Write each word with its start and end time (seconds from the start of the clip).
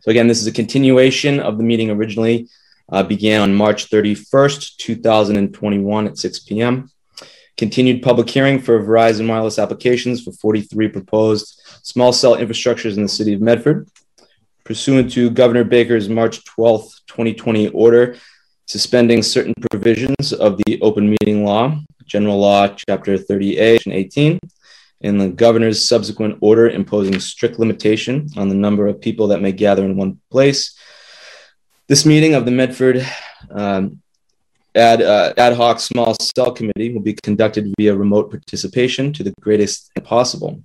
So 0.00 0.10
again, 0.10 0.28
this 0.28 0.40
is 0.40 0.46
a 0.46 0.52
continuation 0.52 1.40
of 1.40 1.58
the 1.58 1.64
meeting 1.64 1.90
originally 1.90 2.48
uh, 2.90 3.02
began 3.02 3.42
on 3.42 3.54
March 3.54 3.90
31st, 3.90 4.76
2021 4.76 6.06
at 6.06 6.18
6 6.18 6.38
p.m. 6.40 6.90
Continued 7.56 8.02
public 8.02 8.28
hearing 8.28 8.58
for 8.58 8.82
Verizon 8.82 9.28
wireless 9.28 9.58
applications 9.58 10.24
for 10.24 10.32
43 10.32 10.88
proposed 10.88 11.60
small 11.82 12.12
cell 12.12 12.36
infrastructures 12.36 12.96
in 12.96 13.02
the 13.02 13.08
city 13.08 13.34
of 13.34 13.40
Medford. 13.40 13.88
Pursuant 14.64 15.12
to 15.12 15.30
Governor 15.30 15.64
Baker's 15.64 16.08
March 16.08 16.44
12th, 16.44 17.00
2020 17.06 17.68
order 17.68 18.16
suspending 18.66 19.20
certain 19.22 19.54
provisions 19.70 20.32
of 20.32 20.56
the 20.58 20.80
open 20.80 21.10
meeting 21.10 21.44
law, 21.44 21.76
general 22.06 22.38
law, 22.38 22.68
chapter 22.68 23.18
30A 23.18 23.84
and 23.84 23.92
18, 23.92 24.38
and 25.02 25.20
the 25.20 25.28
governor's 25.28 25.86
subsequent 25.86 26.38
order 26.40 26.68
imposing 26.68 27.18
strict 27.20 27.58
limitation 27.58 28.28
on 28.36 28.48
the 28.48 28.54
number 28.54 28.86
of 28.86 29.00
people 29.00 29.28
that 29.28 29.40
may 29.40 29.52
gather 29.52 29.84
in 29.84 29.96
one 29.96 30.20
place. 30.30 30.76
This 31.88 32.04
meeting 32.04 32.34
of 32.34 32.44
the 32.44 32.50
Medford 32.50 33.06
um, 33.50 34.02
ad, 34.74 35.02
uh, 35.02 35.32
ad 35.36 35.54
hoc 35.54 35.80
small 35.80 36.14
cell 36.20 36.52
committee 36.52 36.92
will 36.92 37.00
be 37.00 37.14
conducted 37.14 37.72
via 37.78 37.96
remote 37.96 38.30
participation 38.30 39.12
to 39.14 39.22
the 39.22 39.32
greatest 39.40 39.90
possible. 40.04 40.62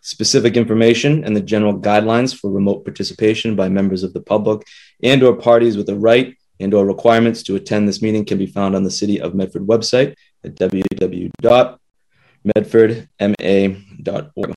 Specific 0.00 0.56
information 0.56 1.24
and 1.24 1.34
the 1.34 1.40
general 1.40 1.78
guidelines 1.78 2.36
for 2.36 2.50
remote 2.50 2.84
participation 2.84 3.56
by 3.56 3.68
members 3.68 4.04
of 4.04 4.12
the 4.12 4.20
public 4.20 4.66
and 5.02 5.22
or 5.22 5.34
parties 5.34 5.76
with 5.76 5.88
a 5.88 5.96
right 5.96 6.36
and 6.60 6.72
or 6.72 6.86
requirements 6.86 7.42
to 7.42 7.56
attend 7.56 7.86
this 7.86 8.00
meeting 8.00 8.24
can 8.24 8.38
be 8.38 8.46
found 8.46 8.74
on 8.76 8.84
the 8.84 8.90
City 8.90 9.20
of 9.20 9.34
Medford 9.34 9.66
website 9.66 10.14
at 10.44 10.54
www 10.54 11.78
medfordma.org. 12.46 14.54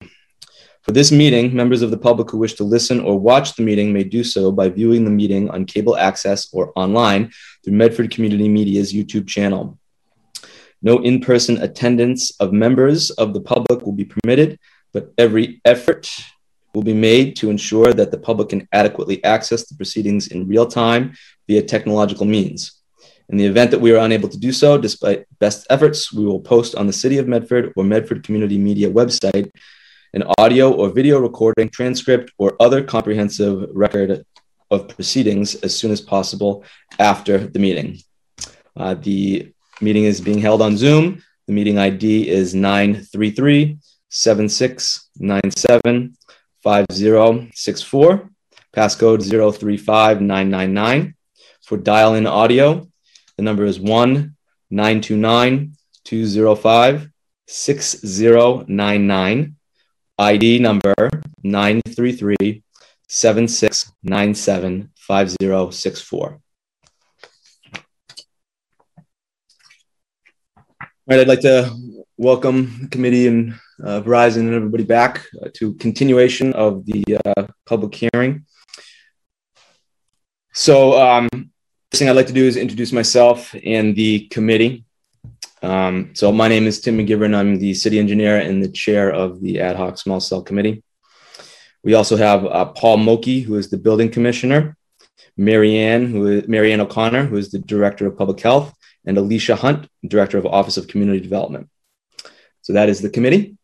For 0.82 0.92
this 0.94 1.12
meeting, 1.12 1.56
members 1.56 1.82
of 1.82 1.92
the 1.92 1.98
public 1.98 2.32
who 2.32 2.38
wish 2.38 2.54
to 2.56 2.64
listen 2.64 3.00
or 3.00 3.20
watch 3.20 3.56
the 3.56 3.64
meeting 3.64 3.94
may 3.94 4.04
do 4.04 4.24
so 4.24 4.52
by 4.52 4.70
viewing 4.70 5.04
the 5.04 5.12
meeting 5.12 5.50
on 5.50 5.66
cable 5.66 5.98
access 5.98 6.52
or 6.54 6.72
online 6.76 7.32
through 7.64 7.74
Medford 7.74 8.12
Community 8.12 8.48
Media's 8.48 8.94
YouTube 8.94 9.28
channel. 9.28 9.78
No 10.82 11.00
in 11.00 11.20
person 11.20 11.62
attendance 11.62 12.32
of 12.40 12.54
members 12.54 13.10
of 13.12 13.34
the 13.34 13.42
public 13.42 13.86
will 13.86 13.94
be 13.94 14.06
permitted, 14.06 14.58
but 14.94 15.12
every 15.18 15.62
effort 15.66 16.10
will 16.74 16.84
be 16.84 16.94
made 16.94 17.36
to 17.36 17.50
ensure 17.50 17.94
that 17.94 18.12
the 18.12 18.18
public 18.18 18.50
can 18.50 18.68
adequately 18.72 19.24
access 19.24 19.68
the 19.68 19.76
proceedings 19.76 20.28
in 20.28 20.48
real 20.48 20.66
time 20.66 21.14
via 21.48 21.62
technological 21.62 22.26
means. 22.26 22.79
In 23.30 23.38
the 23.38 23.46
event 23.46 23.70
that 23.72 23.80
we 23.80 23.92
are 23.92 24.04
unable 24.04 24.28
to 24.28 24.38
do 24.38 24.52
so, 24.52 24.78
despite 24.78 25.26
best 25.40 25.68
efforts, 25.70 26.12
we 26.12 26.26
will 26.26 26.40
post 26.40 26.74
on 26.74 26.88
the 26.88 26.94
City 26.94 27.20
of 27.20 27.28
Medford 27.28 27.72
or 27.76 27.84
Medford 27.84 28.24
Community 28.24 28.58
Media 28.58 28.90
website 28.90 29.52
an 30.14 30.24
audio 30.40 30.74
or 30.74 30.90
video 30.90 31.20
recording, 31.20 31.70
transcript, 31.70 32.32
or 32.40 32.56
other 32.60 32.84
comprehensive 32.84 33.70
record 33.74 34.26
of 34.72 34.88
proceedings 34.88 35.54
as 35.56 35.76
soon 35.76 35.92
as 35.92 36.02
possible 36.02 36.64
after 36.98 37.38
the 37.38 37.60
meeting. 37.60 38.00
Uh, 38.76 38.96
the 38.96 39.54
meeting 39.82 40.06
is 40.06 40.20
being 40.20 40.40
held 40.40 40.64
on 40.64 40.78
Zoom. 40.78 41.22
The 41.46 41.54
meeting 41.54 41.78
ID 41.78 42.28
is 42.28 42.56
933 42.56 43.78
7697 44.10 46.18
5064, 46.64 48.30
passcode 48.76 49.22
035999. 49.22 51.14
For 51.64 51.78
dial 51.78 52.16
in 52.16 52.26
audio, 52.26 52.90
the 53.40 53.44
number 53.44 53.64
is 53.64 53.80
1 53.80 54.36
929 54.70 55.74
205 56.04 57.10
6099. 57.48 59.56
ID 60.18 60.60
number 60.60 60.94
933 61.44 62.64
7697 63.08 64.92
5064. 64.98 66.22
All 66.22 66.42
right, 71.08 71.22
I'd 71.22 71.30
like 71.30 71.40
to 71.42 71.74
welcome 72.18 72.80
the 72.82 72.88
committee 72.90 73.28
and 73.28 73.54
uh, 73.82 74.02
Verizon 74.02 74.42
and 74.42 74.54
everybody 74.54 74.84
back 74.84 75.26
uh, 75.42 75.48
to 75.54 75.76
continuation 75.76 76.52
of 76.52 76.86
the 76.86 77.18
uh, 77.26 77.48
public 77.66 77.96
hearing. 77.96 78.46
So 80.54 81.02
um, 81.02 81.30
First 81.92 82.02
thing 82.02 82.10
I'd 82.10 82.16
like 82.16 82.28
to 82.28 82.34
do 82.34 82.46
is 82.46 82.56
introduce 82.56 82.92
myself 82.92 83.56
and 83.66 83.96
the 83.96 84.28
committee. 84.28 84.86
Um, 85.64 86.12
so 86.14 86.32
my 86.32 86.48
name 86.48 86.68
is 86.68 86.80
Tim 86.80 87.00
McGivern. 87.00 87.34
I'm 87.34 87.58
the 87.58 87.74
city 87.74 87.98
engineer 87.98 88.38
and 88.38 88.64
the 88.64 88.70
chair 88.70 89.10
of 89.10 89.42
the 89.42 89.60
ad 89.60 89.76
hoc 89.76 89.98
small 89.98 90.20
cell 90.20 90.44
committee. 90.44 90.84
We 91.84 91.96
also 91.96 92.16
have 92.16 92.46
uh, 92.46 92.66
Paul 92.66 92.98
Mochi, 92.98 93.40
who 93.40 93.56
is 93.56 93.72
the 93.72 93.78
building 93.80 94.12
commissioner, 94.12 94.78
Marianne, 95.36 96.06
who 96.06 96.28
is 96.28 96.48
Marianne 96.48 96.82
O'Connor, 96.82 97.26
who 97.26 97.38
is 97.38 97.50
the 97.50 97.58
director 97.58 98.06
of 98.06 98.20
public 98.20 98.40
health, 98.40 98.72
and 99.08 99.18
Alicia 99.18 99.56
Hunt, 99.56 99.90
director 100.08 100.38
of 100.38 100.46
Office 100.46 100.78
of 100.78 100.88
Community 100.88 101.20
Development. 101.20 101.72
So 102.62 102.74
that 102.74 102.90
is 102.90 103.02
the 103.02 103.10
committee. 103.10 103.58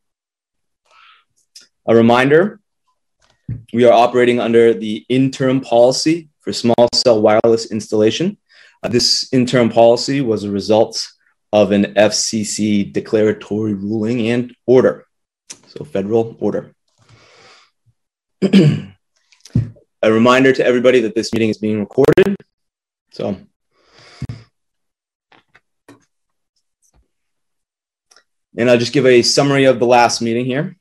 A 1.87 1.95
reminder, 1.95 2.59
we 3.71 3.85
are 3.85 3.93
operating 3.93 4.39
under 4.39 4.73
the 4.73 5.05
interim 5.09 5.61
policy 5.61 6.29
for 6.45 6.53
small 6.53 6.87
cell 6.93 7.21
wireless 7.21 7.71
installation. 7.71 8.37
Uh, 8.83 8.87
this 8.87 9.27
interim 9.33 9.69
policy 9.69 10.21
was 10.21 10.43
a 10.43 10.51
result 10.51 11.11
of 11.51 11.71
an 11.71 11.95
FCC 11.95 12.93
declaratory 12.93 13.73
ruling 13.73 14.27
and 14.29 14.55
order, 14.67 15.07
so 15.67 15.83
federal 15.83 16.37
order. 16.39 16.73
a 18.43 18.93
reminder 20.03 20.53
to 20.53 20.63
everybody 20.63 21.01
that 21.01 21.15
this 21.15 21.33
meeting 21.33 21.49
is 21.49 21.57
being 21.57 21.79
recorded. 21.79 22.35
So, 23.11 23.37
and 28.55 28.69
I'll 28.69 28.77
just 28.77 28.93
give 28.93 29.07
a 29.07 29.23
summary 29.23 29.65
of 29.65 29.79
the 29.79 29.87
last 29.87 30.21
meeting 30.21 30.45
here. 30.45 30.77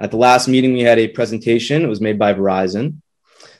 At 0.00 0.10
the 0.10 0.16
last 0.16 0.48
meeting, 0.48 0.72
we 0.72 0.80
had 0.80 0.98
a 0.98 1.06
presentation. 1.06 1.82
It 1.82 1.88
was 1.88 2.00
made 2.00 2.18
by 2.18 2.34
Verizon. 2.34 3.02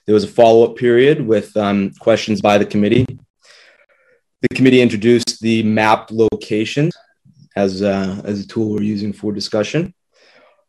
There 0.06 0.15
was 0.15 0.25
a 0.25 0.28
follow 0.28 0.65
up 0.65 0.76
period 0.76 1.26
with 1.26 1.56
um, 1.56 1.92
questions 1.98 2.41
by 2.41 2.59
the 2.59 2.66
committee. 2.66 3.06
The 4.42 4.54
committee 4.54 4.82
introduced 4.82 5.41
the 5.41 5.62
mapped 5.62 6.10
location 6.10 6.91
as, 7.56 7.82
uh, 7.82 8.20
as 8.25 8.41
a 8.41 8.47
tool 8.47 8.70
we're 8.70 8.82
using 8.82 9.12
for 9.12 9.32
discussion. 9.32 9.94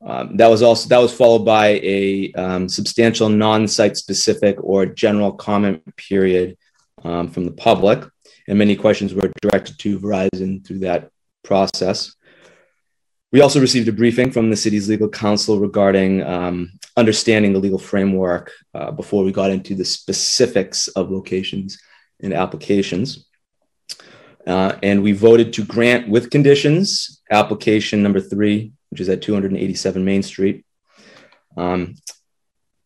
Um, 0.06 0.38
that 0.38 0.50
was 0.50 0.62
also 0.62 0.88
that 0.90 1.00
was 1.00 1.13
followed 1.13 1.45
by 1.45 1.79
a 1.81 2.31
um, 2.34 2.69
substantial 2.69 3.28
non-site 3.28 3.97
specific 3.97 4.57
or 4.62 4.85
general 4.85 5.31
comment 5.31 5.84
period 5.95 6.57
um, 7.03 7.29
from 7.29 7.45
the 7.45 7.51
public, 7.51 8.03
and 8.47 8.57
many 8.57 8.75
questions 8.75 9.16
were 9.16 9.31
directed 9.41 9.79
to 9.79 10.00
Verizon 10.00 10.66
through 10.66 10.79
that 10.79 11.09
process. 11.44 12.13
We 13.31 13.41
also 13.41 13.59
received 13.59 13.88
a 13.88 13.91
briefing 13.91 14.31
from 14.31 14.50
the 14.50 14.56
city's 14.56 14.88
legal 14.88 15.09
counsel 15.09 15.59
regarding 15.59 16.24
um, 16.24 16.72
understanding 16.96 17.53
the 17.53 17.59
legal 17.59 17.80
framework 17.80 18.52
uh, 18.74 18.91
before 18.91 19.24
we 19.24 19.31
got 19.31 19.52
into 19.52 19.75
the 19.75 19.86
specifics 19.86 20.88
of 20.90 21.12
locations 21.12 21.78
and 22.22 22.34
applications. 22.34 23.25
Uh, 24.47 24.78
and 24.84 25.02
we 25.02 25.12
voted 25.12 25.53
to 25.53 25.66
grant 25.66 26.08
with 26.08 26.30
conditions 26.30 27.22
application 27.31 28.03
number 28.03 28.22
three, 28.22 28.72
which 28.90 29.02
is 29.02 29.09
at 29.09 29.22
287 29.22 30.06
Main 30.06 30.22
Street. 30.22 30.66
Um, 31.57 31.96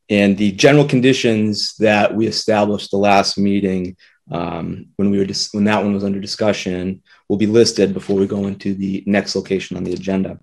and 0.09 0.37
the 0.37 0.53
general 0.53 0.87
conditions 0.87 1.75
that 1.77 2.15
we 2.15 2.25
established 2.25 2.91
the 2.91 2.97
last 2.97 3.37
meeting 3.37 3.95
um, 4.31 4.87
when 4.97 5.09
we 5.09 5.17
were 5.17 5.25
dis- 5.25 5.53
when 5.53 5.63
that 5.65 5.83
one 5.83 5.93
was 5.93 6.03
under 6.03 6.19
discussion 6.19 7.01
will 7.27 7.37
be 7.37 7.47
listed 7.47 7.93
before 7.93 8.17
we 8.17 8.27
go 8.27 8.47
into 8.47 8.73
the 8.73 9.03
next 9.05 9.35
location 9.35 9.77
on 9.77 9.83
the 9.83 9.93
agenda. 9.93 10.39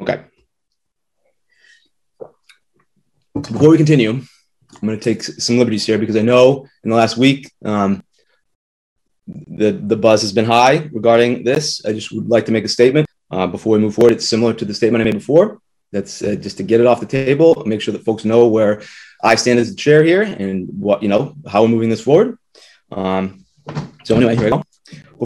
Okay. 0.00 0.24
Before 3.34 3.70
we 3.70 3.76
continue, 3.76 4.10
I'm 4.10 4.88
going 4.88 4.98
to 4.98 5.04
take 5.04 5.22
some 5.22 5.58
liberties 5.58 5.86
here 5.86 5.98
because 5.98 6.16
I 6.16 6.22
know 6.22 6.66
in 6.84 6.90
the 6.90 6.96
last 6.96 7.16
week 7.16 7.50
um, 7.64 8.02
the 9.26 9.72
the 9.72 9.96
buzz 9.96 10.22
has 10.22 10.32
been 10.32 10.44
high 10.44 10.90
regarding 10.92 11.44
this. 11.44 11.84
I 11.84 11.92
just 11.92 12.12
would 12.12 12.28
like 12.28 12.46
to 12.46 12.52
make 12.52 12.64
a 12.64 12.68
statement 12.68 13.06
uh, 13.30 13.46
before 13.46 13.72
we 13.74 13.78
move 13.78 13.94
forward. 13.94 14.14
It's 14.14 14.28
similar 14.28 14.52
to 14.54 14.64
the 14.64 14.74
statement 14.74 15.02
I 15.02 15.04
made 15.04 15.14
before. 15.14 15.60
That's 15.92 16.22
uh, 16.22 16.34
just 16.36 16.56
to 16.56 16.62
get 16.62 16.80
it 16.80 16.86
off 16.86 17.00
the 17.00 17.06
table, 17.06 17.62
make 17.66 17.80
sure 17.80 17.92
that 17.92 18.04
folks 18.04 18.24
know 18.24 18.48
where 18.48 18.82
I 19.22 19.34
stand 19.34 19.58
as 19.58 19.70
the 19.70 19.76
chair 19.76 20.02
here 20.02 20.22
and 20.22 20.68
what 20.68 21.02
you 21.02 21.08
know 21.08 21.34
how 21.46 21.62
we're 21.62 21.68
moving 21.68 21.90
this 21.90 22.00
forward. 22.00 22.38
Um, 22.90 23.44
so 24.04 24.16
anyway, 24.16 24.36
here 24.36 24.46
I 24.46 24.50
go. 24.50 24.62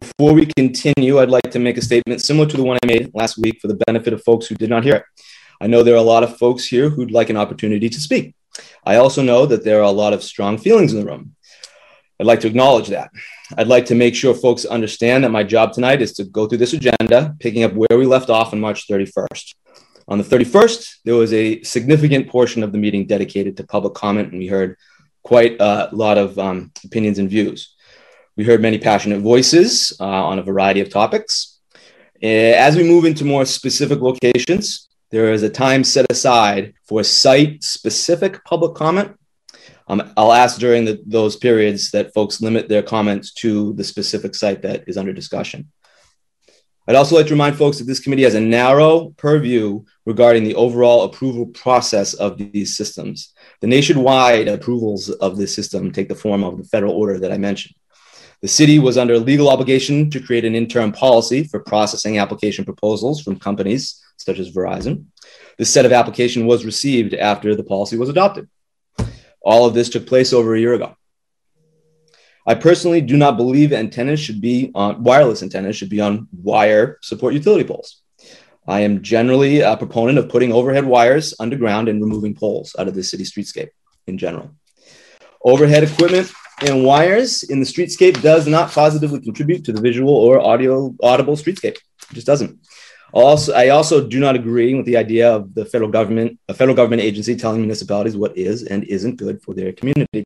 Before 0.00 0.34
we 0.34 0.46
continue, 0.56 1.20
I'd 1.20 1.30
like 1.30 1.50
to 1.52 1.58
make 1.58 1.78
a 1.78 1.82
statement 1.82 2.20
similar 2.20 2.46
to 2.48 2.56
the 2.56 2.64
one 2.64 2.78
I 2.82 2.86
made 2.86 3.10
last 3.14 3.38
week 3.38 3.60
for 3.62 3.68
the 3.68 3.80
benefit 3.86 4.12
of 4.12 4.22
folks 4.24 4.46
who 4.46 4.54
did 4.54 4.68
not 4.68 4.84
hear 4.84 4.96
it. 4.96 5.04
I 5.60 5.68
know 5.68 5.82
there 5.82 5.94
are 5.94 5.98
a 5.98 6.02
lot 6.02 6.22
of 6.22 6.36
folks 6.36 6.66
here 6.66 6.90
who'd 6.90 7.10
like 7.10 7.30
an 7.30 7.36
opportunity 7.36 7.88
to 7.88 8.00
speak. 8.00 8.34
I 8.84 8.96
also 8.96 9.22
know 9.22 9.46
that 9.46 9.64
there 9.64 9.78
are 9.78 9.84
a 9.84 9.90
lot 9.90 10.12
of 10.12 10.22
strong 10.22 10.58
feelings 10.58 10.92
in 10.92 11.00
the 11.00 11.06
room. 11.06 11.34
I'd 12.20 12.26
like 12.26 12.40
to 12.40 12.46
acknowledge 12.46 12.88
that. 12.88 13.10
I'd 13.56 13.68
like 13.68 13.86
to 13.86 13.94
make 13.94 14.14
sure 14.14 14.34
folks 14.34 14.64
understand 14.64 15.24
that 15.24 15.30
my 15.30 15.42
job 15.42 15.72
tonight 15.72 16.02
is 16.02 16.12
to 16.14 16.24
go 16.24 16.46
through 16.46 16.58
this 16.58 16.72
agenda, 16.72 17.36
picking 17.40 17.62
up 17.62 17.72
where 17.72 17.98
we 17.98 18.06
left 18.06 18.30
off 18.30 18.52
on 18.52 18.60
March 18.60 18.88
31st. 18.88 19.54
On 20.08 20.18
the 20.18 20.24
31st, 20.24 20.98
there 21.04 21.14
was 21.14 21.32
a 21.32 21.62
significant 21.62 22.28
portion 22.28 22.62
of 22.62 22.72
the 22.72 22.78
meeting 22.78 23.06
dedicated 23.06 23.56
to 23.56 23.64
public 23.64 23.94
comment, 23.94 24.30
and 24.30 24.38
we 24.38 24.46
heard 24.46 24.76
quite 25.24 25.56
a 25.60 25.88
lot 25.92 26.16
of 26.16 26.38
um, 26.38 26.70
opinions 26.84 27.18
and 27.18 27.28
views. 27.28 27.74
We 28.36 28.44
heard 28.44 28.62
many 28.62 28.78
passionate 28.78 29.20
voices 29.20 29.96
uh, 29.98 30.04
on 30.04 30.38
a 30.38 30.42
variety 30.42 30.80
of 30.80 30.90
topics. 30.90 31.58
Eh, 32.22 32.52
as 32.52 32.76
we 32.76 32.84
move 32.84 33.04
into 33.04 33.24
more 33.24 33.44
specific 33.44 34.00
locations, 34.00 34.88
there 35.10 35.32
is 35.32 35.42
a 35.42 35.50
time 35.50 35.82
set 35.82 36.06
aside 36.10 36.74
for 36.84 37.02
site 37.02 37.64
specific 37.64 38.44
public 38.44 38.74
comment. 38.74 39.18
Um, 39.88 40.12
I'll 40.16 40.32
ask 40.32 40.58
during 40.58 40.84
the, 40.84 41.00
those 41.06 41.36
periods 41.36 41.90
that 41.90 42.12
folks 42.14 42.40
limit 42.40 42.68
their 42.68 42.82
comments 42.82 43.32
to 43.34 43.72
the 43.74 43.84
specific 43.84 44.34
site 44.34 44.62
that 44.62 44.84
is 44.86 44.96
under 44.96 45.12
discussion. 45.12 45.70
I'd 46.88 46.94
also 46.94 47.16
like 47.16 47.26
to 47.26 47.34
remind 47.34 47.56
folks 47.56 47.78
that 47.78 47.84
this 47.84 47.98
committee 47.98 48.22
has 48.22 48.36
a 48.36 48.40
narrow 48.40 49.12
purview 49.16 49.82
regarding 50.04 50.44
the 50.44 50.54
overall 50.54 51.02
approval 51.04 51.46
process 51.46 52.14
of 52.14 52.38
these 52.38 52.76
systems. 52.76 53.34
The 53.60 53.66
nationwide 53.66 54.46
approvals 54.46 55.10
of 55.10 55.36
this 55.36 55.52
system 55.52 55.90
take 55.90 56.08
the 56.08 56.14
form 56.14 56.44
of 56.44 56.58
the 56.58 56.64
federal 56.64 56.92
order 56.92 57.18
that 57.18 57.32
I 57.32 57.38
mentioned. 57.38 57.74
The 58.40 58.48
city 58.48 58.78
was 58.78 58.98
under 58.98 59.18
legal 59.18 59.48
obligation 59.48 60.10
to 60.10 60.20
create 60.20 60.44
an 60.44 60.54
interim 60.54 60.92
policy 60.92 61.42
for 61.42 61.58
processing 61.58 62.18
application 62.18 62.64
proposals 62.64 63.20
from 63.20 63.40
companies 63.40 64.00
such 64.16 64.38
as 64.38 64.52
Verizon. 64.52 65.06
This 65.58 65.72
set 65.72 65.86
of 65.86 65.92
application 65.92 66.46
was 66.46 66.64
received 66.64 67.14
after 67.14 67.56
the 67.56 67.64
policy 67.64 67.96
was 67.96 68.08
adopted. 68.08 68.48
All 69.40 69.66
of 69.66 69.74
this 69.74 69.88
took 69.88 70.06
place 70.06 70.32
over 70.32 70.54
a 70.54 70.60
year 70.60 70.74
ago. 70.74 70.96
I 72.48 72.54
personally 72.54 73.00
do 73.00 73.16
not 73.16 73.36
believe 73.36 73.72
antennas 73.72 74.20
should 74.20 74.40
be 74.40 74.70
on 74.74 75.02
wireless 75.02 75.42
antennas 75.42 75.76
should 75.76 75.90
be 75.90 76.00
on 76.00 76.28
wire 76.42 76.98
support 77.02 77.34
utility 77.34 77.64
poles. 77.64 78.02
I 78.68 78.80
am 78.80 79.02
generally 79.02 79.60
a 79.60 79.76
proponent 79.76 80.18
of 80.18 80.28
putting 80.28 80.52
overhead 80.52 80.84
wires 80.84 81.34
underground 81.40 81.88
and 81.88 82.00
removing 82.00 82.34
poles 82.34 82.74
out 82.78 82.88
of 82.88 82.94
the 82.94 83.02
city 83.02 83.24
streetscape 83.24 83.70
in 84.06 84.16
general. 84.16 84.50
Overhead 85.42 85.84
equipment 85.84 86.32
and 86.66 86.84
wires 86.84 87.42
in 87.42 87.60
the 87.60 87.66
streetscape 87.66 88.22
does 88.22 88.46
not 88.46 88.70
positively 88.70 89.20
contribute 89.20 89.64
to 89.64 89.72
the 89.72 89.80
visual 89.80 90.14
or 90.14 90.40
audio 90.40 90.94
audible 91.02 91.34
streetscape. 91.34 91.76
It 91.76 92.14
just 92.14 92.26
doesn't. 92.26 92.58
Also, 93.12 93.52
I 93.54 93.68
also 93.68 94.06
do 94.06 94.20
not 94.20 94.34
agree 94.36 94.74
with 94.74 94.86
the 94.86 94.96
idea 94.96 95.32
of 95.32 95.54
the 95.54 95.64
federal 95.64 95.90
government, 95.90 96.38
a 96.48 96.54
federal 96.54 96.76
government 96.76 97.02
agency 97.02 97.36
telling 97.36 97.60
municipalities 97.60 98.16
what 98.16 98.36
is 98.36 98.64
and 98.64 98.84
isn't 98.84 99.16
good 99.16 99.42
for 99.42 99.54
their 99.54 99.72
community. 99.72 100.24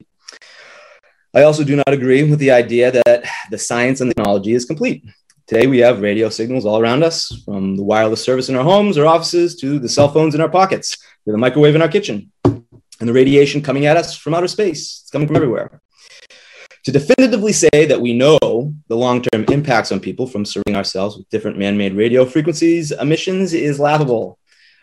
I 1.33 1.43
also 1.45 1.63
do 1.63 1.77
not 1.77 1.89
agree 1.89 2.25
with 2.25 2.41
the 2.41 2.51
idea 2.51 2.91
that 2.91 3.25
the 3.51 3.59
science 3.59 4.01
and 4.01 4.11
technology 4.11 4.53
is 4.53 4.65
complete. 4.65 5.05
Today, 5.47 5.69
we 5.69 5.79
have 5.79 6.01
radio 6.01 6.29
signals 6.29 6.67
all 6.67 6.81
around 6.81 7.05
us, 7.05 7.31
from 7.45 7.77
the 7.77 7.85
wireless 7.85 8.25
service 8.25 8.49
in 8.49 8.57
our 8.57 8.65
homes 8.65 8.99
or 8.99 9.07
offices 9.07 9.55
to 9.61 9.79
the 9.79 9.89
cell 9.89 10.09
phones 10.09 10.35
in 10.35 10.41
our 10.41 10.49
pockets, 10.49 10.97
to 11.25 11.31
the 11.31 11.39
microwave 11.39 11.77
in 11.77 11.83
our 11.83 11.89
kitchen, 11.89 12.33
and 12.45 12.65
the 13.09 13.13
radiation 13.13 13.63
coming 13.63 13.87
at 13.87 13.97
us 13.97 14.17
from 14.17 14.35
outer 14.35 14.49
space. 14.49 15.03
It's 15.03 15.11
coming 15.11 15.29
from 15.29 15.37
everywhere. 15.37 15.81
To 16.85 16.93
definitively 16.93 17.53
say 17.53 17.85
that 17.87 18.01
we 18.01 18.13
know 18.13 18.39
the 18.89 18.97
long 18.97 19.23
term 19.23 19.45
impacts 19.51 19.93
on 19.93 20.01
people 20.01 20.27
from 20.27 20.45
surrounding 20.45 20.77
ourselves 20.77 21.17
with 21.17 21.29
different 21.29 21.59
man 21.59 21.79
made 21.79 21.95
radio 21.95 22.25
frequencies 22.25 22.91
emissions 22.91 23.53
is 23.53 23.79
laughable. 23.79 24.39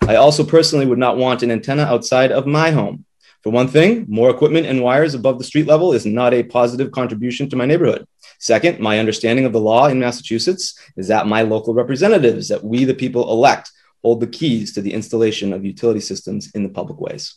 I 0.08 0.16
also 0.16 0.46
personally 0.46 0.86
would 0.86 1.00
not 1.00 1.18
want 1.18 1.44
an 1.44 1.52
antenna 1.52 1.84
outside 1.84 2.32
of 2.32 2.48
my 2.48 2.72
home. 2.72 3.04
For 3.44 3.52
one 3.52 3.68
thing, 3.68 4.06
more 4.10 4.30
equipment 4.30 4.66
and 4.66 4.82
wires 4.82 5.14
above 5.14 5.38
the 5.38 5.44
street 5.44 5.68
level 5.68 5.94
is 5.94 6.06
not 6.06 6.34
a 6.34 6.44
positive 6.44 6.92
contribution 6.92 7.50
to 7.50 7.56
my 7.56 7.66
neighborhood. 7.66 8.08
Second, 8.40 8.80
my 8.80 9.00
understanding 9.00 9.46
of 9.46 9.54
the 9.54 9.60
law 9.60 9.88
in 9.88 10.00
Massachusetts 10.00 10.80
is 10.98 11.08
that 11.08 11.28
my 11.28 11.44
local 11.44 11.74
representatives, 11.74 12.50
that 12.50 12.64
we 12.64 12.84
the 12.84 12.94
people 12.94 13.32
elect, 13.32 13.72
hold 14.04 14.20
the 14.20 14.28
keys 14.28 14.74
to 14.74 14.82
the 14.82 14.94
installation 14.94 15.54
of 15.54 15.66
utility 15.66 16.00
systems 16.00 16.52
in 16.52 16.64
the 16.64 16.70
public 16.70 17.00
ways. 17.00 17.36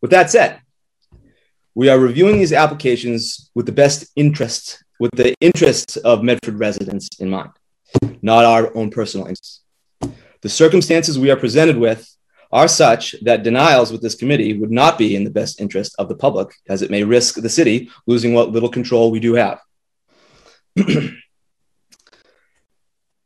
With 0.00 0.10
that 0.10 0.30
said, 0.30 0.60
we 1.74 1.88
are 1.88 1.98
reviewing 1.98 2.38
these 2.38 2.52
applications 2.52 3.50
with 3.54 3.66
the 3.66 3.72
best 3.72 4.06
interest, 4.16 4.82
with 4.98 5.10
the 5.12 5.34
interests 5.40 5.96
of 5.96 6.22
Medford 6.22 6.58
residents 6.58 7.08
in 7.18 7.30
mind, 7.30 7.50
not 8.22 8.44
our 8.44 8.76
own 8.76 8.90
personal 8.90 9.26
interests. 9.26 9.60
The 10.42 10.48
circumstances 10.48 11.18
we 11.18 11.30
are 11.30 11.36
presented 11.36 11.76
with 11.76 12.08
are 12.52 12.68
such 12.68 13.14
that 13.22 13.42
denials 13.42 13.92
with 13.92 14.02
this 14.02 14.14
committee 14.14 14.58
would 14.58 14.70
not 14.70 14.98
be 14.98 15.14
in 15.14 15.24
the 15.24 15.30
best 15.30 15.60
interest 15.60 15.94
of 15.98 16.08
the 16.08 16.16
public, 16.16 16.54
as 16.68 16.82
it 16.82 16.90
may 16.90 17.04
risk 17.04 17.36
the 17.36 17.48
city 17.48 17.90
losing 18.06 18.34
what 18.34 18.50
little 18.50 18.68
control 18.68 19.10
we 19.10 19.20
do 19.20 19.34
have. 19.34 19.60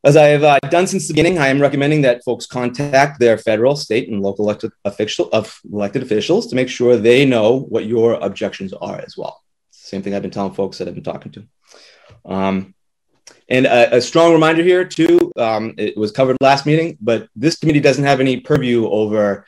As 0.05 0.19
I 0.19 0.25
have 0.25 0.45
uh, 0.45 0.59
done 0.69 0.87
since 0.87 1.09
the 1.09 1.15
beginning, 1.15 1.39
I 1.39 1.49
am 1.49 1.59
recommending 1.59 2.03
that 2.03 2.23
folks 2.25 2.45
contact 2.45 3.19
their 3.19 3.39
federal, 3.39 3.75
state, 3.75 4.11
and 4.11 4.21
local 4.21 4.45
elected, 4.45 4.71
official, 4.85 5.31
of 5.33 5.59
elected 5.73 6.03
officials 6.03 6.47
to 6.49 6.57
make 6.57 6.69
sure 6.69 6.99
they 6.99 7.25
know 7.25 7.61
what 7.61 7.87
your 7.87 8.13
objections 8.15 8.75
are 8.75 9.01
as 9.01 9.17
well. 9.17 9.43
Same 9.71 10.03
thing 10.03 10.15
I've 10.15 10.21
been 10.21 10.31
telling 10.31 10.53
folks 10.53 10.77
that 10.77 10.89
I've 10.89 10.95
been 10.95 11.05
talking 11.05 11.33
to. 11.33 11.47
Um, 12.27 12.74
and 13.49 13.67
a, 13.67 13.97
a, 13.97 14.01
strong 14.01 14.33
reminder 14.33 14.63
here, 14.63 14.85
too, 14.85 15.33
um, 15.37 15.75
it 15.77 15.97
was 15.97 16.13
covered 16.13 16.37
last 16.41 16.65
meeting, 16.65 16.97
but 17.01 17.29
this 17.37 17.59
committee 17.59 17.81
doesn't 17.81 18.05
have 18.05 18.21
any 18.21 18.41
purview 18.41 18.89
over 18.89 19.45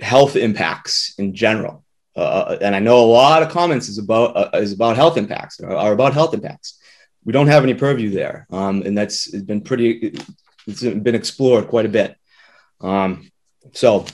health 0.00 0.36
impacts 0.36 1.14
in 1.18 1.34
general. 1.34 1.84
Uh, 2.16 2.20
uh 2.20 2.58
and 2.60 2.74
I 2.74 2.80
know 2.80 2.98
a 2.98 3.06
lot 3.06 3.42
of 3.42 3.50
comments 3.50 3.88
is 3.88 3.98
about 3.98 4.36
uh, 4.36 4.50
is 4.58 4.72
about 4.72 4.96
health 4.96 5.16
impacts 5.16 5.60
or 5.60 5.70
are 5.70 5.92
about 5.92 6.12
health 6.12 6.34
impacts. 6.34 6.78
We 7.24 7.32
don't 7.32 7.46
have 7.46 7.62
any 7.62 7.74
purview 7.74 8.10
there, 8.10 8.46
um, 8.50 8.82
and 8.82 8.96
that's 8.96 9.30
been 9.30 9.60
pretty. 9.60 10.18
It's 10.66 10.82
been 10.82 11.14
explored 11.14 11.68
quite 11.68 11.86
a 11.86 11.88
bit. 11.88 12.16
Um, 12.80 13.30
so, 13.72 14.06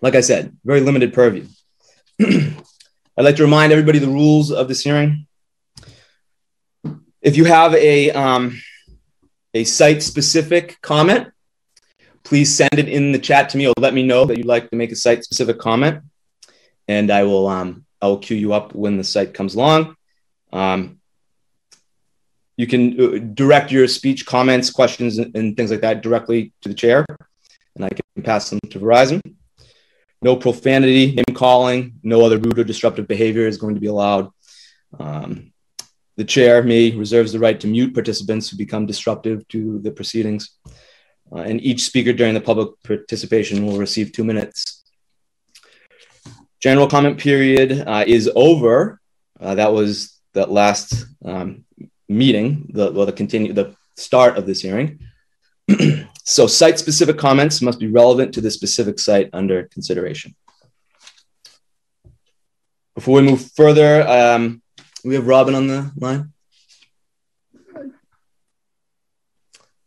like 0.00 0.14
I 0.14 0.20
said, 0.20 0.56
very 0.64 0.80
limited 0.80 1.12
purview. 1.12 1.46
I'd 2.20 3.24
like 3.24 3.36
to 3.36 3.44
remind 3.44 3.72
everybody 3.72 3.98
the 3.98 4.08
rules 4.08 4.50
of 4.52 4.68
this 4.68 4.82
hearing. 4.82 5.26
If 7.26 7.36
you 7.36 7.44
have 7.44 7.74
a, 7.74 8.12
um, 8.12 8.62
a 9.52 9.64
site 9.64 10.00
specific 10.00 10.80
comment, 10.80 11.26
please 12.22 12.54
send 12.54 12.78
it 12.78 12.88
in 12.88 13.10
the 13.10 13.18
chat 13.18 13.48
to 13.48 13.58
me 13.58 13.66
or 13.66 13.74
let 13.80 13.94
me 13.94 14.04
know 14.04 14.26
that 14.26 14.38
you'd 14.38 14.46
like 14.46 14.70
to 14.70 14.76
make 14.76 14.92
a 14.92 14.94
site 14.94 15.24
specific 15.24 15.58
comment. 15.58 16.04
And 16.86 17.10
I 17.10 17.24
will, 17.24 17.48
um, 17.48 17.84
I 18.00 18.06
will 18.06 18.18
queue 18.18 18.36
you 18.36 18.52
up 18.52 18.76
when 18.76 18.96
the 18.96 19.02
site 19.02 19.34
comes 19.34 19.56
along. 19.56 19.96
Um, 20.52 21.00
you 22.56 22.68
can 22.68 23.00
uh, 23.00 23.18
direct 23.34 23.72
your 23.72 23.88
speech, 23.88 24.24
comments, 24.24 24.70
questions, 24.70 25.18
and 25.18 25.56
things 25.56 25.72
like 25.72 25.80
that 25.80 26.02
directly 26.02 26.52
to 26.60 26.68
the 26.68 26.76
chair, 26.76 27.04
and 27.74 27.84
I 27.84 27.88
can 27.88 28.22
pass 28.22 28.50
them 28.50 28.60
to 28.70 28.78
Verizon. 28.78 29.20
No 30.22 30.36
profanity, 30.36 31.16
name 31.16 31.34
calling, 31.34 31.94
no 32.04 32.24
other 32.24 32.38
rude 32.38 32.60
or 32.60 32.64
disruptive 32.64 33.08
behavior 33.08 33.48
is 33.48 33.58
going 33.58 33.74
to 33.74 33.80
be 33.80 33.88
allowed. 33.88 34.30
Um, 34.96 35.52
the 36.16 36.24
chair, 36.24 36.62
me, 36.62 36.96
reserves 36.96 37.32
the 37.32 37.38
right 37.38 37.58
to 37.60 37.66
mute 37.66 37.94
participants 37.94 38.48
who 38.48 38.56
become 38.56 38.86
disruptive 38.86 39.46
to 39.48 39.78
the 39.80 39.90
proceedings. 39.90 40.50
Uh, 41.30 41.40
and 41.40 41.60
each 41.60 41.82
speaker 41.82 42.12
during 42.12 42.34
the 42.34 42.40
public 42.40 42.70
participation 42.84 43.66
will 43.66 43.78
receive 43.78 44.12
two 44.12 44.24
minutes. 44.24 44.84
General 46.60 46.88
comment 46.88 47.18
period 47.18 47.84
uh, 47.86 48.04
is 48.06 48.30
over. 48.34 49.00
Uh, 49.38 49.54
that 49.54 49.72
was 49.72 50.18
that 50.32 50.50
last 50.50 51.06
um, 51.24 51.64
meeting, 52.08 52.70
the, 52.72 52.92
well, 52.92 53.06
the 53.06 53.12
continue 53.12 53.52
the 53.52 53.74
start 53.96 54.38
of 54.38 54.46
this 54.46 54.60
hearing. 54.60 55.00
so 56.24 56.46
site-specific 56.46 57.18
comments 57.18 57.60
must 57.60 57.78
be 57.78 57.88
relevant 57.88 58.32
to 58.34 58.40
the 58.40 58.50
specific 58.50 58.98
site 58.98 59.28
under 59.32 59.64
consideration. 59.64 60.34
Before 62.94 63.16
we 63.16 63.22
move 63.22 63.50
further, 63.54 64.06
um, 64.08 64.62
we 65.06 65.14
have 65.14 65.28
Robin 65.28 65.54
on 65.54 65.68
the 65.68 65.92
line. 65.96 66.32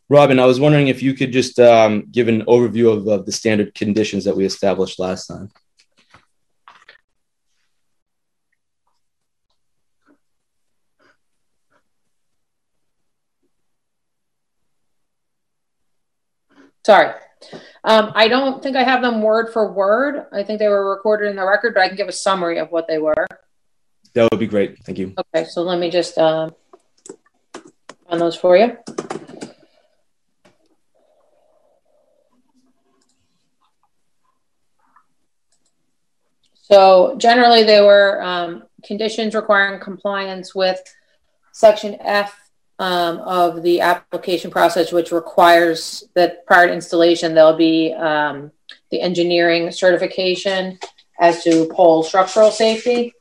Robin, 0.07 0.39
I 0.39 0.45
was 0.45 0.59
wondering 0.59 0.87
if 0.87 1.03
you 1.03 1.13
could 1.13 1.31
just 1.31 1.59
um, 1.59 2.07
give 2.09 2.29
an 2.29 2.43
overview 2.45 2.91
of, 2.91 3.07
of 3.07 3.25
the 3.25 3.31
standard 3.31 3.75
conditions 3.75 4.23
that 4.23 4.35
we 4.35 4.45
established 4.45 4.97
last 4.97 5.27
time. 5.27 5.49
Sorry. 16.85 17.13
Um, 17.83 18.11
I 18.15 18.27
don't 18.29 18.63
think 18.63 18.75
I 18.75 18.83
have 18.83 19.01
them 19.01 19.21
word 19.21 19.51
for 19.53 19.71
word. 19.71 20.25
I 20.31 20.43
think 20.43 20.59
they 20.59 20.69
were 20.69 20.89
recorded 20.89 21.29
in 21.29 21.35
the 21.35 21.45
record, 21.45 21.73
but 21.75 21.83
I 21.83 21.87
can 21.87 21.97
give 21.97 22.07
a 22.07 22.13
summary 22.13 22.57
of 22.57 22.71
what 22.71 22.87
they 22.87 22.97
were. 22.97 23.27
That 24.13 24.27
would 24.31 24.39
be 24.39 24.47
great. 24.47 24.83
Thank 24.83 24.97
you. 24.97 25.13
Okay, 25.17 25.45
so 25.45 25.61
let 25.61 25.79
me 25.79 25.89
just 25.89 26.17
um, 26.17 26.55
find 28.07 28.19
those 28.21 28.35
for 28.35 28.57
you. 28.57 28.77
So 36.53 37.15
generally, 37.17 37.63
they 37.63 37.81
were 37.81 38.21
um, 38.21 38.63
conditions 38.83 39.33
requiring 39.33 39.79
compliance 39.79 40.53
with 40.53 40.79
Section 41.51 41.97
F 42.01 42.49
um, 42.79 43.17
of 43.19 43.61
the 43.63 43.81
application 43.81 44.51
process, 44.51 44.91
which 44.91 45.11
requires 45.11 46.03
that 46.15 46.45
prior 46.45 46.67
to 46.67 46.73
installation, 46.73 47.33
there'll 47.33 47.57
be 47.57 47.93
um, 47.93 48.51
the 48.91 49.01
engineering 49.01 49.71
certification 49.71 50.79
as 51.19 51.43
to 51.43 51.67
pole 51.73 52.03
structural 52.03 52.51
safety. 52.51 53.13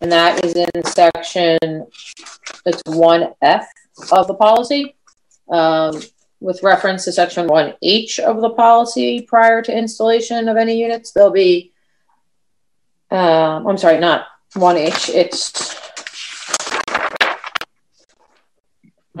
And 0.00 0.12
that 0.12 0.44
is 0.44 0.54
in 0.54 0.84
section, 0.84 1.86
it's 2.66 2.82
1F 2.82 3.66
of 4.12 4.26
the 4.26 4.34
policy. 4.34 4.94
Um, 5.48 6.02
with 6.40 6.62
reference 6.62 7.04
to 7.04 7.12
section 7.12 7.48
1H 7.48 8.18
of 8.18 8.42
the 8.42 8.50
policy 8.50 9.22
prior 9.22 9.62
to 9.62 9.76
installation 9.76 10.48
of 10.48 10.56
any 10.56 10.78
units, 10.78 11.12
there'll 11.12 11.30
be, 11.30 11.72
um, 13.10 13.66
I'm 13.66 13.78
sorry, 13.78 13.98
not 13.98 14.26
1H, 14.54 15.14
it's 15.14 15.76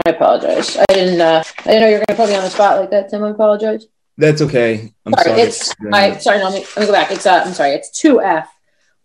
I 0.04 0.10
apologize. 0.10 0.76
I 0.76 0.84
didn't. 0.92 1.20
Uh, 1.20 1.42
I 1.60 1.62
didn't 1.62 1.80
know 1.80 1.88
you 1.88 1.94
were 1.94 2.04
going 2.06 2.06
to 2.08 2.14
put 2.16 2.28
me 2.28 2.36
on 2.36 2.44
the 2.44 2.50
spot 2.50 2.78
like 2.78 2.90
that, 2.90 3.08
Tim. 3.08 3.24
I 3.24 3.30
apologize. 3.30 3.86
That's 4.18 4.42
okay. 4.42 4.92
I'm 5.06 5.14
sorry. 5.14 5.28
sorry. 5.28 5.40
It's. 5.40 5.74
I 5.92 6.16
sorry. 6.18 6.38
No, 6.38 6.44
let 6.44 6.54
me, 6.54 6.66
let 6.76 6.78
me 6.80 6.86
go 6.86 6.92
back. 6.92 7.10
It's. 7.10 7.24
Uh, 7.24 7.42
I'm 7.46 7.54
sorry. 7.54 7.70
It's 7.70 7.90
two 7.90 8.20
F, 8.20 8.48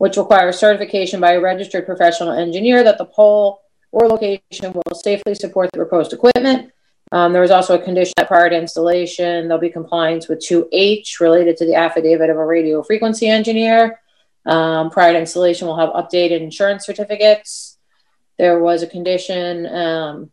which 0.02 0.18
requires 0.18 0.58
certification 0.58 1.22
by 1.22 1.34
a 1.34 1.40
registered 1.40 1.86
professional 1.86 2.32
engineer 2.32 2.84
that 2.84 2.98
the 2.98 3.06
pole 3.06 3.62
or 3.92 4.08
location 4.08 4.74
will 4.74 4.96
safely 4.96 5.36
support 5.36 5.70
the 5.72 5.78
proposed 5.78 6.12
equipment. 6.12 6.72
Um, 7.12 7.34
there 7.34 7.42
was 7.44 7.52
also 7.52 7.76
a 7.76 7.84
condition 7.84 8.14
that 8.18 8.28
prior 8.28 8.50
to 8.50 8.58
installation, 8.58 9.48
there'll 9.48 9.62
be 9.62 9.70
compliance 9.70 10.28
with 10.28 10.40
2H 10.40 11.20
related 11.20 11.56
to 11.58 11.68
the 11.68 11.76
affidavit 11.76 12.32
of 12.32 12.38
a 12.38 12.44
radio 12.44 12.82
frequency 12.82 13.28
engineer. 13.28 14.00
Um, 14.48 14.90
prior 14.90 15.14
to 15.14 15.20
installation, 15.20 15.68
we'll 15.68 15.78
have 15.78 15.90
updated 15.90 16.42
insurance 16.42 16.84
certificates. 16.84 17.78
There 18.40 18.58
was 18.58 18.82
a 18.82 18.88
condition 18.88 19.68
um, 19.68 20.32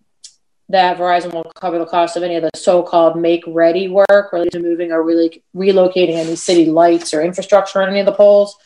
that 0.70 0.96
Verizon 0.96 1.34
will 1.34 1.44
cover 1.44 1.78
the 1.78 1.84
cost 1.84 2.16
of 2.16 2.22
any 2.22 2.36
of 2.36 2.42
the 2.42 2.50
so-called 2.54 3.20
make-ready 3.20 3.88
work 3.88 4.32
related 4.32 4.52
to 4.52 4.60
moving 4.60 4.92
or 4.92 5.02
really 5.02 5.42
relocating 5.54 6.14
any 6.14 6.36
city 6.36 6.64
lights 6.70 7.12
or 7.12 7.20
infrastructure 7.20 7.82
on 7.82 7.90
any 7.90 8.00
of 8.00 8.06
the 8.06 8.12
poles. 8.12 8.56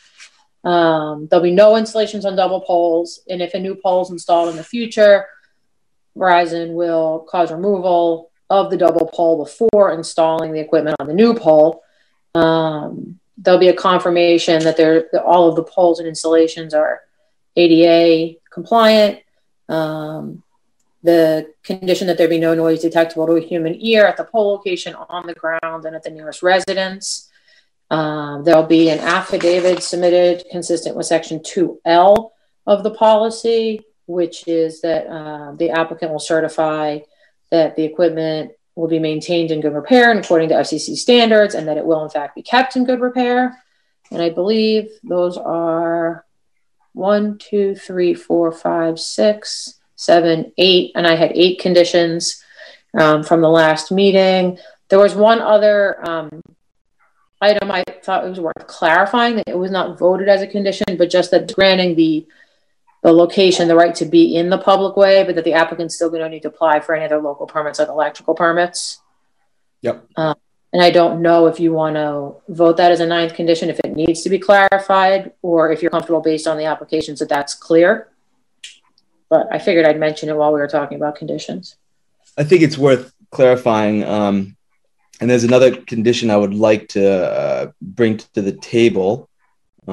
Um, 0.64 1.26
there'll 1.26 1.42
be 1.42 1.50
no 1.50 1.76
installations 1.76 2.24
on 2.24 2.36
double 2.36 2.60
poles, 2.60 3.20
and 3.28 3.42
if 3.42 3.54
a 3.54 3.58
new 3.58 3.74
pole 3.74 4.02
is 4.02 4.10
installed 4.10 4.50
in 4.50 4.56
the 4.56 4.64
future, 4.64 5.26
Verizon 6.16 6.74
will 6.74 7.26
cause 7.28 7.50
removal 7.50 8.30
of 8.50 8.70
the 8.70 8.76
double 8.76 9.06
pole 9.06 9.44
before 9.44 9.92
installing 9.92 10.52
the 10.52 10.60
equipment 10.60 10.96
on 11.00 11.06
the 11.06 11.14
new 11.14 11.34
pole. 11.34 11.82
Um, 12.34 13.18
there'll 13.38 13.58
be 13.58 13.68
a 13.68 13.74
confirmation 13.74 14.62
that, 14.62 14.76
that 14.76 15.22
all 15.24 15.48
of 15.48 15.56
the 15.56 15.62
poles 15.62 15.98
and 15.98 16.08
installations 16.08 16.74
are 16.74 17.00
ADA 17.56 18.38
compliant. 18.50 19.20
Um, 19.68 20.42
the 21.02 21.52
condition 21.64 22.06
that 22.06 22.18
there 22.18 22.28
be 22.28 22.38
no 22.38 22.54
noise 22.54 22.80
detectable 22.80 23.26
to 23.26 23.32
a 23.32 23.40
human 23.40 23.74
ear 23.80 24.06
at 24.06 24.16
the 24.16 24.24
pole 24.24 24.52
location 24.52 24.94
on 24.94 25.26
the 25.26 25.34
ground 25.34 25.84
and 25.84 25.96
at 25.96 26.02
the 26.02 26.10
nearest 26.10 26.42
residence. 26.42 27.28
Um, 27.92 28.42
there'll 28.42 28.62
be 28.62 28.88
an 28.88 29.00
affidavit 29.00 29.82
submitted 29.82 30.46
consistent 30.50 30.96
with 30.96 31.04
section 31.04 31.40
2L 31.40 32.30
of 32.66 32.84
the 32.84 32.90
policy, 32.94 33.82
which 34.06 34.48
is 34.48 34.80
that 34.80 35.06
uh, 35.06 35.52
the 35.56 35.68
applicant 35.68 36.10
will 36.10 36.18
certify 36.18 37.00
that 37.50 37.76
the 37.76 37.84
equipment 37.84 38.52
will 38.76 38.88
be 38.88 38.98
maintained 38.98 39.50
in 39.50 39.60
good 39.60 39.74
repair 39.74 40.10
and 40.10 40.24
according 40.24 40.48
to 40.48 40.54
FCC 40.54 40.96
standards 40.96 41.54
and 41.54 41.68
that 41.68 41.76
it 41.76 41.84
will 41.84 42.02
in 42.02 42.08
fact 42.08 42.34
be 42.34 42.42
kept 42.42 42.76
in 42.76 42.86
good 42.86 43.02
repair. 43.02 43.62
And 44.10 44.22
I 44.22 44.30
believe 44.30 44.88
those 45.04 45.36
are 45.36 46.24
one, 46.94 47.36
two, 47.36 47.74
three, 47.74 48.14
four, 48.14 48.52
five, 48.52 48.98
six, 48.98 49.78
seven, 49.96 50.50
eight, 50.56 50.92
and 50.94 51.06
I 51.06 51.14
had 51.14 51.32
eight 51.34 51.60
conditions 51.60 52.42
um, 52.98 53.22
from 53.22 53.42
the 53.42 53.50
last 53.50 53.92
meeting. 53.92 54.58
There 54.88 54.98
was 54.98 55.14
one 55.14 55.42
other 55.42 56.08
um, 56.08 56.42
item 57.42 57.70
I 57.70 57.84
thought 58.02 58.24
it 58.24 58.28
was 58.28 58.40
worth 58.40 58.66
clarifying 58.66 59.36
that 59.36 59.48
it 59.48 59.58
was 59.58 59.70
not 59.70 59.98
voted 59.98 60.28
as 60.28 60.42
a 60.42 60.46
condition, 60.46 60.96
but 60.96 61.10
just 61.10 61.30
that 61.30 61.54
granting 61.54 61.96
the 61.96 62.26
the 63.02 63.12
location 63.12 63.66
the 63.66 63.74
right 63.74 63.96
to 63.96 64.04
be 64.04 64.36
in 64.36 64.48
the 64.48 64.58
public 64.58 64.96
way, 64.96 65.24
but 65.24 65.34
that 65.34 65.44
the 65.44 65.54
applicant's 65.54 65.96
still 65.96 66.08
going 66.08 66.22
to 66.22 66.28
need 66.28 66.42
to 66.42 66.48
apply 66.48 66.78
for 66.78 66.94
any 66.94 67.04
other 67.04 67.20
local 67.20 67.46
permits 67.46 67.80
like 67.80 67.88
electrical 67.88 68.34
permits. 68.34 69.00
Yep. 69.80 70.06
Um, 70.14 70.36
and 70.72 70.80
I 70.80 70.90
don't 70.90 71.20
know 71.20 71.48
if 71.48 71.58
you 71.58 71.72
want 71.72 71.96
to 71.96 72.36
vote 72.48 72.76
that 72.76 72.92
as 72.92 73.00
a 73.00 73.06
ninth 73.06 73.34
condition, 73.34 73.68
if 73.68 73.80
it 73.80 73.96
needs 73.96 74.22
to 74.22 74.30
be 74.30 74.38
clarified, 74.38 75.32
or 75.42 75.72
if 75.72 75.82
you're 75.82 75.90
comfortable 75.90 76.20
based 76.20 76.46
on 76.46 76.56
the 76.56 76.64
applications 76.64 77.18
that 77.18 77.28
that's 77.28 77.54
clear 77.54 78.12
but 79.32 79.48
I 79.50 79.58
figured 79.58 79.86
I'd 79.86 79.98
mention 79.98 80.28
it 80.28 80.36
while 80.36 80.52
we 80.52 80.60
were 80.60 80.68
talking 80.68 80.98
about 80.98 81.16
conditions. 81.16 81.76
I 82.36 82.44
think 82.44 82.60
it's 82.60 82.76
worth 82.76 83.14
clarifying. 83.30 84.04
Um, 84.04 84.58
and 85.22 85.30
there's 85.30 85.44
another 85.44 85.70
condition 85.76 86.30
I 86.30 86.36
would 86.36 86.52
like 86.52 86.88
to 86.88 87.06
uh, 87.06 87.70
bring 87.80 88.16
to 88.34 88.42
the 88.42 88.50
table. 88.54 89.30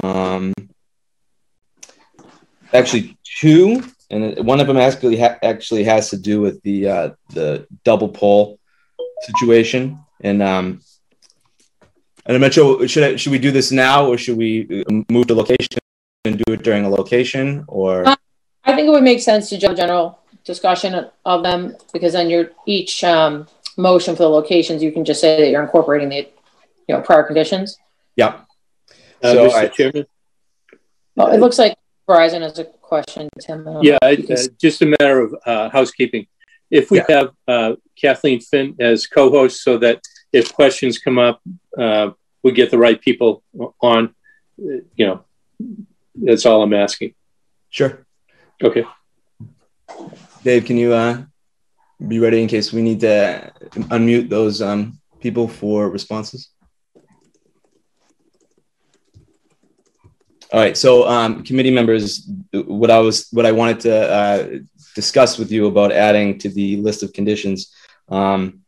Um, 0.02 0.52
actually, 2.74 3.16
two, 3.38 3.84
and 4.10 4.44
one 4.44 4.58
of 4.58 4.66
them 4.66 4.76
actually 4.76 5.20
ha- 5.20 5.38
actually 5.44 5.84
has 5.84 6.10
to 6.10 6.16
do 6.16 6.40
with 6.40 6.60
the 6.62 6.88
uh, 6.88 7.10
the 7.32 7.64
double 7.84 8.08
pole 8.08 8.58
situation. 9.22 10.00
And 10.20 10.42
um, 10.42 10.80
and 12.26 12.34
I'm 12.34 12.40
not 12.40 12.52
sure 12.52 12.88
should 12.88 13.04
I, 13.04 13.14
should 13.14 13.30
we 13.30 13.38
do 13.38 13.52
this 13.52 13.70
now 13.70 14.06
or 14.08 14.18
should 14.18 14.36
we 14.36 14.84
move 15.08 15.28
the 15.28 15.36
location 15.36 15.78
and 16.24 16.38
do 16.38 16.54
it 16.54 16.64
during 16.64 16.84
a 16.84 16.88
location 16.88 17.64
or? 17.68 18.04
Uh, 18.08 18.16
I 18.64 18.74
think 18.74 18.88
it 18.88 18.90
would 18.90 19.04
make 19.04 19.20
sense 19.20 19.48
to 19.50 19.58
general 19.58 20.18
discussion 20.44 21.06
of 21.24 21.42
them 21.44 21.76
because 21.92 22.14
then 22.14 22.28
you're 22.28 22.50
each 22.66 23.04
um, 23.04 23.46
motion 23.80 24.16
for 24.16 24.22
the 24.22 24.30
locations, 24.30 24.82
you 24.82 24.92
can 24.92 25.04
just 25.04 25.20
say 25.20 25.40
that 25.40 25.50
you're 25.50 25.62
incorporating 25.62 26.08
the, 26.08 26.28
you 26.88 26.94
know, 26.94 27.00
prior 27.00 27.22
conditions. 27.22 27.78
Yeah. 28.16 28.40
Uh, 29.22 29.32
so, 29.32 29.48
Mr. 29.48 29.54
I, 29.54 29.68
Chairman. 29.68 30.06
Well, 31.16 31.32
it 31.32 31.38
looks 31.38 31.58
like 31.58 31.76
Verizon 32.08 32.40
has 32.42 32.58
a 32.58 32.64
question, 32.64 33.28
Tim. 33.40 33.66
Yeah, 33.82 33.98
uh, 34.02 34.16
just 34.60 34.82
a 34.82 34.86
matter 34.86 35.20
of 35.20 35.34
uh, 35.46 35.70
housekeeping. 35.70 36.26
If 36.70 36.90
we 36.90 36.98
yeah. 36.98 37.04
have 37.08 37.30
uh, 37.48 37.74
Kathleen 38.00 38.40
Finn 38.40 38.76
as 38.80 39.06
co-host, 39.06 39.62
so 39.62 39.78
that 39.78 40.00
if 40.32 40.52
questions 40.54 40.98
come 40.98 41.18
up, 41.18 41.40
uh, 41.76 42.10
we 42.42 42.52
get 42.52 42.70
the 42.70 42.78
right 42.78 43.00
people 43.00 43.42
on. 43.80 44.14
You 44.56 45.06
know, 45.06 45.24
that's 46.14 46.46
all 46.46 46.62
I'm 46.62 46.74
asking. 46.74 47.14
Sure. 47.70 48.06
Okay. 48.62 48.84
Dave, 50.42 50.64
can 50.64 50.76
you 50.76 50.92
uh, 50.92 51.22
be 52.06 52.18
ready 52.18 52.42
in 52.42 52.48
case 52.48 52.72
we 52.72 52.82
need 52.82 53.00
to 53.00 53.52
unmute 53.90 54.28
those 54.28 54.62
um, 54.62 54.98
people 55.20 55.48
for 55.48 55.88
responses? 55.90 56.50
All 60.52 60.58
right. 60.58 60.76
So, 60.76 61.06
um, 61.06 61.44
committee 61.44 61.70
members, 61.70 62.28
what 62.52 62.90
I 62.90 62.98
was, 62.98 63.28
what 63.30 63.46
I 63.46 63.52
wanted 63.52 63.80
to 63.80 64.10
uh, 64.10 64.48
discuss 64.96 65.38
with 65.38 65.52
you 65.52 65.66
about 65.66 65.92
adding 65.92 66.38
to 66.38 66.48
the 66.48 66.76
list 66.78 67.02
of 67.02 67.12
conditions. 67.12 67.72
Um, 68.08 68.60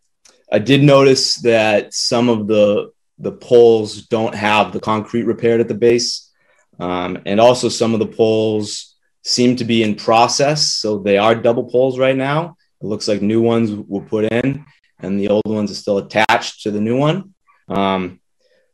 I 0.52 0.58
did 0.58 0.82
notice 0.82 1.36
that 1.36 1.92
some 1.94 2.28
of 2.28 2.46
the 2.46 2.92
the 3.18 3.32
poles 3.32 4.02
don't 4.02 4.34
have 4.34 4.72
the 4.72 4.80
concrete 4.80 5.24
repaired 5.24 5.60
at 5.60 5.68
the 5.68 5.74
base, 5.74 6.30
um, 6.78 7.18
and 7.26 7.40
also 7.40 7.68
some 7.68 7.94
of 7.94 8.00
the 8.00 8.06
poles 8.06 8.96
seem 9.22 9.56
to 9.56 9.64
be 9.64 9.82
in 9.82 9.94
process. 9.94 10.74
So 10.74 10.98
they 10.98 11.18
are 11.18 11.34
double 11.34 11.64
poles 11.64 11.98
right 11.98 12.16
now. 12.16 12.56
It 12.82 12.86
looks 12.86 13.06
like 13.06 13.22
new 13.22 13.40
ones 13.40 13.70
were 13.72 14.00
put 14.02 14.24
in, 14.24 14.64
and 14.98 15.20
the 15.20 15.28
old 15.28 15.46
ones 15.46 15.70
are 15.70 15.76
still 15.76 15.98
attached 15.98 16.62
to 16.62 16.72
the 16.72 16.80
new 16.80 16.98
one. 16.98 17.34
Um, 17.68 18.20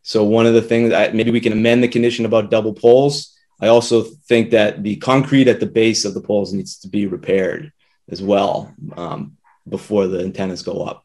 so 0.03 0.25
one 0.25 0.47
of 0.47 0.55
the 0.55 0.63
things 0.63 0.91
that 0.91 1.15
maybe 1.15 1.31
we 1.31 1.41
can 1.41 1.53
amend 1.53 1.83
the 1.83 1.89
condition 1.89 2.25
about 2.25 2.51
double 2.51 2.73
poles. 2.73 3.37
I 3.61 3.67
also 3.67 4.03
think 4.03 4.53
that 4.53 4.83
the 4.83 4.97
concrete 4.97 5.49
at 5.49 5.61
the 5.61 5.67
base 5.67 6.07
of 6.07 6.15
the 6.15 6.23
poles 6.23 6.55
needs 6.55 6.79
to 6.79 6.89
be 6.89 7.07
repaired 7.07 7.73
as 8.09 8.23
well 8.23 8.75
um, 8.97 9.37
before 9.69 10.07
the 10.07 10.21
antennas 10.21 10.63
go 10.63 10.83
up. 10.85 11.05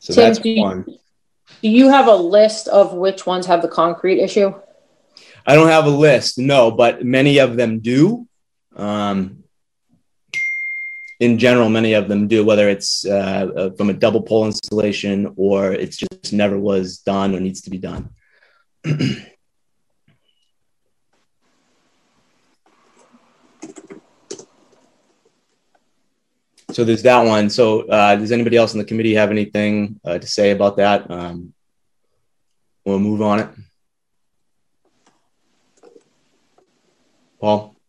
So 0.00 0.12
Tim, 0.12 0.24
that's 0.24 0.38
do 0.38 0.50
you, 0.50 0.62
one. 0.62 0.84
Do 1.62 1.68
you 1.68 1.88
have 1.88 2.08
a 2.08 2.16
list 2.16 2.68
of 2.68 2.92
which 2.92 3.24
ones 3.24 3.46
have 3.46 3.62
the 3.62 3.68
concrete 3.68 4.20
issue? 4.20 4.52
I 5.46 5.54
don't 5.54 5.68
have 5.68 5.86
a 5.86 5.90
list, 5.90 6.36
no, 6.36 6.70
but 6.70 7.04
many 7.04 7.38
of 7.38 7.56
them 7.56 7.80
do. 7.80 8.26
Um, 8.76 9.44
in 11.20 11.38
general, 11.38 11.68
many 11.68 11.92
of 11.92 12.08
them 12.08 12.28
do, 12.28 12.44
whether 12.44 12.68
it's 12.68 13.04
uh, 13.04 13.48
uh, 13.54 13.70
from 13.72 13.90
a 13.90 13.94
double 13.94 14.22
pole 14.22 14.46
installation 14.46 15.34
or 15.36 15.72
it's 15.72 15.98
just 15.98 16.32
never 16.32 16.58
was 16.58 16.98
done 16.98 17.34
or 17.34 17.40
needs 17.40 17.60
to 17.62 17.70
be 17.70 17.78
done. 17.78 18.08
so 26.72 26.84
there's 26.84 27.02
that 27.02 27.26
one. 27.26 27.50
So 27.50 27.82
uh, 27.82 28.16
does 28.16 28.32
anybody 28.32 28.56
else 28.56 28.72
in 28.72 28.78
the 28.78 28.84
committee 28.86 29.14
have 29.14 29.30
anything 29.30 30.00
uh, 30.04 30.18
to 30.18 30.26
say 30.26 30.52
about 30.52 30.78
that? 30.78 31.10
Um, 31.10 31.52
we'll 32.86 32.98
move 32.98 33.20
on 33.20 33.40
it. 33.40 33.48
Paul? 37.40 37.79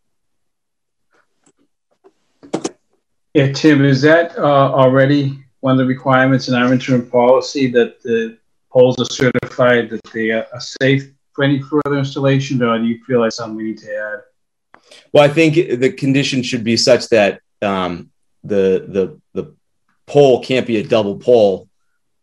Yeah, 3.34 3.50
Tim, 3.52 3.82
is 3.84 4.02
that 4.02 4.36
uh, 4.36 4.72
already 4.72 5.42
one 5.60 5.72
of 5.72 5.78
the 5.78 5.86
requirements 5.86 6.48
in 6.48 6.54
our 6.54 6.70
interim 6.72 7.08
policy 7.08 7.70
that 7.70 8.02
the 8.02 8.36
poles 8.70 8.98
are 8.98 9.06
certified 9.06 9.88
that 9.90 10.02
they 10.12 10.30
are 10.30 10.46
safe 10.60 11.10
for 11.32 11.44
any 11.44 11.62
further 11.62 11.98
installation, 11.98 12.62
or 12.62 12.78
do 12.78 12.84
you 12.84 13.02
feel 13.04 13.20
like 13.20 13.32
something 13.32 13.56
we 13.56 13.64
need 13.64 13.78
to 13.78 13.96
add? 13.96 14.92
Well, 15.12 15.24
I 15.24 15.28
think 15.28 15.54
the 15.54 15.92
condition 15.92 16.42
should 16.42 16.62
be 16.62 16.76
such 16.76 17.08
that 17.08 17.40
um, 17.62 18.10
the 18.44 18.84
the 18.88 19.20
the 19.32 19.54
pole 20.06 20.42
can't 20.42 20.66
be 20.66 20.76
a 20.76 20.82
double 20.82 21.16
pole 21.16 21.68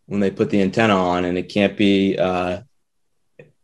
when 0.05 0.19
they 0.19 0.29
put 0.29 0.49
the 0.51 0.61
antenna 0.61 0.95
on, 0.95 1.25
and 1.25 1.37
it 1.37 1.49
can't 1.49 1.75
be 1.75 2.17
uh, 2.17 2.61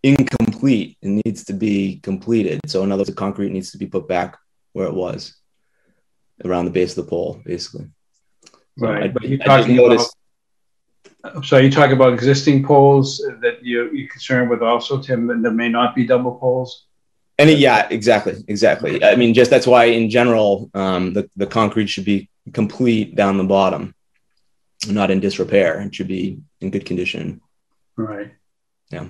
incomplete. 0.01 0.97
It 1.01 1.21
needs 1.25 1.43
to 1.45 1.53
be 1.53 1.99
completed. 2.01 2.61
So, 2.65 2.83
in 2.83 2.91
other 2.91 3.01
words, 3.01 3.09
the 3.09 3.15
concrete 3.15 3.51
needs 3.51 3.71
to 3.71 3.77
be 3.77 3.87
put 3.87 4.07
back 4.07 4.37
where 4.73 4.87
it 4.87 4.93
was, 4.93 5.35
around 6.43 6.65
the 6.65 6.71
base 6.71 6.97
of 6.97 7.05
the 7.05 7.09
pole, 7.09 7.41
basically. 7.45 7.87
Right. 8.77 9.13
So 9.13 9.19
I, 9.21 9.27
you're 9.27 9.37
talking 9.39 9.79
about. 9.79 10.05
I'm 11.23 11.43
sorry, 11.43 11.65
you 11.65 11.71
talk 11.71 11.89
about 11.89 12.13
existing 12.13 12.63
poles 12.63 13.17
that 13.41 13.57
you're, 13.63 13.91
you're 13.93 14.07
concerned 14.09 14.47
with 14.49 14.61
also, 14.61 15.01
Tim, 15.01 15.31
and 15.31 15.43
that 15.43 15.51
may 15.51 15.69
not 15.69 15.95
be 15.95 16.05
double 16.05 16.35
poles? 16.35 16.85
And 17.39 17.49
yeah, 17.49 17.87
exactly, 17.89 18.35
exactly. 18.47 19.03
I 19.03 19.15
mean, 19.15 19.33
just 19.33 19.49
that's 19.49 19.65
why 19.65 19.85
in 19.85 20.09
general, 20.09 20.69
um, 20.75 21.13
the, 21.13 21.27
the 21.35 21.47
concrete 21.47 21.87
should 21.87 22.05
be 22.05 22.29
complete 22.53 23.15
down 23.15 23.37
the 23.37 23.43
bottom, 23.43 23.95
not 24.87 25.09
in 25.09 25.19
disrepair. 25.19 25.81
It 25.81 25.95
should 25.95 26.07
be 26.07 26.39
in 26.61 26.69
good 26.69 26.85
condition. 26.85 27.41
Right. 27.97 28.31
Yeah. 28.91 29.07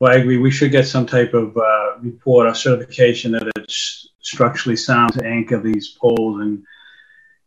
Well, 0.00 0.12
I 0.12 0.16
agree. 0.16 0.38
We 0.38 0.50
should 0.50 0.70
get 0.70 0.86
some 0.86 1.06
type 1.06 1.34
of 1.34 1.56
uh, 1.56 1.98
report 2.00 2.46
or 2.46 2.54
certification 2.54 3.32
that 3.32 3.50
it's 3.56 4.10
structurally 4.20 4.76
sound 4.76 5.14
to 5.14 5.24
anchor 5.24 5.60
these 5.60 5.96
poles 6.00 6.40
and 6.40 6.62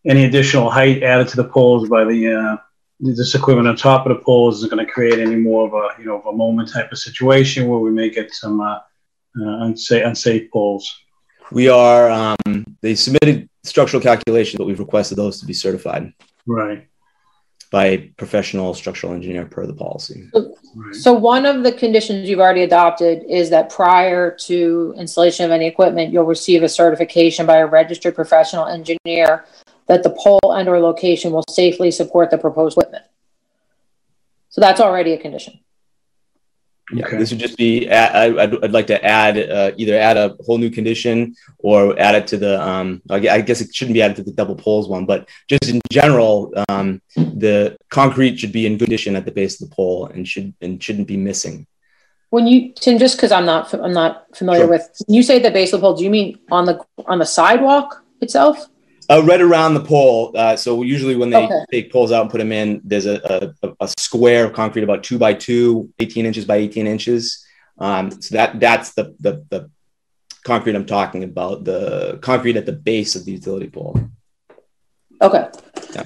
any 0.06 0.26
additional 0.26 0.70
height 0.70 1.04
added 1.04 1.28
to 1.30 1.38
the 1.38 1.48
poles 1.48 1.88
by 1.88 2.04
the 2.04 2.34
uh, 2.34 2.58
this 3.00 3.36
equipment 3.36 3.68
on 3.68 3.76
top 3.76 4.06
of 4.06 4.16
the 4.16 4.24
poles 4.24 4.58
isn't 4.58 4.72
going 4.72 4.86
to 4.86 4.92
create 4.92 5.20
any 5.20 5.36
more 5.36 5.68
of 5.68 5.74
a 5.74 6.00
you 6.00 6.06
know 6.06 6.20
of 6.20 6.26
a 6.26 6.36
moment 6.36 6.72
type 6.72 6.92
of 6.92 6.98
situation 6.98 7.68
where 7.68 7.80
we 7.80 7.92
may 7.92 8.10
get 8.10 8.34
some 8.34 8.60
uh, 8.60 8.80
uh, 9.40 9.66
unsafe, 9.66 10.06
unsafe 10.06 10.52
poles. 10.52 10.92
We 11.52 11.68
are, 11.68 12.10
um, 12.10 12.66
they 12.82 12.96
submitted 12.96 13.50
structural 13.64 14.02
calculations, 14.02 14.58
but 14.58 14.68
we've 14.68 14.80
requested 14.80 15.18
those 15.18 15.40
to 15.42 15.46
be 15.46 15.54
certified. 15.54 16.14
Right. 16.46 16.88
By 17.72 17.86
a 17.86 17.98
professional 18.18 18.74
structural 18.74 19.14
engineer 19.14 19.46
per 19.46 19.66
the 19.66 19.74
policy. 19.74 20.28
So, 20.34 20.56
right. 20.76 20.94
so 20.94 21.14
one 21.14 21.46
of 21.46 21.64
the 21.64 21.72
conditions 21.72 22.30
you've 22.30 22.42
already 22.42 22.64
adopted 22.64 23.24
is 23.30 23.50
that 23.50 23.70
prior 23.70 24.36
to 24.48 24.94
installation 24.98 25.46
of 25.46 25.52
any 25.52 25.68
equipment, 25.68 26.12
you'll 26.12 26.26
receive 26.26 26.64
a 26.64 26.70
certification 26.70 27.46
by 27.46 27.58
a 27.58 27.66
registered 27.66 28.14
professional 28.14 28.68
engineer 28.68 29.46
that 29.88 30.04
the 30.04 30.10
pole 30.10 30.54
and 30.54 30.68
or 30.68 30.80
location 30.80 31.32
will 31.32 31.46
safely 31.50 31.92
support 31.92 32.30
the 32.30 32.38
proposed 32.38 32.78
equipment. 32.78 33.06
So 34.50 34.60
that's 34.60 34.82
already 34.82 35.14
a 35.14 35.18
condition. 35.18 35.60
Yeah, 36.94 37.06
okay. 37.06 37.18
this 37.18 37.32
would 37.32 37.40
just 37.40 37.58
be. 37.58 37.90
I, 37.90 38.30
would 38.30 38.64
I'd 38.64 38.72
like 38.72 38.88
to 38.88 39.04
add 39.04 39.38
uh, 39.38 39.72
either 39.78 39.98
add 39.98 40.18
a 40.18 40.36
whole 40.46 40.58
new 40.58 40.70
condition 40.70 41.36
or 41.60 41.98
add 42.00 42.16
it 42.16 42.28
to 42.28 42.38
the. 42.38 42.62
Um, 42.62 43.02
I 43.10 43.20
guess 43.42 43.62
it 43.62 43.74
shouldn't 43.74 43.94
be 43.94 44.02
added 44.02 44.18
to 44.18 44.24
the 44.24 44.32
double 44.32 44.56
poles 44.56 44.88
one, 44.88 45.06
but 45.06 45.28
just 45.48 45.68
in 45.70 45.82
general, 45.92 46.54
um, 46.70 47.02
the 47.16 47.78
concrete 47.90 48.38
should 48.40 48.52
be 48.52 48.66
in 48.66 48.78
good 48.78 48.92
condition 48.92 49.16
at 49.16 49.24
the 49.24 49.32
base 49.32 49.62
of 49.62 49.70
the 49.70 49.76
pole 49.76 50.08
and 50.08 50.28
should 50.28 50.54
and 50.62 50.84
shouldn't 50.84 51.08
be 51.08 51.18
missing. 51.18 51.66
When 52.30 52.46
you 52.48 52.74
Tim, 52.74 52.98
just 52.98 53.16
because 53.16 53.32
I'm 53.32 53.46
not 53.46 53.74
I'm 53.74 53.94
not 53.94 54.26
familiar 54.36 54.64
sure. 54.64 54.70
with, 54.70 54.90
you 55.08 55.24
say 55.24 55.40
the 55.40 55.52
base 55.52 55.72
of 55.74 55.80
the 55.80 55.88
pole. 55.88 55.96
Do 55.96 56.04
you 56.04 56.10
mean 56.10 56.40
on 56.52 56.66
the 56.66 56.84
on 57.06 57.20
the 57.20 57.26
sidewalk 57.26 58.04
itself? 58.20 58.68
Uh, 59.10 59.22
right 59.24 59.42
around 59.42 59.74
the 59.74 59.84
pole. 59.84 60.32
Uh, 60.36 60.56
so 60.56 60.84
usually 60.84 61.16
when 61.16 61.30
they 61.30 61.44
okay. 61.44 61.66
take 61.72 61.92
poles 61.92 62.12
out 62.12 62.22
and 62.22 62.30
put 62.32 62.38
them 62.38 62.52
in, 62.52 62.82
there's 62.84 63.06
a, 63.06 63.54
a, 63.64 63.74
a, 63.82 63.88
square 63.98 64.46
of 64.46 64.54
concrete 64.54 64.84
about 64.84 65.04
two 65.04 65.18
by 65.18 65.34
two, 65.34 65.92
18 66.00 66.26
inches 66.26 66.46
by 66.46 66.56
18 66.58 66.88
inches. 66.88 67.46
Um, 67.78 68.12
so 68.22 68.36
that 68.36 68.60
that's 68.60 68.94
the, 68.94 69.16
the, 69.20 69.46
the 69.50 69.70
concrete 70.44 70.76
I'm 70.76 70.86
talking 70.86 71.24
about, 71.24 71.64
the 71.64 72.20
concrete 72.22 72.58
at 72.58 72.66
the 72.66 72.74
base 72.74 73.16
of 73.16 73.26
the 73.26 73.32
utility 73.32 73.70
pole. 73.70 74.00
Okay. 75.22 75.48
Yeah. 75.94 76.04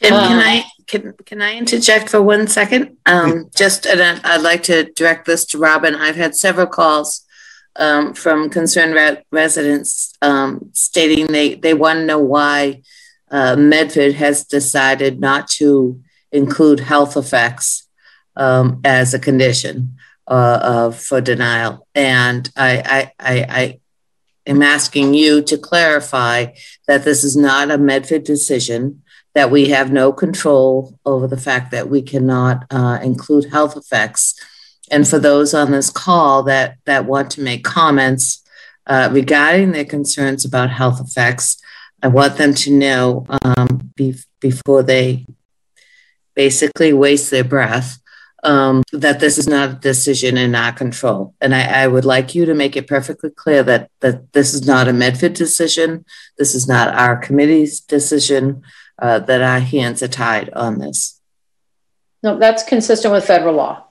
Tim, 0.00 0.12
can 0.12 0.38
uh, 0.38 0.42
I 0.42 0.64
can 0.90 1.14
can 1.24 1.40
I 1.40 1.54
interject 1.54 2.08
for 2.08 2.20
one 2.20 2.48
second? 2.48 2.96
Um, 3.06 3.48
just 3.54 3.86
and 3.86 4.20
I'd 4.24 4.42
like 4.42 4.64
to 4.64 4.84
direct 4.92 5.24
this 5.26 5.44
to 5.46 5.58
Robin. 5.58 5.94
I've 5.94 6.16
had 6.16 6.34
several 6.34 6.66
calls 6.66 7.24
um, 7.76 8.12
from 8.12 8.50
concerned 8.50 8.94
re- 8.94 9.22
residents 9.30 10.12
um, 10.20 10.70
stating 10.72 11.28
they 11.28 11.54
they 11.54 11.74
want 11.74 12.00
to 12.00 12.06
know 12.06 12.18
why 12.18 12.82
uh, 13.30 13.54
Medford 13.56 14.14
has 14.14 14.44
decided 14.44 15.20
not 15.20 15.48
to 15.58 16.02
include 16.32 16.80
health 16.80 17.16
effects 17.16 17.86
um, 18.36 18.80
as 18.84 19.14
a 19.14 19.18
condition 19.18 19.96
uh, 20.26 20.58
of, 20.62 20.98
for 20.98 21.20
denial, 21.20 21.86
and 21.94 22.50
I 22.56 23.12
I, 23.20 23.32
I, 23.32 23.46
I 23.48 23.80
am 24.44 24.62
asking 24.62 25.14
you 25.14 25.42
to 25.42 25.56
clarify 25.56 26.46
that 26.88 27.04
this 27.04 27.22
is 27.22 27.36
not 27.36 27.70
a 27.70 27.78
Medford 27.78 28.24
decision 28.24 29.02
that 29.34 29.50
we 29.50 29.68
have 29.68 29.92
no 29.92 30.12
control 30.12 30.98
over 31.06 31.26
the 31.26 31.36
fact 31.36 31.70
that 31.70 31.88
we 31.88 32.02
cannot 32.02 32.64
uh, 32.70 32.98
include 33.02 33.50
health 33.50 33.76
effects. 33.76 34.34
And 34.90 35.06
for 35.06 35.18
those 35.18 35.54
on 35.54 35.70
this 35.70 35.90
call 35.90 36.42
that, 36.44 36.76
that 36.84 37.04
want 37.04 37.30
to 37.32 37.40
make 37.40 37.62
comments 37.62 38.42
uh, 38.86 39.08
regarding 39.12 39.70
their 39.70 39.84
concerns 39.84 40.44
about 40.44 40.70
health 40.70 41.00
effects, 41.00 41.58
I 42.02 42.08
want 42.08 42.38
them 42.38 42.54
to 42.54 42.72
know 42.72 43.26
um, 43.42 43.92
be- 43.94 44.18
before 44.40 44.82
they 44.82 45.26
basically 46.34 46.92
waste 46.92 47.30
their 47.30 47.44
breath 47.44 48.00
um, 48.42 48.82
that 48.92 49.20
this 49.20 49.36
is 49.36 49.46
not 49.46 49.68
a 49.68 49.74
decision 49.74 50.36
in 50.36 50.54
our 50.54 50.72
control. 50.72 51.34
And 51.40 51.54
I, 51.54 51.82
I, 51.82 51.86
would 51.86 52.06
like 52.06 52.34
you 52.34 52.46
to 52.46 52.54
make 52.54 52.74
it 52.74 52.86
perfectly 52.86 53.28
clear 53.30 53.62
that, 53.64 53.90
that 54.00 54.32
this 54.32 54.54
is 54.54 54.66
not 54.66 54.88
a 54.88 54.94
Medford 54.94 55.34
decision. 55.34 56.06
This 56.38 56.54
is 56.54 56.66
not 56.66 56.94
our 56.94 57.16
committee's 57.16 57.80
decision 57.80 58.62
uh, 59.00 59.18
that 59.20 59.42
our 59.42 59.60
hands 59.60 60.02
are 60.02 60.08
tied 60.08 60.50
on 60.50 60.78
this. 60.78 61.20
No, 62.22 62.38
that's 62.38 62.62
consistent 62.62 63.12
with 63.12 63.24
federal 63.24 63.54
law. 63.54 63.84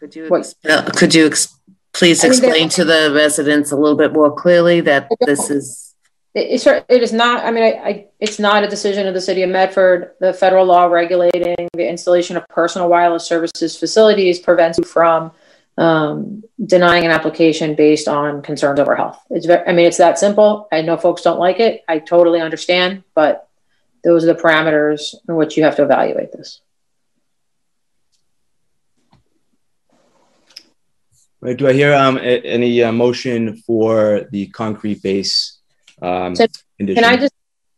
Could 0.00 0.16
you 0.16 0.42
uh, 0.68 0.90
could 0.96 1.14
you 1.14 1.26
ex- 1.26 1.54
please 1.92 2.24
explain 2.24 2.52
I 2.52 2.54
mean, 2.54 2.68
to 2.70 2.84
the 2.84 3.12
residents 3.14 3.70
a 3.70 3.76
little 3.76 3.98
bit 3.98 4.12
more 4.14 4.34
clearly 4.34 4.80
that 4.80 5.10
this 5.20 5.50
is 5.50 5.94
it, 6.34 6.66
it 6.88 7.02
is 7.02 7.12
not 7.12 7.44
i 7.44 7.50
mean 7.50 7.64
I, 7.64 7.72
I, 7.84 8.06
it's 8.18 8.38
not 8.38 8.64
a 8.64 8.68
decision 8.68 9.06
of 9.06 9.14
the 9.14 9.20
city 9.20 9.42
of 9.42 9.50
medford. 9.50 10.12
The 10.20 10.32
federal 10.32 10.64
law 10.64 10.86
regulating 10.86 11.68
the 11.74 11.88
installation 11.88 12.38
of 12.38 12.48
personal 12.48 12.88
wireless 12.88 13.26
services 13.26 13.76
facilities 13.76 14.38
prevents 14.38 14.78
you 14.78 14.84
from 14.84 15.32
um, 15.76 16.42
denying 16.64 17.04
an 17.04 17.10
application 17.10 17.74
based 17.74 18.08
on 18.08 18.40
concerns 18.42 18.80
over 18.80 18.96
health. 18.96 19.20
It's 19.28 19.44
very 19.44 19.66
i 19.66 19.72
mean 19.72 19.84
it's 19.84 19.98
that 19.98 20.18
simple. 20.18 20.66
I 20.72 20.80
know 20.80 20.96
folks 20.96 21.20
don't 21.20 21.38
like 21.38 21.60
it. 21.60 21.84
I 21.88 21.98
totally 21.98 22.40
understand 22.40 23.04
but 23.14 23.49
those 24.04 24.24
are 24.24 24.32
the 24.34 24.40
parameters 24.40 25.14
in 25.28 25.36
which 25.36 25.56
you 25.56 25.64
have 25.64 25.76
to 25.76 25.82
evaluate 25.82 26.32
this. 26.32 26.60
Right. 31.40 31.56
Do 31.56 31.68
I 31.68 31.72
hear 31.72 31.94
um, 31.94 32.18
a, 32.18 32.40
any 32.42 32.82
uh, 32.82 32.92
motion 32.92 33.56
for 33.56 34.26
the 34.30 34.48
concrete 34.48 35.02
base 35.02 35.58
um, 36.02 36.36
so? 36.36 36.46
Can 36.78 37.04
I 37.04 37.16
just 37.16 37.32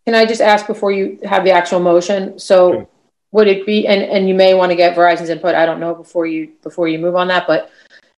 can 0.04 0.16
I 0.16 0.26
just 0.26 0.40
ask 0.40 0.66
before 0.66 0.90
you 0.90 1.20
have 1.24 1.44
the 1.44 1.52
actual 1.52 1.78
motion? 1.78 2.38
So 2.40 2.72
sure. 2.72 2.88
would 3.30 3.46
it 3.46 3.64
be 3.64 3.86
and, 3.86 4.02
and 4.02 4.28
you 4.28 4.34
may 4.34 4.54
want 4.54 4.70
to 4.70 4.76
get 4.76 4.96
Verizon's 4.96 5.28
input. 5.28 5.54
I 5.54 5.64
don't 5.64 5.78
know 5.78 5.94
before 5.94 6.26
you 6.26 6.52
before 6.62 6.88
you 6.88 6.98
move 6.98 7.14
on 7.14 7.28
that, 7.28 7.46
but 7.46 7.70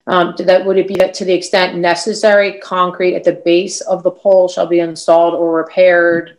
um, 0.06 0.34
that 0.38 0.64
would 0.64 0.78
it 0.78 0.88
be 0.88 0.94
that 0.96 1.12
to 1.14 1.24
the 1.26 1.32
extent 1.32 1.76
necessary, 1.76 2.58
concrete 2.60 3.14
at 3.14 3.24
the 3.24 3.32
base 3.32 3.80
of 3.82 4.02
the 4.02 4.10
pole 4.10 4.48
shall 4.48 4.66
be 4.66 4.80
installed 4.80 5.34
or 5.34 5.56
repaired 5.56 6.38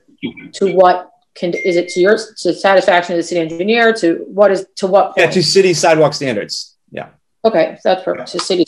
to 0.54 0.74
what 0.74 1.15
can 1.36 1.54
is 1.54 1.76
it 1.76 1.90
to 1.90 2.00
your 2.00 2.18
to 2.38 2.54
satisfaction 2.54 3.14
of 3.14 3.18
the 3.18 3.24
city 3.24 3.42
engineer 3.42 3.94
to 3.94 4.26
what 4.28 4.52
is 4.52 4.66
to 4.76 4.88
what 4.88 5.16
point? 5.16 5.18
yeah 5.18 5.30
to 5.30 5.44
city 5.44 5.74
sidewalk 5.74 6.14
standards 6.14 6.76
yeah. 6.92 7.10
Okay 7.44 7.78
so 7.82 7.90
that's 7.90 8.04
perfect 8.04 8.32
to 8.32 8.40
city. 8.40 8.66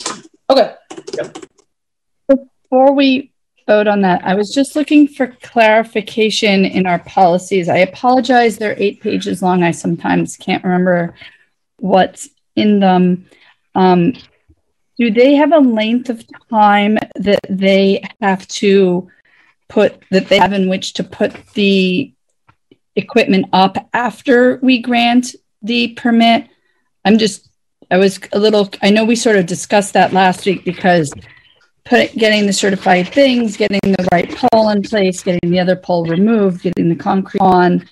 Okay. 0.50 0.74
Yep. 1.14 1.38
before 2.28 2.92
we 2.94 3.32
vote 3.66 3.86
on 3.86 4.00
that 4.02 4.24
i 4.24 4.34
was 4.34 4.52
just 4.52 4.76
looking 4.76 5.06
for 5.06 5.28
clarification 5.42 6.64
in 6.64 6.86
our 6.86 6.98
policies. 7.00 7.68
I 7.68 7.78
apologize 7.78 8.56
they're 8.56 8.76
eight 8.78 9.00
pages 9.00 9.42
long 9.42 9.62
i 9.62 9.70
sometimes 9.70 10.36
can't 10.36 10.64
remember 10.64 11.14
what's 11.78 12.28
in 12.56 12.80
them. 12.80 13.26
Um, 13.74 14.14
do 14.98 15.10
they 15.10 15.36
have 15.36 15.52
a 15.52 15.58
length 15.58 16.10
of 16.10 16.24
time 16.50 16.98
that 17.14 17.40
they 17.48 18.02
have 18.20 18.46
to 18.48 19.08
put 19.68 20.02
that 20.10 20.28
they 20.28 20.38
have 20.38 20.52
in 20.52 20.68
which 20.68 20.94
to 20.94 21.04
put 21.04 21.34
the 21.54 22.12
equipment 22.98 23.46
up 23.52 23.76
after 23.94 24.58
we 24.62 24.82
grant 24.82 25.34
the 25.62 25.94
permit. 25.94 26.48
I'm 27.04 27.16
just 27.16 27.48
I 27.90 27.96
was 27.96 28.20
a 28.32 28.38
little, 28.38 28.68
I 28.82 28.90
know 28.90 29.04
we 29.04 29.16
sort 29.16 29.36
of 29.36 29.46
discussed 29.46 29.94
that 29.94 30.12
last 30.12 30.44
week 30.44 30.64
because 30.64 31.12
put, 31.86 32.12
getting 32.14 32.46
the 32.46 32.52
certified 32.52 33.08
things, 33.08 33.56
getting 33.56 33.80
the 33.82 34.08
right 34.12 34.30
pole 34.30 34.68
in 34.70 34.82
place, 34.82 35.22
getting 35.22 35.50
the 35.50 35.58
other 35.58 35.76
pole 35.76 36.04
removed, 36.04 36.62
getting 36.62 36.90
the 36.90 36.96
concrete 36.96 37.40
on. 37.40 37.88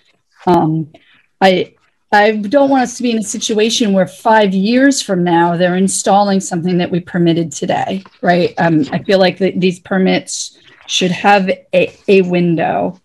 Um, 0.47 0.93
I, 1.41 1.75
I 2.13 2.33
don't 2.33 2.69
want 2.69 2.83
us 2.83 2.99
to 2.99 3.03
be 3.03 3.11
in 3.11 3.19
a 3.19 3.23
situation 3.23 3.95
where 3.95 4.07
five 4.07 4.55
years 4.55 5.01
from 5.01 5.25
now 5.25 5.57
they're 5.57 5.77
installing 5.77 6.41
something 6.41 6.77
that 6.79 6.91
we 6.91 7.01
permitted 7.01 7.51
today, 7.51 8.05
right? 8.21 8.53
Um, 8.59 8.85
I 8.93 9.03
feel 9.03 9.19
like 9.19 9.39
the, 9.39 9.53
these 9.59 9.81
permits 9.81 10.59
should 10.87 11.11
have 11.11 11.49
a, 11.49 11.99
a 12.07 12.21
window 12.23 13.01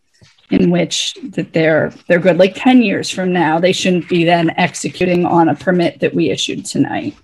in 0.52 0.70
which 0.70 1.16
that 1.24 1.54
they're 1.54 1.94
they're 2.08 2.20
good. 2.20 2.38
Like 2.38 2.54
ten 2.56 2.82
years 2.82 3.10
from 3.10 3.32
now, 3.32 3.60
they 3.60 3.72
shouldn't 3.72 4.10
be 4.10 4.24
then 4.24 4.52
executing 4.58 5.26
on 5.26 5.50
a 5.50 5.56
permit 5.56 6.00
that 6.02 6.14
we 6.14 6.30
issued 6.30 6.66
tonight. 6.66 7.16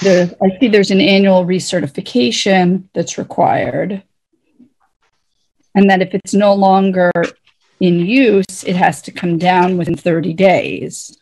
There, 0.00 0.30
I 0.42 0.58
see 0.58 0.68
there's 0.68 0.90
an 0.90 1.00
annual 1.00 1.44
recertification 1.46 2.84
that's 2.92 3.18
required. 3.18 4.02
And 5.74 5.90
that 5.90 6.02
if 6.02 6.14
it's 6.14 6.34
no 6.34 6.54
longer 6.54 7.10
in 7.80 8.00
use, 8.00 8.64
it 8.64 8.76
has 8.76 9.02
to 9.02 9.12
come 9.12 9.38
down 9.38 9.76
within 9.76 9.96
30 9.96 10.34
days. 10.34 11.16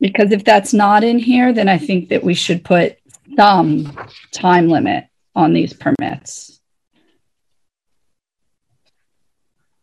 Because 0.00 0.30
if 0.32 0.44
that's 0.44 0.72
not 0.72 1.02
in 1.02 1.18
here, 1.18 1.52
then 1.52 1.68
I 1.68 1.78
think 1.78 2.08
that 2.10 2.22
we 2.22 2.34
should 2.34 2.64
put 2.64 2.98
some 3.36 3.96
time 4.32 4.68
limit 4.68 5.06
on 5.34 5.52
these 5.52 5.72
permits. 5.72 6.60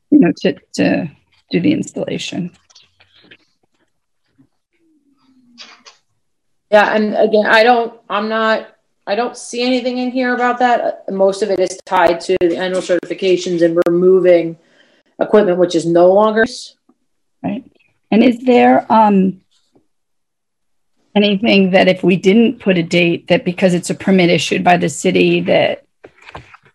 You 0.09 0.19
know, 0.19 0.31
to, 0.41 0.55
to 0.75 1.11
do 1.51 1.59
the 1.59 1.73
installation. 1.73 2.51
Yeah, 6.71 6.95
and 6.95 7.15
again, 7.15 7.45
I 7.45 7.63
don't, 7.63 7.99
I'm 8.09 8.29
not 8.29 8.75
I 9.07 9.15
don't 9.15 9.37
see 9.37 9.61
anything 9.61 9.99
in 9.99 10.09
here 10.09 10.33
about 10.33 10.59
that. 10.59 11.03
Most 11.11 11.43
of 11.43 11.51
it 11.51 11.59
is 11.59 11.79
tied 11.85 12.19
to 12.21 12.35
the 12.39 12.57
annual 12.57 12.81
certifications 12.81 13.61
and 13.61 13.79
removing 13.87 14.57
equipment 15.19 15.59
which 15.59 15.75
is 15.75 15.85
no 15.85 16.11
longer. 16.11 16.45
Right. 17.43 17.63
And 18.09 18.23
is 18.23 18.39
there 18.39 18.91
um, 18.91 19.41
anything 21.15 21.71
that 21.71 21.87
if 21.87 22.03
we 22.03 22.15
didn't 22.15 22.59
put 22.59 22.77
a 22.77 22.83
date 22.83 23.27
that 23.27 23.45
because 23.45 23.73
it's 23.73 23.89
a 23.89 23.95
permit 23.95 24.29
issued 24.29 24.63
by 24.63 24.77
the 24.77 24.89
city 24.89 25.41
that 25.41 25.85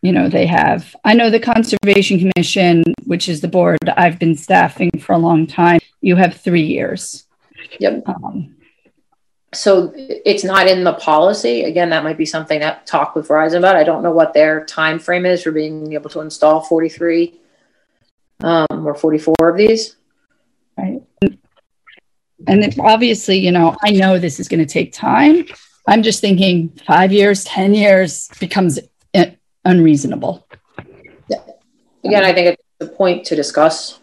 you 0.02 0.12
know 0.12 0.28
they 0.28 0.46
have 0.46 0.96
i 1.04 1.12
know 1.12 1.28
the 1.28 1.40
conservation 1.40 2.18
commission 2.18 2.82
which 3.04 3.28
is 3.28 3.40
the 3.40 3.48
board 3.48 3.78
i've 3.96 4.18
been 4.18 4.34
staffing 4.34 4.90
for 5.00 5.12
a 5.12 5.18
long 5.18 5.46
time 5.46 5.80
you 6.00 6.16
have 6.16 6.34
three 6.34 6.62
years 6.62 7.26
yep 7.78 8.02
um, 8.06 8.56
so 9.52 9.92
it's 9.96 10.44
not 10.44 10.68
in 10.68 10.84
the 10.84 10.92
policy. 10.92 11.64
Again, 11.64 11.90
that 11.90 12.04
might 12.04 12.16
be 12.16 12.24
something 12.24 12.60
that 12.60 12.86
talk 12.86 13.16
with 13.16 13.26
Verizon 13.26 13.58
about. 13.58 13.74
I 13.74 13.82
don't 13.82 14.02
know 14.02 14.12
what 14.12 14.32
their 14.32 14.64
time 14.64 14.98
frame 14.98 15.26
is 15.26 15.42
for 15.42 15.50
being 15.50 15.92
able 15.92 16.08
to 16.10 16.20
install 16.20 16.60
43 16.60 17.40
um, 18.40 18.86
or 18.86 18.94
44 18.94 19.34
of 19.40 19.56
these. 19.56 19.96
Right. 20.78 21.02
And 22.46 22.74
obviously, 22.80 23.38
you 23.38 23.52
know, 23.52 23.76
I 23.82 23.90
know 23.90 24.18
this 24.18 24.40
is 24.40 24.48
going 24.48 24.60
to 24.60 24.66
take 24.66 24.92
time. 24.92 25.44
I'm 25.86 26.02
just 26.02 26.20
thinking 26.20 26.68
five 26.86 27.12
years, 27.12 27.44
10 27.44 27.74
years 27.74 28.28
becomes 28.40 28.78
unreasonable. 29.64 30.46
Yeah. 31.28 31.38
Again, 32.04 32.24
I 32.24 32.32
think 32.32 32.58
it's 32.58 32.62
a 32.80 32.86
point 32.86 33.24
to 33.26 33.36
discuss 33.36 34.00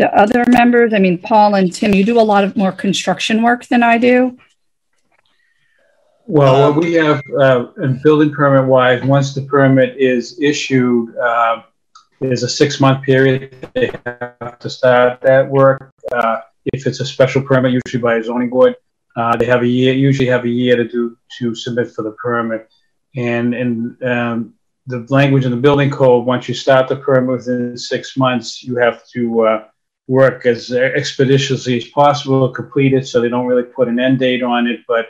the 0.00 0.18
other 0.18 0.44
members? 0.48 0.94
I 0.94 0.98
mean, 0.98 1.18
Paul 1.18 1.54
and 1.54 1.70
Tim, 1.70 1.92
you 1.92 2.04
do 2.04 2.18
a 2.18 2.22
lot 2.22 2.42
of 2.42 2.56
more 2.56 2.72
construction 2.72 3.42
work 3.42 3.66
than 3.66 3.82
I 3.82 3.98
do. 3.98 4.38
Well, 6.26 6.72
what 6.72 6.82
we 6.82 6.94
have 6.94 7.22
uh, 7.38 7.66
in 7.82 8.00
building 8.02 8.32
permit 8.32 8.66
wise, 8.66 9.02
once 9.04 9.34
the 9.34 9.42
permit 9.42 9.96
is 9.98 10.40
issued, 10.40 11.14
uh, 11.18 11.62
there's 12.18 12.42
a 12.42 12.48
six 12.48 12.80
month 12.80 13.04
period 13.04 13.54
they 13.74 13.92
have 14.06 14.58
to 14.60 14.70
start 14.70 15.20
that 15.20 15.46
work. 15.46 15.92
Uh, 16.10 16.40
if 16.66 16.86
it's 16.86 17.00
a 17.00 17.06
special 17.06 17.42
permit, 17.42 17.72
usually 17.72 18.02
by 18.02 18.16
a 18.16 18.22
zoning 18.22 18.50
board, 18.50 18.76
uh, 19.16 19.36
they 19.36 19.46
have 19.46 19.62
a 19.62 19.66
year, 19.66 19.94
usually 19.94 20.28
have 20.28 20.44
a 20.44 20.48
year 20.48 20.76
to 20.76 20.88
do 20.88 21.16
to 21.38 21.54
submit 21.54 21.90
for 21.90 22.02
the 22.02 22.12
permit. 22.12 22.68
And 23.16 23.54
and 23.54 24.02
um, 24.02 24.54
the 24.86 25.06
language 25.08 25.44
in 25.44 25.50
the 25.50 25.56
building 25.56 25.90
code, 25.90 26.26
once 26.26 26.48
you 26.48 26.54
start 26.54 26.88
the 26.88 26.96
permit 26.96 27.30
within 27.30 27.76
six 27.76 28.16
months, 28.16 28.62
you 28.62 28.76
have 28.76 29.06
to 29.08 29.40
uh, 29.42 29.64
work 30.06 30.46
as 30.46 30.72
expeditiously 30.72 31.76
as 31.76 31.84
possible, 31.86 32.48
complete 32.50 32.92
it 32.92 33.06
so 33.06 33.20
they 33.20 33.28
don't 33.28 33.46
really 33.46 33.62
put 33.62 33.88
an 33.88 34.00
end 34.00 34.18
date 34.18 34.42
on 34.42 34.66
it. 34.66 34.80
But 34.86 35.06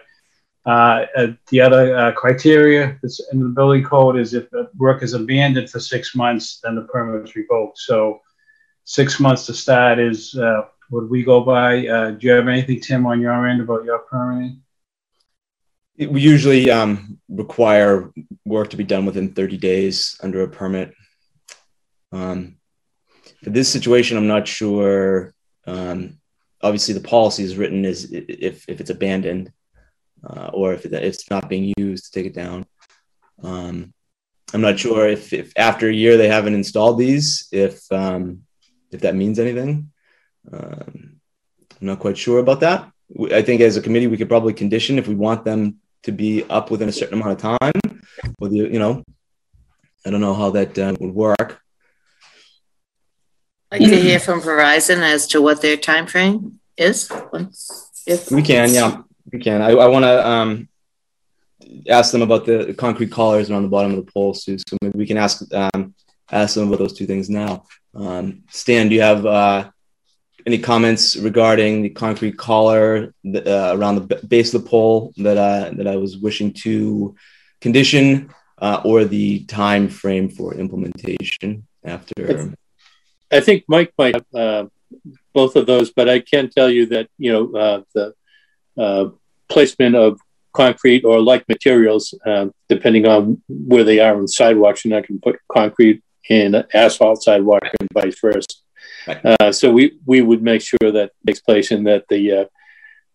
uh, 0.67 1.07
uh, 1.17 1.27
the 1.49 1.61
other 1.61 1.97
uh, 1.97 2.13
criteria 2.13 2.99
that's 3.03 3.21
in 3.33 3.41
the 3.41 3.49
building 3.49 3.83
code 3.83 4.19
is 4.19 4.35
if 4.35 4.51
the 4.51 4.71
work 4.77 5.03
is 5.03 5.15
abandoned 5.15 5.71
for 5.71 5.81
six 5.81 6.15
months, 6.15 6.61
then 6.63 6.75
the 6.75 6.83
permit 6.83 7.25
is 7.29 7.35
revoked. 7.35 7.79
So 7.79 8.21
six 8.85 9.19
months 9.19 9.47
to 9.47 9.55
start 9.55 9.99
is 9.99 10.35
uh, 10.35 10.63
what 10.91 11.09
we 11.09 11.23
go 11.23 11.41
by. 11.41 11.87
Uh, 11.87 12.11
do 12.11 12.27
you 12.27 12.33
have 12.33 12.49
anything, 12.49 12.81
Tim, 12.81 13.07
on 13.07 13.21
your 13.21 13.47
end 13.47 13.61
about 13.61 13.85
your 13.85 14.01
permitting? 14.01 14.63
We 15.97 16.21
usually 16.21 16.71
um, 16.71 17.19
require 17.29 18.13
work 18.45 18.71
to 18.71 18.77
be 18.77 18.85
done 18.85 19.07
within 19.07 19.33
30 19.33 19.57
days 19.57 20.19
under 20.23 20.43
a 20.43 20.49
permit. 20.49 20.95
Um, 22.13 22.57
for 23.43 23.51
this 23.51 23.71
situation, 23.71 24.17
I'm 24.17 24.27
not 24.27 24.49
sure. 24.49 25.33
Um, 25.67 26.19
obviously, 26.63 26.95
the 26.95 27.01
policy 27.01 27.45
is 27.45 27.57
written 27.57 27.85
as 27.85 28.11
if, 28.11 28.65
if 28.69 28.81
it's 28.81 28.91
abandoned 28.91 29.53
uh, 30.25 30.51
or 30.53 30.73
if 30.73 30.85
it's 30.85 31.31
not 31.31 31.49
being 31.49 31.73
used 31.77 32.07
to 32.07 32.11
take 32.11 32.27
it 32.27 32.35
down. 32.35 32.67
Um, 33.43 33.93
I'm 34.53 34.61
not 34.61 34.79
sure 34.79 35.07
if, 35.07 35.33
if 35.33 35.53
after 35.57 35.89
a 35.89 35.95
year 35.95 36.17
they 36.17 36.29
haven't 36.29 36.55
installed 36.55 36.99
these, 36.99 37.49
if 37.53 37.81
um, 37.93 38.43
if 38.91 39.03
that 39.03 39.15
means 39.15 39.39
anything. 39.39 39.90
Um, 40.53 41.21
I'm 41.81 41.87
not 41.87 41.99
quite 41.99 42.19
sure 42.19 42.39
about 42.39 42.61
that. 42.61 42.91
I 43.33 43.43
think 43.43 43.61
as 43.61 43.77
a 43.77 43.83
committee, 43.83 44.07
we 44.07 44.17
could 44.17 44.29
probably 44.29 44.53
condition 44.53 44.99
if 44.99 45.09
we 45.09 45.15
want 45.15 45.45
them 45.45 45.79
to 46.05 46.13
be 46.13 46.45
up 46.49 46.71
within 46.71 46.89
a 46.89 46.93
certain 46.93 47.15
amount 47.21 47.33
of 47.33 47.59
time. 47.61 47.81
With 48.39 48.53
you, 48.53 48.67
you 48.67 48.79
know, 48.79 49.03
I 50.07 50.11
don't 50.11 50.21
know 50.21 50.35
how 50.35 50.51
that 50.51 50.79
uh, 50.79 50.95
would 51.01 51.15
work 51.15 51.61
like 53.71 53.81
to 53.83 54.01
hear 54.01 54.19
from 54.19 54.41
Verizon 54.41 54.99
as 54.99 55.27
to 55.29 55.41
what 55.41 55.63
their 55.63 55.77
time 55.77 56.07
frame 56.07 56.61
is. 56.77 57.11
Once, 57.33 58.03
if 58.07 58.31
we 58.31 58.43
can, 58.43 58.73
yeah, 58.73 59.03
we 59.33 59.39
can. 59.39 59.63
I, 59.63 59.71
I 59.71 59.87
want 59.87 60.05
to 60.05 60.29
um, 60.29 60.69
ask 61.89 62.13
them 62.13 62.23
about 62.23 62.47
the 62.47 62.75
concrete 62.75 63.13
collars 63.13 63.51
around 63.51 63.63
the 63.63 63.69
bottom 63.69 63.93
of 63.93 64.05
the 64.05 64.11
poles 64.11 64.45
too. 64.45 64.59
So 64.59 64.77
maybe 64.83 64.99
we 64.99 65.07
can 65.07 65.19
ask 65.19 65.43
um, 65.55 65.95
ask 66.31 66.55
them 66.55 66.69
about 66.69 66.79
those 66.79 66.95
two 66.95 67.07
things 67.07 67.31
now. 67.31 67.65
Um, 67.95 68.43
Stan, 68.51 68.89
do 68.89 68.95
you 68.95 69.03
have 69.03 69.25
uh, 69.25 69.71
any 70.47 70.59
comments 70.59 71.17
regarding 71.17 71.83
the 71.83 71.91
concrete 71.91 72.37
collar 72.37 73.15
uh, 73.35 73.77
around 73.77 73.97
the 73.97 74.17
base 74.27 74.55
of 74.55 74.63
the 74.63 74.69
pole 74.69 75.13
that 75.19 75.37
uh, 75.37 75.71
that 75.77 75.87
I 75.87 75.97
was 75.97 76.19
wishing 76.19 76.53
to 76.65 77.15
condition, 77.61 78.33
uh, 78.61 78.81
or 78.85 79.05
the 79.05 79.45
time 79.45 79.89
frame 79.89 80.29
for 80.29 80.55
implementation 80.55 81.67
after? 81.85 82.55
I 83.31 83.41
think 83.41 83.65
Mike 83.69 83.93
might 83.97 84.15
have 84.15 84.35
uh, 84.35 84.67
both 85.33 85.57
of 85.57 85.67
those, 85.67 85.91
but 85.91 86.09
I 86.09 86.21
can 86.21 86.51
tell 86.51 86.71
you 86.71 86.87
that 86.87 87.09
you 87.19 87.33
know 87.33 87.59
uh, 87.59 87.83
the 87.95 88.15
uh, 88.77 89.11
placement 89.49 89.95
of 89.97 90.21
concrete 90.53 91.05
or 91.05 91.21
like 91.21 91.49
materials, 91.49 92.15
uh, 92.27 92.47
depending 92.69 93.07
on 93.07 93.41
where 93.49 93.85
they 93.85 94.01
are 94.01 94.17
on 94.17 94.27
sidewalks, 94.27 94.85
you're 94.85 94.95
not 94.95 95.07
going 95.07 95.21
to 95.21 95.25
put 95.25 95.41
concrete 95.51 96.03
in 96.29 96.65
asphalt 96.75 97.23
sidewalk 97.23 97.63
and 97.79 97.89
vice 97.93 98.19
versa. 98.21 98.47
Uh, 99.41 99.53
so 99.53 99.71
we 99.71 99.99
we 100.07 100.23
would 100.23 100.43
make 100.43 100.63
sure 100.63 100.93
that 100.93 101.13
takes 101.27 101.41
place 101.41 101.71
and 101.71 101.87
that 101.87 102.05
the 102.09 102.33
uh, 102.33 102.45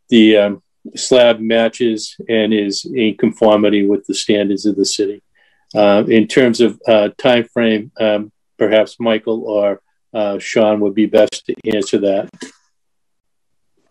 the 0.10 0.38
um, 0.38 0.64
slab 0.96 1.40
matches 1.40 2.16
and 2.30 2.54
is 2.54 2.86
in 2.86 3.16
conformity 3.18 3.86
with 3.86 4.06
the 4.08 4.14
standards 4.14 4.66
of 4.66 4.76
the 4.76 4.86
city. 4.86 5.22
in 5.74 6.28
terms 6.28 6.62
of 6.62 6.80
time 7.18 7.44
frame, 7.46 7.92
um, 8.00 8.32
perhaps 8.58 9.00
Michael 9.00 9.44
or 9.44 9.82
uh, 10.16 10.40
Sean 10.40 10.80
would 10.80 10.96
be 10.96 11.06
best 11.06 11.46
to 11.46 11.56
answer 11.76 11.98
that. 12.00 12.30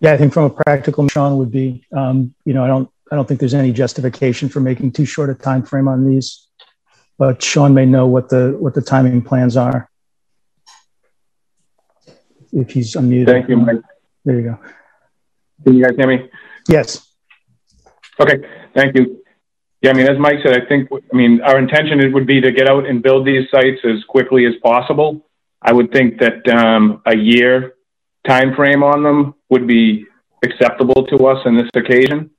Yeah, 0.00 0.12
I 0.12 0.16
think 0.16 0.32
from 0.32 0.44
a 0.44 0.50
practical, 0.50 1.06
Sean 1.08 1.36
would 1.38 1.50
be. 1.50 1.86
Um, 1.92 2.34
you 2.44 2.54
know, 2.54 2.64
I 2.64 2.66
don't, 2.66 2.90
I 3.12 3.14
don't 3.14 3.28
think 3.28 3.40
there's 3.40 3.54
any 3.54 3.72
justification 3.72 4.48
for 4.48 4.60
making 4.60 4.92
too 4.92 5.04
short 5.04 5.30
a 5.30 5.34
time 5.34 5.62
frame 5.62 5.86
on 5.86 6.08
these, 6.08 6.48
but 7.18 7.42
Sean 7.42 7.74
may 7.74 7.86
know 7.86 8.06
what 8.06 8.30
the 8.30 8.56
what 8.58 8.74
the 8.74 8.82
timing 8.82 9.22
plans 9.22 9.56
are. 9.56 9.90
If 12.54 12.70
he's 12.70 12.94
unmuted. 12.94 13.26
Thank 13.26 13.48
you, 13.48 13.56
Mike. 13.56 13.82
There 14.24 14.40
you 14.40 14.42
go. 14.50 14.58
Can 15.64 15.74
you 15.74 15.84
guys 15.84 15.96
hear 15.96 16.06
me? 16.06 16.30
Yes. 16.68 17.10
Okay, 18.18 18.38
thank 18.74 18.96
you. 18.96 19.22
Yeah, 19.82 19.90
I 19.90 19.94
mean, 19.94 20.06
as 20.06 20.18
Mike 20.18 20.38
said, 20.42 20.54
I 20.62 20.64
think, 20.66 20.88
I 20.92 21.16
mean, 21.16 21.42
our 21.42 21.58
intention 21.58 22.00
would 22.12 22.26
be 22.26 22.40
to 22.40 22.52
get 22.52 22.68
out 22.70 22.86
and 22.86 23.02
build 23.02 23.26
these 23.26 23.50
sites 23.50 23.80
as 23.84 24.02
quickly 24.08 24.46
as 24.46 24.54
possible. 24.62 25.26
I 25.60 25.72
would 25.72 25.92
think 25.92 26.20
that 26.20 26.48
um, 26.48 27.02
a 27.04 27.16
year 27.16 27.74
time 28.26 28.54
frame 28.54 28.82
on 28.82 29.02
them 29.02 29.34
would 29.50 29.66
be 29.66 30.06
acceptable 30.42 31.04
to 31.06 31.26
us 31.26 31.44
on 31.44 31.56
this 31.56 31.68
occasion, 31.74 32.30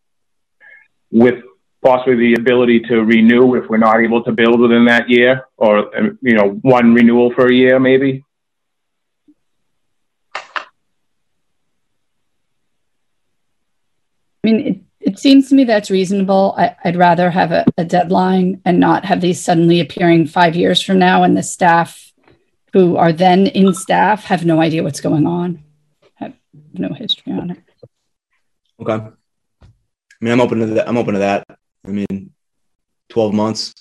with 1.12 1.44
possibly 1.84 2.16
the 2.16 2.34
ability 2.40 2.80
to 2.80 3.04
renew 3.04 3.56
if 3.56 3.70
we're 3.70 3.78
not 3.78 4.00
able 4.00 4.24
to 4.24 4.32
build 4.32 4.60
within 4.60 4.86
that 4.86 5.08
year, 5.08 5.46
or 5.58 5.92
you 6.22 6.34
know, 6.34 6.58
one 6.62 6.96
renewal 6.96 7.32
for 7.36 7.48
a 7.48 7.54
year 7.54 7.80
maybe. 7.80 8.25
I 14.46 14.52
mean, 14.52 14.68
it, 15.00 15.10
it 15.12 15.20
seems 15.20 15.50
to 15.50 15.56
me 15.56 15.64
that's 15.64 15.90
reasonable. 15.90 16.54
I, 16.56 16.76
would 16.86 16.98
rather 16.98 17.32
have 17.32 17.52
a, 17.52 17.66
a, 17.80 17.84
deadline 17.84 18.62
and 18.64 18.80
not 18.80 19.04
have 19.06 19.20
these 19.20 19.44
suddenly 19.44 19.80
appearing 19.80 20.28
five 20.28 20.56
years 20.56 20.80
from 20.84 21.00
now 21.00 21.24
and 21.24 21.36
the 21.36 21.42
staff 21.42 22.14
who 22.72 22.96
are 22.96 23.12
then 23.12 23.48
in 23.48 23.74
staff 23.74 24.26
have 24.26 24.46
no 24.46 24.62
idea 24.62 24.84
what's 24.84 25.02
going 25.02 25.26
on, 25.26 25.64
have 26.14 26.36
no 26.74 26.94
history 26.94 27.34
on 27.34 27.50
it. 27.52 27.58
Okay. 28.80 28.94
I 28.94 29.68
mean, 30.22 30.34
I'm 30.34 30.42
open 30.42 30.60
to 30.60 30.68
that. 30.68 30.88
I'm 30.88 30.98
open 30.98 31.16
to 31.16 31.22
that. 31.22 31.48
I 31.84 31.90
mean, 31.90 32.32
12 33.10 33.34
months. 33.34 33.74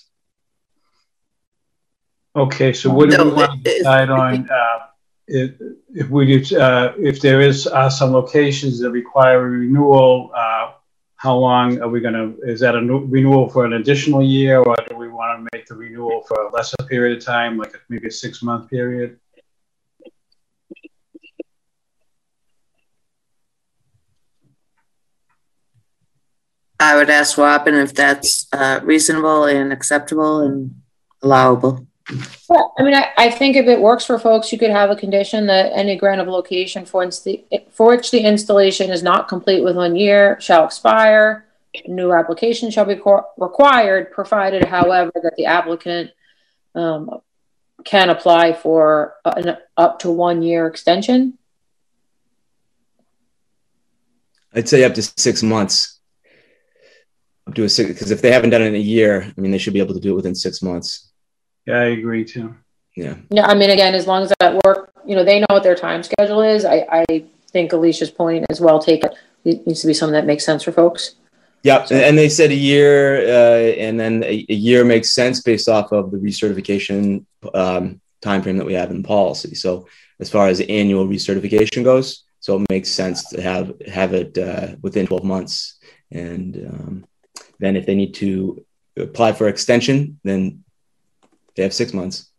Okay, 2.35 2.73
so 2.73 2.91
what 2.91 3.11
do 3.11 3.23
we 3.23 3.33
want 3.33 3.63
to 3.63 3.77
decide 3.77 4.09
on? 4.09 4.49
Uh, 4.49 4.84
if, 5.27 5.51
if 5.93 6.09
we 6.09 6.35
uh, 6.55 6.93
if 6.99 7.21
there 7.21 7.41
is 7.41 7.67
uh, 7.67 7.89
some 7.89 8.11
locations 8.11 8.79
that 8.79 8.91
require 8.91 9.45
a 9.45 9.49
renewal, 9.49 10.31
uh, 10.35 10.73
how 11.15 11.35
long 11.35 11.81
are 11.81 11.89
we 11.89 11.99
going 11.99 12.13
to? 12.13 12.37
Is 12.43 12.59
that 12.59 12.75
a 12.75 12.81
renewal 12.81 13.49
for 13.49 13.65
an 13.65 13.73
additional 13.73 14.21
year, 14.23 14.59
or 14.59 14.75
do 14.87 14.95
we 14.95 15.07
want 15.07 15.39
to 15.39 15.49
make 15.57 15.65
the 15.65 15.75
renewal 15.75 16.23
for 16.27 16.43
a 16.43 16.51
lesser 16.51 16.75
period 16.87 17.17
of 17.17 17.23
time, 17.23 17.57
like 17.57 17.73
maybe 17.89 18.07
a 18.07 18.11
six 18.11 18.43
month 18.43 18.69
period? 18.69 19.19
I 26.79 26.95
would 26.95 27.09
ask 27.09 27.37
Robin 27.37 27.73
if 27.75 27.93
that's 27.95 28.47
uh, 28.51 28.81
reasonable 28.83 29.45
and 29.45 29.71
acceptable 29.71 30.41
and 30.41 30.81
allowable. 31.23 31.87
Well, 32.47 32.73
I 32.77 32.83
mean, 32.83 32.93
I, 32.93 33.11
I 33.17 33.31
think 33.31 33.55
if 33.55 33.65
it 33.65 33.81
works 33.81 34.05
for 34.05 34.19
folks, 34.19 34.51
you 34.51 34.59
could 34.59 34.69
have 34.69 34.91
a 34.91 34.95
condition 34.95 35.47
that 35.47 35.71
any 35.73 35.95
grant 35.95 36.21
of 36.21 36.27
location 36.27 36.85
for, 36.85 37.09
for 37.71 37.87
which 37.87 38.11
the 38.11 38.19
installation 38.19 38.91
is 38.91 39.01
not 39.01 39.27
complete 39.27 39.63
within 39.63 39.77
one 39.77 39.95
year 39.95 40.39
shall 40.39 40.65
expire. 40.65 41.45
New 41.87 42.13
application 42.13 42.69
shall 42.69 42.85
be 42.85 43.01
required, 43.37 44.11
provided, 44.11 44.65
however, 44.65 45.11
that 45.15 45.33
the 45.35 45.45
applicant 45.45 46.11
um, 46.75 47.21
can 47.83 48.09
apply 48.09 48.53
for 48.53 49.15
an 49.25 49.57
up 49.75 49.99
to 49.99 50.11
one 50.11 50.43
year 50.43 50.67
extension. 50.67 51.37
I'd 54.53 54.69
say 54.69 54.83
up 54.83 54.93
to 54.93 55.01
six 55.01 55.43
months. 55.43 55.99
Up 57.47 57.55
to 57.55 57.63
a 57.63 57.69
six, 57.69 57.89
because 57.89 58.11
if 58.11 58.21
they 58.21 58.31
haven't 58.31 58.51
done 58.51 58.61
it 58.61 58.67
in 58.67 58.75
a 58.75 58.79
year, 58.79 59.33
I 59.37 59.41
mean, 59.41 59.51
they 59.51 59.57
should 59.57 59.73
be 59.73 59.79
able 59.79 59.95
to 59.95 59.99
do 59.99 60.11
it 60.11 60.15
within 60.15 60.35
six 60.35 60.61
months. 60.61 61.11
Yeah, 61.65 61.79
I 61.79 61.85
agree 61.85 62.25
too. 62.25 62.55
Yeah. 62.95 63.15
Yeah, 63.29 63.45
I 63.45 63.55
mean, 63.55 63.69
again, 63.69 63.93
as 63.93 64.07
long 64.07 64.23
as 64.23 64.33
that 64.39 64.63
work, 64.63 64.91
you 65.05 65.15
know, 65.15 65.23
they 65.23 65.39
know 65.39 65.47
what 65.49 65.63
their 65.63 65.75
time 65.75 66.03
schedule 66.03 66.41
is. 66.41 66.65
I, 66.65 66.85
I 66.91 67.25
think 67.51 67.73
Alicia's 67.73 68.11
point 68.11 68.45
is 68.49 68.61
well 68.61 68.79
taken. 68.79 69.11
It 69.43 69.65
needs 69.67 69.81
to 69.81 69.87
be 69.87 69.93
something 69.93 70.13
that 70.13 70.25
makes 70.25 70.45
sense 70.45 70.63
for 70.63 70.71
folks. 70.71 71.15
Yeah, 71.63 71.83
so. 71.83 71.95
and 71.95 72.15
they 72.17 72.29
said 72.29 72.51
a 72.51 72.55
year, 72.55 73.21
uh, 73.27 73.73
and 73.79 73.99
then 73.99 74.23
a, 74.23 74.45
a, 74.47 74.53
year 74.53 74.85
makes 74.85 75.13
sense 75.13 75.41
based 75.41 75.67
off 75.67 75.91
of 75.91 76.11
the 76.11 76.17
recertification 76.17 77.25
um, 77.55 77.99
time 78.21 78.43
frame 78.43 78.57
that 78.57 78.65
we 78.65 78.75
have 78.75 78.91
in 78.91 79.01
policy. 79.01 79.55
So 79.55 79.87
as 80.19 80.29
far 80.29 80.47
as 80.47 80.61
annual 80.61 81.07
recertification 81.07 81.83
goes, 81.83 82.23
so 82.39 82.61
it 82.61 82.69
makes 82.69 82.89
sense 82.89 83.29
to 83.29 83.41
have 83.41 83.73
have 83.91 84.13
it 84.13 84.37
uh, 84.37 84.75
within 84.83 85.07
12 85.07 85.23
months, 85.23 85.79
and 86.11 86.55
um, 86.69 87.05
then 87.59 87.75
if 87.75 87.87
they 87.87 87.95
need 87.95 88.13
to 88.15 88.63
apply 88.97 89.33
for 89.33 89.47
extension, 89.47 90.19
then 90.23 90.63
they 91.55 91.63
have 91.63 91.73
six 91.73 91.93
months. 91.93 92.29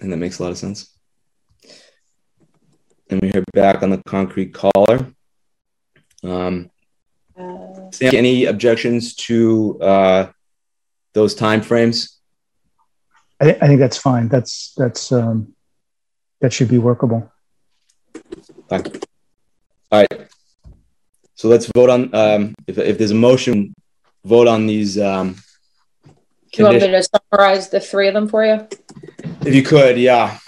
And 0.00 0.12
that 0.12 0.16
makes 0.16 0.38
a 0.38 0.42
lot 0.42 0.52
of 0.52 0.58
sense. 0.58 0.90
And 3.10 3.20
we 3.20 3.30
hear 3.30 3.44
back 3.52 3.82
on 3.82 3.90
the 3.90 4.02
concrete 4.06 4.52
collar. 4.52 5.12
Um, 6.22 6.70
uh, 7.38 7.90
Sam, 7.92 8.14
any 8.14 8.46
objections 8.46 9.14
to 9.14 9.78
uh, 9.80 10.30
those 11.12 11.34
time 11.34 11.60
frames? 11.60 12.18
I, 13.40 13.44
th- 13.44 13.58
I, 13.60 13.66
think 13.66 13.80
that's 13.80 13.98
fine. 13.98 14.28
That's 14.28 14.72
that's 14.76 15.12
um, 15.12 15.54
that 16.40 16.52
should 16.52 16.68
be 16.68 16.78
workable. 16.78 17.30
Fine. 18.68 18.86
All 19.92 20.00
right. 20.00 20.28
So 21.34 21.48
let's 21.48 21.66
vote 21.74 21.90
on 21.90 22.14
um, 22.14 22.54
if 22.66 22.78
if 22.78 22.96
there's 22.96 23.10
a 23.10 23.16
motion, 23.16 23.74
vote 24.24 24.48
on 24.48 24.66
these 24.66 24.98
um, 24.98 25.36
you 26.58 26.64
want 26.64 26.80
me 26.80 26.88
to 26.88 27.02
summarize 27.02 27.68
the 27.68 27.80
three 27.80 28.08
of 28.08 28.14
them 28.14 28.28
for 28.28 28.44
you? 28.44 28.66
If 29.42 29.54
you 29.54 29.62
could, 29.62 29.98
yeah. 29.98 30.38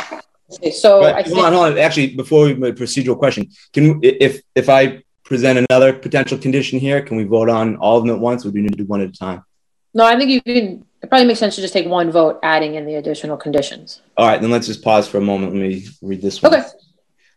Okay, 0.52 0.70
so 0.70 1.00
but, 1.00 1.14
I 1.14 1.22
hold 1.22 1.44
on, 1.44 1.52
hold 1.52 1.66
on. 1.72 1.78
Actually, 1.78 2.14
before 2.14 2.44
we 2.44 2.54
move 2.54 2.76
procedural 2.76 3.18
question, 3.18 3.50
can 3.72 4.00
if 4.02 4.40
if 4.54 4.68
I 4.68 5.02
present 5.24 5.66
another 5.68 5.92
potential 5.92 6.38
condition 6.38 6.78
here, 6.78 7.02
can 7.02 7.16
we 7.16 7.24
vote 7.24 7.48
on 7.48 7.76
all 7.76 7.98
of 7.98 8.04
them 8.04 8.14
at 8.14 8.20
once, 8.20 8.44
or 8.46 8.50
do 8.50 8.54
we 8.54 8.62
need 8.62 8.72
to 8.72 8.78
do 8.78 8.84
one 8.84 9.00
at 9.00 9.08
a 9.08 9.12
time? 9.12 9.44
No, 9.92 10.04
I 10.04 10.16
think 10.16 10.30
you 10.30 10.40
can. 10.42 10.84
It 11.02 11.08
probably 11.08 11.26
makes 11.26 11.40
sense 11.40 11.56
to 11.56 11.60
just 11.60 11.72
take 11.72 11.86
one 11.86 12.10
vote, 12.10 12.38
adding 12.42 12.74
in 12.76 12.86
the 12.86 12.94
additional 12.94 13.36
conditions. 13.36 14.02
All 14.16 14.26
right, 14.26 14.40
then 14.40 14.50
let's 14.50 14.66
just 14.66 14.82
pause 14.82 15.08
for 15.08 15.18
a 15.18 15.20
moment. 15.20 15.52
Let 15.52 15.60
me 15.60 15.86
read 16.00 16.22
this 16.22 16.42
one. 16.42 16.54
Okay. 16.54 16.66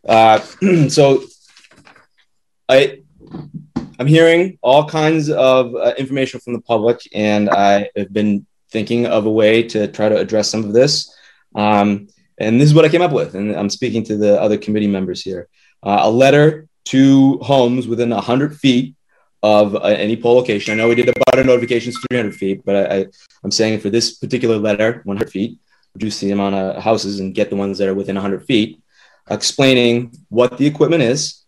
Uh, 0.08 0.39
so, 0.89 1.23
I 2.67 2.99
I'm 3.99 4.08
hearing 4.08 4.58
all 4.62 4.88
kinds 4.88 5.29
of 5.29 5.75
uh, 5.75 5.93
information 5.97 6.39
from 6.39 6.53
the 6.53 6.62
public, 6.62 7.01
and 7.13 7.49
I 7.49 7.89
have 7.97 8.13
been 8.13 8.45
thinking 8.71 9.05
of 9.05 9.25
a 9.25 9.32
way 9.32 9.63
to 9.63 9.88
try 9.88 10.10
to 10.10 10.17
address 10.17 10.49
some 10.49 10.63
of 10.63 10.73
this. 10.73 11.13
Um, 11.55 12.08
and 12.38 12.60
this 12.60 12.69
is 12.69 12.73
what 12.73 12.86
I 12.86 12.89
came 12.89 13.01
up 13.01 13.12
with. 13.12 13.36
And 13.36 13.55
I'm 13.55 13.69
speaking 13.69 14.03
to 14.05 14.17
the 14.17 14.41
other 14.41 14.58
committee 14.58 14.88
members 14.88 15.21
here. 15.21 15.49
Uh, 15.84 15.99
a 16.01 16.10
letter 16.10 16.67
to 16.86 17.38
homes 17.39 17.88
within 17.88 18.10
100 18.10 18.58
feet 18.58 18.95
of 19.41 19.75
uh, 19.75 19.79
any 19.79 20.17
pole 20.17 20.36
location. 20.36 20.73
I 20.73 20.75
know 20.75 20.89
we 20.89 20.95
did 20.95 21.10
about 21.10 21.39
a 21.39 21.43
notifications 21.43 21.97
300 22.10 22.36
feet, 22.36 22.62
but 22.65 22.91
I, 22.91 23.05
am 23.43 23.51
saying 23.51 23.79
for 23.79 23.89
this 23.89 24.15
particular 24.15 24.58
letter, 24.58 25.01
100 25.05 25.32
feet, 25.32 25.60
reduce 25.93 26.19
the 26.19 26.32
amount 26.32 26.55
of 26.55 26.84
houses 26.84 27.19
and 27.19 27.34
get 27.34 27.49
the 27.49 27.55
ones 27.55 27.77
that 27.77 27.88
are 27.88 27.93
within 27.93 28.15
100 28.15 28.45
feet, 28.45 28.82
explaining 29.29 30.13
what 30.29 30.58
the 30.58 30.65
equipment 30.65 31.03
is, 31.03 31.43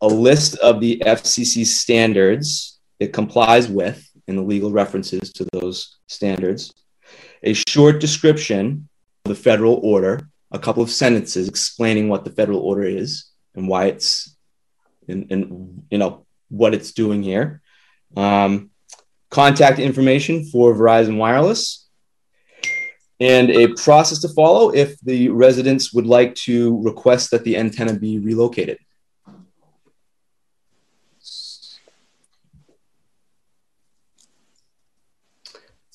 a 0.00 0.06
list 0.06 0.56
of 0.58 0.80
the 0.80 1.02
FCC 1.04 1.66
standards 1.66 2.78
it 2.98 3.12
complies 3.12 3.68
with, 3.68 4.09
and 4.30 4.38
the 4.38 4.42
legal 4.42 4.70
references 4.70 5.32
to 5.34 5.46
those 5.52 5.98
standards, 6.06 6.72
a 7.42 7.52
short 7.52 8.00
description 8.00 8.88
of 9.24 9.30
the 9.30 9.34
federal 9.34 9.80
order, 9.82 10.20
a 10.52 10.58
couple 10.58 10.82
of 10.82 10.90
sentences 10.90 11.48
explaining 11.48 12.08
what 12.08 12.24
the 12.24 12.30
federal 12.30 12.60
order 12.60 12.84
is 12.84 13.26
and 13.54 13.68
why 13.68 13.86
it's 13.86 14.36
and, 15.08 15.30
and 15.30 15.82
you 15.90 15.98
know 15.98 16.24
what 16.48 16.74
it's 16.74 16.92
doing 16.92 17.22
here. 17.22 17.60
Um, 18.16 18.70
contact 19.30 19.78
information 19.78 20.44
for 20.44 20.74
Verizon 20.74 21.16
Wireless, 21.16 21.88
and 23.18 23.50
a 23.50 23.74
process 23.74 24.20
to 24.20 24.28
follow 24.28 24.70
if 24.70 24.98
the 25.00 25.28
residents 25.28 25.92
would 25.92 26.06
like 26.06 26.34
to 26.46 26.80
request 26.82 27.32
that 27.32 27.44
the 27.44 27.56
antenna 27.56 27.94
be 27.94 28.18
relocated. 28.18 28.78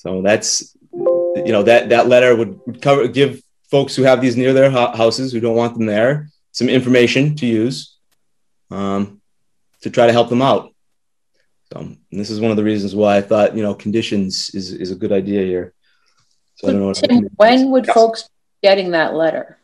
So 0.06 0.22
that's 0.22 0.78
you 1.36 1.52
know 1.52 1.63
that 1.63 1.89
that 1.89 2.08
letter 2.08 2.36
would, 2.36 2.80
cover 2.80 3.08
give 3.08 3.41
folks 3.72 3.96
who 3.96 4.04
have 4.04 4.22
these 4.22 4.38
near 4.38 4.54
their 4.54 4.70
houses 4.70 5.32
who 5.32 5.39
don't 5.39 5.56
want 5.56 5.74
them 5.74 5.88
there 5.88 6.30
some 6.52 6.70
information 6.70 7.36
to 7.38 7.48
use 7.48 7.98
um, 8.70 9.20
to 9.82 9.89
try 9.89 10.06
to 10.06 10.13
help 10.13 10.30
them 10.30 10.44
out. 10.44 10.72
So 11.74 11.96
this 12.12 12.30
is 12.30 12.39
one 12.39 12.52
of 12.52 12.58
the 12.58 12.63
reasons 12.63 12.96
why 12.96 13.18
I 13.18 13.22
thought 13.22 13.58
you 13.58 13.63
know 13.63 13.74
conditions 13.74 14.52
is 14.54 14.72
is 14.72 14.91
a 14.91 14.96
good 14.96 15.12
idea 15.12 15.41
here. 15.41 15.74
So, 16.58 16.94
so 16.94 17.08
Tim, 17.08 17.28
when 17.38 17.72
would 17.72 17.88
yes. 17.88 17.96
folks 17.96 18.30
getting 18.62 18.91
that 18.91 19.15
letter? 19.15 19.58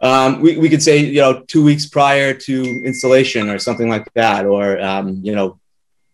Um, 0.00 0.40
we, 0.40 0.58
we 0.58 0.68
could 0.68 0.82
say 0.82 0.98
you 0.98 1.20
know 1.20 1.44
two 1.46 1.62
weeks 1.62 1.86
prior 1.86 2.34
to 2.34 2.64
installation 2.84 3.48
or 3.48 3.60
something 3.60 3.88
like 3.88 4.12
that, 4.14 4.44
or 4.44 4.80
um, 4.82 5.20
you 5.22 5.36
know 5.36 5.60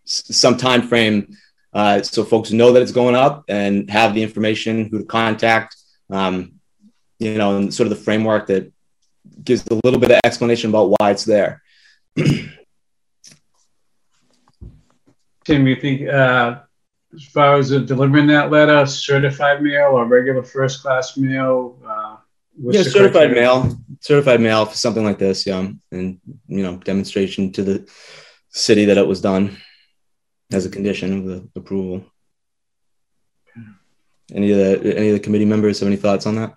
some 0.04 0.58
time 0.58 0.86
frame 0.86 1.34
uh, 1.74 2.02
so 2.02 2.24
folks 2.24 2.52
know 2.52 2.72
that 2.72 2.82
it's 2.82 2.92
going 2.92 3.16
up 3.16 3.44
and 3.48 3.90
have 3.90 4.14
the 4.14 4.22
information 4.22 4.88
who 4.88 4.98
to 4.98 5.04
contact, 5.04 5.74
um, 6.08 6.52
you 7.18 7.36
know, 7.36 7.56
and 7.56 7.74
sort 7.74 7.90
of 7.90 7.90
the 7.90 8.02
framework 8.02 8.46
that 8.46 8.72
gives 9.42 9.66
a 9.66 9.80
little 9.82 9.98
bit 9.98 10.12
of 10.12 10.20
explanation 10.24 10.70
about 10.70 10.94
why 10.98 11.10
it's 11.10 11.24
there. 11.24 11.62
Tim, 15.44 15.66
you 15.66 15.74
think 15.76 16.08
uh, 16.08 16.60
as 17.12 17.24
far 17.24 17.56
as 17.56 17.70
delivering 17.70 18.28
that 18.28 18.52
letter, 18.52 18.86
certified 18.86 19.60
mail 19.60 19.88
or 19.88 20.06
regular 20.06 20.44
first 20.44 20.80
class 20.80 21.16
mail? 21.16 21.76
Uh, 21.84 22.16
yeah, 22.70 22.84
certified 22.84 23.30
criteria? 23.30 23.42
mail, 23.42 23.76
certified 24.00 24.40
mail 24.40 24.64
for 24.64 24.76
something 24.76 25.04
like 25.04 25.18
this. 25.18 25.44
Yeah, 25.44 25.68
and 25.90 26.20
you 26.46 26.62
know, 26.62 26.76
demonstration 26.76 27.50
to 27.52 27.64
the 27.64 27.90
city 28.50 28.84
that 28.84 28.96
it 28.96 29.06
was 29.06 29.20
done 29.20 29.58
as 30.52 30.66
a 30.66 30.70
condition 30.70 31.18
of 31.18 31.24
the 31.24 31.48
approval. 31.56 32.04
Any 34.32 34.52
of 34.52 34.58
the 34.58 34.96
any 34.96 35.08
of 35.08 35.14
the 35.14 35.20
committee 35.20 35.44
members 35.44 35.80
have 35.80 35.86
any 35.86 35.96
thoughts 35.96 36.26
on 36.26 36.36
that? 36.36 36.54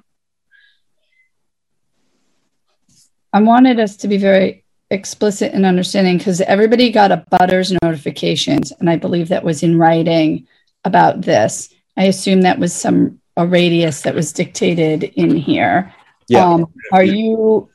I 3.34 3.42
wanted 3.42 3.80
us 3.80 3.98
to 3.98 4.08
be 4.08 4.18
very 4.18 4.64
explicit 4.90 5.54
in 5.54 5.66
understanding 5.66 6.18
because 6.18 6.40
everybody 6.42 6.92
got 6.92 7.12
abutters 7.12 7.78
notifications, 7.84 8.72
and 8.72 8.90
I 8.90 8.96
believe 8.96 9.28
that 9.30 9.44
was 9.44 9.64
in 9.64 9.78
writing 9.78 10.48
about 10.86 11.22
this. 11.22 11.74
I 11.98 12.06
assume 12.06 12.42
that 12.42 12.60
was 12.60 12.74
some 12.74 13.20
a 13.36 13.46
radius 13.46 14.02
that 14.02 14.16
was 14.16 14.34
dictated 14.34 15.04
in 15.04 15.36
here. 15.36 15.94
Yeah. 16.28 16.46
Um, 16.46 16.74
are 16.92 17.04
you 17.04 17.70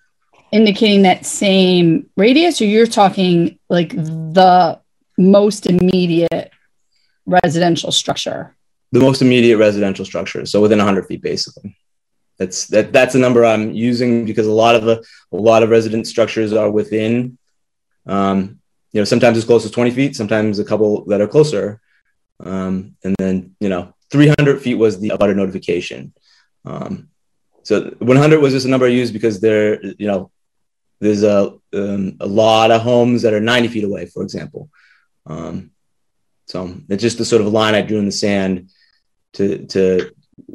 indicating 0.50 1.02
that 1.02 1.24
same 1.24 2.10
radius, 2.16 2.60
or 2.60 2.64
you're 2.64 2.86
talking 2.86 3.58
like 3.68 3.90
the 3.90 4.80
most 5.18 5.66
immediate 5.66 6.50
residential 7.26 7.92
structure? 7.92 8.54
The 8.92 9.00
most 9.00 9.22
immediate 9.22 9.58
residential 9.58 10.04
structure, 10.04 10.44
so 10.44 10.60
within 10.60 10.78
100 10.78 11.06
feet, 11.06 11.22
basically. 11.22 11.76
That's 12.38 12.66
that. 12.68 12.92
That's 12.92 13.12
the 13.12 13.18
number 13.18 13.44
I'm 13.44 13.72
using 13.72 14.24
because 14.24 14.46
a 14.46 14.52
lot 14.52 14.74
of 14.74 14.84
the 14.84 15.04
a 15.32 15.36
lot 15.36 15.62
of 15.62 15.70
resident 15.70 16.06
structures 16.06 16.52
are 16.52 16.70
within. 16.70 17.38
Um, 18.06 18.58
you 18.92 19.00
know, 19.00 19.04
sometimes 19.04 19.38
as 19.38 19.44
close 19.44 19.64
as 19.64 19.70
20 19.70 19.90
feet, 19.92 20.16
sometimes 20.16 20.58
a 20.58 20.64
couple 20.64 21.04
that 21.06 21.20
are 21.20 21.28
closer. 21.28 21.80
Um, 22.40 22.96
and 23.04 23.14
then 23.18 23.54
you 23.60 23.68
know, 23.68 23.94
300 24.10 24.60
feet 24.60 24.74
was 24.74 24.98
the 24.98 25.10
abutter 25.10 25.36
notification. 25.36 26.12
Um, 26.64 27.08
so 27.62 27.94
100 27.98 28.40
was 28.40 28.52
just 28.52 28.66
a 28.66 28.68
number 28.68 28.86
I 28.86 28.90
used 28.90 29.12
because 29.12 29.40
there, 29.40 29.82
you 29.84 30.06
know, 30.06 30.30
there's 31.00 31.22
a 31.22 31.54
um, 31.72 32.16
a 32.20 32.26
lot 32.26 32.70
of 32.70 32.82
homes 32.82 33.22
that 33.22 33.34
are 33.34 33.40
90 33.40 33.68
feet 33.68 33.84
away, 33.84 34.06
for 34.06 34.22
example. 34.22 34.68
Um, 35.26 35.70
so 36.46 36.74
it's 36.88 37.02
just 37.02 37.18
the 37.18 37.24
sort 37.24 37.42
of 37.42 37.52
line 37.52 37.74
I 37.74 37.82
drew 37.82 37.98
in 37.98 38.06
the 38.06 38.12
sand 38.12 38.70
to 39.34 39.66
to 39.66 40.12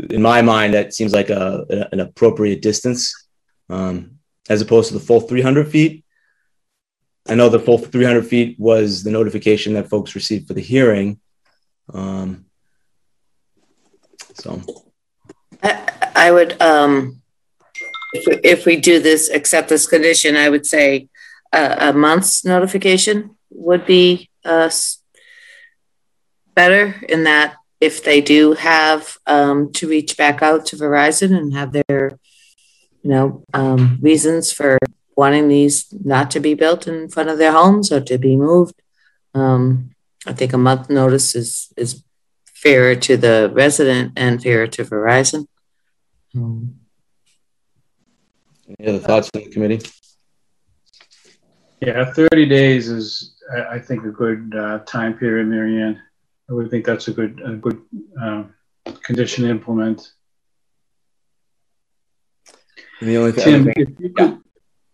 in 0.09 0.21
my 0.21 0.41
mind, 0.41 0.73
that 0.73 0.93
seems 0.93 1.13
like 1.13 1.29
a, 1.29 1.87
an 1.91 1.99
appropriate 1.99 2.61
distance 2.61 3.27
um, 3.69 4.19
as 4.49 4.61
opposed 4.61 4.89
to 4.89 4.93
the 4.93 4.99
full 4.99 5.21
300 5.21 5.67
feet. 5.69 6.03
I 7.27 7.35
know 7.35 7.49
the 7.49 7.59
full 7.59 7.77
300 7.77 8.25
feet 8.25 8.59
was 8.59 9.03
the 9.03 9.11
notification 9.11 9.73
that 9.73 9.89
folks 9.89 10.15
received 10.15 10.47
for 10.47 10.53
the 10.53 10.61
hearing. 10.61 11.19
Um, 11.93 12.45
so 14.33 14.61
I, 15.61 16.11
I 16.15 16.31
would, 16.31 16.61
um, 16.61 17.21
if, 18.13 18.27
we, 18.27 18.49
if 18.49 18.65
we 18.65 18.77
do 18.77 18.99
this, 18.99 19.29
accept 19.29 19.69
this 19.69 19.87
condition, 19.87 20.35
I 20.35 20.49
would 20.49 20.65
say 20.65 21.09
a 21.51 21.93
month's 21.93 22.45
notification 22.45 23.35
would 23.49 23.85
be 23.85 24.29
uh, 24.47 24.69
better 26.55 26.95
in 27.07 27.23
that 27.25 27.55
if 27.79 28.03
they 28.03 28.21
do 28.21 28.53
have 28.53 29.17
um, 29.27 29.71
to 29.73 29.87
reach 29.87 30.17
back 30.17 30.41
out 30.41 30.65
to 30.67 30.75
Verizon 30.75 31.37
and 31.37 31.53
have 31.53 31.71
their, 31.71 32.17
you 33.03 33.09
know, 33.11 33.43
um, 33.53 33.99
reasons 34.01 34.51
for 34.51 34.79
wanting 35.15 35.47
these 35.47 35.85
not 35.91 36.31
to 36.31 36.39
be 36.39 36.53
built 36.53 36.87
in 36.87 37.09
front 37.09 37.29
of 37.29 37.37
their 37.37 37.51
homes 37.51 37.91
or 37.91 38.01
to 38.01 38.17
be 38.17 38.35
moved, 38.35 38.75
um, 39.33 39.91
I 40.25 40.33
think 40.33 40.53
a 40.53 40.57
month 40.57 40.89
notice 40.89 41.35
is 41.35 41.71
is 41.77 42.03
fairer 42.45 42.95
to 42.95 43.17
the 43.17 43.51
resident 43.53 44.13
and 44.15 44.41
fairer 44.41 44.67
to 44.67 44.83
Verizon. 44.83 45.45
Um, 46.35 46.79
Any 48.79 48.89
other 48.89 48.99
thoughts 48.99 49.29
from 49.29 49.43
the 49.43 49.49
committee? 49.51 49.81
Yeah, 51.79 52.11
30 52.11 52.45
days 52.47 52.89
is, 52.89 53.36
I 53.71 53.79
think, 53.79 54.03
a 54.03 54.09
good 54.09 54.53
uh, 54.55 54.79
time 54.79 55.17
period, 55.17 55.47
Marianne. 55.47 56.01
I 56.49 56.53
would 56.53 56.69
think 56.69 56.85
that's 56.85 57.07
a 57.07 57.11
good 57.11 57.41
a 57.43 57.55
good 57.55 57.81
uh, 58.21 58.43
condition 59.03 59.43
to 59.43 59.49
implement. 59.49 60.11
And 62.99 63.09
the 63.09 63.17
only 63.17 63.31
thing, 63.31 63.65
Tim, 63.65 63.73
if 63.75 63.99
you 63.99 64.09
could, 64.09 64.41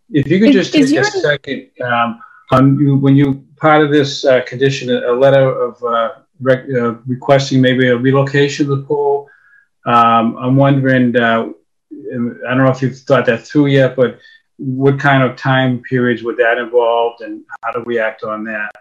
if 0.10 0.28
you 0.30 0.40
could 0.40 0.54
just 0.54 0.74
take 0.74 0.92
a 0.92 1.04
second 1.04 1.70
um, 1.82 2.20
on 2.52 2.80
you 2.80 2.98
when 2.98 3.16
you 3.16 3.46
part 3.58 3.84
of 3.84 3.92
this 3.92 4.26
uh, 4.26 4.42
condition, 4.42 4.90
a 4.90 5.12
letter 5.12 5.50
of 5.50 5.84
uh, 5.84 6.10
rec, 6.42 6.66
uh, 6.70 6.96
requesting 7.06 7.62
maybe 7.62 7.88
a 7.88 7.98
relocation 7.98 8.70
of 8.70 8.78
the 8.78 8.84
pool. 8.84 9.30
Um, 9.86 10.38
I'm 10.38 10.56
wondering. 10.56 11.16
Uh, 11.16 11.50
I 11.94 12.16
don't 12.16 12.58
know 12.58 12.70
if 12.70 12.82
you've 12.82 12.98
thought 12.98 13.28
that 13.28 13.46
through 13.48 13.68
yet, 13.68 13.96
but 13.96 14.20
what 14.58 15.00
kind 15.00 15.24
of 15.24 15.36
time 15.36 15.82
periods 15.82 16.24
would 16.24 16.38
that 16.38 16.58
involve, 16.58 17.22
and 17.22 17.44
how 17.64 17.72
do 17.72 17.84
we 17.86 18.00
act 18.00 18.24
on 18.24 18.44
that? 18.46 18.72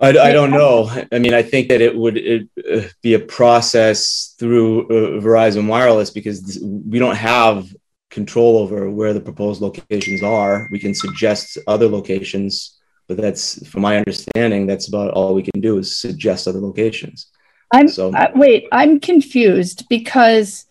I, 0.00 0.08
I 0.08 0.32
don't 0.32 0.50
know. 0.50 0.90
I 1.12 1.18
mean, 1.18 1.34
I 1.34 1.42
think 1.42 1.68
that 1.68 1.82
it 1.82 1.94
would 1.94 2.16
it, 2.16 2.48
uh, 2.70 2.88
be 3.02 3.14
a 3.14 3.18
process 3.18 4.34
through 4.38 4.86
uh, 4.86 5.20
Verizon 5.20 5.66
Wireless 5.66 6.10
because 6.10 6.58
we 6.62 6.98
don't 6.98 7.16
have 7.16 7.68
control 8.08 8.56
over 8.58 8.90
where 8.90 9.12
the 9.12 9.20
proposed 9.20 9.60
locations 9.60 10.22
are. 10.22 10.68
We 10.72 10.78
can 10.78 10.94
suggest 10.94 11.58
other 11.66 11.86
locations, 11.86 12.80
but 13.08 13.18
that's, 13.18 13.66
from 13.68 13.82
my 13.82 13.98
understanding, 13.98 14.66
that's 14.66 14.88
about 14.88 15.12
all 15.12 15.34
we 15.34 15.42
can 15.42 15.60
do 15.60 15.78
is 15.78 15.96
suggest 15.96 16.48
other 16.48 16.60
locations. 16.60 17.26
I'm 17.72 17.86
so 17.86 18.12
uh, 18.12 18.32
wait. 18.34 18.66
I'm 18.72 19.00
confused 19.00 19.86
because 19.88 20.66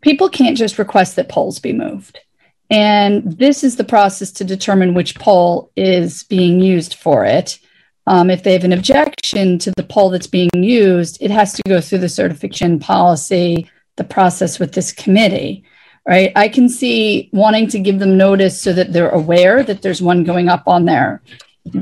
people 0.00 0.28
can't 0.28 0.56
just 0.56 0.78
request 0.78 1.16
that 1.16 1.28
poles 1.28 1.58
be 1.58 1.72
moved. 1.72 2.20
And 2.70 3.36
this 3.36 3.64
is 3.64 3.76
the 3.76 3.84
process 3.84 4.30
to 4.32 4.44
determine 4.44 4.94
which 4.94 5.16
pole 5.16 5.72
is 5.76 6.22
being 6.24 6.60
used 6.60 6.94
for 6.94 7.24
it. 7.24 7.58
Um, 8.06 8.30
if 8.30 8.42
they 8.42 8.52
have 8.52 8.64
an 8.64 8.72
objection 8.72 9.58
to 9.58 9.72
the 9.76 9.82
pole 9.82 10.10
that's 10.10 10.26
being 10.26 10.50
used, 10.54 11.18
it 11.20 11.30
has 11.30 11.52
to 11.54 11.62
go 11.68 11.80
through 11.80 11.98
the 11.98 12.08
certification 12.08 12.78
policy, 12.78 13.68
the 13.96 14.04
process 14.04 14.58
with 14.58 14.72
this 14.72 14.92
committee, 14.92 15.64
right? 16.06 16.32
I 16.36 16.48
can 16.48 16.68
see 16.68 17.28
wanting 17.32 17.68
to 17.68 17.78
give 17.78 17.98
them 17.98 18.16
notice 18.16 18.60
so 18.60 18.72
that 18.72 18.92
they're 18.92 19.10
aware 19.10 19.62
that 19.62 19.82
there's 19.82 20.00
one 20.00 20.24
going 20.24 20.48
up 20.48 20.66
on 20.66 20.84
their 20.84 21.22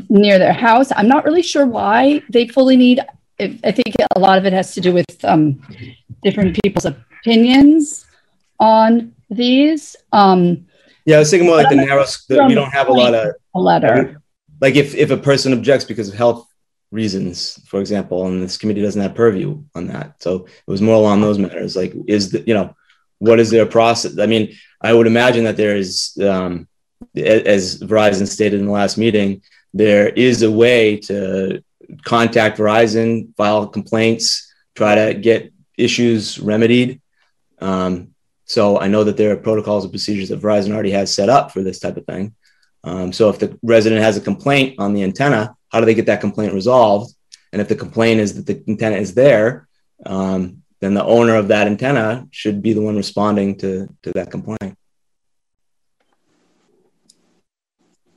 near 0.09 0.38
their 0.38 0.53
house. 0.53 0.90
I'm 0.96 1.09
not 1.09 1.24
really 1.24 1.42
sure 1.42 1.66
why 1.66 2.22
they 2.29 2.48
fully 2.48 2.77
need. 2.77 3.01
I 3.40 3.70
think 3.70 3.94
a 4.14 4.18
lot 4.18 4.38
of 4.38 4.44
it 4.46 4.53
has 4.53 4.74
to 4.74 4.81
do 4.81 4.92
with 4.92 5.24
um, 5.24 5.62
different 6.22 6.61
people's 6.62 6.87
opinions 6.87 8.05
on 8.59 9.14
these. 9.31 9.94
Um, 10.12 10.66
yeah, 11.09 11.16
I 11.16 11.18
was 11.21 11.31
thinking 11.31 11.49
more 11.49 11.57
like 11.57 11.71
the 11.71 11.77
narrow. 11.77 12.05
The, 12.29 12.44
we 12.47 12.55
don't 12.55 12.71
have 12.71 12.88
a 12.88 12.92
lot 12.92 13.14
of 13.14 13.35
a 13.55 13.61
letter 13.61 14.21
like 14.61 14.77
if 14.77 14.94
if 14.94 15.11
a 15.11 15.16
person 15.16 15.53
objects 15.53 15.85
because 15.85 16.09
of 16.09 16.14
health 16.14 16.47
reasons, 16.90 17.61
for 17.66 17.81
example, 17.81 18.27
and 18.27 18.42
this 18.42 18.57
committee 18.57 18.83
doesn't 18.83 19.01
have 19.01 19.14
purview 19.14 19.62
on 19.75 19.88
that. 19.88 20.23
So 20.23 20.47
it 20.47 20.71
was 20.71 20.83
more 20.83 20.94
along 20.94 21.21
those 21.21 21.38
matters. 21.38 21.77
Like, 21.77 21.94
is 22.07 22.31
the 22.31 22.42
you 22.47 22.55
know, 22.55 22.75
what 23.18 23.40
is 23.40 23.51
their 23.51 23.66
process? 23.66 24.18
I 24.18 24.27
mean, 24.27 24.55
I 24.81 24.92
would 24.92 25.07
imagine 25.07 25.44
that 25.44 25.57
there 25.57 25.77
is, 25.77 26.16
um, 26.23 26.66
as 27.16 27.81
Verizon 27.81 28.27
stated 28.27 28.61
in 28.61 28.66
the 28.66 28.73
last 28.73 28.97
meeting, 28.97 29.42
there 29.75 30.09
is 30.09 30.42
a 30.42 30.51
way 30.51 30.97
to 31.01 31.62
contact 32.05 32.59
Verizon, 32.59 33.35
file 33.37 33.66
complaints, 33.66 34.53
try 34.75 34.94
to 34.94 35.14
get 35.14 35.53
issues 35.77 36.38
remedied. 36.38 37.01
Um, 37.61 38.14
so 38.49 38.81
I 38.81 38.89
know 38.89 39.05
that 39.05 39.19
there 39.19 39.31
are 39.31 39.37
protocols 39.37 39.85
and 39.85 39.93
procedures 39.93 40.31
that 40.31 40.41
Verizon 40.41 40.73
already 40.73 40.91
has 40.93 41.13
set 41.13 41.29
up 41.29 41.53
for 41.53 41.63
this 41.63 41.79
type 41.79 41.99
of 41.99 42.07
thing. 42.07 42.35
Um, 42.83 43.13
so 43.13 43.29
if 43.29 43.39
the 43.39 43.59
resident 43.63 44.03
has 44.03 44.17
a 44.17 44.23
complaint 44.23 44.77
on 44.79 44.95
the 44.95 45.03
antenna, 45.03 45.55
how 45.69 45.81
do 45.81 45.87
they 45.87 45.95
get 45.95 46.07
that 46.07 46.23
complaint 46.23 46.55
resolved? 46.55 47.15
And 47.53 47.61
if 47.61 47.69
the 47.69 47.77
complaint 47.77 48.21
is 48.21 48.35
that 48.35 48.47
the 48.47 48.63
antenna 48.67 48.97
is 48.97 49.12
there, 49.14 49.68
um, 50.07 50.62
then 50.81 50.95
the 50.95 51.05
owner 51.05 51.35
of 51.35 51.49
that 51.49 51.66
antenna 51.66 52.27
should 52.31 52.62
be 52.62 52.72
the 52.72 52.81
one 52.81 52.97
responding 52.97 53.59
to, 53.59 53.87
to 54.03 54.12
that 54.14 54.31
complaint. 54.31 54.79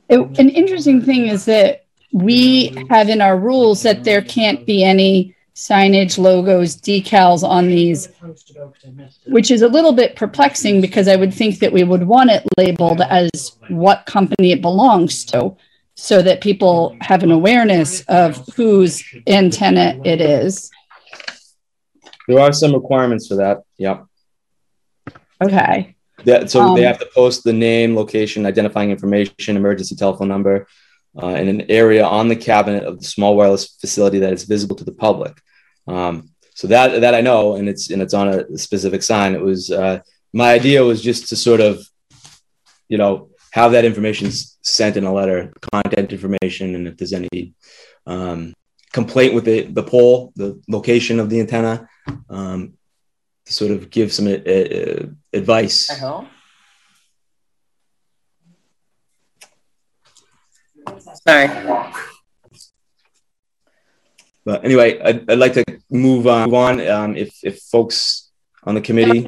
It, 0.07 0.19
an 0.39 0.49
interesting 0.49 1.01
thing 1.01 1.27
is 1.27 1.45
that 1.45 1.85
we 2.13 2.85
have 2.89 3.09
in 3.09 3.19
our 3.19 3.37
rules 3.37 3.83
that 3.83 4.03
there 4.05 4.21
can't 4.21 4.65
be 4.65 4.83
any 4.83 5.35
signage, 5.55 6.17
logos, 6.17 6.77
decals 6.77 7.43
on 7.43 7.67
these, 7.67 8.09
which 9.27 9.51
is 9.51 9.61
a 9.61 9.67
little 9.67 9.91
bit 9.91 10.15
perplexing 10.15 10.81
because 10.81 11.07
I 11.07 11.15
would 11.15 11.33
think 11.33 11.59
that 11.59 11.73
we 11.73 11.83
would 11.83 12.03
want 12.03 12.31
it 12.31 12.43
labeled 12.57 13.01
as 13.01 13.57
what 13.67 14.05
company 14.05 14.51
it 14.51 14.61
belongs 14.61 15.25
to 15.25 15.55
so 15.95 16.21
that 16.21 16.41
people 16.41 16.95
have 17.01 17.21
an 17.23 17.31
awareness 17.31 18.01
of 18.07 18.43
whose 18.55 19.03
antenna 19.27 19.99
it 20.05 20.21
is. 20.21 20.71
There 22.27 22.39
are 22.39 22.53
some 22.53 22.73
requirements 22.73 23.27
for 23.27 23.35
that. 23.35 23.63
Yep. 23.77 24.05
Okay. 25.43 25.95
That, 26.25 26.51
so 26.51 26.61
um, 26.61 26.75
they 26.75 26.83
have 26.83 26.99
to 26.99 27.09
post 27.13 27.43
the 27.43 27.53
name, 27.53 27.95
location, 27.95 28.45
identifying 28.45 28.91
information, 28.91 29.57
emergency 29.57 29.95
telephone 29.95 30.27
number, 30.27 30.67
uh, 31.21 31.27
in 31.27 31.47
an 31.47 31.69
area 31.69 32.05
on 32.05 32.27
the 32.27 32.35
cabinet 32.35 32.83
of 32.83 32.99
the 32.99 33.05
small 33.05 33.35
wireless 33.35 33.75
facility 33.79 34.19
that 34.19 34.33
is 34.33 34.43
visible 34.43 34.75
to 34.75 34.83
the 34.83 34.91
public. 34.91 35.39
Um, 35.87 36.29
so 36.55 36.67
that 36.67 37.01
that 37.01 37.15
I 37.15 37.21
know, 37.21 37.55
and 37.55 37.67
it's 37.67 37.89
and 37.89 38.01
it's 38.01 38.13
on 38.13 38.27
a 38.27 38.57
specific 38.57 39.03
sign. 39.03 39.35
It 39.35 39.41
was 39.41 39.71
uh, 39.71 39.99
my 40.33 40.53
idea 40.53 40.83
was 40.83 41.01
just 41.01 41.29
to 41.29 41.35
sort 41.35 41.59
of, 41.59 41.83
you 42.87 42.97
know, 42.97 43.29
have 43.51 43.71
that 43.71 43.85
information 43.85 44.29
sent 44.61 44.97
in 44.97 45.05
a 45.05 45.13
letter, 45.13 45.53
content 45.71 46.11
information, 46.11 46.75
and 46.75 46.87
if 46.87 46.97
there's 46.97 47.13
any 47.13 47.53
um, 48.05 48.53
complaint 48.93 49.33
with 49.33 49.45
the 49.45 49.63
the 49.63 49.83
pole, 49.83 50.33
the 50.35 50.61
location 50.67 51.19
of 51.19 51.29
the 51.29 51.39
antenna, 51.39 51.87
um, 52.29 52.73
to 53.45 53.53
sort 53.53 53.71
of 53.71 53.89
give 53.89 54.13
some 54.13 54.27
uh, 54.27 54.31
uh, 54.31 55.05
advice. 55.33 55.89
Sorry. 61.27 61.47
But 64.43 64.65
anyway, 64.65 64.99
I'd, 64.99 65.29
I'd 65.29 65.37
like 65.37 65.53
to 65.53 65.63
move 65.89 66.27
on. 66.27 66.45
Move 66.45 66.53
on. 66.55 66.87
Um, 66.87 67.15
if 67.15 67.37
if 67.43 67.59
folks 67.59 68.31
on 68.63 68.75
the 68.75 68.81
committee. 68.81 69.27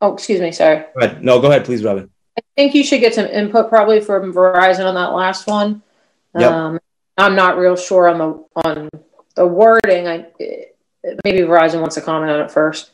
Oh, 0.00 0.12
excuse 0.12 0.40
me. 0.40 0.52
Sorry. 0.52 0.84
Go 0.98 1.06
ahead. 1.06 1.24
No, 1.24 1.40
go 1.40 1.48
ahead, 1.48 1.64
please, 1.64 1.82
Robin. 1.82 2.10
I 2.38 2.42
think 2.56 2.74
you 2.74 2.84
should 2.84 3.00
get 3.00 3.14
some 3.14 3.26
input 3.26 3.68
probably 3.68 4.00
from 4.00 4.32
Verizon 4.32 4.86
on 4.86 4.94
that 4.94 5.12
last 5.12 5.46
one. 5.46 5.82
Yep. 6.38 6.52
Um, 6.52 6.78
I'm 7.16 7.34
not 7.34 7.58
real 7.58 7.76
sure 7.76 8.08
on 8.08 8.18
the 8.18 8.44
on 8.66 8.90
the 9.34 9.46
wording. 9.46 10.08
I 10.08 10.26
maybe 11.24 11.40
Verizon 11.40 11.80
wants 11.80 11.94
to 11.96 12.00
comment 12.02 12.30
on 12.32 12.40
it 12.40 12.50
first. 12.50 12.92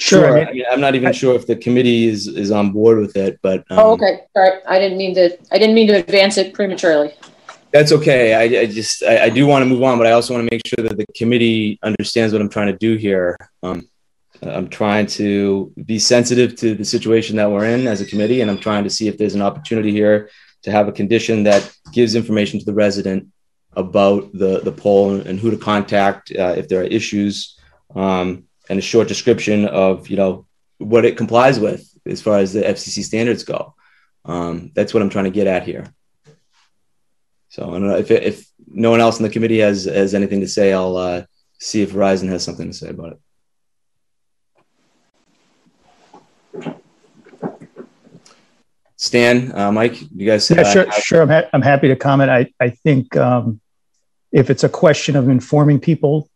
Sure. 0.00 0.20
sure. 0.20 0.48
I 0.48 0.52
mean, 0.52 0.64
I'm 0.70 0.80
not 0.80 0.94
even 0.94 1.08
I, 1.08 1.12
sure 1.12 1.36
if 1.36 1.46
the 1.46 1.56
committee 1.56 2.08
is 2.08 2.26
is 2.26 2.50
on 2.50 2.72
board 2.72 2.98
with 2.98 3.16
it, 3.16 3.38
but 3.42 3.58
um, 3.70 3.78
oh, 3.78 3.92
okay. 3.92 4.20
Sorry, 4.34 4.58
I 4.66 4.78
didn't 4.78 4.96
mean 4.96 5.14
to. 5.14 5.38
I 5.52 5.58
didn't 5.58 5.74
mean 5.74 5.88
to 5.88 5.94
advance 5.98 6.38
it 6.38 6.54
prematurely. 6.54 7.12
That's 7.70 7.92
okay. 7.92 8.34
I, 8.34 8.62
I 8.62 8.66
just 8.66 9.02
I, 9.02 9.24
I, 9.24 9.28
do 9.28 9.46
want 9.46 9.62
to 9.62 9.66
move 9.66 9.82
on, 9.82 9.98
but 9.98 10.06
I 10.06 10.12
also 10.12 10.32
want 10.32 10.48
to 10.48 10.52
make 10.52 10.66
sure 10.66 10.82
that 10.88 10.96
the 10.96 11.04
committee 11.14 11.78
understands 11.82 12.32
what 12.32 12.40
I'm 12.40 12.48
trying 12.48 12.68
to 12.68 12.78
do 12.78 12.96
here. 12.96 13.36
Um, 13.62 13.88
I'm 14.42 14.68
trying 14.68 15.06
to 15.20 15.70
be 15.84 15.98
sensitive 15.98 16.56
to 16.56 16.74
the 16.74 16.84
situation 16.84 17.36
that 17.36 17.50
we're 17.50 17.66
in 17.66 17.86
as 17.86 18.00
a 18.00 18.06
committee, 18.06 18.40
and 18.40 18.50
I'm 18.50 18.58
trying 18.58 18.84
to 18.84 18.90
see 18.90 19.06
if 19.06 19.18
there's 19.18 19.34
an 19.34 19.42
opportunity 19.42 19.92
here 19.92 20.30
to 20.62 20.72
have 20.72 20.88
a 20.88 20.92
condition 20.92 21.42
that 21.42 21.70
gives 21.92 22.14
information 22.14 22.58
to 22.58 22.64
the 22.64 22.72
resident 22.72 23.28
about 23.74 24.32
the 24.32 24.60
the 24.60 24.72
pole 24.72 25.20
and 25.20 25.38
who 25.38 25.50
to 25.50 25.58
contact 25.58 26.32
uh, 26.32 26.54
if 26.56 26.68
there 26.68 26.80
are 26.80 26.84
issues, 26.84 27.58
um, 27.94 28.44
and 28.70 28.78
a 28.78 28.82
short 28.82 29.08
description 29.08 29.66
of 29.66 30.08
you 30.08 30.16
know 30.16 30.46
what 30.78 31.04
it 31.04 31.16
complies 31.16 31.58
with 31.58 31.84
as 32.06 32.22
far 32.22 32.38
as 32.38 32.52
the 32.52 32.62
FCC 32.62 33.02
standards 33.02 33.42
go. 33.42 33.74
Um, 34.24 34.70
that's 34.74 34.94
what 34.94 35.02
I'm 35.02 35.10
trying 35.10 35.24
to 35.24 35.30
get 35.30 35.48
at 35.48 35.64
here. 35.64 35.92
So 37.48 37.68
I 37.68 37.72
don't 37.72 37.88
know 37.88 37.96
if 37.96 38.10
if 38.10 38.46
no 38.66 38.92
one 38.92 39.00
else 39.00 39.18
in 39.18 39.24
the 39.24 39.30
committee 39.30 39.58
has 39.58 39.84
has 39.84 40.14
anything 40.14 40.40
to 40.40 40.48
say, 40.48 40.72
I'll 40.72 40.96
uh, 40.96 41.24
see 41.58 41.82
if 41.82 41.92
Verizon 41.92 42.28
has 42.28 42.44
something 42.44 42.68
to 42.70 42.76
say 42.76 42.90
about 42.90 43.12
it. 43.12 43.20
Stan, 48.94 49.52
uh, 49.56 49.72
Mike, 49.72 50.00
you 50.14 50.26
guys? 50.26 50.48
Yeah, 50.50 50.62
sure, 50.62 50.92
sure. 50.92 51.22
I'm, 51.22 51.28
ha- 51.28 51.48
I'm 51.54 51.62
happy 51.62 51.88
to 51.88 51.96
comment. 51.96 52.30
I, 52.30 52.52
I 52.60 52.68
think 52.68 53.16
um, 53.16 53.60
if 54.30 54.50
it's 54.50 54.62
a 54.62 54.68
question 54.68 55.16
of 55.16 55.28
informing 55.28 55.80
people 55.80 56.29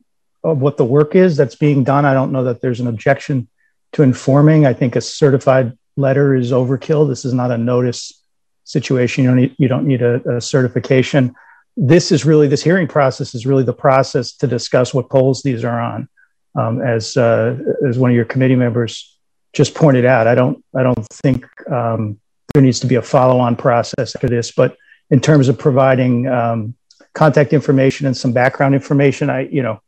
of 0.44 0.60
what 0.60 0.76
the 0.76 0.84
work 0.84 1.16
is 1.16 1.36
that's 1.36 1.56
being 1.56 1.84
done, 1.84 2.04
I 2.04 2.14
don't 2.14 2.30
know 2.30 2.44
that 2.44 2.60
there's 2.60 2.80
an 2.80 2.86
objection 2.86 3.48
to 3.92 4.02
informing. 4.02 4.66
I 4.66 4.74
think 4.74 4.94
a 4.94 5.00
certified 5.00 5.76
letter 5.96 6.34
is 6.34 6.52
overkill. 6.52 7.08
This 7.08 7.24
is 7.24 7.32
not 7.32 7.50
a 7.50 7.58
notice 7.58 8.22
situation. 8.64 9.24
You 9.24 9.30
don't 9.30 9.36
need, 9.36 9.54
you 9.58 9.68
don't 9.68 9.86
need 9.86 10.02
a, 10.02 10.36
a 10.36 10.40
certification. 10.40 11.34
This 11.76 12.12
is 12.12 12.24
really 12.24 12.46
this 12.46 12.62
hearing 12.62 12.86
process 12.86 13.34
is 13.34 13.46
really 13.46 13.64
the 13.64 13.72
process 13.72 14.32
to 14.36 14.46
discuss 14.46 14.92
what 14.92 15.08
poles 15.08 15.42
these 15.42 15.64
are 15.64 15.80
on. 15.80 16.08
Um, 16.56 16.80
as 16.80 17.16
uh, 17.16 17.58
as 17.88 17.98
one 17.98 18.10
of 18.10 18.16
your 18.16 18.24
committee 18.24 18.54
members 18.54 19.18
just 19.52 19.74
pointed 19.74 20.04
out, 20.04 20.28
I 20.28 20.36
don't 20.36 20.64
I 20.76 20.84
don't 20.84 21.04
think 21.10 21.46
um, 21.68 22.20
there 22.52 22.62
needs 22.62 22.78
to 22.80 22.86
be 22.86 22.94
a 22.94 23.02
follow-on 23.02 23.56
process 23.56 24.12
for 24.20 24.28
this. 24.28 24.52
But 24.52 24.76
in 25.10 25.20
terms 25.20 25.48
of 25.48 25.58
providing 25.58 26.28
um, 26.28 26.76
contact 27.12 27.52
information 27.52 28.06
and 28.06 28.16
some 28.16 28.32
background 28.32 28.74
information, 28.74 29.30
I 29.30 29.40
you 29.40 29.62
know, 29.62 29.80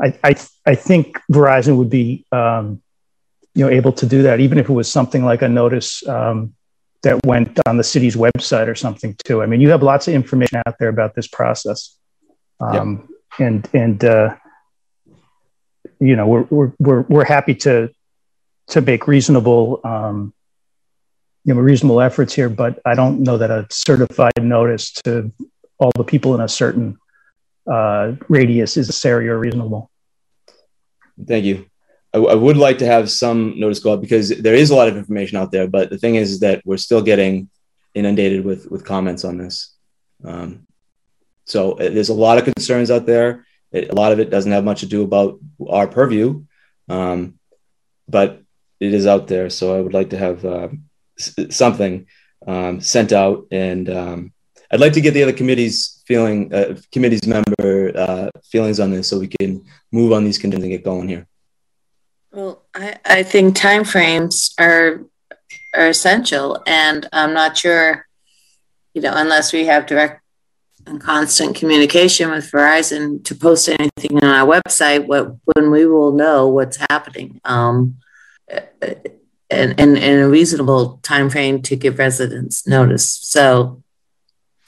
I 0.00 0.18
I, 0.22 0.36
I 0.64 0.74
think 0.74 1.18
Verizon 1.30 1.76
would 1.76 1.90
be 1.90 2.24
um, 2.32 2.82
you 3.54 3.64
know 3.64 3.70
able 3.70 3.92
to 3.92 4.06
do 4.06 4.22
that, 4.22 4.40
even 4.40 4.58
if 4.58 4.68
it 4.68 4.72
was 4.72 4.90
something 4.90 5.24
like 5.24 5.42
a 5.42 5.48
notice 5.48 6.06
um, 6.06 6.54
that 7.02 7.24
went 7.24 7.58
on 7.66 7.76
the 7.76 7.84
city's 7.84 8.16
website 8.16 8.68
or 8.68 8.74
something 8.74 9.16
too. 9.24 9.42
I 9.42 9.46
mean, 9.46 9.60
you 9.60 9.70
have 9.70 9.82
lots 9.82 10.08
of 10.08 10.14
information 10.14 10.62
out 10.66 10.78
there 10.78 10.88
about 10.88 11.14
this 11.14 11.28
process, 11.28 11.96
um, 12.60 13.08
and 13.38 13.68
and 13.72 14.04
uh, 14.04 14.36
you 16.00 16.16
know 16.16 16.26
we're 16.26 16.46
we're 16.50 16.72
we're 16.78 17.00
we're 17.02 17.24
happy 17.24 17.54
to 17.54 17.90
to 18.68 18.80
make 18.80 19.06
reasonable 19.06 19.80
um, 19.84 20.34
you 21.46 21.54
know, 21.54 21.60
reasonable 21.60 22.00
efforts 22.00 22.34
here, 22.34 22.48
but 22.48 22.80
I 22.84 22.94
don't 22.94 23.20
know 23.20 23.38
that 23.38 23.52
a 23.52 23.68
certified 23.70 24.42
notice 24.42 24.90
to 25.04 25.32
all 25.78 25.92
the 25.94 26.02
people 26.02 26.34
in 26.34 26.40
a 26.40 26.48
certain 26.48 26.98
uh, 27.66 28.12
radius 28.28 28.76
is 28.76 28.88
necessary 28.88 29.28
or 29.28 29.38
reasonable. 29.38 29.90
Thank 31.26 31.44
you. 31.44 31.66
I, 32.12 32.34
would 32.34 32.56
like 32.56 32.78
to 32.78 32.86
have 32.86 33.10
some 33.10 33.58
notice 33.60 33.78
go 33.78 33.92
out 33.92 34.00
because 34.00 34.30
there 34.30 34.54
is 34.54 34.70
a 34.70 34.74
lot 34.74 34.88
of 34.88 34.96
information 34.96 35.36
out 35.36 35.50
there, 35.50 35.68
but 35.68 35.90
the 35.90 35.98
thing 35.98 36.14
is 36.14 36.40
that 36.40 36.62
we're 36.64 36.78
still 36.78 37.02
getting 37.02 37.50
inundated 37.94 38.44
with 38.44 38.70
with 38.70 38.84
comments 38.84 39.24
on 39.24 39.36
this. 39.36 39.74
Um, 40.24 40.66
so 41.44 41.72
uh, 41.72 41.90
there's 41.90 42.08
a 42.08 42.14
lot 42.14 42.38
of 42.38 42.44
concerns 42.44 42.90
out 42.90 43.06
there. 43.06 43.44
It, 43.70 43.90
a 43.90 43.94
lot 43.94 44.12
of 44.12 44.20
it 44.20 44.30
doesn't 44.30 44.52
have 44.52 44.64
much 44.64 44.80
to 44.80 44.86
do 44.86 45.02
about 45.02 45.38
our 45.68 45.86
purview, 45.86 46.44
um, 46.88 47.38
but 48.08 48.42
it 48.80 48.94
is 48.94 49.06
out 49.06 49.26
there. 49.26 49.50
So 49.50 49.76
I 49.76 49.80
would 49.80 49.94
like 49.94 50.10
to 50.10 50.18
have 50.18 50.44
uh, 50.44 50.68
something 51.50 52.06
um, 52.46 52.80
sent 52.80 53.12
out, 53.12 53.46
and 53.50 53.90
um, 53.90 54.32
I'd 54.70 54.80
like 54.80 54.94
to 54.94 55.00
get 55.00 55.12
the 55.12 55.22
other 55.22 55.32
committees 55.32 55.95
feeling 56.06 56.52
uh, 56.54 56.76
committees 56.92 57.26
member 57.26 57.92
uh, 57.96 58.30
feelings 58.44 58.80
on 58.80 58.90
this, 58.90 59.08
so 59.08 59.18
we 59.18 59.28
can 59.28 59.64
move 59.92 60.12
on 60.12 60.24
these 60.24 60.38
conditions 60.38 60.64
and 60.64 60.72
get 60.72 60.84
going 60.84 61.08
here. 61.08 61.26
Well, 62.32 62.62
I, 62.74 62.96
I 63.04 63.22
think 63.22 63.56
timeframes 63.56 64.54
are 64.58 65.04
are 65.74 65.88
essential, 65.88 66.62
and 66.66 67.08
I'm 67.12 67.34
not 67.34 67.56
sure, 67.56 68.06
you 68.94 69.02
know, 69.02 69.12
unless 69.14 69.52
we 69.52 69.66
have 69.66 69.86
direct 69.86 70.22
and 70.86 71.00
constant 71.00 71.56
communication 71.56 72.30
with 72.30 72.50
Verizon 72.50 73.24
to 73.24 73.34
post 73.34 73.68
anything 73.68 74.22
on 74.22 74.24
our 74.24 74.46
website, 74.46 75.06
what 75.06 75.34
when 75.44 75.70
we 75.70 75.84
will 75.86 76.12
know 76.12 76.48
what's 76.48 76.78
happening. 76.88 77.40
Um, 77.44 77.96
and, 79.50 79.78
and 79.78 79.98
a 79.98 80.28
reasonable 80.28 80.98
time 81.02 81.30
frame 81.30 81.62
to 81.62 81.76
give 81.76 81.98
residents 81.98 82.66
notice. 82.66 83.08
So 83.08 83.82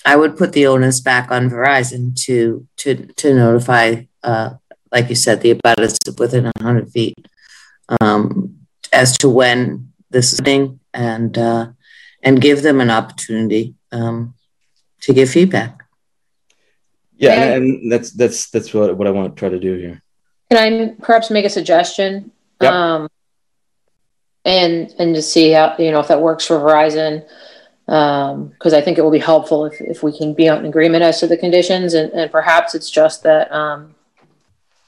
I 0.09 0.16
would 0.16 0.38
put 0.38 0.54
the 0.54 0.66
onus 0.66 1.00
back 1.00 1.30
on 1.30 1.50
Verizon 1.50 2.16
to 2.24 2.66
to 2.78 2.94
to 3.20 3.34
notify, 3.34 4.04
uh, 4.22 4.54
like 4.90 5.11
you 5.11 5.14
said, 5.14 5.42
the 5.42 5.54
abutters 5.54 5.98
within 6.18 6.44
100 6.44 6.90
feet 6.90 7.28
um, 8.00 8.56
as 8.90 9.18
to 9.18 9.28
when 9.28 9.92
this 10.09 10.32
is 10.32 10.38
happening, 10.38 10.80
and 10.94 11.36
uh, 11.36 11.66
and 12.22 12.40
give 12.40 12.62
them 12.62 12.80
an 12.80 12.90
opportunity 12.90 13.74
um, 13.92 14.32
to 15.02 15.12
give 15.12 15.28
feedback. 15.28 15.84
Yeah, 17.18 17.34
and, 17.34 17.64
and 17.64 17.92
that's 17.92 18.11
that's 18.12 18.48
that's 18.48 18.72
what 18.72 18.96
what 18.96 19.06
I 19.06 19.11
want 19.11 19.36
to 19.36 19.38
try 19.38 19.50
to 19.50 19.61
do 19.61 19.76
here. 19.76 20.02
Can 20.50 20.59
I 20.59 20.94
perhaps 21.02 21.30
make 21.30 21.44
a 21.44 21.50
suggestion? 21.50 22.32
Yep. 22.62 22.72
Um, 22.72 23.09
and 24.46 24.94
and 24.98 25.14
to 25.14 25.20
see 25.20 25.50
how 25.50 25.76
you 25.78 25.90
know 25.90 26.00
if 26.00 26.09
that 26.09 26.22
works 26.22 26.46
for 26.46 26.59
Verizon 26.59 27.28
because 27.89 28.74
um, 28.74 28.74
I 28.74 28.82
think 28.82 28.99
it 28.99 29.03
will 29.03 29.11
be 29.11 29.18
helpful 29.18 29.64
if, 29.64 29.80
if 29.80 30.03
we 30.03 30.16
can 30.16 30.34
be 30.34 30.47
on 30.47 30.66
agreement 30.66 31.03
as 31.03 31.20
to 31.20 31.26
the 31.26 31.39
conditions 31.39 31.95
and, 31.95 32.12
and 32.12 32.30
perhaps 32.30 32.74
it's 32.74 32.91
just 32.91 33.22
that 33.22 33.51
um, 33.51 33.95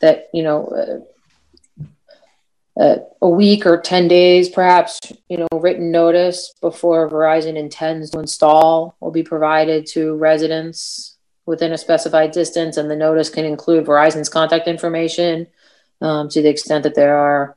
that 0.03 0.29
you 0.35 0.43
know 0.43 0.67
uh, 2.77 2.79
uh, 2.79 2.97
a 3.23 3.29
week 3.29 3.65
or 3.65 3.81
10 3.81 4.07
days 4.07 4.51
perhaps 4.51 4.99
you 5.31 5.39
know 5.39 5.49
written 5.55 5.91
notice 5.91 6.53
before 6.61 7.09
Verizon 7.09 7.57
intends 7.57 8.11
to 8.11 8.19
install 8.19 8.95
will 9.01 9.11
be 9.11 9.23
provided 9.23 9.87
to 9.87 10.17
residents 10.17 11.17
within 11.47 11.73
a 11.73 11.79
specified 11.79 12.33
distance 12.33 12.77
and 12.77 12.91
the 12.91 12.97
notice 12.97 13.31
can 13.31 13.47
include 13.47 13.87
Verizon's 13.87 14.29
contact 14.29 14.69
information 14.69 15.47
um, 16.03 16.29
to 16.29 16.43
the 16.43 16.51
extent 16.51 16.83
that 16.83 16.97
there 16.97 17.17
are 17.17 17.57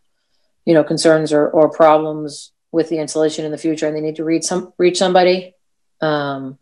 you 0.63 0.73
know 0.73 0.85
concerns 0.85 1.33
or, 1.33 1.49
or 1.49 1.69
problems 1.69 2.52
with 2.73 2.89
the 2.89 2.97
installation 2.97 3.45
in 3.45 3.51
the 3.51 3.57
future 3.57 3.87
and 3.87 3.95
they 3.95 4.01
need 4.01 4.17
to 4.17 4.25
reach 4.25 4.43
some 4.43 4.73
reach 4.77 4.97
somebody. 4.97 5.55
Um, 6.01 6.57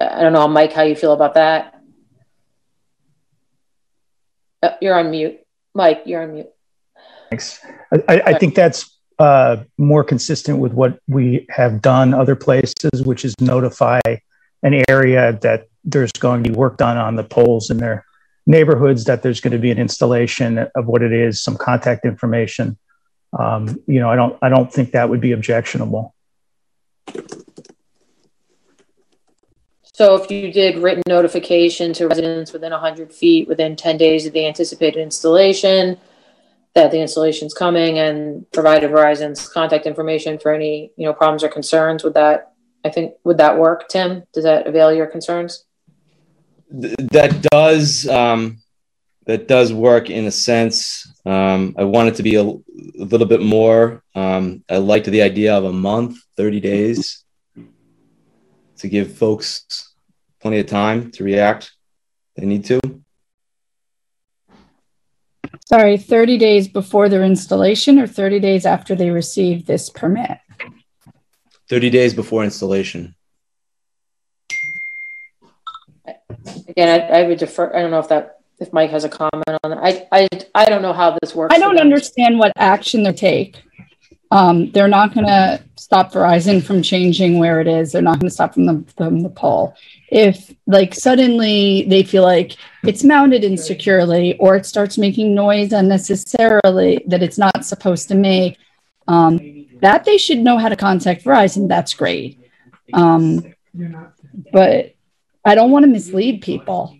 i 0.00 0.20
don't 0.20 0.34
know 0.34 0.46
mike 0.48 0.74
how 0.74 0.82
you 0.82 0.96
feel 0.96 1.12
about 1.12 1.34
that? 1.34 1.80
Uh, 4.62 4.70
you're 4.82 4.98
on 4.98 5.10
mute. 5.10 5.38
Mike 5.74 6.02
you're 6.04 6.22
on 6.22 6.34
mute. 6.34 6.50
Thanks. 7.30 7.64
I, 8.08 8.22
I 8.26 8.38
think 8.38 8.54
that's 8.54 8.98
uh, 9.18 9.58
more 9.78 10.02
consistent 10.02 10.58
with 10.58 10.72
what 10.72 10.98
we 11.08 11.46
have 11.48 11.80
done 11.80 12.12
other 12.12 12.34
places 12.34 13.02
which 13.04 13.24
is 13.24 13.34
notify 13.40 14.00
an 14.64 14.82
area 14.88 15.38
that 15.42 15.68
there's 15.84 16.12
going 16.12 16.42
to 16.42 16.50
be 16.50 16.54
work 16.54 16.76
done 16.76 16.96
on 16.96 17.14
the 17.14 17.22
poles 17.24 17.70
in 17.70 17.76
their 17.76 18.04
neighborhoods 18.46 19.04
that 19.04 19.22
there's 19.22 19.40
going 19.40 19.52
to 19.52 19.58
be 19.58 19.70
an 19.70 19.78
installation 19.78 20.58
of 20.74 20.86
what 20.86 21.02
it 21.02 21.12
is, 21.12 21.42
some 21.42 21.56
contact 21.56 22.04
information. 22.04 22.76
Um, 23.38 23.80
you 23.86 24.00
know, 24.00 24.08
I 24.08 24.16
don't, 24.16 24.38
I 24.42 24.48
don't 24.48 24.72
think 24.72 24.92
that 24.92 25.08
would 25.08 25.20
be 25.20 25.32
objectionable. 25.32 26.14
So 29.94 30.16
if 30.16 30.28
you 30.28 30.52
did 30.52 30.78
written 30.78 31.04
notification 31.06 31.92
to 31.94 32.08
residents 32.08 32.52
within 32.52 32.72
100 32.72 33.12
feet 33.12 33.46
within 33.46 33.76
10 33.76 33.96
days 33.96 34.26
of 34.26 34.32
the 34.32 34.44
anticipated 34.44 35.00
installation, 35.00 35.98
that 36.74 36.90
the 36.90 37.00
installation's 37.00 37.54
coming 37.54 37.98
and 38.00 38.50
provided 38.50 38.90
Verizon's 38.90 39.48
contact 39.48 39.86
information 39.86 40.38
for 40.38 40.52
any, 40.52 40.90
you 40.96 41.06
know, 41.06 41.12
problems 41.12 41.44
or 41.44 41.48
concerns, 41.48 42.02
would 42.02 42.14
that, 42.14 42.52
I 42.84 42.90
think, 42.90 43.14
would 43.22 43.38
that 43.38 43.56
work, 43.56 43.88
Tim? 43.88 44.24
Does 44.32 44.42
that 44.42 44.66
avail 44.66 44.92
your 44.92 45.06
concerns? 45.06 45.64
Th- 46.80 46.96
that 47.12 47.42
does 47.52 48.08
um, 48.08 48.58
that 49.26 49.48
does 49.48 49.72
work 49.72 50.10
in 50.10 50.26
a 50.26 50.30
sense. 50.30 51.10
Um, 51.24 51.74
I 51.78 51.84
want 51.84 52.08
it 52.08 52.14
to 52.16 52.22
be 52.22 52.34
a, 52.36 52.42
a 52.42 53.04
little 53.04 53.26
bit 53.26 53.40
more. 53.40 54.02
Um, 54.14 54.62
I 54.68 54.76
liked 54.78 55.06
the 55.06 55.22
idea 55.22 55.54
of 55.54 55.64
a 55.64 55.72
month, 55.72 56.18
30 56.36 56.60
days 56.60 57.24
to 58.78 58.88
give 58.88 59.16
folks 59.16 59.94
plenty 60.40 60.60
of 60.60 60.66
time 60.66 61.10
to 61.12 61.24
react. 61.24 61.72
They 62.36 62.44
need 62.44 62.64
to. 62.66 62.80
Sorry, 65.66 65.96
30 65.96 66.36
days 66.36 66.68
before 66.68 67.08
their 67.08 67.24
installation 67.24 67.98
or 67.98 68.06
30 68.06 68.40
days 68.40 68.66
after 68.66 68.94
they 68.94 69.10
receive 69.10 69.64
this 69.64 69.88
permit? 69.88 70.38
30 71.70 71.90
days 71.90 72.12
before 72.12 72.44
installation. 72.44 73.14
Again, 76.68 77.00
I, 77.00 77.20
I 77.20 77.26
would 77.26 77.38
defer, 77.38 77.74
I 77.74 77.80
don't 77.80 77.90
know 77.90 78.00
if 78.00 78.08
that, 78.08 78.33
if 78.58 78.72
Mike 78.72 78.90
has 78.90 79.04
a 79.04 79.08
comment 79.08 79.58
on 79.62 79.70
that. 79.70 79.78
I, 79.78 80.06
I, 80.12 80.28
I 80.54 80.64
don't 80.66 80.82
know 80.82 80.92
how 80.92 81.16
this 81.20 81.34
works. 81.34 81.54
I 81.54 81.58
don't 81.58 81.78
understand 81.78 82.38
what 82.38 82.52
action 82.56 83.02
they 83.02 83.12
take. 83.12 83.62
Um, 84.30 84.70
they're 84.72 84.88
not 84.88 85.14
going 85.14 85.26
to 85.26 85.62
stop 85.76 86.12
Verizon 86.12 86.62
from 86.62 86.82
changing 86.82 87.38
where 87.38 87.60
it 87.60 87.68
is. 87.68 87.92
They're 87.92 88.02
not 88.02 88.18
going 88.18 88.28
to 88.28 88.34
stop 88.34 88.54
from 88.54 88.66
the 88.66 88.84
from 88.96 89.20
the 89.20 89.28
pole. 89.28 89.74
If 90.08 90.52
like 90.66 90.94
suddenly 90.94 91.84
they 91.88 92.02
feel 92.02 92.22
like 92.22 92.56
it's 92.82 93.04
mounted 93.04 93.44
insecurely 93.44 94.36
or 94.38 94.56
it 94.56 94.66
starts 94.66 94.98
making 94.98 95.34
noise 95.34 95.72
unnecessarily 95.72 97.04
that 97.06 97.22
it's 97.22 97.38
not 97.38 97.64
supposed 97.64 98.08
to 98.08 98.14
make, 98.14 98.58
um, 99.06 99.66
that 99.82 100.04
they 100.04 100.18
should 100.18 100.38
know 100.38 100.58
how 100.58 100.68
to 100.68 100.76
contact 100.76 101.24
Verizon. 101.24 101.68
That's 101.68 101.94
great. 101.94 102.40
Um, 102.92 103.54
but 104.52 104.94
I 105.44 105.54
don't 105.54 105.70
want 105.70 105.84
to 105.84 105.90
mislead 105.90 106.42
people 106.42 106.96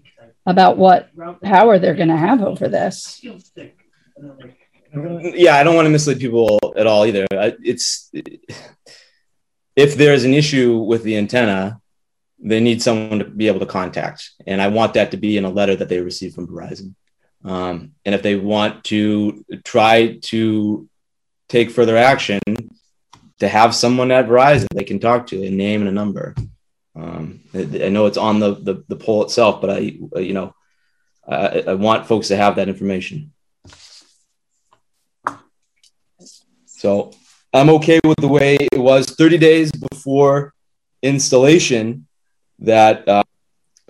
about 0.46 0.76
what 0.76 1.10
power 1.42 1.78
they're 1.78 1.94
going 1.94 2.08
to 2.08 2.16
have 2.16 2.42
over 2.42 2.68
this. 2.68 3.20
Yeah, 4.92 5.56
I 5.56 5.64
don't 5.64 5.74
want 5.74 5.86
to 5.86 5.90
mislead 5.90 6.20
people 6.20 6.58
at 6.76 6.86
all 6.86 7.04
either. 7.06 7.26
It's 7.30 8.10
if 9.74 9.96
there's 9.96 10.24
an 10.24 10.34
issue 10.34 10.78
with 10.78 11.02
the 11.02 11.16
antenna, 11.16 11.80
they 12.38 12.60
need 12.60 12.82
someone 12.82 13.18
to 13.18 13.24
be 13.24 13.48
able 13.48 13.60
to 13.60 13.66
contact, 13.66 14.30
and 14.46 14.60
I 14.60 14.68
want 14.68 14.94
that 14.94 15.10
to 15.12 15.16
be 15.16 15.36
in 15.36 15.44
a 15.44 15.50
letter 15.50 15.74
that 15.76 15.88
they 15.88 16.00
receive 16.00 16.34
from 16.34 16.46
Verizon. 16.46 16.94
Um, 17.44 17.92
and 18.04 18.14
if 18.14 18.22
they 18.22 18.36
want 18.36 18.84
to 18.84 19.44
try 19.64 20.18
to 20.22 20.88
take 21.48 21.70
further 21.70 21.96
action, 21.96 22.40
to 23.40 23.48
have 23.48 23.74
someone 23.74 24.10
at 24.10 24.26
Verizon 24.26 24.66
they 24.74 24.84
can 24.84 24.98
talk 24.98 25.26
to, 25.28 25.44
a 25.44 25.50
name 25.50 25.80
and 25.80 25.88
a 25.88 25.92
number. 25.92 26.34
Um, 26.96 27.40
I, 27.52 27.86
I 27.86 27.88
know 27.88 28.06
it's 28.06 28.18
on 28.18 28.40
the, 28.40 28.54
the 28.54 28.84
the 28.88 28.96
pole 28.96 29.24
itself, 29.24 29.60
but 29.60 29.70
I 29.70 29.78
you 29.78 30.32
know 30.32 30.54
I, 31.26 31.64
I 31.68 31.74
want 31.74 32.06
folks 32.06 32.28
to 32.28 32.36
have 32.36 32.56
that 32.56 32.68
information. 32.68 33.32
So 36.66 37.12
I'm 37.52 37.70
okay 37.70 38.00
with 38.04 38.18
the 38.20 38.28
way 38.28 38.56
it 38.56 38.78
was 38.78 39.06
30 39.06 39.38
days 39.38 39.72
before 39.72 40.52
installation 41.02 42.06
that 42.58 43.08
uh, 43.08 43.22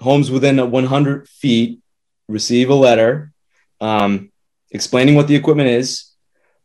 homes 0.01 0.31
within 0.31 0.71
100 0.71 1.29
feet 1.29 1.81
receive 2.29 2.71
a 2.71 2.75
letter 2.75 3.33
um, 3.81 4.31
explaining 4.71 5.15
what 5.15 5.29
the 5.29 5.35
equipment 5.35 5.69
is, 5.69 6.13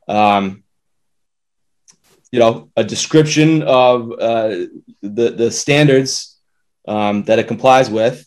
um, 0.07 0.63
you 2.31 2.39
know, 2.39 2.69
a 2.75 2.83
description 2.83 3.63
of 3.63 4.11
uh, 4.11 4.67
the, 5.01 5.31
the 5.31 5.51
standards 5.51 6.37
um, 6.87 7.23
that 7.23 7.39
it 7.39 7.47
complies 7.47 7.89
with, 7.89 8.25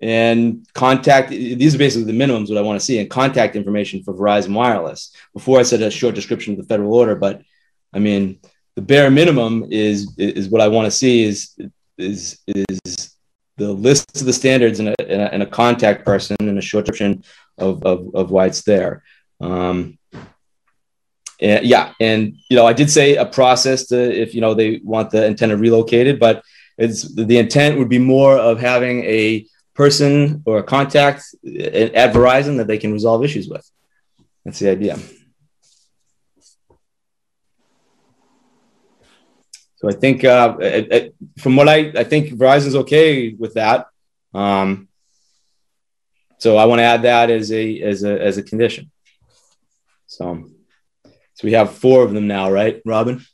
and 0.00 0.66
contact. 0.74 1.30
These 1.30 1.74
are 1.74 1.78
basically 1.78 2.12
the 2.12 2.18
minimums 2.18 2.48
what 2.48 2.58
I 2.58 2.62
want 2.62 2.78
to 2.78 2.84
see, 2.84 2.98
and 2.98 3.10
contact 3.10 3.56
information 3.56 4.02
for 4.02 4.14
Verizon 4.14 4.54
Wireless. 4.54 5.12
Before 5.34 5.58
I 5.58 5.62
said 5.62 5.82
a 5.82 5.90
short 5.90 6.14
description 6.14 6.54
of 6.54 6.58
the 6.58 6.66
federal 6.66 6.94
order, 6.94 7.16
but 7.16 7.42
I 7.92 7.98
mean 7.98 8.40
the 8.76 8.82
bare 8.82 9.10
minimum 9.10 9.66
is 9.70 10.14
is 10.18 10.48
what 10.48 10.60
I 10.60 10.68
want 10.68 10.86
to 10.86 10.90
see 10.90 11.24
is 11.24 11.58
is 11.98 12.40
is 12.46 13.14
the 13.56 13.72
list 13.72 14.20
of 14.20 14.26
the 14.26 14.32
standards 14.32 14.78
and 14.78 14.90
a, 14.90 14.94
and 15.00 15.20
a, 15.20 15.34
and 15.34 15.42
a 15.42 15.46
contact 15.46 16.04
person 16.04 16.36
and 16.38 16.56
a 16.56 16.62
short 16.62 16.86
description 16.86 17.24
of, 17.58 17.82
of, 17.82 18.14
of 18.14 18.30
why 18.30 18.46
it's 18.46 18.62
there. 18.62 19.02
Um, 19.40 19.97
and 21.40 21.64
yeah, 21.64 21.92
and 22.00 22.36
you 22.48 22.56
know, 22.56 22.66
I 22.66 22.72
did 22.72 22.90
say 22.90 23.16
a 23.16 23.24
process 23.24 23.86
to 23.86 23.96
if 23.96 24.34
you 24.34 24.40
know 24.40 24.54
they 24.54 24.80
want 24.82 25.10
the 25.10 25.24
antenna 25.24 25.56
relocated, 25.56 26.18
but 26.18 26.42
it's 26.76 27.14
the 27.14 27.38
intent 27.38 27.78
would 27.78 27.88
be 27.88 27.98
more 27.98 28.36
of 28.36 28.60
having 28.60 29.04
a 29.04 29.46
person 29.74 30.42
or 30.46 30.58
a 30.58 30.62
contact 30.62 31.22
at 31.44 32.12
Verizon 32.12 32.56
that 32.56 32.66
they 32.66 32.78
can 32.78 32.92
resolve 32.92 33.24
issues 33.24 33.48
with. 33.48 33.68
That's 34.44 34.58
the 34.58 34.70
idea. 34.70 34.98
So 39.76 39.88
I 39.88 39.92
think 39.92 40.24
uh, 40.24 40.56
from 41.38 41.54
what 41.54 41.68
I 41.68 41.92
I 41.96 42.04
think 42.04 42.30
Verizon's 42.30 42.74
okay 42.74 43.30
with 43.30 43.54
that. 43.54 43.86
Um, 44.34 44.88
so 46.38 46.56
I 46.56 46.64
want 46.64 46.80
to 46.80 46.84
add 46.84 47.02
that 47.02 47.30
as 47.30 47.52
a 47.52 47.80
as 47.82 48.02
a 48.02 48.20
as 48.20 48.38
a 48.38 48.42
condition. 48.42 48.90
So 50.06 50.48
so 51.38 51.46
we 51.46 51.52
have 51.52 51.72
four 51.72 52.02
of 52.02 52.12
them 52.14 52.26
now, 52.26 52.50
right, 52.50 52.82
Robin? 52.84 53.24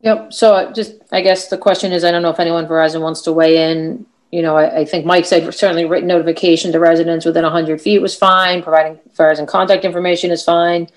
Yep. 0.00 0.32
So 0.32 0.54
uh, 0.54 0.72
just, 0.72 0.94
I 1.12 1.20
guess 1.20 1.48
the 1.48 1.58
question 1.58 1.92
is, 1.92 2.02
I 2.02 2.10
don't 2.10 2.22
know 2.22 2.30
if 2.30 2.40
anyone 2.40 2.66
Verizon 2.66 3.02
wants 3.02 3.20
to 3.22 3.32
weigh 3.32 3.70
in. 3.70 4.06
You 4.32 4.40
know, 4.40 4.56
I, 4.56 4.78
I 4.78 4.84
think 4.86 5.04
Mike 5.04 5.26
said 5.26 5.52
certainly 5.52 5.84
written 5.84 6.08
notification 6.08 6.72
to 6.72 6.80
residents 6.80 7.26
within 7.26 7.42
100 7.42 7.78
feet 7.78 7.98
was 7.98 8.16
fine. 8.16 8.62
Providing 8.62 8.98
Verizon 9.14 9.46
contact 9.46 9.84
information 9.84 10.30
is 10.30 10.42
fine. 10.42 10.88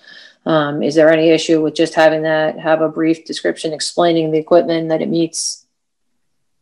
Um, 0.46 0.82
is 0.82 0.96
there 0.96 1.12
any 1.12 1.30
issue 1.30 1.62
with 1.62 1.76
just 1.76 1.94
having 1.94 2.22
that 2.22 2.58
have 2.58 2.80
a 2.80 2.88
brief 2.88 3.26
description 3.26 3.74
explaining 3.74 4.32
the 4.32 4.40
equipment 4.40 4.88
that 4.88 5.02
it 5.02 5.10
meets, 5.10 5.66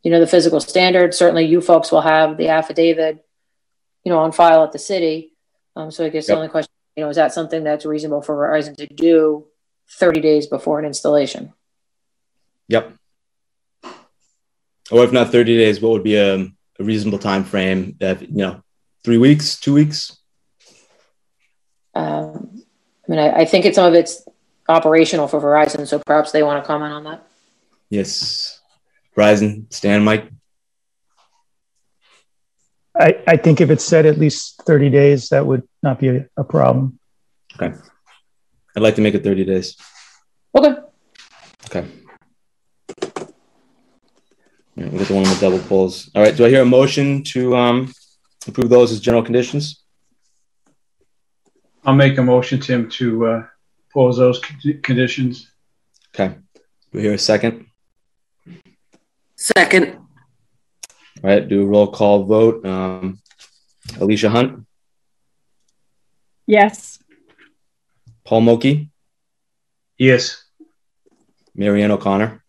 you 0.02 0.10
know, 0.10 0.20
the 0.20 0.26
physical 0.26 0.60
standards? 0.60 1.20
Certainly, 1.20 1.46
you 1.46 1.62
folks 1.62 1.92
will 1.92 2.02
have 2.02 2.38
the 2.38 2.50
affidavit, 2.50 3.24
you 4.04 4.12
know, 4.12 4.18
on 4.18 4.32
file 4.32 4.64
at 4.64 4.72
the 4.72 4.80
city. 4.80 5.34
Um, 5.76 5.92
so 5.92 6.04
I 6.04 6.10
guess 6.10 6.28
Yep. 6.28 6.34
the 6.34 6.38
only 6.38 6.50
question, 6.50 6.72
you 6.96 7.04
know, 7.04 7.10
is 7.10 7.18
that 7.18 7.32
something 7.32 7.64
that's 7.64 7.86
reasonable 7.86 8.24
for 8.24 8.36
Verizon 8.36 8.76
to 8.78 8.88
do 8.88 9.46
30 9.92 10.22
days 10.22 10.48
before 10.48 10.80
an 10.80 10.86
installation? 10.86 11.54
Yep. 12.68 12.94
Or 14.92 15.04
if 15.04 15.12
not 15.12 15.32
30 15.32 15.58
days, 15.58 15.82
what 15.82 15.92
would 15.92 16.04
be 16.04 16.16
a, 16.16 16.36
a 16.36 16.84
reasonable 16.84 17.20
time 17.20 17.44
frame? 17.44 17.96
That 18.00 18.22
you 18.22 18.38
know, 18.38 18.64
three 19.04 19.18
weeks, 19.18 19.60
two 19.60 19.74
weeks? 19.74 20.18
Um, 21.94 22.64
I 23.08 23.12
mean, 23.12 23.20
I, 23.20 23.40
I 23.40 23.46
think 23.46 23.66
it's 23.66 23.76
some 23.76 23.88
of 23.88 23.94
it's 23.94 24.24
operational 24.70 25.28
for 25.28 25.42
Verizon, 25.42 25.88
so 25.88 26.00
perhaps 26.00 26.32
they 26.32 26.44
want 26.44 26.64
to 26.64 26.68
comment 26.68 26.94
on 26.94 27.04
that. 27.06 27.28
Yes. 27.90 28.60
Verizon, 29.16 29.72
Stan, 29.74 30.04
Mike. 30.04 30.30
I, 33.00 33.20
I 33.28 33.38
think 33.38 33.62
if 33.62 33.70
it's 33.70 33.84
said 33.84 34.06
at 34.06 34.18
least 34.18 34.62
30 34.64 34.90
days, 34.90 35.30
that 35.30 35.46
would 35.46 35.68
not 35.84 36.00
be 36.00 36.10
a, 36.10 36.30
a 36.36 36.44
problem. 36.44 37.00
I'd 38.78 38.84
like 38.84 38.94
to 38.98 39.02
make 39.02 39.16
it 39.16 39.24
30 39.24 39.44
days. 39.44 39.76
Okay. 40.56 40.76
Okay. 41.66 41.88
All 43.02 44.84
right, 44.84 44.92
we 44.94 45.00
got 45.00 45.08
the 45.08 45.14
one 45.16 45.24
with 45.24 45.42
double 45.42 45.58
pulls. 45.58 46.12
All 46.14 46.22
right. 46.22 46.38
Do 46.38 46.46
I 46.46 46.50
hear 46.50 46.62
a 46.62 46.66
motion 46.66 47.24
to 47.34 47.58
um, 47.58 47.92
approve 48.48 48.70
those 48.70 48.92
as 48.92 49.00
general 49.00 49.24
conditions? 49.24 49.84
I'll 51.86 51.96
make 51.96 52.20
a 52.20 52.22
motion, 52.22 52.60
Tim, 52.60 52.88
to 52.92 53.26
uh, 53.26 53.44
pose 53.92 54.18
those 54.18 54.38
con- 54.38 54.80
conditions. 54.84 55.50
Okay. 56.14 56.36
Do 56.92 57.00
I 57.00 57.02
hear 57.02 57.14
a 57.14 57.18
second? 57.18 57.66
Second, 59.38 59.96
All 59.96 60.04
right. 61.24 61.48
Do 61.48 61.64
a 61.64 61.66
roll 61.66 61.88
call 61.88 62.26
vote. 62.26 62.64
Um, 62.64 63.20
Alicia 64.00 64.30
Hunt, 64.30 64.68
Yes. 66.46 67.00
Paul 68.28 68.42
Mochi, 68.42 68.90
Yes. 69.98 70.44
Marianne 71.56 71.92
O'Connor, 71.92 72.44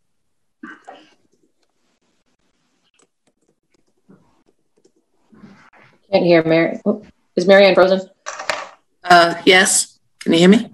Can't 6.10 6.24
hear 6.24 6.42
Mary. 6.42 6.80
oh, 6.84 7.02
Is 7.36 7.46
Marianne 7.46 7.74
frozen? 7.74 8.00
Uh, 9.04 9.40
yes. 9.44 9.98
Can 10.20 10.32
you 10.32 10.38
hear 10.40 10.48
me? 10.48 10.70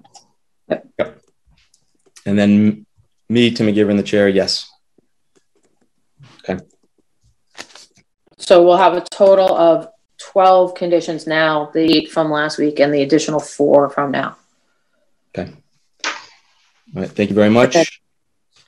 Yep. 0.69 0.87
yep. 0.97 1.21
And 2.25 2.39
then 2.39 2.85
me, 3.29 3.51
Tim 3.51 3.67
McGivern, 3.67 3.97
the 3.97 4.03
chair, 4.03 4.27
yes. 4.29 4.69
Okay. 6.49 6.63
So 8.37 8.63
we'll 8.63 8.77
have 8.77 8.93
a 8.93 9.01
total 9.01 9.55
of 9.55 9.87
12 10.19 10.73
conditions 10.73 11.27
now, 11.27 11.69
the 11.73 11.81
eight 11.81 12.11
from 12.11 12.31
last 12.31 12.57
week 12.57 12.79
and 12.79 12.93
the 12.93 13.01
additional 13.01 13.39
four 13.39 13.89
from 13.89 14.11
now. 14.11 14.37
Okay. 15.37 15.51
All 16.95 17.01
right. 17.01 17.09
Thank 17.09 17.29
you 17.29 17.35
very 17.35 17.49
much. 17.49 17.75
Okay. 17.75 17.85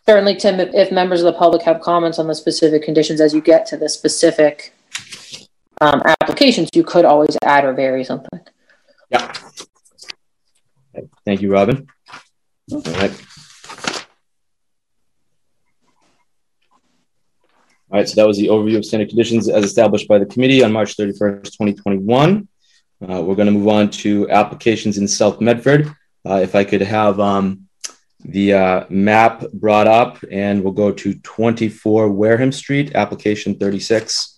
Certainly, 0.06 0.36
Tim, 0.38 0.60
if, 0.60 0.74
if, 0.74 0.92
members 0.92 1.22
of 1.22 1.26
the 1.26 1.38
public 1.38 1.62
have 1.64 1.82
comments 1.82 2.20
on 2.20 2.28
the 2.28 2.36
specific 2.36 2.84
conditions 2.84 3.22
as 3.22 3.34
you 3.34 3.42
get 3.42 3.66
to 3.68 3.78
the 3.78 3.90
specific 3.90 4.74
um, 5.82 6.02
applications, 6.22 6.70
you 6.74 6.84
could 6.84 7.06
always 7.06 7.38
add 7.44 7.66
or 7.66 7.74
vary 7.74 8.04
something. 8.04 8.40
Yeah. 9.10 9.34
Okay. 10.96 11.08
Thank 11.26 11.42
you, 11.42 11.52
Robin. 11.52 11.88
All 12.72 12.82
right. 12.82 13.12
All 17.90 17.98
right, 17.98 18.10
so 18.10 18.16
that 18.16 18.28
was 18.28 18.38
the 18.38 18.48
overview 18.48 18.78
of 18.78 18.84
standard 18.84 19.08
conditions 19.08 19.48
as 19.48 19.64
established 19.64 20.10
by 20.10 20.20
the 20.20 20.26
committee 20.26 20.62
on 20.62 20.74
March 20.74 20.98
31st, 20.98 21.44
2021. 21.44 22.48
Uh, 23.02 23.22
we're 23.22 23.36
going 23.36 23.46
to 23.46 23.52
move 23.52 23.70
on 23.70 23.90
to 23.90 24.30
applications 24.30 24.98
in 24.98 25.08
South 25.08 25.40
Medford. 25.40 25.96
Uh, 26.28 26.42
if 26.42 26.56
I 26.56 26.64
could 26.66 26.82
have 26.82 27.20
um, 27.20 27.68
the 28.20 28.54
uh, 28.54 28.86
map 28.90 29.46
brought 29.54 29.88
up, 29.88 30.18
and 30.30 30.62
we'll 30.62 30.74
go 30.74 30.92
to 30.92 31.14
24 31.14 32.10
Wareham 32.10 32.52
Street, 32.52 32.96
application 32.96 33.58
36. 33.58 34.37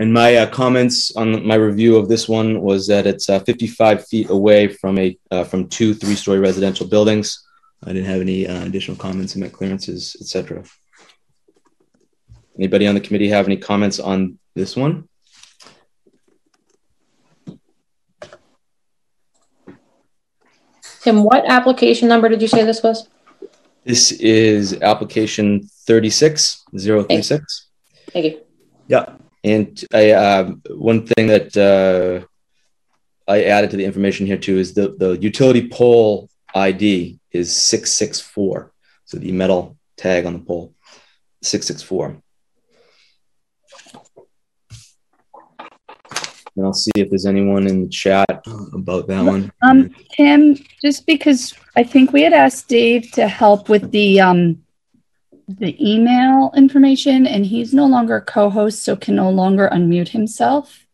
And 0.00 0.12
my 0.14 0.34
uh, 0.34 0.46
comments 0.48 1.14
on 1.14 1.46
my 1.46 1.56
review 1.56 1.98
of 1.98 2.08
this 2.08 2.26
one 2.26 2.62
was 2.62 2.86
that 2.86 3.06
it's 3.06 3.28
uh, 3.28 3.40
55 3.40 4.06
feet 4.06 4.30
away 4.30 4.66
from 4.66 4.98
a 4.98 5.18
uh, 5.30 5.44
from 5.44 5.68
two 5.68 5.92
three-story 5.92 6.38
residential 6.38 6.86
buildings. 6.86 7.46
I 7.84 7.92
didn't 7.92 8.08
have 8.08 8.22
any 8.22 8.48
uh, 8.48 8.64
additional 8.64 8.96
comments 8.96 9.34
and 9.34 9.42
met 9.42 9.52
clearances, 9.52 10.16
etc. 10.18 10.64
Anybody 12.56 12.86
on 12.86 12.94
the 12.94 13.02
committee 13.02 13.28
have 13.28 13.44
any 13.44 13.58
comments 13.58 14.00
on 14.00 14.38
this 14.54 14.74
one? 14.74 15.06
Tim, 21.02 21.24
what 21.24 21.44
application 21.46 22.08
number 22.08 22.30
did 22.30 22.40
you 22.40 22.48
say 22.48 22.64
this 22.64 22.82
was? 22.82 23.06
This 23.84 24.12
is 24.12 24.80
application 24.80 25.68
36036. 25.86 27.66
Thank 28.14 28.24
you. 28.24 28.40
Yeah. 28.88 29.16
And 29.42 29.82
I, 29.92 30.10
uh, 30.10 30.52
one 30.70 31.06
thing 31.06 31.28
that 31.28 31.56
uh, 31.56 32.26
I 33.30 33.44
added 33.44 33.70
to 33.70 33.76
the 33.76 33.84
information 33.84 34.26
here 34.26 34.36
too 34.36 34.58
is 34.58 34.74
the, 34.74 34.94
the 34.98 35.12
utility 35.18 35.68
pole 35.68 36.28
ID 36.54 37.18
is 37.32 37.54
664. 37.54 38.72
So 39.04 39.18
the 39.18 39.32
metal 39.32 39.76
tag 39.96 40.26
on 40.26 40.34
the 40.34 40.38
pole, 40.40 40.74
664. 41.42 42.22
And 46.56 46.66
I'll 46.66 46.74
see 46.74 46.90
if 46.96 47.08
there's 47.08 47.26
anyone 47.26 47.66
in 47.66 47.82
the 47.82 47.88
chat 47.88 48.44
about 48.74 49.06
that 49.06 49.24
one. 49.24 49.52
Um, 49.62 49.94
Tim, 50.16 50.56
just 50.82 51.06
because 51.06 51.54
I 51.76 51.84
think 51.84 52.12
we 52.12 52.22
had 52.22 52.32
asked 52.32 52.68
Dave 52.68 53.10
to 53.12 53.28
help 53.28 53.68
with 53.68 53.90
the 53.92 54.20
um, 54.20 54.62
the 55.58 55.76
email 55.80 56.52
information, 56.56 57.26
and 57.26 57.44
he's 57.44 57.74
no 57.74 57.86
longer 57.86 58.16
a 58.16 58.22
co-host, 58.22 58.82
so 58.82 58.96
can 58.96 59.16
no 59.16 59.30
longer 59.30 59.68
unmute 59.72 60.08
himself. 60.08 60.86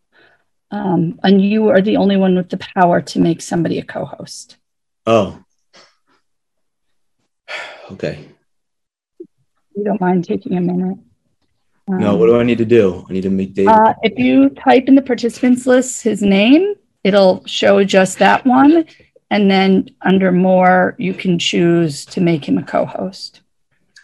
Um, 0.71 1.21
and 1.23 1.43
you 1.43 1.69
are 1.69 1.81
the 1.81 1.97
only 1.97 2.17
one 2.17 2.37
with 2.37 2.49
the 2.49 2.59
power 2.59 3.01
to 3.01 3.21
make 3.21 3.41
somebody 3.41 3.79
a 3.79 3.85
co-host. 3.85 4.57
Oh. 5.07 5.43
Okay. 7.89 8.19
You 9.77 9.85
don't 9.85 10.01
mind 10.01 10.25
taking 10.25 10.57
a 10.57 10.61
minute? 10.61 10.99
Um, 11.89 11.99
no, 11.99 12.17
what 12.17 12.27
do 12.27 12.41
I 12.41 12.43
need 12.43 12.59
to 12.59 12.65
do? 12.65 13.07
I 13.09 13.13
need 13.13 13.23
to 13.23 13.31
make 13.31 13.55
Dave. 13.55 13.69
Uh, 13.69 13.95
if 14.03 14.19
you 14.19 14.49
type 14.51 14.89
in 14.89 14.97
the 14.97 15.03
participants 15.03 15.67
list 15.69 16.03
his 16.03 16.21
name, 16.21 16.75
it'll 17.05 17.47
show 17.47 17.85
just 17.85 18.19
that 18.19 18.45
one. 18.45 18.87
And 19.31 19.49
then 19.49 19.91
under 20.03 20.33
more, 20.33 20.97
you 20.99 21.15
can 21.15 21.39
choose 21.39 22.05
to 22.07 22.21
make 22.21 22.49
him 22.49 22.59
a 22.59 22.63
co 22.65 22.87
host. 22.87 23.43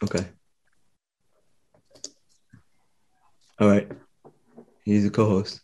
Okay. 0.03 0.27
All 3.61 3.69
right. 3.69 3.91
He's 4.85 5.07
a 5.07 5.11
co-host. 5.11 5.61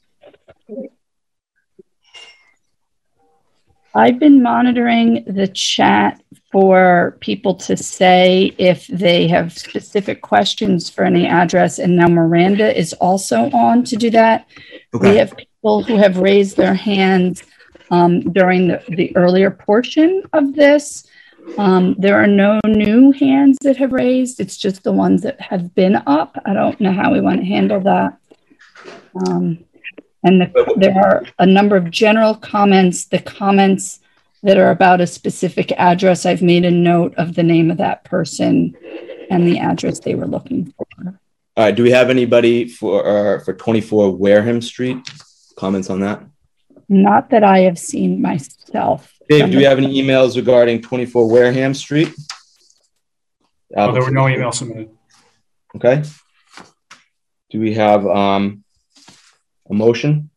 I've 3.95 4.19
been 4.19 4.43
monitoring 4.43 5.25
the 5.27 5.49
chat 5.49 6.23
for 6.53 7.17
people 7.21 7.55
to 7.57 7.77
say 7.77 8.55
if 8.59 8.87
they 8.87 9.27
have 9.29 9.53
specific 9.53 10.23
questions 10.23 10.89
for 10.89 11.05
any 11.05 11.27
address. 11.27 11.79
And 11.79 11.97
now 11.97 12.07
Miranda 12.07 12.79
is 12.79 12.93
also 12.95 13.51
on 13.51 13.85
to 13.85 13.97
do 13.97 14.11
that. 14.11 14.47
Okay. 14.95 15.11
We 15.11 15.17
have 15.17 15.37
people 15.37 15.83
who 15.83 15.97
have 15.97 16.19
raised 16.19 16.57
their 16.57 16.75
hands 16.75 17.43
um, 17.91 18.33
during 18.33 18.69
the, 18.69 18.83
the 18.89 19.17
earlier 19.17 19.51
portion 19.51 20.23
of 20.33 20.55
this. 20.55 21.07
Um, 21.57 21.95
there 21.99 22.23
are 22.23 22.27
no 22.27 22.61
new 22.67 23.13
hands 23.13 23.59
that 23.63 23.77
have 23.79 23.93
raised. 23.93 24.41
It's 24.41 24.57
just 24.57 24.83
the 24.83 24.93
ones 24.93 25.23
that 25.23 25.41
have 25.41 25.75
been 25.75 25.97
up. 26.07 26.37
I 26.45 26.53
don't 26.53 26.81
know 26.81 26.93
how 26.93 27.13
we 27.13 27.21
want 27.21 27.41
to 27.41 27.47
handle 27.47 27.81
that. 27.81 28.19
Um, 29.27 29.65
and 30.25 30.41
the, 30.41 30.75
there 30.77 30.97
are 30.97 31.25
a 31.39 31.47
number 31.47 31.77
of 31.77 31.91
general 31.91 32.35
comments. 32.35 33.07
The 33.07 33.21
comments 33.21 34.01
that 34.43 34.59
are 34.59 34.71
about 34.71 35.01
a 35.01 35.07
specific 35.07 35.73
address, 35.73 36.27
I've 36.27 36.43
made 36.43 36.65
a 36.65 36.71
note 36.71 37.15
of 37.17 37.35
the 37.35 37.43
name 37.43 37.71
of 37.71 37.79
that 37.79 38.05
person 38.05 38.77
and 39.31 39.47
the 39.47 39.59
address 39.59 40.01
they 40.01 40.15
were 40.15 40.27
looking 40.27 40.73
for. 40.77 40.87
All 41.57 41.65
right. 41.65 41.75
Do 41.75 41.83
we 41.83 41.91
have 41.91 42.11
anybody 42.11 42.69
for 42.69 43.07
uh, 43.07 43.45
for 43.45 43.53
24 43.53 44.15
Wareham 44.15 44.63
Street? 44.63 45.09
Comments 45.57 45.91
on 45.91 46.01
that? 46.01 46.23
Not 46.89 47.31
that 47.31 47.45
I 47.45 47.61
have 47.61 47.79
seen 47.79 48.23
myself. 48.23 49.13
Dave, 49.29 49.51
do 49.51 49.59
we 49.59 49.65
have 49.65 49.77
any 49.77 50.03
emails 50.03 50.37
regarding 50.37 50.81
24 50.81 51.29
Wareham 51.29 51.75
Street? 51.75 52.15
Oh, 53.77 53.93
there 53.93 54.03
were 54.03 54.11
no 54.11 54.25
emails 54.25 54.55
submitted. 54.55 54.91
Okay. 55.77 56.03
Do 57.51 57.61
we 57.61 57.75
have 57.75 58.07
um, 58.07 58.65
a 59.71 59.75
motion? 59.75 60.31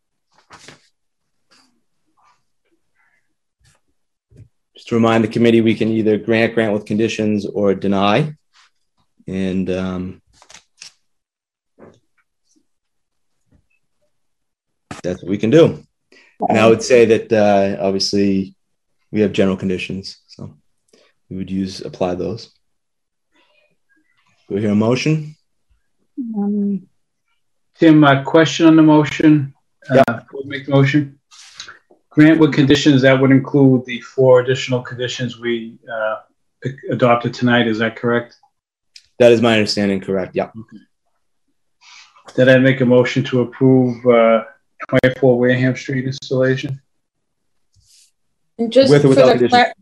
Just 4.75 4.89
to 4.89 4.95
remind 4.95 5.23
the 5.23 5.29
committee, 5.29 5.61
we 5.61 5.75
can 5.75 5.87
either 5.87 6.17
grant, 6.17 6.53
grant 6.53 6.73
with 6.73 6.85
conditions, 6.85 7.45
or 7.45 7.73
deny. 7.73 8.35
And 9.25 9.69
um, 9.69 10.21
that's 15.01 15.23
what 15.23 15.29
we 15.29 15.37
can 15.37 15.49
do. 15.49 15.81
And 16.49 16.57
I 16.57 16.67
would 16.67 16.83
say 16.83 17.05
that 17.05 17.31
uh, 17.31 17.77
obviously 17.81 18.55
we 19.11 19.21
have 19.21 19.31
general 19.31 19.57
conditions. 19.57 20.17
So 20.27 20.55
we 21.29 21.37
would 21.37 21.51
use 21.51 21.81
apply 21.81 22.15
those. 22.15 22.51
Do 24.47 24.55
we 24.55 24.61
hear 24.61 24.71
a 24.71 24.75
motion? 24.75 25.35
Um, 26.35 26.87
Tim, 27.75 28.03
a 28.03 28.23
question 28.23 28.67
on 28.67 28.75
the 28.75 28.83
motion. 28.83 29.53
Yeah. 29.93 30.03
Uh, 30.07 30.21
we'll 30.33 30.45
make 30.45 30.65
the 30.65 30.71
motion. 30.71 31.19
Grant 32.09 32.39
with 32.39 32.53
conditions 32.53 33.01
that 33.03 33.19
would 33.19 33.31
include 33.31 33.85
the 33.85 34.01
four 34.01 34.41
additional 34.41 34.81
conditions 34.81 35.39
we 35.39 35.77
uh, 35.91 36.17
adopted 36.89 37.33
tonight. 37.33 37.67
Is 37.67 37.79
that 37.79 37.95
correct? 37.95 38.35
That 39.19 39.31
is 39.31 39.41
my 39.41 39.53
understanding. 39.53 40.01
Correct. 40.01 40.35
Yeah. 40.35 40.49
Okay. 40.49 40.77
Did 42.35 42.49
I 42.49 42.57
make 42.57 42.81
a 42.81 42.85
motion 42.85 43.23
to 43.25 43.41
approve 43.41 44.05
uh, 44.05 44.43
24 44.89 45.39
Wareham 45.39 45.75
Street 45.75 46.05
installation? 46.05 46.81
And 48.57 48.71
just 48.71 48.91
With 48.91 49.05
or 49.05 49.09
without 49.09 49.39
the 49.39 49.49
clar- 49.49 49.73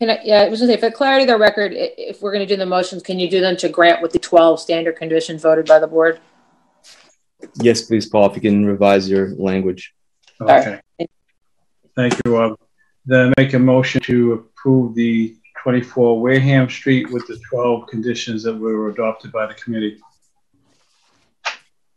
can 0.00 0.10
I, 0.10 0.20
yeah, 0.24 0.42
I 0.42 0.48
was 0.48 0.60
gonna 0.60 0.72
say, 0.72 0.80
for 0.80 0.90
clarity 0.90 1.22
of 1.22 1.28
the 1.28 1.38
record, 1.38 1.72
if 1.74 2.20
we're 2.20 2.32
gonna 2.32 2.46
do 2.46 2.56
the 2.56 2.66
motions, 2.66 3.02
can 3.02 3.18
you 3.18 3.30
do 3.30 3.40
them 3.40 3.56
to 3.58 3.68
grant 3.68 4.02
with 4.02 4.12
the 4.12 4.18
twelve 4.18 4.60
standard 4.60 4.96
conditions 4.96 5.42
voted 5.42 5.66
by 5.66 5.78
the 5.78 5.86
board? 5.86 6.20
Yes, 7.56 7.82
please, 7.82 8.06
Paul, 8.06 8.30
if 8.30 8.36
you 8.36 8.42
can 8.42 8.64
revise 8.66 9.08
your 9.08 9.28
language. 9.36 9.94
Okay. 10.40 10.80
Thank 11.94 12.14
you, 12.24 12.36
Rob. 12.36 12.58
Then 13.06 13.32
make 13.36 13.52
a 13.54 13.58
motion 13.58 14.00
to 14.02 14.32
approve 14.32 14.94
the 14.94 15.36
24 15.62 16.20
Wareham 16.20 16.68
Street 16.68 17.10
with 17.10 17.26
the 17.26 17.38
12 17.50 17.86
conditions 17.86 18.42
that 18.42 18.54
were 18.54 18.88
adopted 18.88 19.30
by 19.30 19.46
the 19.46 19.54
committee. 19.54 20.00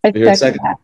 I 0.03 0.11
Here, 0.13 0.35
second 0.35 0.59
second. 0.59 0.75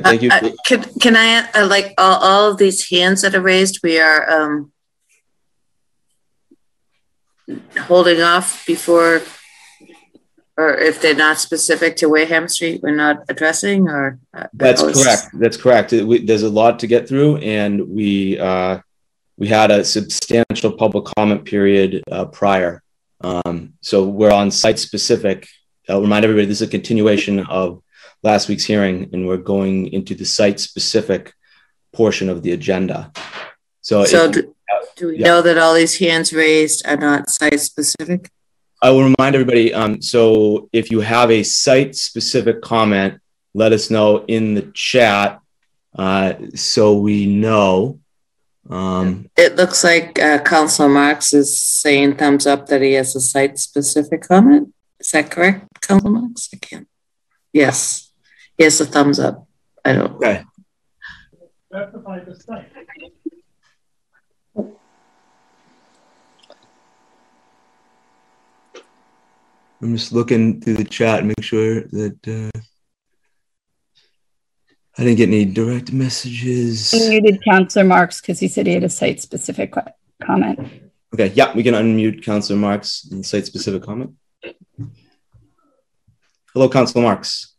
Thank 0.00 0.22
you. 0.22 0.30
Uh, 0.30 0.40
uh, 0.42 0.50
Can, 0.66 0.82
can 1.00 1.16
I, 1.16 1.48
uh, 1.54 1.66
like, 1.66 1.94
all, 1.98 2.18
all 2.20 2.50
of 2.50 2.58
these 2.58 2.88
hands 2.88 3.22
that 3.22 3.34
are 3.34 3.40
raised, 3.40 3.80
we 3.82 3.98
are, 4.00 4.28
um, 4.30 4.72
holding 7.80 8.22
off 8.22 8.64
before, 8.66 9.20
or 10.56 10.74
if 10.78 11.02
they're 11.02 11.14
not 11.14 11.38
specific 11.38 11.96
to 11.96 12.08
Wareham 12.08 12.48
Street, 12.48 12.82
we're 12.82 12.94
not 12.94 13.24
addressing, 13.28 13.88
or? 13.88 14.18
uh, 14.32 14.46
That's 14.54 14.82
was- 14.82 15.02
correct. 15.02 15.28
That's 15.34 15.56
correct. 15.56 15.92
It- 15.92 16.06
we- 16.06 16.24
There's 16.24 16.42
a 16.42 16.48
lot 16.48 16.78
to 16.80 16.86
get 16.86 17.08
through 17.08 17.36
and 17.38 17.88
we, 17.88 18.38
uh, 18.38 18.78
we 19.36 19.48
had 19.48 19.70
a 19.70 19.84
substantial 19.84 20.72
public 20.72 21.06
comment 21.16 21.44
period, 21.44 22.02
uh, 22.10 22.24
prior. 22.26 22.82
Um, 23.20 23.74
so 23.80 24.04
we're 24.04 24.32
on 24.32 24.50
site 24.50 24.78
specific. 24.78 25.48
I'll 25.88 26.00
remind 26.02 26.24
everybody, 26.24 26.46
this 26.46 26.60
is 26.62 26.68
a 26.68 26.70
continuation 26.70 27.40
of 27.40 27.82
last 28.24 28.48
week's 28.48 28.64
hearing 28.64 29.10
and 29.12 29.26
we're 29.28 29.36
going 29.54 29.92
into 29.92 30.14
the 30.14 30.24
site 30.24 30.58
specific 30.58 31.32
portion 31.92 32.28
of 32.28 32.42
the 32.42 32.52
agenda. 32.52 33.12
So 33.82 34.04
So 34.04 34.24
if- 34.24 34.32
do, 34.32 34.54
do 34.96 35.06
we 35.08 35.18
yeah. 35.18 35.26
know 35.28 35.42
that 35.42 35.58
all 35.58 35.74
these 35.74 35.98
hands 35.98 36.32
raised 36.32 36.84
are 36.86 36.96
not 36.96 37.30
site 37.30 37.60
specific? 37.60 38.30
I 38.82 38.90
will 38.90 39.04
remind 39.12 39.34
everybody, 39.34 39.72
um, 39.72 40.02
so 40.02 40.68
if 40.72 40.90
you 40.90 41.00
have 41.00 41.30
a 41.30 41.42
site 41.42 41.94
specific 41.96 42.60
comment, 42.62 43.20
let 43.54 43.72
us 43.72 43.88
know 43.90 44.24
in 44.26 44.54
the 44.54 44.70
chat, 44.74 45.40
uh, 45.96 46.34
so 46.54 46.98
we 46.98 47.24
know. 47.26 48.00
Um, 48.68 49.30
It 49.36 49.56
looks 49.56 49.84
like, 49.84 50.18
uh, 50.18 50.38
Councilor 50.42 50.88
Marks 50.88 51.32
is 51.32 51.56
saying 51.56 52.16
thumbs 52.16 52.46
up 52.46 52.66
that 52.68 52.82
he 52.82 52.92
has 52.94 53.14
a 53.16 53.20
site 53.20 53.58
specific 53.58 54.22
comment. 54.22 54.74
Is 54.98 55.10
that 55.12 55.30
correct, 55.30 55.66
Council 55.80 56.10
Marks? 56.10 56.48
I 56.52 56.56
can't. 56.56 56.88
Yes, 57.52 58.10
he 58.56 58.64
has 58.64 58.80
a 58.80 58.86
thumbs 58.86 59.18
up. 59.18 59.46
I 59.84 59.92
don't. 59.92 60.14
okay. 60.16 60.44
I'm 69.82 69.96
just 69.96 70.12
looking 70.12 70.60
through 70.60 70.74
the 70.74 70.84
chat 70.84 71.18
and 71.18 71.28
make 71.28 71.42
sure 71.42 71.82
that, 71.82 72.16
uh, 72.26 72.58
I 74.96 75.02
didn't 75.02 75.16
get 75.16 75.28
any 75.28 75.44
direct 75.44 75.92
messages. 75.92 76.92
He 76.92 77.08
muted 77.08 77.42
Councilor 77.44 77.84
Marks 77.84 78.20
because 78.20 78.38
he 78.38 78.46
said 78.46 78.66
he 78.68 78.74
had 78.74 78.84
a 78.84 78.88
site-specific 78.88 79.74
comment. 80.22 80.60
Okay, 81.12 81.32
yeah, 81.34 81.54
we 81.54 81.64
can 81.64 81.74
unmute 81.74 82.24
Councilor 82.24 82.58
Marks 82.58 83.04
and 83.10 83.26
site 83.26 83.44
specific 83.44 83.82
comment. 83.82 84.14
Hello, 86.52 86.68
Councilor 86.68 87.02
Marks. 87.02 87.53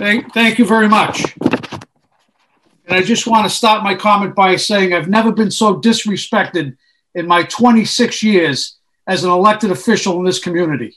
Thank, 0.00 0.32
thank 0.32 0.58
you 0.58 0.64
very 0.64 0.88
much. 0.88 1.36
And 1.42 2.88
I 2.88 3.02
just 3.02 3.26
want 3.26 3.44
to 3.44 3.54
start 3.54 3.84
my 3.84 3.94
comment 3.94 4.34
by 4.34 4.56
saying 4.56 4.94
I've 4.94 5.10
never 5.10 5.30
been 5.30 5.50
so 5.50 5.78
disrespected 5.78 6.74
in 7.14 7.26
my 7.26 7.42
26 7.42 8.22
years 8.22 8.78
as 9.06 9.24
an 9.24 9.30
elected 9.30 9.70
official 9.70 10.18
in 10.18 10.24
this 10.24 10.38
community. 10.38 10.96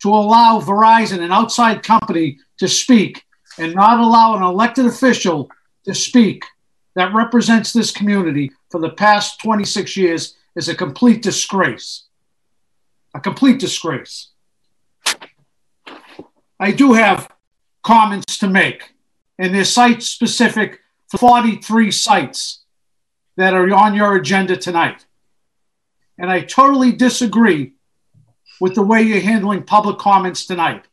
To 0.00 0.08
allow 0.08 0.58
Verizon, 0.58 1.20
an 1.20 1.32
outside 1.32 1.82
company, 1.82 2.38
to 2.56 2.66
speak 2.66 3.26
and 3.58 3.74
not 3.74 4.00
allow 4.00 4.34
an 4.36 4.42
elected 4.42 4.86
official 4.86 5.50
to 5.84 5.94
speak 5.94 6.46
that 6.94 7.12
represents 7.12 7.74
this 7.74 7.90
community 7.90 8.50
for 8.70 8.80
the 8.80 8.88
past 8.88 9.38
26 9.42 9.98
years 9.98 10.34
is 10.56 10.70
a 10.70 10.74
complete 10.74 11.22
disgrace. 11.22 12.04
A 13.14 13.20
complete 13.20 13.58
disgrace. 13.60 14.28
I 16.58 16.70
do 16.72 16.94
have 16.94 17.28
comments 17.88 18.36
to 18.36 18.46
make, 18.46 18.92
and 19.38 19.54
they're 19.54 19.64
site 19.64 20.02
specific 20.02 20.80
for 21.06 21.16
43 21.16 21.90
sites 21.90 22.60
that 23.38 23.54
are 23.54 23.72
on 23.72 23.94
your 23.94 24.14
agenda 24.14 24.58
tonight. 24.58 25.06
And 26.18 26.30
I 26.30 26.42
totally 26.42 26.92
disagree 26.92 27.72
with 28.60 28.74
the 28.74 28.82
way 28.82 29.00
you're 29.00 29.22
handling 29.22 29.62
public 29.62 29.96
comments 29.96 30.44
tonight. 30.44 30.84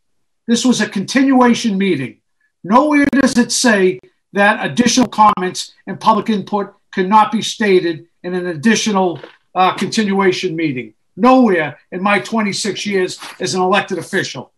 This 0.48 0.64
was 0.64 0.80
a 0.80 0.88
continuation 0.88 1.78
meeting. 1.78 2.22
Nowhere 2.64 3.08
does 3.12 3.38
it 3.38 3.52
say 3.52 4.00
that 4.32 4.66
additional 4.66 5.10
comments 5.10 5.74
and 5.88 6.00
public 6.00 6.30
input 6.30 6.76
cannot 6.94 7.30
be 7.30 7.42
stated 7.42 8.08
in 8.24 8.34
an 8.34 8.48
additional 8.48 9.20
uh, 9.54 9.74
continuation 9.74 10.56
meeting. 10.56 10.94
Nowhere 11.18 11.78
in 11.92 12.02
my 12.02 12.20
26 12.20 12.86
years 12.86 13.20
as 13.42 13.54
an 13.54 13.60
elected 13.60 13.98
official. 13.98 14.54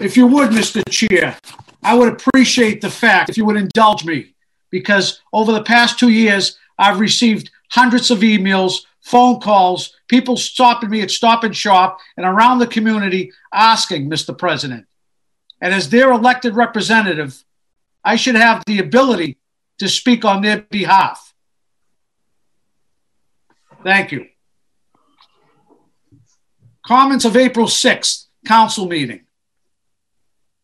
If 0.00 0.16
you 0.16 0.26
would, 0.26 0.50
Mr. 0.50 0.82
Chair, 0.90 1.36
I 1.82 1.94
would 1.94 2.12
appreciate 2.12 2.80
the 2.80 2.90
fact 2.90 3.30
if 3.30 3.36
you 3.36 3.44
would 3.44 3.56
indulge 3.56 4.04
me, 4.04 4.34
because 4.70 5.20
over 5.32 5.52
the 5.52 5.62
past 5.62 5.98
two 5.98 6.08
years, 6.08 6.58
I've 6.78 7.00
received 7.00 7.50
hundreds 7.70 8.10
of 8.10 8.20
emails, 8.20 8.82
phone 9.00 9.40
calls, 9.40 9.94
people 10.08 10.36
stopping 10.36 10.90
me 10.90 11.02
at 11.02 11.10
Stop 11.10 11.44
and 11.44 11.56
Shop 11.56 11.98
and 12.16 12.26
around 12.26 12.58
the 12.58 12.66
community 12.66 13.32
asking, 13.52 14.08
Mr. 14.10 14.36
President. 14.36 14.86
And 15.60 15.72
as 15.72 15.90
their 15.90 16.10
elected 16.10 16.56
representative, 16.56 17.44
I 18.04 18.16
should 18.16 18.34
have 18.34 18.62
the 18.66 18.80
ability 18.80 19.38
to 19.78 19.88
speak 19.88 20.24
on 20.24 20.42
their 20.42 20.62
behalf. 20.62 21.34
Thank 23.82 24.12
you. 24.12 24.26
Comments 26.86 27.24
of 27.24 27.36
April 27.36 27.66
6th, 27.66 28.23
council 28.44 28.86
meeting. 28.86 29.20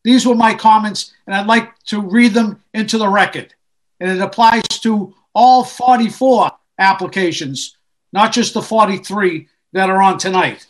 These 0.03 0.27
were 0.27 0.35
my 0.35 0.55
comments, 0.55 1.13
and 1.27 1.35
I'd 1.35 1.47
like 1.47 1.79
to 1.87 2.01
read 2.01 2.33
them 2.33 2.63
into 2.73 2.99
the 2.99 3.09
record. 3.09 3.55
And 3.99 4.11
it 4.11 4.21
applies 4.23 4.63
to 4.81 5.15
all 5.35 5.63
44 5.63 6.51
applications, 6.79 7.77
not 8.13 8.33
just 8.33 8.55
the 8.55 8.63
43 8.63 9.49
that 9.73 9.91
are 9.91 10.01
on 10.01 10.19
tonight, 10.19 10.67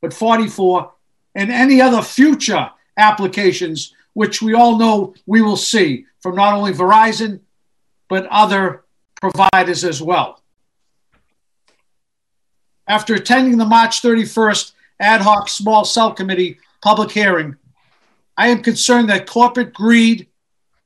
but 0.00 0.14
44 0.14 0.92
and 1.34 1.50
any 1.50 1.80
other 1.80 2.02
future 2.02 2.70
applications, 2.96 3.94
which 4.14 4.42
we 4.42 4.54
all 4.54 4.78
know 4.78 5.14
we 5.26 5.42
will 5.42 5.56
see 5.56 6.06
from 6.20 6.34
not 6.34 6.54
only 6.54 6.72
Verizon, 6.72 7.40
but 8.08 8.26
other 8.26 8.84
providers 9.20 9.84
as 9.84 10.02
well. 10.02 10.42
After 12.88 13.14
attending 13.14 13.58
the 13.58 13.66
March 13.66 14.02
31st 14.02 14.72
ad 15.00 15.22
hoc 15.22 15.48
small 15.48 15.84
cell 15.84 16.12
committee 16.12 16.58
public 16.82 17.10
hearing, 17.10 17.56
I 18.36 18.48
am 18.48 18.62
concerned 18.62 19.08
that 19.10 19.26
corporate 19.26 19.72
greed 19.72 20.28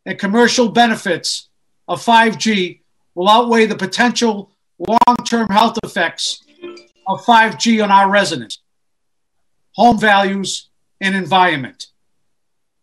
and 0.07 0.19
commercial 0.19 0.69
benefits 0.69 1.49
of 1.89 2.05
5G 2.05 2.81
will 3.15 3.29
outweigh 3.29 3.67
the 3.67 3.77
potential 3.77 4.51
long 4.79 5.17
term 5.27 5.49
health 5.49 5.79
effects 5.85 6.43
of 7.07 7.25
5G 7.25 7.83
on 7.83 7.91
our 7.91 8.11
residents, 8.11 8.61
home 9.73 9.99
values, 9.99 10.69
and 11.01 11.15
environment. 11.15 11.89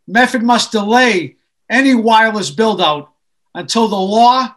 Medford 0.07 0.43
must 0.43 0.71
delay 0.71 1.37
any 1.69 1.95
wireless 1.95 2.51
build 2.51 2.81
out 2.81 3.11
until 3.55 3.87
the 3.87 3.95
law 3.95 4.53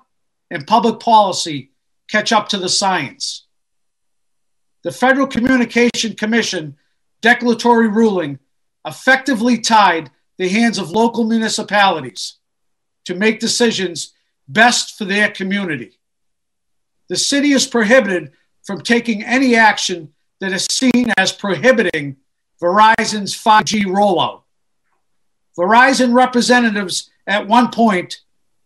and 0.51 0.66
public 0.66 1.01
policy 1.01 1.70
catch 2.09 2.33
up 2.33 2.49
to 2.49 2.59
the 2.59 2.68
science. 2.68 3.44
The 4.85 4.93
Federal 4.93 5.26
Communication 5.26 6.14
Commission 6.14 6.76
declaratory 7.22 7.89
ruling 7.89 8.39
effectively 8.87 9.59
tied 9.59 10.11
the 10.37 10.49
hands 10.49 10.76
of 10.76 10.91
local 10.91 11.24
municipalities 11.24 12.37
to 13.07 13.14
make 13.14 13.41
decisions 13.41 14.12
best 14.47 14.99
for 14.99 15.07
their 15.07 15.30
community. 15.30 15.99
The 17.09 17.16
city 17.16 17.53
is 17.53 17.66
prohibited 17.66 18.32
from 18.62 18.82
taking 18.82 19.24
any 19.24 19.57
action 19.57 20.12
that 20.41 20.53
is 20.53 20.66
seen 20.70 21.12
as 21.16 21.32
prohibiting 21.32 22.16
Verizon's 22.62 23.35
5G 23.35 23.85
rollout. 23.85 24.43
Verizon 25.59 26.14
representatives 26.14 27.11
at 27.26 27.49
one 27.49 27.70
point 27.70 28.20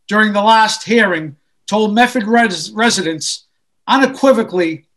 during 0.08 0.32
the 0.32 0.42
last 0.42 0.82
hearing 0.84 1.36
told 1.68 1.94
Medford 1.94 2.26
res- 2.26 2.72
residents 2.72 3.46
unequivocally 3.86 4.87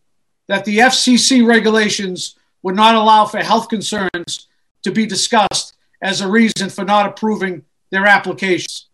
that 0.47 0.65
the 0.65 0.79
FCC 0.79 1.45
regulations 1.45 2.35
would 2.63 2.75
not 2.75 2.95
allow 2.95 3.25
for 3.25 3.39
health 3.39 3.69
concerns 3.69 4.47
to 4.83 4.91
be 4.91 5.05
discussed 5.05 5.75
as 6.01 6.21
a 6.21 6.27
reason 6.27 6.69
for 6.69 6.83
not 6.83 7.05
approving 7.05 7.63
their 7.91 8.05
applications. 8.05 8.87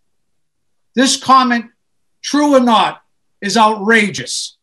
This 0.96 1.16
comment, 1.16 1.66
true 2.22 2.56
or 2.56 2.60
not, 2.60 3.04
is 3.42 3.58
outrageous 3.58 4.58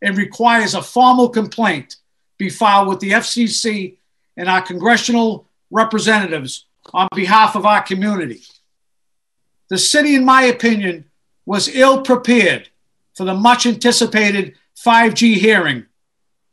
and 0.00 0.16
requires 0.16 0.74
a 0.74 0.82
formal 0.82 1.28
complaint 1.28 1.96
be 2.38 2.48
filed 2.48 2.88
with 2.88 3.00
the 3.00 3.10
FCC 3.10 3.96
and 4.36 4.48
our 4.48 4.62
congressional 4.62 5.46
representatives 5.70 6.66
on 6.92 7.08
behalf 7.14 7.54
of 7.54 7.66
our 7.66 7.82
community. 7.82 8.42
The 9.68 9.78
city, 9.78 10.14
in 10.14 10.24
my 10.24 10.42
opinion, 10.42 11.04
was 11.46 11.68
ill 11.68 12.02
prepared 12.02 12.68
for 13.14 13.24
the 13.24 13.34
much 13.34 13.66
anticipated 13.66 14.54
5G 14.84 15.34
hearing, 15.34 15.86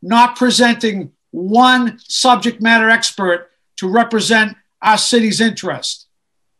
not 0.02 0.36
presenting 0.36 1.12
one 1.30 1.98
subject 1.98 2.60
matter 2.60 2.88
expert 2.88 3.50
to 3.76 3.88
represent 3.88 4.56
our 4.82 4.98
city's 4.98 5.40
interest 5.40 6.06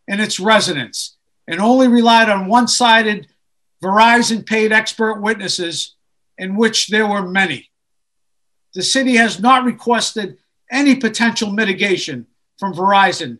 and 0.08 0.20
its 0.20 0.40
residents, 0.40 1.16
and 1.46 1.60
only 1.60 1.88
relied 1.88 2.28
on 2.28 2.46
one 2.46 2.68
sided 2.68 3.28
Verizon 3.82 4.44
paid 4.44 4.72
expert 4.72 5.20
witnesses, 5.20 5.94
in 6.36 6.56
which 6.56 6.88
there 6.88 7.06
were 7.06 7.22
many. 7.22 7.70
The 8.74 8.82
city 8.82 9.16
has 9.16 9.40
not 9.40 9.64
requested 9.64 10.38
any 10.70 10.96
potential 10.96 11.50
mitigation 11.50 12.26
from 12.58 12.74
Verizon 12.74 13.38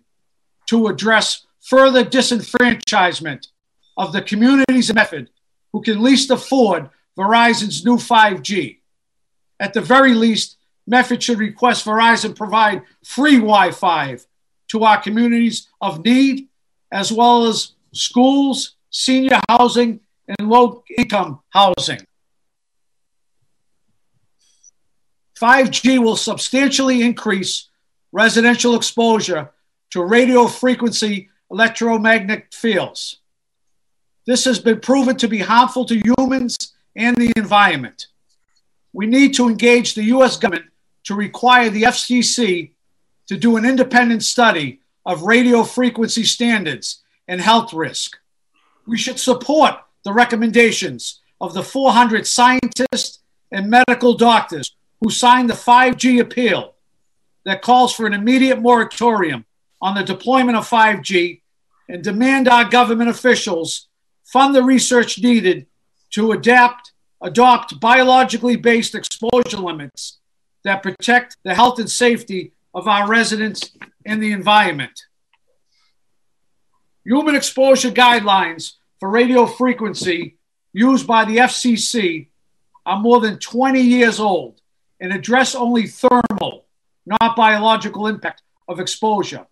to 0.66 0.86
address 0.86 1.46
further 1.60 2.04
disenfranchisement 2.04 3.48
of 3.96 4.12
the 4.12 4.22
communities 4.22 4.92
Medford 4.94 5.30
who 5.72 5.82
can 5.82 6.02
least 6.02 6.30
afford 6.30 6.90
Verizon's 7.20 7.84
new 7.84 7.96
5G. 7.96 8.78
At 9.58 9.74
the 9.74 9.82
very 9.82 10.14
least, 10.14 10.56
Medford 10.86 11.22
should 11.22 11.38
request 11.38 11.84
Verizon 11.84 12.34
provide 12.34 12.82
free 13.04 13.36
Wi 13.36 13.72
Fi 13.72 14.16
to 14.68 14.84
our 14.84 15.00
communities 15.02 15.68
of 15.82 16.02
need, 16.02 16.48
as 16.90 17.12
well 17.12 17.44
as 17.44 17.72
schools, 17.92 18.76
senior 18.88 19.38
housing, 19.50 20.00
and 20.26 20.48
low 20.48 20.82
income 20.96 21.40
housing. 21.50 22.00
5G 25.38 25.98
will 26.02 26.16
substantially 26.16 27.02
increase 27.02 27.68
residential 28.12 28.74
exposure 28.76 29.50
to 29.90 30.02
radio 30.02 30.46
frequency 30.46 31.28
electromagnetic 31.50 32.52
fields. 32.54 33.18
This 34.26 34.44
has 34.44 34.58
been 34.58 34.80
proven 34.80 35.16
to 35.16 35.28
be 35.28 35.38
harmful 35.38 35.84
to 35.86 36.00
humans 36.18 36.56
and 36.96 37.16
the 37.16 37.32
environment. 37.36 38.06
We 38.92 39.06
need 39.06 39.34
to 39.34 39.48
engage 39.48 39.94
the 39.94 40.04
US 40.04 40.36
government 40.36 40.66
to 41.04 41.14
require 41.14 41.70
the 41.70 41.84
FCC 41.84 42.72
to 43.26 43.36
do 43.36 43.56
an 43.56 43.64
independent 43.64 44.22
study 44.22 44.80
of 45.06 45.22
radio 45.22 45.62
frequency 45.62 46.24
standards 46.24 47.02
and 47.28 47.40
health 47.40 47.72
risk. 47.72 48.18
We 48.86 48.98
should 48.98 49.20
support 49.20 49.74
the 50.04 50.12
recommendations 50.12 51.20
of 51.40 51.54
the 51.54 51.62
400 51.62 52.26
scientists 52.26 53.20
and 53.52 53.70
medical 53.70 54.14
doctors 54.14 54.74
who 55.00 55.10
signed 55.10 55.48
the 55.48 55.54
5G 55.54 56.20
appeal 56.20 56.74
that 57.44 57.62
calls 57.62 57.94
for 57.94 58.06
an 58.06 58.12
immediate 58.12 58.60
moratorium 58.60 59.44
on 59.80 59.94
the 59.94 60.02
deployment 60.02 60.58
of 60.58 60.68
5G 60.68 61.40
and 61.88 62.04
demand 62.04 62.48
our 62.48 62.64
government 62.64 63.10
officials 63.10 63.88
fund 64.24 64.54
the 64.54 64.62
research 64.62 65.18
needed 65.18 65.66
to 66.10 66.32
adapt, 66.32 66.92
adopt 67.20 67.80
biologically 67.80 68.56
based 68.56 68.94
exposure 68.94 69.58
limits 69.58 70.18
that 70.64 70.82
protect 70.82 71.36
the 71.44 71.54
health 71.54 71.78
and 71.78 71.90
safety 71.90 72.52
of 72.74 72.86
our 72.86 73.08
residents 73.08 73.70
and 74.04 74.22
the 74.22 74.32
environment. 74.32 75.06
Human 77.04 77.34
exposure 77.34 77.90
guidelines 77.90 78.74
for 78.98 79.08
radio 79.08 79.46
frequency 79.46 80.36
used 80.72 81.06
by 81.06 81.24
the 81.24 81.38
FCC 81.38 82.28
are 82.86 82.98
more 82.98 83.20
than 83.20 83.38
20 83.38 83.80
years 83.80 84.20
old 84.20 84.60
and 85.00 85.12
address 85.12 85.54
only 85.54 85.86
thermal, 85.86 86.66
not 87.06 87.36
biological 87.36 88.06
impact 88.06 88.42
of 88.68 88.80
exposure. 88.80 89.46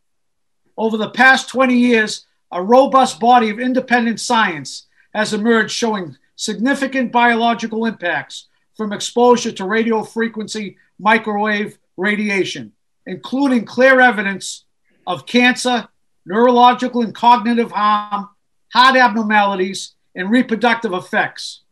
Over 0.76 0.96
the 0.96 1.10
past 1.10 1.48
20 1.48 1.74
years, 1.74 2.26
a 2.52 2.62
robust 2.62 3.18
body 3.18 3.50
of 3.50 3.58
independent 3.58 4.20
science 4.20 4.86
has 5.14 5.32
emerged 5.32 5.72
showing 5.72 6.16
significant 6.38 7.10
biological 7.10 7.84
impacts 7.84 8.46
from 8.76 8.92
exposure 8.92 9.50
to 9.50 9.64
radio 9.64 10.04
frequency 10.04 10.76
microwave 10.98 11.78
radiation, 11.96 12.72
including 13.06 13.64
clear 13.64 14.00
evidence 14.00 14.64
of 15.06 15.26
cancer, 15.26 15.88
neurological 16.24 17.02
and 17.02 17.14
cognitive 17.14 17.72
harm, 17.72 18.28
heart 18.72 18.96
abnormalities, 18.96 19.94
and 20.14 20.30
reproductive 20.30 20.92
effects. 20.92 21.62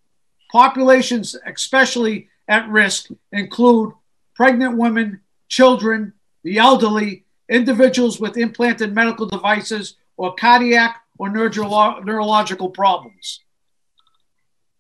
Populations 0.51 1.37
especially 1.47 2.29
at 2.49 2.69
risk 2.69 3.09
include 3.33 3.93
pregnant 4.35 4.77
women, 4.77 5.21
children, 5.49 6.13
the 6.43 6.59
elderly, 6.59 7.25
individuals 7.49 8.19
with 8.19 8.37
implanted 8.37 8.93
medical 8.93 9.27
devices, 9.27 9.95
or 10.17 10.35
cardiac 10.35 11.03
or 11.19 11.29
neuro- 11.29 12.01
neurological 12.03 12.71
problems. 12.71 13.41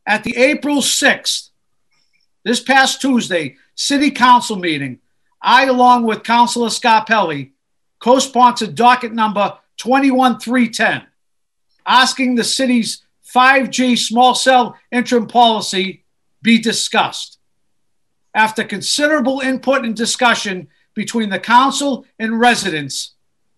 At 0.07 0.22
the 0.22 0.36
April 0.36 0.76
6th, 0.76 1.50
this 2.44 2.61
past 2.61 3.00
Tuesday, 3.00 3.57
City 3.74 4.11
Council 4.12 4.57
meeting, 4.57 5.00
I, 5.42 5.66
along 5.66 6.04
with 6.04 6.22
Councilor 6.22 6.70
Scott 6.70 7.09
Scarpelli, 7.09 7.50
co 7.98 8.20
sponsored 8.20 8.74
docket 8.74 9.12
number 9.12 9.59
21310, 9.78 11.07
asking 11.84 12.34
the 12.36 12.44
city's 12.44 13.02
5G 13.34 13.98
small 13.98 14.34
cell 14.34 14.76
interim 14.92 15.26
policy 15.26 16.04
be 16.40 16.59
discussed. 16.59 17.38
After 18.32 18.62
considerable 18.62 19.40
input 19.40 19.84
and 19.84 19.96
discussion 19.96 20.68
between 20.94 21.30
the 21.30 21.40
council 21.40 22.07
and 22.18 22.38
residents, 22.38 23.14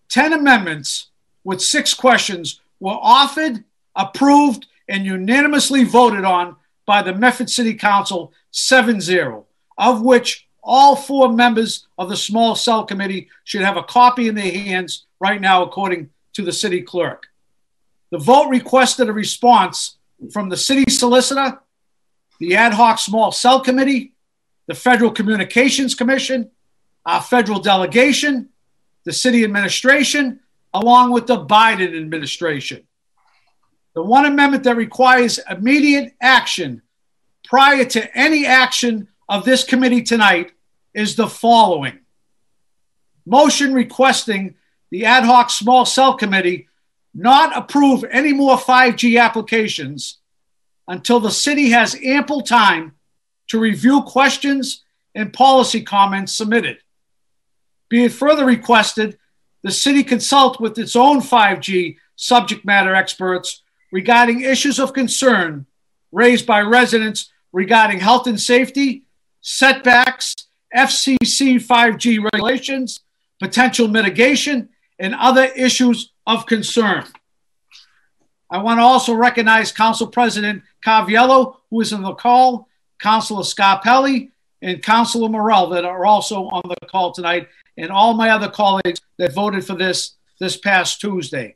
10 0.09 0.33
amendments 0.33 1.09
with 1.43 1.61
six 1.61 1.93
questions 1.93 2.59
were 2.79 2.97
offered, 2.99 3.63
approved, 3.95 4.65
and 4.89 5.05
unanimously 5.05 5.85
voted 5.85 6.25
on 6.25 6.57
by 6.85 7.01
the 7.01 7.13
Medford 7.13 7.49
City 7.49 7.75
Council 7.75 8.33
7 8.51 8.99
0 8.99 9.45
of 9.79 10.01
which 10.01 10.47
all 10.61 10.95
four 10.95 11.31
members 11.31 11.87
of 11.97 12.09
the 12.09 12.17
small 12.17 12.53
cell 12.53 12.83
committee 12.83 13.29
should 13.45 13.61
have 13.61 13.77
a 13.77 13.83
copy 13.83 14.27
in 14.27 14.35
their 14.35 14.51
hands 14.51 15.05
right 15.19 15.39
now, 15.39 15.63
according 15.63 16.09
to 16.33 16.43
the 16.43 16.51
city 16.51 16.81
clerk. 16.81 17.27
The 18.11 18.17
vote 18.17 18.49
requested 18.49 19.07
a 19.07 19.13
response 19.13 19.97
from 20.33 20.49
the 20.49 20.57
city 20.57 20.91
solicitor, 20.91 21.59
the 22.39 22.55
ad 22.55 22.73
hoc 22.73 22.99
small 22.99 23.31
cell 23.31 23.61
committee, 23.61 24.13
the 24.67 24.75
Federal 24.75 25.11
Communications 25.11 25.95
Commission, 25.95 26.51
our 27.05 27.21
federal 27.21 27.59
delegation, 27.59 28.49
the 29.05 29.13
city 29.13 29.43
administration, 29.45 30.41
along 30.73 31.11
with 31.11 31.25
the 31.25 31.37
Biden 31.37 31.97
administration. 31.97 32.83
The 33.95 34.03
one 34.03 34.25
amendment 34.25 34.63
that 34.63 34.75
requires 34.75 35.39
immediate 35.49 36.13
action 36.21 36.81
prior 37.43 37.85
to 37.85 38.17
any 38.17 38.45
action 38.45 39.07
of 39.27 39.45
this 39.45 39.63
committee 39.63 40.03
tonight 40.03 40.51
is 40.93 41.15
the 41.15 41.27
following 41.27 41.99
motion 43.25 43.73
requesting 43.73 44.55
the 44.89 45.05
ad 45.05 45.23
hoc 45.23 45.51
small 45.51 45.85
cell 45.85 46.15
committee 46.15 46.67
not 47.13 47.55
approve 47.55 48.03
any 48.11 48.33
more 48.33 48.57
5G 48.57 49.21
applications 49.21 50.17
until 50.87 51.19
the 51.19 51.31
city 51.31 51.69
has 51.69 51.95
ample 52.03 52.41
time 52.41 52.93
to 53.47 53.59
review 53.59 54.01
questions 54.01 54.83
and 55.13 55.33
policy 55.33 55.81
comments 55.81 56.33
submitted. 56.33 56.77
Be 57.87 58.05
it 58.05 58.11
further 58.11 58.45
requested, 58.45 59.17
the 59.63 59.71
city 59.71 60.03
consult 60.03 60.59
with 60.59 60.77
its 60.77 60.95
own 60.95 61.19
5G 61.21 61.97
subject 62.15 62.65
matter 62.65 62.95
experts 62.95 63.63
regarding 63.91 64.41
issues 64.41 64.79
of 64.79 64.93
concern 64.93 65.65
raised 66.11 66.45
by 66.45 66.61
residents 66.61 67.31
regarding 67.51 67.99
health 67.99 68.27
and 68.27 68.39
safety 68.39 69.03
setbacks, 69.41 70.35
FCC 70.75 71.55
5G 71.55 72.23
regulations, 72.31 73.01
potential 73.39 73.87
mitigation, 73.87 74.69
and 74.99 75.15
other 75.15 75.45
issues 75.55 76.11
of 76.27 76.45
concern. 76.45 77.05
I 78.51 78.57
want 78.59 78.79
to 78.79 78.83
also 78.83 79.13
recognize 79.13 79.71
Council 79.71 80.07
President 80.07 80.63
Caraviello, 80.85 81.57
who 81.69 81.81
is 81.81 81.93
on 81.93 82.01
the 82.01 82.13
call, 82.13 82.67
Councilor 82.99 83.43
Scarpelli, 83.43 84.31
and 84.61 84.83
Councilor 84.83 85.29
Morell 85.29 85.69
that 85.69 85.85
are 85.85 86.05
also 86.05 86.45
on 86.47 86.61
the 86.65 86.87
call 86.87 87.13
tonight, 87.13 87.47
and 87.77 87.91
all 87.91 88.13
my 88.13 88.29
other 88.29 88.49
colleagues 88.49 88.99
that 89.17 89.33
voted 89.33 89.65
for 89.65 89.75
this 89.75 90.15
this 90.39 90.57
past 90.57 91.01
Tuesday. 91.01 91.55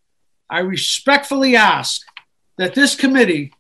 I 0.50 0.60
respectfully 0.60 1.56
ask 1.56 2.06
that 2.58 2.76
this 2.76 2.96
committee 2.96 3.54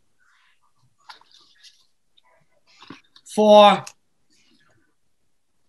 for 3.25 3.83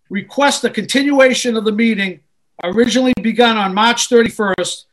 request 0.09 0.63
a 0.63 0.69
continuation 0.69 1.55
of 1.55 1.65
the 1.65 1.71
meeting 1.71 2.19
originally 2.63 3.13
begun 3.21 3.57
on 3.57 3.73
March 3.73 4.09
31st 4.09 4.85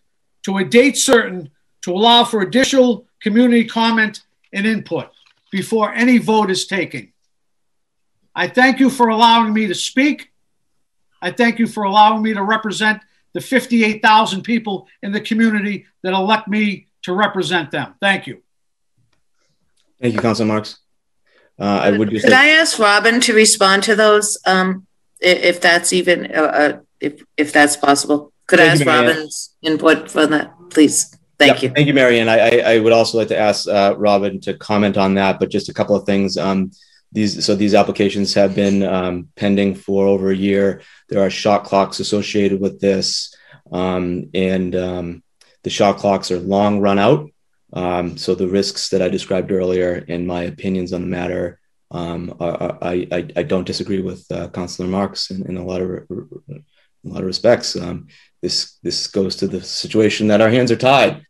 to 0.44 0.58
a 0.58 0.64
date 0.64 0.96
certain 0.96 1.50
to 1.82 1.92
allow 1.92 2.24
for 2.24 2.40
additional 2.40 3.06
community 3.20 3.64
comment 3.64 4.22
and 4.52 4.66
input 4.66 5.10
before 5.50 5.92
any 5.92 6.18
vote 6.18 6.50
is 6.50 6.66
taken. 6.66 7.12
I 8.34 8.48
thank 8.48 8.80
you 8.80 8.88
for 8.88 9.08
allowing 9.08 9.52
me 9.52 9.66
to 9.66 9.74
speak. 9.74 10.32
I 11.20 11.30
thank 11.30 11.58
you 11.58 11.66
for 11.66 11.84
allowing 11.84 12.22
me 12.22 12.32
to 12.34 12.42
represent 12.42 13.02
the 13.34 13.40
58,000 13.40 14.42
people 14.42 14.88
in 15.02 15.12
the 15.12 15.20
community 15.20 15.86
that 16.02 16.14
elect 16.14 16.48
me 16.48 16.88
to 17.02 17.12
represent 17.12 17.70
them. 17.70 17.94
Thank 18.00 18.26
you. 18.26 18.42
Thank 20.00 20.14
you, 20.14 20.20
Councilor 20.20 20.46
Marks. 20.46 20.78
Uh, 21.58 21.64
I 21.64 21.90
would 21.96 22.10
just. 22.10 22.24
Could 22.24 22.32
I 22.32 22.48
ask 22.48 22.78
Robin 22.78 23.20
to 23.20 23.34
respond 23.34 23.82
to 23.84 23.94
those, 23.94 24.38
um, 24.46 24.86
if 25.20 25.60
that's 25.60 25.92
even, 25.92 26.34
uh, 26.34 26.40
uh, 26.40 26.78
if, 27.00 27.22
if 27.36 27.52
that's 27.52 27.76
possible? 27.76 28.32
Could 28.46 28.60
I 28.60 28.66
ask 28.66 28.84
Robin's 28.84 29.54
input 29.62 30.10
for 30.10 30.26
that, 30.26 30.54
please? 30.70 31.16
Thank 31.38 31.62
you. 31.62 31.70
Thank 31.70 31.86
you, 31.86 31.94
Marianne. 31.94 32.28
I, 32.28 32.38
I, 32.38 32.74
I 32.74 32.78
would 32.78 32.92
also 32.92 33.18
like 33.18 33.28
to 33.28 33.38
ask 33.38 33.68
uh, 33.68 33.94
Robin 33.96 34.40
to 34.42 34.54
comment 34.54 34.96
on 34.96 35.14
that, 35.14 35.40
but 35.40 35.50
just 35.50 35.68
a 35.68 35.74
couple 35.74 35.96
of 35.96 36.04
things. 36.04 36.36
Um, 36.36 36.70
these 37.12 37.44
so 37.44 37.54
these 37.54 37.74
applications 37.74 38.34
have 38.34 38.54
been 38.54 38.82
um, 38.82 39.28
pending 39.36 39.74
for 39.74 40.06
over 40.06 40.30
a 40.30 40.36
year. 40.36 40.82
There 41.08 41.22
are 41.22 41.30
shot 41.30 41.64
clocks 41.64 42.00
associated 42.00 42.60
with 42.60 42.80
this, 42.80 43.34
um, 43.70 44.30
and 44.34 44.74
um, 44.74 45.22
the 45.62 45.70
shot 45.70 45.98
clocks 45.98 46.30
are 46.30 46.38
long 46.38 46.80
run 46.80 46.98
out. 46.98 47.30
Um, 47.72 48.18
so 48.18 48.34
the 48.34 48.48
risks 48.48 48.90
that 48.90 49.00
I 49.00 49.08
described 49.08 49.50
earlier 49.50 50.04
and 50.08 50.26
my 50.26 50.42
opinions 50.42 50.92
on 50.92 51.00
the 51.00 51.06
matter, 51.06 51.58
um, 51.90 52.34
are, 52.40 52.78
I, 52.82 53.06
I, 53.10 53.28
I 53.36 53.42
don't 53.42 53.66
disagree 53.66 54.00
with 54.00 54.30
uh, 54.30 54.48
Councilor 54.48 54.88
Marks 54.88 55.30
in, 55.30 55.46
in, 55.46 55.56
a 55.56 55.64
lot 55.64 55.80
of 55.80 55.88
in 55.88 56.64
a 57.04 57.08
lot 57.08 57.20
of 57.20 57.26
respects. 57.26 57.76
Um, 57.76 58.08
this 58.40 58.78
this 58.82 59.06
goes 59.06 59.36
to 59.36 59.46
the 59.46 59.62
situation 59.62 60.26
that 60.28 60.40
our 60.40 60.50
hands 60.50 60.70
are 60.72 60.76
tied, 60.76 61.24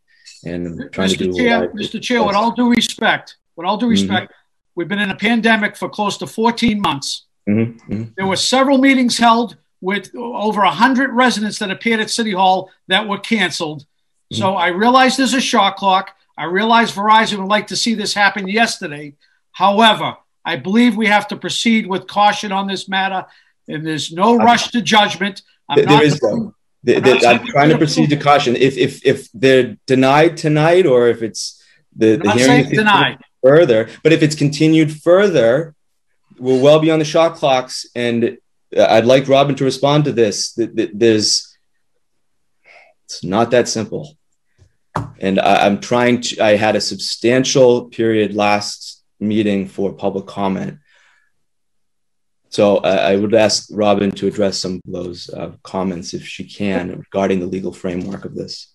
and 0.45 0.91
trying 0.93 1.11
Mr. 1.11 1.19
to 1.19 1.25
do. 1.25 1.35
Chair, 1.35 1.69
Mr. 1.71 2.01
Chair, 2.01 2.23
with 2.25 2.37
all 2.37 2.53
due 2.53 2.71
respect, 2.71 3.37
with 3.57 3.67
all 3.67 3.77
due 3.77 3.87
Mm-hmm. 3.87 4.11
respect, 4.11 4.33
we've 4.75 4.89
been 4.89 4.99
in 4.99 5.11
a 5.11 5.17
pandemic 5.17 5.77
for 5.77 5.89
close 5.89 6.17
to 6.19 6.27
14 6.27 6.81
months. 6.81 7.27
Mhm, 7.49 7.81
mhm. 7.89 8.15
There 8.17 8.27
were 8.27 8.37
several 8.37 8.79
meetings 8.79 9.19
held 9.19 9.57
with 9.81 10.15
over 10.15 10.63
100 10.63 11.11
residents 11.11 11.59
that 11.59 11.71
appeared 11.71 12.01
at 12.01 12.09
City 12.09 12.33
Hall 12.33 12.71
that 12.87 13.07
were 13.09 13.19
canceled. 13.19 13.85
So 14.33 14.57
I 14.57 14.69
realize 14.69 15.17
there's 15.17 15.35
a 15.35 15.41
shot 15.41 15.77
clock. 15.77 16.15
I 16.37 16.45
realize 16.45 16.93
Verizon 16.93 17.39
would 17.39 17.49
like 17.49 17.67
to 17.69 17.77
see 17.77 17.95
this 17.95 18.15
happen 18.15 18.49
yesterday. 18.49 19.15
However, 19.53 20.17
I 20.45 20.57
believe 20.57 20.97
we 20.97 21.07
have 21.07 21.29
to 21.29 21.37
proceed 21.37 21.87
with 21.87 22.07
caution 22.07 22.53
on 22.53 22.67
this 22.67 22.89
matter, 22.89 23.27
and 23.69 23.87
there's 23.87 24.13
no 24.13 24.37
rush 24.37 24.71
to 24.71 24.83
judgment. 24.83 25.43
I'm 25.69 25.85
There- 25.85 26.03
is 26.03 26.19
though. 26.21 26.55
I'm 26.85 27.05
I'm 27.07 27.47
trying 27.47 27.69
to 27.69 27.79
proceed 27.79 28.11
to 28.11 28.17
caution. 28.17 28.57
If 28.57 28.77
if 28.77 29.07
if 29.07 29.29
they're 29.33 29.77
denied 29.87 30.37
tonight, 30.37 30.85
or 30.85 31.07
if 31.07 31.23
it's 31.23 31.63
the, 31.95 32.17
the 32.17 32.33
hearing 32.33 32.65
is 32.65 32.71
denied. 32.71 33.19
further, 33.43 33.89
but 34.03 34.13
if 34.13 34.23
it's 34.23 34.35
continued 34.35 34.91
further, 35.01 35.77
we're 36.39 36.61
well 36.61 36.81
beyond 36.81 37.01
the 37.01 37.05
shot 37.05 37.37
clocks. 37.37 37.87
And 37.95 38.39
uh, 38.77 38.87
I'd 38.89 39.05
like 39.05 39.29
Robin 39.29 39.55
to 39.57 39.65
respond 39.65 40.07
to 40.07 40.13
this. 40.13 40.55
That 40.55 40.75
that 40.75 40.99
There's, 40.99 41.57
it's 43.05 43.23
not 43.23 43.53
that 43.53 43.69
simple. 43.69 44.17
And 45.21 45.41
I, 45.41 45.67
I'm 45.67 45.81
trying 45.81 46.21
to. 46.23 46.45
I 46.45 46.57
had 46.57 46.77
a 46.77 46.81
substantial 46.81 47.87
period 47.87 48.35
last 48.35 49.03
meeting 49.21 49.67
for 49.69 49.93
public 49.93 50.27
comment. 50.27 50.79
So 52.51 52.79
I, 52.79 53.13
I 53.13 53.17
would 53.17 53.35
ask 53.35 53.69
Robin 53.71 54.11
to 54.13 54.27
address 54.27 54.59
some 54.59 54.75
of 54.75 54.93
those 54.93 55.31
uh, 55.31 55.53
comments 55.63 56.13
if 56.13 56.27
she 56.27 56.45
can 56.45 56.91
regarding 56.91 57.41
the 57.41 57.47
legal 57.47 57.73
framework 57.73 58.27
of 58.27 58.35
this. 58.35 58.69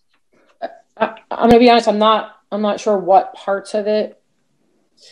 I, 0.99 1.15
I'm 1.29 1.49
gonna 1.49 1.59
be 1.59 1.69
honest. 1.69 1.87
I'm 1.87 1.99
not. 1.99 2.35
I'm 2.51 2.61
not 2.61 2.79
sure 2.79 2.97
what 2.97 3.33
parts 3.33 3.73
of 3.73 3.87
it. 3.87 4.19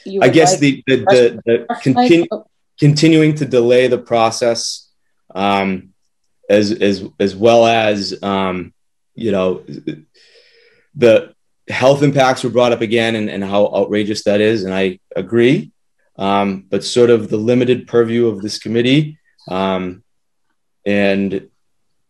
You 0.05 0.21
I 0.23 0.29
guess 0.29 0.53
like. 0.53 0.61
the 0.61 0.83
the, 0.87 0.95
the, 0.97 1.41
the 1.45 1.65
continu- 1.83 2.45
continuing 2.79 3.35
to 3.35 3.45
delay 3.45 3.87
the 3.87 3.99
process, 3.99 4.89
um, 5.35 5.93
as 6.49 6.71
as 6.71 7.07
as 7.19 7.35
well 7.35 7.67
as 7.67 8.17
um, 8.23 8.73
you 9.13 9.31
know, 9.31 9.63
the 10.95 11.33
health 11.67 12.03
impacts 12.03 12.43
were 12.43 12.49
brought 12.49 12.71
up 12.71 12.81
again, 12.81 13.15
and, 13.15 13.29
and 13.29 13.43
how 13.43 13.67
outrageous 13.67 14.23
that 14.23 14.41
is, 14.41 14.63
and 14.63 14.73
I 14.73 14.99
agree. 15.15 15.71
Um, 16.17 16.65
but 16.69 16.83
sort 16.83 17.09
of 17.09 17.29
the 17.29 17.37
limited 17.37 17.87
purview 17.87 18.27
of 18.27 18.41
this 18.41 18.59
committee, 18.59 19.19
um, 19.49 20.03
and 20.85 21.49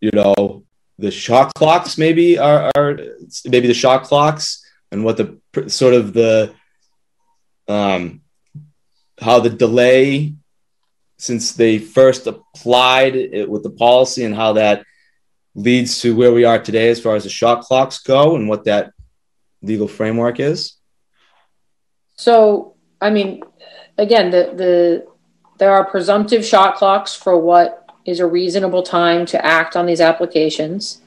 you 0.02 0.12
know, 0.12 0.64
the 1.00 1.12
shot 1.12 1.54
clocks 1.56 1.98
maybe 1.98 2.38
are, 2.38 2.72
are 2.76 3.00
maybe 3.46 3.68
the 3.68 3.74
shot 3.74 4.04
clocks 4.04 4.64
and 4.92 5.04
what 5.04 5.18
the 5.18 5.40
sort 5.68 5.94
of 5.94 6.14
the 6.14 6.54
um, 7.68 8.22
how 9.20 9.40
the 9.40 9.50
delay 9.50 10.34
since 11.18 11.54
they 11.54 11.80
first 11.80 12.28
applied 12.28 13.16
it 13.16 13.50
with 13.50 13.64
the 13.64 13.70
policy 13.70 14.24
and 14.24 14.36
how 14.36 14.54
that 14.54 14.84
leads 15.56 16.02
to 16.02 16.16
where 16.16 16.34
we 16.34 16.44
are 16.44 16.62
today 16.62 16.90
as 16.90 17.02
far 17.02 17.16
as 17.16 17.24
the 17.24 17.30
shot 17.30 17.64
clocks 17.64 18.00
go 18.00 18.36
and 18.36 18.48
what 18.48 18.66
that 18.66 18.92
legal 19.62 19.88
framework 19.88 20.40
is. 20.40 20.74
So, 22.18 22.76
I 23.02 23.10
mean, 23.10 23.42
again, 23.98 24.32
the 24.32 24.54
the 24.56 25.08
there 25.58 25.72
are 25.72 25.86
presumptive 25.86 26.46
shot 26.46 26.76
clocks 26.76 27.16
for 27.16 27.38
what 27.38 27.90
is 28.06 28.20
a 28.20 28.28
reasonable 28.28 28.84
time 28.84 29.26
to 29.26 29.46
act 29.46 29.76
on 29.76 29.86
these 29.86 30.02
applications. 30.02 31.02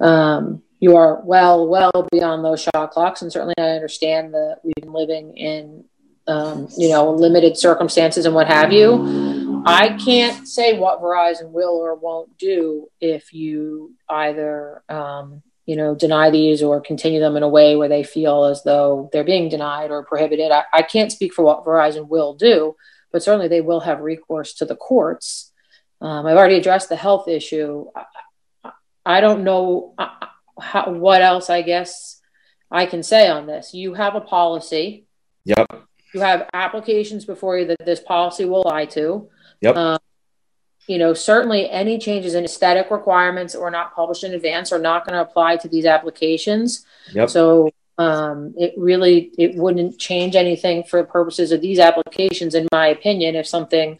Um, 0.00 0.62
you 0.78 0.96
are 0.96 1.20
well, 1.22 1.66
well 1.66 2.08
beyond 2.10 2.44
those 2.44 2.62
shot 2.62 2.90
clocks, 2.90 3.22
and 3.22 3.32
certainly 3.32 3.54
I 3.58 3.70
understand 3.70 4.32
that 4.34 4.58
we've 4.62 4.74
been 4.80 4.92
living 4.92 5.36
in, 5.36 5.84
um, 6.26 6.68
you 6.78 6.88
know, 6.88 7.10
limited 7.10 7.56
circumstances 7.56 8.24
and 8.24 8.34
what 8.34 8.46
have 8.46 8.72
you. 8.72 9.49
I 9.66 9.96
can't 10.04 10.46
say 10.48 10.78
what 10.78 11.00
Verizon 11.00 11.50
will 11.50 11.76
or 11.76 11.94
won't 11.94 12.36
do 12.38 12.88
if 13.00 13.32
you 13.32 13.94
either, 14.08 14.82
um, 14.88 15.42
you 15.66 15.76
know, 15.76 15.94
deny 15.94 16.30
these 16.30 16.62
or 16.62 16.80
continue 16.80 17.20
them 17.20 17.36
in 17.36 17.42
a 17.42 17.48
way 17.48 17.76
where 17.76 17.88
they 17.88 18.02
feel 18.02 18.44
as 18.44 18.62
though 18.62 19.08
they're 19.12 19.24
being 19.24 19.48
denied 19.48 19.90
or 19.90 20.04
prohibited. 20.04 20.50
I, 20.50 20.64
I 20.72 20.82
can't 20.82 21.12
speak 21.12 21.32
for 21.34 21.44
what 21.44 21.64
Verizon 21.64 22.08
will 22.08 22.34
do, 22.34 22.74
but 23.12 23.22
certainly 23.22 23.48
they 23.48 23.60
will 23.60 23.80
have 23.80 24.00
recourse 24.00 24.54
to 24.54 24.64
the 24.64 24.76
courts. 24.76 25.52
Um, 26.00 26.26
I've 26.26 26.36
already 26.36 26.56
addressed 26.56 26.88
the 26.88 26.96
health 26.96 27.28
issue. 27.28 27.86
I, 27.94 28.70
I- 29.04 29.20
don't 29.20 29.44
know 29.44 29.94
how, 30.60 30.90
what 30.92 31.22
else 31.22 31.50
I 31.50 31.62
guess 31.62 32.20
I 32.70 32.86
can 32.86 33.02
say 33.02 33.28
on 33.28 33.46
this. 33.46 33.74
You 33.74 33.94
have 33.94 34.14
a 34.14 34.20
policy. 34.20 35.06
Yep. 35.44 35.66
You 36.14 36.20
have 36.20 36.48
applications 36.52 37.24
before 37.24 37.58
you 37.58 37.66
that 37.66 37.84
this 37.84 38.00
policy 38.00 38.44
will 38.44 38.62
lie 38.62 38.86
to. 38.86 39.28
Yep. 39.60 39.76
Um, 39.76 39.98
you 40.86 40.98
know, 40.98 41.14
certainly 41.14 41.70
any 41.70 41.98
changes 41.98 42.34
in 42.34 42.44
aesthetic 42.44 42.90
requirements 42.90 43.54
or 43.54 43.70
not 43.70 43.94
published 43.94 44.24
in 44.24 44.34
advance 44.34 44.72
are 44.72 44.78
not 44.78 45.06
going 45.06 45.14
to 45.14 45.22
apply 45.22 45.56
to 45.58 45.68
these 45.68 45.86
applications. 45.86 46.84
Yep. 47.12 47.30
So 47.30 47.70
um, 47.98 48.54
it 48.56 48.74
really 48.76 49.30
it 49.38 49.54
wouldn't 49.54 49.98
change 49.98 50.34
anything 50.34 50.84
for 50.84 51.02
the 51.02 51.06
purposes 51.06 51.52
of 51.52 51.60
these 51.60 51.78
applications, 51.78 52.54
in 52.54 52.66
my 52.72 52.88
opinion. 52.88 53.36
If 53.36 53.46
something 53.46 53.98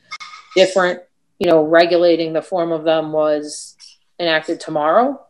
different, 0.56 1.00
you 1.38 1.48
know, 1.48 1.62
regulating 1.62 2.32
the 2.32 2.42
form 2.42 2.72
of 2.72 2.84
them 2.84 3.12
was 3.12 3.76
enacted 4.18 4.58
tomorrow. 4.58 5.20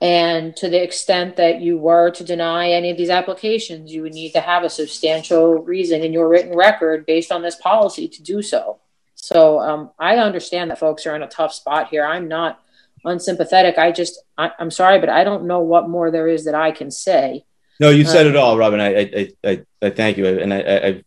And 0.00 0.54
to 0.56 0.68
the 0.68 0.82
extent 0.82 1.36
that 1.36 1.62
you 1.62 1.78
were 1.78 2.10
to 2.10 2.24
deny 2.24 2.70
any 2.70 2.90
of 2.90 2.98
these 2.98 3.08
applications, 3.08 3.92
you 3.92 4.02
would 4.02 4.12
need 4.12 4.32
to 4.32 4.40
have 4.40 4.62
a 4.62 4.68
substantial 4.68 5.54
reason 5.54 6.02
in 6.02 6.12
your 6.12 6.28
written 6.28 6.54
record 6.54 7.06
based 7.06 7.32
on 7.32 7.40
this 7.40 7.56
policy 7.56 8.06
to 8.08 8.22
do 8.22 8.42
so. 8.42 8.80
So 9.24 9.58
um, 9.58 9.90
I 9.98 10.16
understand 10.18 10.70
that 10.70 10.78
folks 10.78 11.06
are 11.06 11.16
in 11.16 11.22
a 11.22 11.26
tough 11.28 11.54
spot 11.54 11.88
here. 11.88 12.04
I'm 12.04 12.28
not 12.28 12.60
unsympathetic. 13.06 13.78
I 13.78 13.90
just, 13.90 14.22
I, 14.36 14.50
I'm 14.58 14.70
sorry, 14.70 14.98
but 15.00 15.08
I 15.08 15.24
don't 15.24 15.46
know 15.46 15.60
what 15.60 15.88
more 15.88 16.10
there 16.10 16.28
is 16.28 16.44
that 16.44 16.54
I 16.54 16.72
can 16.72 16.90
say. 16.90 17.46
No, 17.80 17.88
you 17.88 18.04
said 18.04 18.26
Uh, 18.26 18.30
it 18.30 18.36
all, 18.36 18.58
Robin. 18.58 18.80
I 18.80 18.94
I, 18.96 19.28
I, 19.42 19.62
I 19.80 19.90
thank 19.90 20.18
you, 20.18 20.26
and 20.26 20.52
I, 20.52 20.60
I, 20.60 20.86
I've 20.86 21.04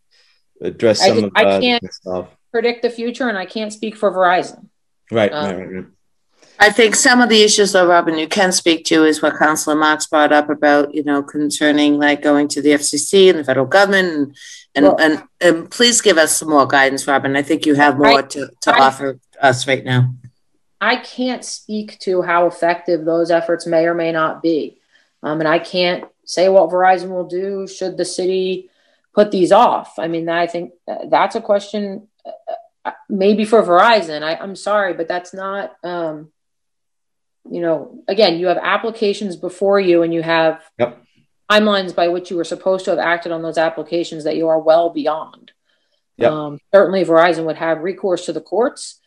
addressed 0.60 1.02
I 1.02 1.08
some 1.08 1.14
just- 1.16 1.26
of 1.26 1.32
I 1.36 1.44
uh, 1.44 1.60
can't- 1.60 1.82
this 1.82 1.96
stuff. 1.96 2.28
Predict 2.50 2.82
the 2.82 2.90
future, 2.90 3.28
and 3.28 3.38
I 3.38 3.46
can't 3.46 3.72
speak 3.72 3.94
for 3.94 4.10
Verizon. 4.10 4.68
Right, 5.12 5.32
um, 5.32 5.44
right, 5.44 5.58
right, 5.58 5.74
right. 5.74 5.84
I 6.58 6.70
think 6.70 6.96
some 6.96 7.20
of 7.20 7.28
the 7.28 7.42
issues 7.42 7.70
though, 7.72 7.86
Robin, 7.86 8.18
you 8.18 8.26
can 8.26 8.50
speak 8.50 8.84
to 8.86 9.04
is 9.04 9.22
what 9.22 9.38
Councilor 9.38 9.76
Marks 9.76 10.06
brought 10.08 10.32
up 10.32 10.50
about, 10.50 10.92
you 10.92 11.04
know, 11.04 11.22
concerning 11.22 11.98
like 12.00 12.20
going 12.20 12.48
to 12.48 12.60
the 12.60 12.70
FCC 12.70 13.30
and 13.30 13.38
the 13.38 13.44
federal 13.44 13.66
government 13.66 14.08
and, 14.08 14.36
and, 14.74 14.84
Well- 14.84 15.00
and, 15.00 15.22
and 15.40 15.70
please 15.70 16.00
give 16.00 16.18
us 16.18 16.36
some 16.36 16.50
more 16.50 16.66
guidance, 16.66 17.06
Robin. 17.06 17.36
I 17.36 17.42
think 17.42 17.66
you 17.66 17.74
have 17.74 17.98
more 17.98 18.22
to, 18.22 18.50
to 18.62 18.70
I- 18.74 18.78
offer 18.86 19.18
us 19.40 19.66
right 19.66 19.84
now. 19.84 20.14
I 20.80 20.96
can't 20.96 21.44
speak 21.44 21.98
to 22.00 22.22
how 22.22 22.46
effective 22.46 23.04
those 23.04 23.32
efforts 23.32 23.66
may 23.66 23.86
or 23.86 23.94
may 23.94 24.12
not 24.12 24.42
be. 24.42 24.78
Um, 25.24 25.40
and 25.40 25.48
I 25.48 25.58
can't 25.58 26.04
say 26.24 26.48
what 26.48 26.70
Verizon 26.70 27.08
will 27.08 27.26
do 27.26 27.66
should 27.66 27.96
the 27.96 28.04
city 28.04 28.70
put 29.12 29.32
these 29.32 29.50
off. 29.50 29.98
I 29.98 30.06
mean, 30.06 30.28
I 30.28 30.46
think 30.46 30.74
uh, 30.86 31.06
that's 31.10 31.34
a 31.34 31.40
question 31.40 32.06
uh, 32.24 32.30
uh, 32.84 32.92
maybe 33.08 33.44
for 33.44 33.60
Verizon. 33.62 34.22
I, 34.22 34.36
I'm 34.36 34.54
sorry, 34.54 34.94
but 34.94 35.08
that's 35.08 35.34
not, 35.34 35.74
um, 35.82 36.30
you 37.50 37.60
know, 37.60 38.04
again, 38.06 38.38
you 38.38 38.46
have 38.46 38.58
applications 38.58 39.34
before 39.34 39.80
you 39.80 40.02
and 40.02 40.14
you 40.14 40.22
have 40.22 40.62
Yep. 40.78 41.02
Timelines 41.50 41.94
by 41.94 42.08
which 42.08 42.30
you 42.30 42.36
were 42.36 42.44
supposed 42.44 42.84
to 42.84 42.90
have 42.90 42.98
acted 42.98 43.32
on 43.32 43.42
those 43.42 43.58
applications 43.58 44.24
that 44.24 44.36
you 44.36 44.48
are 44.48 44.58
well 44.58 44.90
beyond. 44.90 45.52
Yep. 46.16 46.32
Um, 46.32 46.60
certainly, 46.74 47.04
Verizon 47.04 47.44
would 47.46 47.56
have 47.56 47.82
recourse 47.82 48.26
to 48.26 48.32
the 48.32 48.40
courts. 48.40 49.00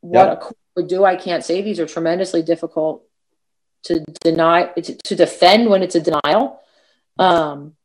What 0.00 0.28
Yep. 0.28 0.32
a 0.32 0.40
court 0.40 0.56
would 0.76 0.88
do, 0.88 1.04
I 1.04 1.16
can't 1.16 1.44
say. 1.44 1.62
These 1.62 1.80
are 1.80 1.86
tremendously 1.86 2.42
difficult 2.42 3.04
to 3.84 4.00
deny 4.20 4.64
to, 4.64 4.94
to 4.94 5.14
defend 5.14 5.68
when 5.68 5.82
it's 5.82 5.94
a 5.94 6.00
denial. 6.00 6.60
Um, 7.18 7.76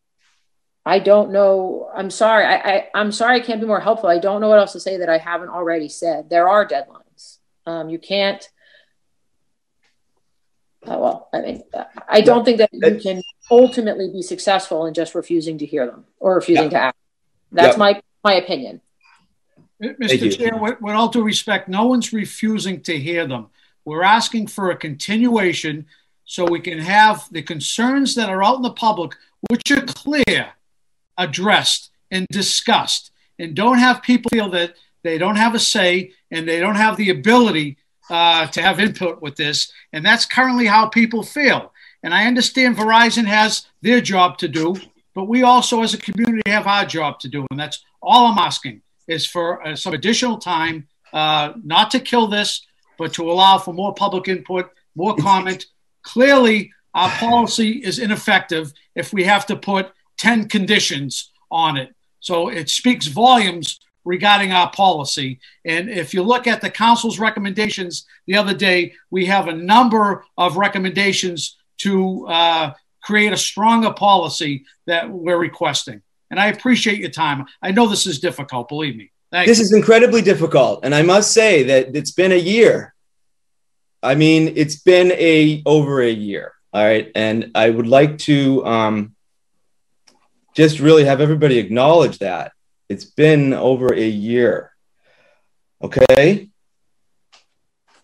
I 0.85 0.99
don't 0.99 1.31
know. 1.31 1.89
I'm 1.93 2.09
sorry. 2.09 2.45
I, 2.45 2.55
I 2.55 2.87
I'm 2.95 3.11
sorry. 3.11 3.35
I 3.35 3.39
can't 3.41 3.61
be 3.61 3.67
more 3.67 3.79
helpful. 3.79 4.09
I 4.09 4.17
don't 4.17 4.41
know 4.41 4.49
what 4.49 4.59
else 4.59 4.73
to 4.73 4.79
say 4.79 4.97
that 4.97 5.09
I 5.09 5.17
haven't 5.17 5.49
already 5.49 5.89
said. 5.89 6.29
There 6.29 6.49
are 6.49 6.67
deadlines. 6.67 7.37
Um, 7.65 7.89
you 7.89 7.99
can't. 7.99 8.47
Uh, 10.85 10.97
well, 10.97 11.29
I 11.31 11.41
mean, 11.41 11.63
I 12.09 12.21
don't 12.21 12.43
think 12.43 12.57
that 12.57 12.69
you 12.73 12.99
can 12.99 13.21
ultimately 13.51 14.09
be 14.09 14.21
successful 14.21 14.85
in 14.85 14.93
just 14.93 15.13
refusing 15.13 15.57
to 15.59 15.65
hear 15.65 15.85
them 15.85 16.05
or 16.19 16.35
refusing 16.35 16.65
yeah. 16.65 16.69
to 16.69 16.77
act. 16.77 16.97
That's 17.51 17.77
my 17.77 18.01
my 18.23 18.35
opinion. 18.35 18.81
Mr. 19.81 20.37
Chair, 20.37 20.57
with, 20.57 20.79
with 20.81 20.93
all 20.93 21.09
due 21.09 21.23
respect, 21.23 21.67
no 21.67 21.85
one's 21.85 22.13
refusing 22.13 22.81
to 22.81 22.97
hear 22.99 23.25
them. 23.25 23.47
We're 23.83 24.03
asking 24.03 24.47
for 24.47 24.69
a 24.69 24.77
continuation 24.77 25.87
so 26.23 26.45
we 26.45 26.59
can 26.59 26.79
have 26.79 27.27
the 27.31 27.41
concerns 27.41 28.15
that 28.15 28.29
are 28.29 28.43
out 28.43 28.57
in 28.57 28.61
the 28.61 28.71
public, 28.71 29.13
which 29.49 29.71
are 29.71 29.81
clear, 29.81 30.51
addressed 31.17 31.89
and 32.11 32.27
discussed, 32.31 33.11
and 33.39 33.55
don't 33.55 33.79
have 33.79 34.03
people 34.03 34.29
feel 34.29 34.49
that 34.51 34.75
they 35.03 35.17
don't 35.17 35.35
have 35.35 35.55
a 35.55 35.59
say 35.59 36.11
and 36.29 36.47
they 36.47 36.59
don't 36.59 36.75
have 36.75 36.95
the 36.95 37.09
ability 37.09 37.77
uh, 38.11 38.45
to 38.47 38.61
have 38.61 38.79
input 38.79 39.21
with 39.21 39.37
this. 39.37 39.71
And 39.93 40.05
that's 40.05 40.25
currently 40.25 40.65
how 40.65 40.89
people 40.89 41.23
feel. 41.23 41.71
And 42.03 42.13
I 42.13 42.25
understand 42.25 42.75
Verizon 42.75 43.25
has 43.25 43.65
their 43.81 44.01
job 44.01 44.37
to 44.39 44.49
do, 44.49 44.75
but 45.15 45.29
we 45.29 45.43
also, 45.43 45.81
as 45.81 45.93
a 45.93 45.97
community, 45.97 46.41
have 46.45 46.67
our 46.67 46.85
job 46.85 47.19
to 47.21 47.29
do. 47.29 47.45
And 47.49 47.59
that's 47.59 47.83
all 48.01 48.27
I'm 48.27 48.37
asking 48.37 48.81
is 49.07 49.25
for 49.25 49.65
uh, 49.65 49.75
some 49.77 49.93
additional 49.93 50.37
time, 50.37 50.87
uh, 51.13 51.53
not 51.63 51.89
to 51.91 51.99
kill 51.99 52.27
this, 52.27 52.65
but 52.97 53.13
to 53.13 53.31
allow 53.31 53.57
for 53.57 53.73
more 53.73 53.93
public 53.93 54.27
input, 54.27 54.69
more 54.95 55.15
comment. 55.15 55.67
Clearly, 56.03 56.71
our 56.93 57.09
policy 57.11 57.81
is 57.83 57.97
ineffective 57.97 58.73
if 58.93 59.13
we 59.13 59.23
have 59.23 59.45
to 59.45 59.55
put 59.55 59.91
10 60.17 60.49
conditions 60.49 61.31
on 61.49 61.77
it. 61.77 61.95
So 62.19 62.49
it 62.49 62.69
speaks 62.69 63.07
volumes 63.07 63.79
regarding 64.03 64.51
our 64.51 64.71
policy. 64.71 65.39
And 65.65 65.89
if 65.89 66.13
you 66.13 66.23
look 66.23 66.47
at 66.47 66.61
the 66.61 66.69
council's 66.69 67.19
recommendations 67.19 68.05
the 68.27 68.35
other 68.35 68.53
day, 68.53 68.93
we 69.09 69.25
have 69.27 69.47
a 69.47 69.53
number 69.53 70.25
of 70.37 70.57
recommendations 70.57 71.57
to 71.79 72.27
uh, 72.27 72.73
create 73.01 73.33
a 73.33 73.37
stronger 73.37 73.91
policy 73.91 74.65
that 74.87 75.09
we're 75.09 75.37
requesting. 75.37 76.01
And 76.29 76.39
I 76.39 76.47
appreciate 76.47 76.99
your 76.99 77.09
time. 77.09 77.45
I 77.61 77.71
know 77.71 77.87
this 77.87 78.07
is 78.07 78.19
difficult, 78.19 78.69
believe 78.69 78.95
me. 78.95 79.11
Thank 79.31 79.47
this 79.47 79.59
you. 79.59 79.65
is 79.65 79.73
incredibly 79.73 80.21
difficult. 80.21 80.81
And 80.83 80.93
I 80.93 81.01
must 81.01 81.33
say 81.33 81.63
that 81.63 81.95
it's 81.95 82.11
been 82.11 82.31
a 82.31 82.39
year. 82.39 82.93
I 84.03 84.15
mean, 84.15 84.53
it's 84.55 84.77
been 84.77 85.11
a 85.11 85.61
over 85.65 86.01
a 86.01 86.09
year. 86.09 86.53
All 86.73 86.83
right. 86.83 87.11
And 87.15 87.51
I 87.53 87.69
would 87.69 87.87
like 87.87 88.17
to 88.19 88.65
um, 88.65 89.15
just 90.55 90.79
really 90.79 91.05
have 91.05 91.21
everybody 91.21 91.57
acknowledge 91.59 92.19
that 92.19 92.53
it's 92.91 93.05
been 93.05 93.53
over 93.53 93.93
a 93.93 94.07
year. 94.07 94.71
Okay. 95.81 96.49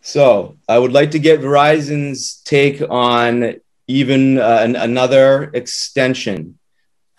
So 0.01 0.57
I 0.67 0.79
would 0.79 0.93
like 0.93 1.11
to 1.11 1.19
get 1.19 1.41
Verizon's 1.41 2.41
take 2.43 2.81
on 2.89 3.55
even 3.87 4.37
uh, 4.37 4.59
an, 4.61 4.75
another 4.75 5.51
extension 5.53 6.57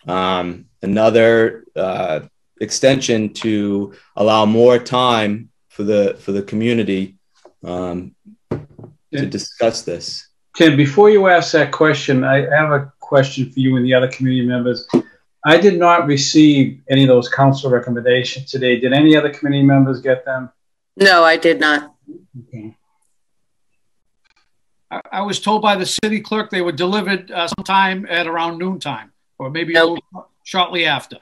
um, 0.08 0.66
another 0.82 1.64
uh, 1.76 2.20
extension 2.60 3.32
to 3.34 3.94
allow 4.16 4.46
more 4.46 4.78
time 4.78 5.50
for 5.68 5.84
the 5.84 6.16
for 6.20 6.32
the 6.32 6.42
community 6.42 7.16
um, 7.64 8.14
to 8.50 9.26
discuss 9.26 9.82
this. 9.82 10.28
Tim, 10.56 10.76
before 10.76 11.10
you 11.10 11.28
ask 11.28 11.52
that 11.52 11.70
question, 11.70 12.24
I 12.24 12.40
have 12.54 12.72
a 12.72 12.92
question 12.98 13.50
for 13.50 13.60
you 13.60 13.76
and 13.76 13.84
the 13.84 13.94
other 13.94 14.08
community 14.08 14.46
members. 14.46 14.88
I 15.48 15.56
did 15.56 15.78
not 15.78 16.06
receive 16.06 16.82
any 16.90 17.04
of 17.04 17.08
those 17.08 17.30
council 17.30 17.70
recommendations 17.70 18.50
today. 18.50 18.78
Did 18.78 18.92
any 18.92 19.16
other 19.16 19.30
committee 19.30 19.62
members 19.62 20.02
get 20.02 20.26
them? 20.26 20.50
No, 20.94 21.24
I 21.24 21.38
did 21.38 21.58
not. 21.58 21.94
Okay. 22.40 22.76
I, 24.90 25.00
I 25.10 25.22
was 25.22 25.40
told 25.40 25.62
by 25.62 25.76
the 25.76 25.86
city 25.86 26.20
clerk 26.20 26.50
they 26.50 26.60
were 26.60 26.72
delivered 26.72 27.30
uh, 27.30 27.48
sometime 27.48 28.06
at 28.10 28.26
around 28.26 28.58
noontime 28.58 29.10
or 29.38 29.48
maybe 29.48 29.72
nope. 29.72 30.00
shortly 30.44 30.84
after. 30.84 31.16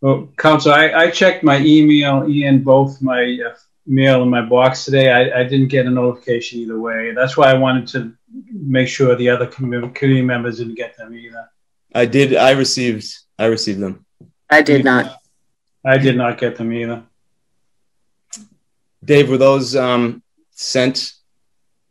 Well, 0.00 0.28
Council, 0.38 0.72
I, 0.72 0.92
I 0.92 1.10
checked 1.10 1.44
my 1.44 1.58
email 1.58 2.22
and 2.22 2.64
both 2.64 3.02
my 3.02 3.38
uh, 3.46 3.54
mail 3.86 4.22
in 4.22 4.30
my 4.30 4.40
box 4.40 4.86
today. 4.86 5.10
I, 5.10 5.40
I 5.40 5.44
didn't 5.44 5.68
get 5.68 5.84
a 5.84 5.90
notification 5.90 6.60
either 6.60 6.80
way. 6.80 7.12
That's 7.14 7.36
why 7.36 7.50
I 7.50 7.54
wanted 7.54 7.86
to 7.88 8.14
make 8.50 8.88
sure 8.88 9.14
the 9.14 9.28
other 9.28 9.46
committee 9.46 10.22
members 10.22 10.56
didn't 10.56 10.76
get 10.76 10.96
them 10.96 11.12
either. 11.12 11.50
I 11.94 12.06
did. 12.06 12.34
I 12.34 12.52
received. 12.52 13.25
I 13.38 13.46
received 13.46 13.80
them. 13.80 14.04
I 14.50 14.62
did 14.62 14.84
not. 14.84 15.18
I 15.84 15.98
did 15.98 16.16
not 16.16 16.38
get 16.38 16.56
them 16.56 16.72
either. 16.72 17.04
Dave, 19.04 19.28
were 19.28 19.38
those 19.38 19.76
um, 19.76 20.22
sent 20.50 21.12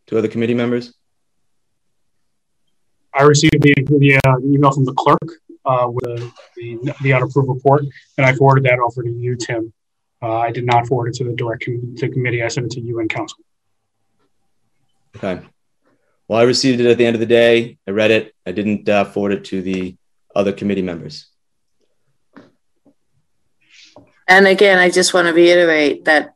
to 0.08 0.18
other 0.18 0.28
committee 0.28 0.54
members? 0.54 0.94
I 3.14 3.24
received 3.24 3.62
the, 3.62 3.74
the, 3.78 4.20
uh, 4.26 4.36
the 4.40 4.52
email 4.54 4.72
from 4.72 4.84
the 4.84 4.94
clerk 4.94 5.22
uh, 5.64 5.88
with 5.88 6.04
the, 6.04 6.80
the, 6.84 6.96
the, 7.02 7.14
unapproved 7.14 7.48
report, 7.48 7.84
and 8.18 8.26
I 8.26 8.34
forwarded 8.34 8.66
that 8.66 8.80
over 8.80 9.02
to 9.02 9.10
you, 9.10 9.38
Tim. 9.38 9.72
Uh, 10.22 10.40
I 10.40 10.52
did 10.52 10.66
not 10.66 10.88
forward 10.88 11.10
it 11.10 11.14
to 11.16 11.24
the 11.24 11.34
direct 11.34 11.64
com- 11.66 11.96
to 11.98 12.10
committee. 12.10 12.44
I 12.44 12.50
sent 12.50 12.66
it 12.66 12.72
to 12.72 12.82
you 12.82 13.00
and 13.00 13.10
council. 13.10 13.40
Okay. 15.16 15.40
Well, 16.28 16.40
I 16.40 16.44
received 16.44 16.82
it 16.82 16.88
at 16.88 16.98
the 16.98 17.06
end 17.06 17.16
of 17.16 17.22
the 17.22 17.26
day. 17.26 17.78
I 17.88 17.92
read 17.92 18.12
it. 18.12 18.36
I 18.46 18.52
didn't 18.52 18.90
uh, 18.90 19.06
forward 19.06 19.32
it 19.32 19.46
to 19.46 19.62
the 19.62 19.96
other 20.36 20.52
committee 20.52 20.82
members. 20.82 21.28
And 24.28 24.48
again, 24.48 24.80
I 24.80 24.90
just 24.90 25.14
want 25.14 25.28
to 25.28 25.34
reiterate 25.34 26.06
that 26.06 26.34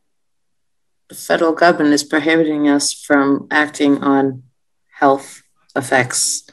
the 1.08 1.14
federal 1.14 1.52
government 1.52 1.94
is 1.94 2.04
prohibiting 2.04 2.68
us 2.68 2.92
from 2.92 3.48
acting 3.50 4.02
on 4.02 4.44
health 4.92 5.42
effects 5.74 6.44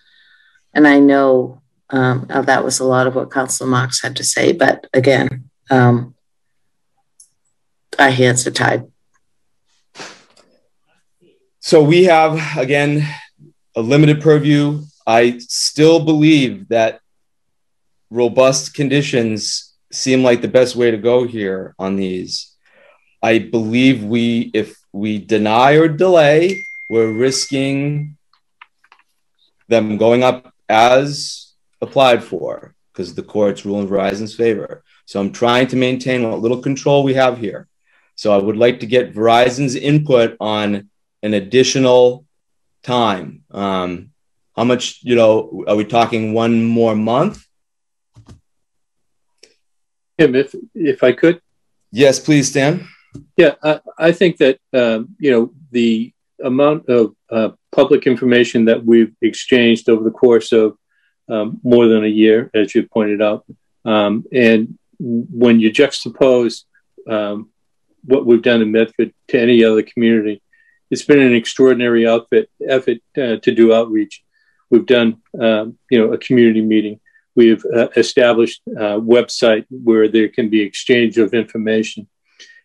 and 0.77 0.87
I 0.87 0.99
know 0.99 1.63
um, 1.89 2.27
that 2.29 2.63
was 2.63 2.79
a 2.79 2.83
lot 2.85 3.07
of 3.07 3.15
what 3.15 3.31
Councilor 3.31 3.67
Marks 3.67 3.99
had 3.99 4.15
to 4.17 4.23
say, 4.23 4.51
but 4.51 4.85
again, 4.93 5.49
um, 5.71 6.13
our 7.97 8.11
hands 8.11 8.45
are 8.45 8.51
tied. 8.51 8.85
So 11.59 11.81
we 11.81 12.03
have, 12.03 12.39
again, 12.55 13.07
a 13.75 13.81
limited 13.81 14.21
purview. 14.21 14.83
I 15.07 15.39
still 15.39 16.05
believe 16.05 16.67
that 16.69 17.01
robust 18.11 18.75
conditions 18.75 19.66
seem 19.91 20.23
like 20.23 20.41
the 20.41 20.47
best 20.47 20.75
way 20.75 20.91
to 20.91 20.97
go 20.97 21.25
here 21.25 21.75
on 21.79 21.95
these. 21.95 22.55
I 23.21 23.39
believe 23.39 24.03
we, 24.03 24.51
if 24.53 24.77
we 24.93 25.17
deny 25.17 25.73
or 25.73 25.87
delay, 25.87 26.63
we're 26.89 27.11
risking 27.11 28.17
them 29.67 29.97
going 29.97 30.23
up 30.23 30.53
as 30.69 31.53
applied 31.81 32.23
for 32.23 32.75
because 32.91 33.13
the 33.13 33.23
courts 33.23 33.65
rule 33.65 33.79
in 33.79 33.87
Verizon's 33.87 34.35
favor. 34.35 34.83
So 35.05 35.19
I'm 35.19 35.31
trying 35.31 35.67
to 35.67 35.75
maintain 35.75 36.29
what 36.29 36.39
little 36.39 36.59
control 36.59 37.03
we 37.03 37.13
have 37.13 37.37
here. 37.37 37.67
So 38.15 38.33
I 38.33 38.37
would 38.37 38.57
like 38.57 38.79
to 38.79 38.85
get 38.85 39.13
Verizon's 39.13 39.75
input 39.75 40.35
on 40.39 40.89
an 41.21 41.33
additional 41.33 42.25
time. 42.83 43.43
Um, 43.51 44.11
how 44.55 44.63
much, 44.63 44.99
you 45.03 45.15
know, 45.15 45.63
are 45.67 45.75
we 45.75 45.85
talking 45.85 46.33
one 46.33 46.63
more 46.63 46.95
month? 46.95 47.46
Tim, 50.17 50.35
if 50.35 50.55
if 50.73 51.03
I 51.03 51.11
could. 51.11 51.41
Yes, 51.91 52.19
please, 52.19 52.49
Stan. 52.49 52.87
Yeah, 53.35 53.55
I, 53.63 53.79
I 53.97 54.11
think 54.11 54.37
that 54.37 54.59
um, 54.73 55.15
you 55.19 55.31
know 55.31 55.53
the 55.71 56.13
amount 56.43 56.87
of 56.89 57.15
uh, 57.31 57.49
public 57.71 58.05
information 58.07 58.65
that 58.65 58.85
we've 58.85 59.13
exchanged 59.21 59.89
over 59.89 60.03
the 60.03 60.11
course 60.11 60.51
of 60.51 60.77
um, 61.29 61.59
more 61.63 61.87
than 61.87 62.03
a 62.03 62.09
year, 62.09 62.49
as 62.53 62.73
you 62.75 62.87
pointed 62.87 63.21
out. 63.21 63.45
Um, 63.85 64.25
and 64.31 64.77
when 64.99 65.59
you 65.59 65.71
juxtapose 65.71 66.63
um, 67.09 67.49
what 68.03 68.25
we've 68.25 68.41
done 68.41 68.61
in 68.61 68.71
Medford 68.71 69.13
to 69.29 69.39
any 69.39 69.63
other 69.63 69.83
community, 69.83 70.41
it's 70.89 71.03
been 71.03 71.19
an 71.19 71.33
extraordinary 71.33 72.07
outfit, 72.07 72.49
effort 72.67 72.97
uh, 73.17 73.37
to 73.37 73.51
do 73.53 73.73
outreach. 73.73 74.23
We've 74.69 74.85
done, 74.85 75.21
um, 75.39 75.77
you 75.89 75.99
know, 75.99 76.13
a 76.13 76.17
community 76.17 76.61
meeting. 76.61 76.99
We've 77.37 77.63
uh, 77.73 77.89
established 77.95 78.61
a 78.67 78.99
website 78.99 79.65
where 79.69 80.09
there 80.09 80.27
can 80.27 80.49
be 80.49 80.61
exchange 80.61 81.17
of 81.17 81.33
information 81.33 82.07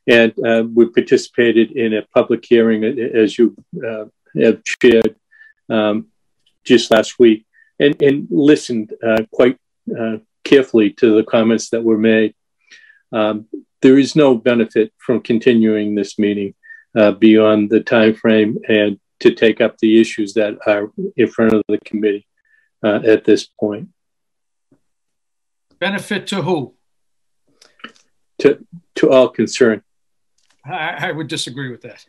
and 0.07 0.33
uh, 0.45 0.65
we 0.75 0.87
participated 0.89 1.73
in 1.73 1.95
a 1.95 2.03
public 2.15 2.45
hearing, 2.45 2.85
as 2.85 3.39
you 3.39 3.57
uh, 3.87 4.07
have 4.41 4.61
shared 4.83 5.15
um, 5.69 6.09
just 6.65 6.91
last 6.91 7.19
week, 7.19 7.47
and, 7.79 8.01
and 8.03 8.27
listened 8.31 8.93
uh, 9.07 9.23
quite 9.33 9.59
uh, 9.99 10.17
carefully 10.45 10.91
to 10.91 11.15
the 11.15 11.25
comments 11.25 11.71
that 11.71 11.85
were 11.85 11.99
made. 11.99 12.35
Um, 13.13 13.47
there 13.81 13.99
is 13.99 14.17
no 14.17 14.35
benefit 14.35 14.93
from 14.99 15.21
continuing 15.21 15.95
this 15.95 16.19
meeting 16.19 16.55
uh, 16.97 17.13
beyond 17.13 17.71
the 17.71 17.81
time 17.81 18.15
frame 18.15 18.59
and 18.69 18.99
to 19.21 19.35
take 19.35 19.61
up 19.61 19.79
the 19.79 20.01
issues 20.01 20.35
that 20.35 20.59
are 20.67 20.91
in 21.17 21.29
front 21.29 21.53
of 21.53 21.63
the 21.69 21.79
committee 21.85 22.27
uh, 22.83 23.01
at 23.07 23.25
this 23.25 23.49
point. 23.61 23.89
Benefit 25.83 26.29
to 26.29 26.43
who? 26.43 26.75
To 28.39 28.65
to 28.95 29.11
all 29.11 29.29
concerned. 29.29 29.83
I, 30.65 31.09
I 31.09 31.11
would 31.11 31.27
disagree 31.27 31.73
with 31.73 31.83
that. 31.83 32.07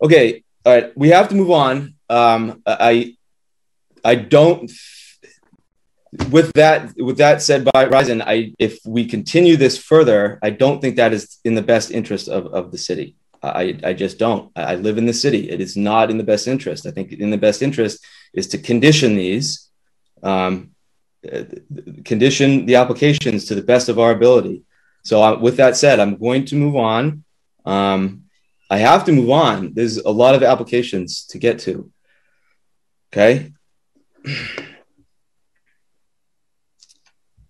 Okay, 0.00 0.44
all 0.64 0.72
right, 0.72 0.96
we 0.96 1.08
have 1.08 1.28
to 1.30 1.34
move 1.34 1.50
on. 1.50 1.94
Um, 2.08 2.62
I 2.64 3.16
I 4.04 4.14
don't. 4.14 4.70
With 6.30 6.52
that, 6.52 6.94
with 6.96 7.18
that 7.18 7.42
said, 7.42 7.64
Verizon, 7.64 8.22
I 8.24 8.54
if 8.60 8.78
we 8.86 9.04
continue 9.06 9.56
this 9.56 9.76
further, 9.76 10.38
I 10.40 10.50
don't 10.50 10.80
think 10.80 10.94
that 10.94 11.12
is 11.12 11.40
in 11.44 11.56
the 11.56 11.62
best 11.62 11.90
interest 11.90 12.28
of, 12.28 12.46
of 12.54 12.70
the 12.70 12.78
city. 12.78 13.16
I, 13.42 13.76
I 13.82 13.92
just 13.94 14.18
don't. 14.18 14.52
I 14.54 14.76
live 14.76 14.96
in 14.98 15.06
the 15.06 15.12
city. 15.24 15.50
It 15.50 15.60
is 15.60 15.76
not 15.76 16.08
in 16.10 16.18
the 16.18 16.30
best 16.32 16.46
interest. 16.46 16.86
I 16.86 16.92
think 16.92 17.10
in 17.10 17.30
the 17.30 17.38
best 17.46 17.62
interest 17.62 18.04
is 18.32 18.46
to 18.48 18.58
condition 18.58 19.16
these, 19.16 19.68
um, 20.22 20.71
condition 22.04 22.66
the 22.66 22.76
applications 22.76 23.46
to 23.46 23.54
the 23.54 23.62
best 23.62 23.88
of 23.88 23.98
our 23.98 24.10
ability. 24.10 24.62
So 25.04 25.38
with 25.38 25.56
that 25.56 25.76
said, 25.76 26.00
I'm 26.00 26.16
going 26.16 26.44
to 26.46 26.56
move 26.56 26.76
on. 26.76 27.24
Um, 27.64 28.24
I 28.70 28.78
have 28.78 29.04
to 29.04 29.12
move 29.12 29.30
on. 29.30 29.74
There's 29.74 29.98
a 29.98 30.10
lot 30.10 30.34
of 30.34 30.42
applications 30.42 31.26
to 31.26 31.38
get 31.38 31.58
to. 31.60 31.90
Okay. 33.12 33.52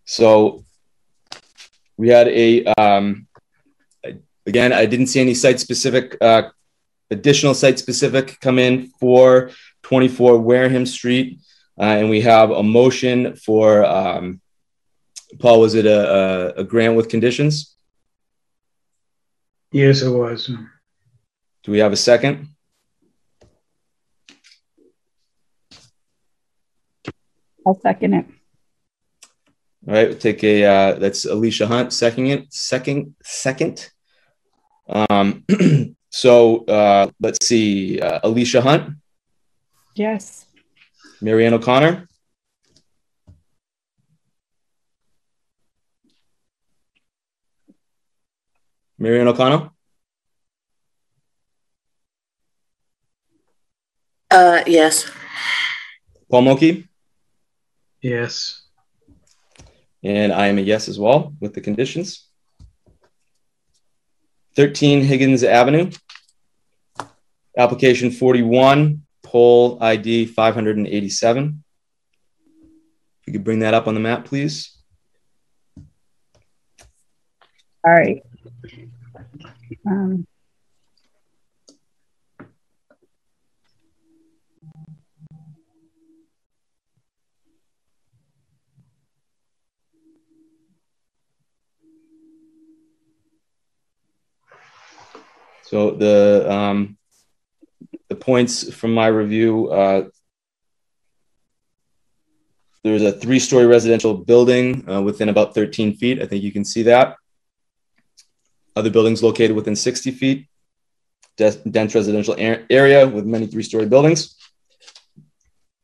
So 0.05 0.65
we 1.97 2.09
had 2.09 2.29
a, 2.29 2.65
um, 2.79 3.27
again, 4.47 4.73
I 4.73 4.87
didn't 4.87 5.07
see 5.07 5.21
any 5.21 5.35
site 5.35 5.61
specific, 5.61 6.17
uh, 6.21 6.51
additional 7.11 7.55
site 7.55 7.79
specific 7.79 8.41
come 8.41 8.59
in 8.59 8.89
for 8.99 9.51
24 9.83 10.39
Wareham 10.39 10.87
Street. 10.87 11.39
Uh, 11.79 11.85
and 11.85 12.11
we 12.11 12.21
have 12.21 12.51
a 12.51 12.63
motion 12.63 13.35
for, 13.37 13.85
um, 13.85 14.41
Paul, 15.39 15.61
was 15.61 15.75
it 15.75 15.87
a, 15.87 16.55
a, 16.59 16.61
a 16.61 16.65
grant 16.65 16.97
with 16.97 17.09
conditions? 17.09 17.75
Yes, 19.73 20.03
it 20.03 20.11
was. 20.11 20.47
Do 21.63 21.73
we 21.73 21.79
have 21.79 21.93
a 21.93 21.97
second? 21.97 22.49
I'll 27.67 27.81
second 27.81 28.15
it. 28.15 28.27
All 29.87 29.95
right, 29.95 30.09
we'll 30.09 30.19
take 30.19 30.45
a 30.45 30.65
uh, 30.65 30.93
that's 30.99 31.25
Alicia 31.25 31.67
Hunt 31.67 31.93
second 31.93 32.27
it 32.27 32.53
second 32.53 33.15
second. 33.23 33.91
Um, 34.89 35.45
so 36.11 36.65
uh, 36.67 37.11
let's 37.21 37.47
see, 37.47 38.01
uh, 38.01 38.21
Alicia 38.23 38.61
Hunt, 38.61 38.97
Yes. 39.95 40.42
Marianne 41.23 41.55
O'Connor, 41.55 42.07
Marianne 48.99 49.29
O'Connor, 49.29 49.71
Uh, 54.31 54.65
yes. 54.67 55.11
Paul 56.31 56.41
Mochi, 56.43 56.89
Yes. 58.01 58.63
and 60.03 60.33
I 60.33 60.47
am 60.47 60.57
a 60.57 60.63
yes 60.63 60.89
as 60.89 60.99
well 60.99 61.35
with 61.39 61.53
the 61.53 61.61
conditions. 61.61 62.27
13 64.57 65.03
Higgins 65.05 65.45
Avenue, 65.45 65.91
application 67.59 68.11
41, 68.11 69.03
pole 69.33 69.79
ID 69.81 70.27
587. 70.27 71.65
If 73.21 73.27
you 73.27 73.33
could 73.33 73.45
bring 73.45 73.61
that 73.61 73.73
up 73.73 73.87
on 73.89 73.95
the 73.95 74.01
map, 74.01 74.27
please. 74.27 74.77
All 77.85 77.93
right. 77.93 78.23
Um, 79.87 80.27
So 95.65 95.93
the 95.93 96.45
um, 96.53 96.99
the 97.01 97.02
points 98.23 98.73
from 98.73 98.95
my 98.95 99.09
review. 99.09 99.69
Uh, 99.69 100.05
there's 102.85 103.03
a 103.03 103.13
three-story 103.13 103.67
residential 103.67 104.15
building 104.15 104.89
uh, 104.89 105.03
within 105.03 105.29
about 105.29 105.55
13 105.55 105.95
feet. 105.97 106.23
I 106.23 106.27
think 106.27 106.43
you 106.43 106.53
can 106.53 106.65
see 106.65 106.83
that. 106.85 107.17
Other 108.75 108.91
buildings 108.91 109.23
located 109.23 109.55
within 109.55 109.77
60 109.77 110.11
feet. 110.13 110.47
Dense 111.37 111.95
residential 111.95 112.35
ar- 112.35 112.63
area 112.71 113.07
with 113.09 113.25
many 113.27 113.47
three-story 113.47 113.87
buildings. 113.87 114.37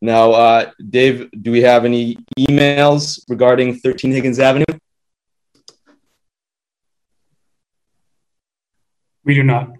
Now, 0.00 0.32
uh, 0.32 0.70
Dave, 0.78 1.28
do 1.42 1.50
we 1.50 1.62
have 1.62 1.84
any 1.84 2.18
emails 2.38 3.20
regarding 3.28 3.74
13 3.80 4.12
Higgins 4.12 4.38
Avenue? 4.38 4.64
We 9.24 9.34
do 9.34 9.42
not. 9.42 9.77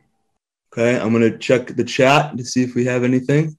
Okay, 0.73 0.99
I'm 1.01 1.13
gonna 1.13 1.37
check 1.39 1.69
the 1.69 1.85
chat 1.85 2.37
to 2.37 2.45
see 2.45 2.63
if 2.63 2.75
we 2.75 2.85
have 2.85 3.03
anything. 3.03 3.57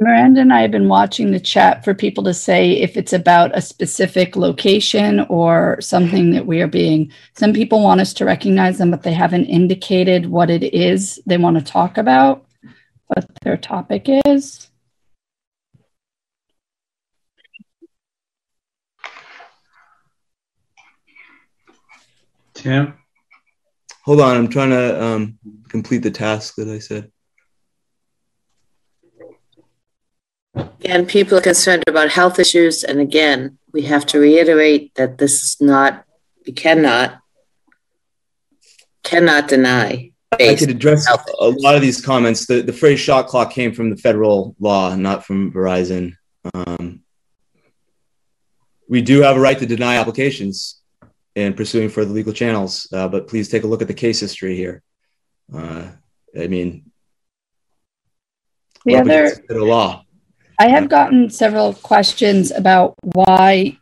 Miranda 0.00 0.40
and 0.40 0.52
I 0.52 0.62
have 0.62 0.72
been 0.72 0.88
watching 0.88 1.30
the 1.30 1.38
chat 1.38 1.84
for 1.84 1.94
people 1.94 2.24
to 2.24 2.34
say 2.34 2.72
if 2.72 2.96
it's 2.96 3.12
about 3.12 3.56
a 3.56 3.62
specific 3.62 4.34
location 4.34 5.20
or 5.28 5.80
something 5.80 6.32
that 6.32 6.44
we 6.44 6.60
are 6.60 6.66
being. 6.66 7.12
Some 7.34 7.52
people 7.52 7.80
want 7.80 8.00
us 8.00 8.12
to 8.14 8.24
recognize 8.24 8.76
them, 8.76 8.90
but 8.90 9.02
they 9.04 9.12
haven't 9.14 9.46
indicated 9.46 10.26
what 10.26 10.50
it 10.50 10.74
is 10.74 11.20
they 11.26 11.38
want 11.38 11.56
to 11.58 11.64
talk 11.64 11.96
about, 11.96 12.44
what 13.06 13.24
their 13.42 13.56
topic 13.56 14.06
is. 14.26 14.68
Tim? 22.64 22.94
Hold 24.06 24.22
on, 24.22 24.38
I'm 24.38 24.48
trying 24.48 24.70
to 24.70 25.04
um, 25.04 25.38
complete 25.68 25.98
the 25.98 26.10
task 26.10 26.54
that 26.54 26.66
I 26.66 26.78
said. 26.78 27.12
And 30.82 31.06
people 31.06 31.36
are 31.36 31.42
concerned 31.42 31.84
about 31.86 32.08
health 32.08 32.38
issues. 32.38 32.82
And 32.82 33.00
again, 33.00 33.58
we 33.74 33.82
have 33.82 34.06
to 34.06 34.18
reiterate 34.18 34.94
that 34.94 35.18
this 35.18 35.42
is 35.42 35.60
not, 35.60 36.06
we 36.46 36.54
cannot, 36.54 37.18
cannot 39.02 39.46
deny. 39.46 40.12
I 40.32 40.36
based 40.36 40.60
could 40.60 40.70
address 40.70 41.06
a 41.38 41.48
lot 41.50 41.74
of 41.74 41.82
these 41.82 42.00
comments. 42.00 42.46
The, 42.46 42.62
the 42.62 42.72
phrase 42.72 42.98
shot 42.98 43.26
clock 43.26 43.52
came 43.52 43.74
from 43.74 43.90
the 43.90 43.96
federal 43.96 44.56
law, 44.58 44.94
not 44.94 45.26
from 45.26 45.52
Verizon. 45.52 46.14
Um, 46.54 47.02
we 48.88 49.02
do 49.02 49.20
have 49.20 49.36
a 49.36 49.40
right 49.40 49.58
to 49.58 49.66
deny 49.66 49.96
applications 49.96 50.80
and 51.36 51.56
pursuing 51.56 51.88
further 51.88 52.12
legal 52.12 52.32
channels, 52.32 52.88
uh, 52.92 53.08
but 53.08 53.28
please 53.28 53.48
take 53.48 53.64
a 53.64 53.66
look 53.66 53.82
at 53.82 53.88
the 53.88 53.94
case 53.94 54.20
history 54.20 54.56
here. 54.56 54.82
Uh, 55.52 55.88
I 56.38 56.46
mean, 56.46 56.90
The 58.84 58.94
we're 58.94 59.00
other, 59.00 59.44
the 59.48 59.64
law. 59.64 60.04
I 60.58 60.68
have 60.68 60.88
gotten 60.88 61.30
several 61.30 61.74
questions 61.74 62.50
about 62.52 62.94
why 63.02 63.78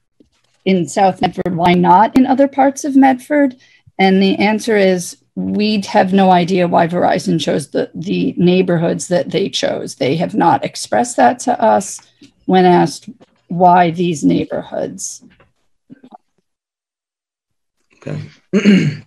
in 0.64 0.88
South 0.88 1.20
Medford, 1.20 1.56
why 1.56 1.74
not 1.74 2.16
in 2.16 2.26
other 2.26 2.48
parts 2.48 2.84
of 2.84 2.96
Medford? 2.96 3.56
And 3.98 4.22
the 4.22 4.36
answer 4.36 4.76
is 4.76 5.18
we 5.34 5.80
have 5.82 6.12
no 6.12 6.30
idea 6.30 6.68
why 6.68 6.86
Verizon 6.86 7.40
chose 7.40 7.70
the, 7.70 7.90
the 7.94 8.34
neighborhoods 8.36 9.08
that 9.08 9.30
they 9.30 9.48
chose. 9.48 9.96
They 9.96 10.16
have 10.16 10.34
not 10.34 10.64
expressed 10.64 11.16
that 11.16 11.38
to 11.40 11.60
us 11.60 12.00
when 12.46 12.64
asked 12.64 13.08
why 13.48 13.90
these 13.90 14.24
neighborhoods. 14.24 15.24
Okay. 18.06 18.20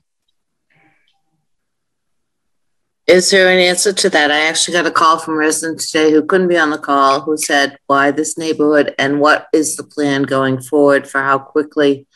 Is 3.07 3.29
there 3.29 3.49
an 3.49 3.59
answer 3.59 3.93
to 3.93 4.09
that? 4.09 4.31
I 4.31 4.47
actually 4.47 4.73
got 4.73 4.87
a 4.87 4.91
call 4.91 5.19
from 5.19 5.35
a 5.35 5.37
resident 5.37 5.79
today 5.79 6.11
who 6.11 6.25
couldn't 6.25 6.47
be 6.47 6.57
on 6.57 6.71
the 6.71 6.77
call, 6.79 7.21
who 7.21 7.37
said, 7.37 7.77
why 7.85 8.09
this 8.09 8.35
neighborhood 8.35 8.95
and 8.97 9.19
what 9.19 9.47
is 9.53 9.75
the 9.75 9.83
plan 9.83 10.23
going 10.23 10.59
forward 10.59 11.07
for 11.07 11.21
how 11.21 11.37
quickly 11.37 12.07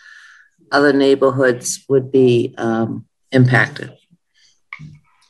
other 0.72 0.92
neighborhoods 0.92 1.86
would 1.90 2.12
be 2.12 2.56
um, 2.58 3.06
impacted? 3.32 3.96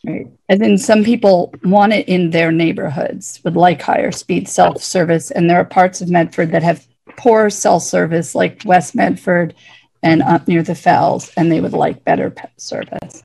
Right. 0.05 0.27
And 0.47 0.61
then 0.61 0.77
some 0.77 1.03
people 1.03 1.53
want 1.65 1.91
it 1.91 2.07
in 2.07 2.29
their 2.29 2.53
neighborhoods, 2.53 3.41
would 3.43 3.57
like 3.57 3.81
higher 3.81 4.13
speed 4.13 4.47
self 4.47 4.81
service. 4.81 5.29
And 5.29 5.49
there 5.49 5.59
are 5.59 5.65
parts 5.65 5.99
of 5.99 6.09
Medford 6.09 6.51
that 6.51 6.63
have 6.63 6.87
poor 7.17 7.49
cell 7.49 7.81
service, 7.81 8.33
like 8.33 8.61
West 8.63 8.95
Medford 8.95 9.53
and 10.01 10.21
up 10.21 10.47
near 10.47 10.63
the 10.63 10.75
fells, 10.75 11.31
and 11.35 11.51
they 11.51 11.61
would 11.61 11.73
like 11.73 12.03
better 12.05 12.29
pet 12.29 12.53
service. 12.57 13.23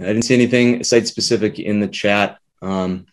I 0.00 0.06
didn't 0.06 0.22
see 0.22 0.34
anything 0.34 0.82
site 0.84 1.06
specific 1.06 1.58
in 1.58 1.80
the 1.80 1.88
chat. 1.88 2.38
Um, 2.60 3.06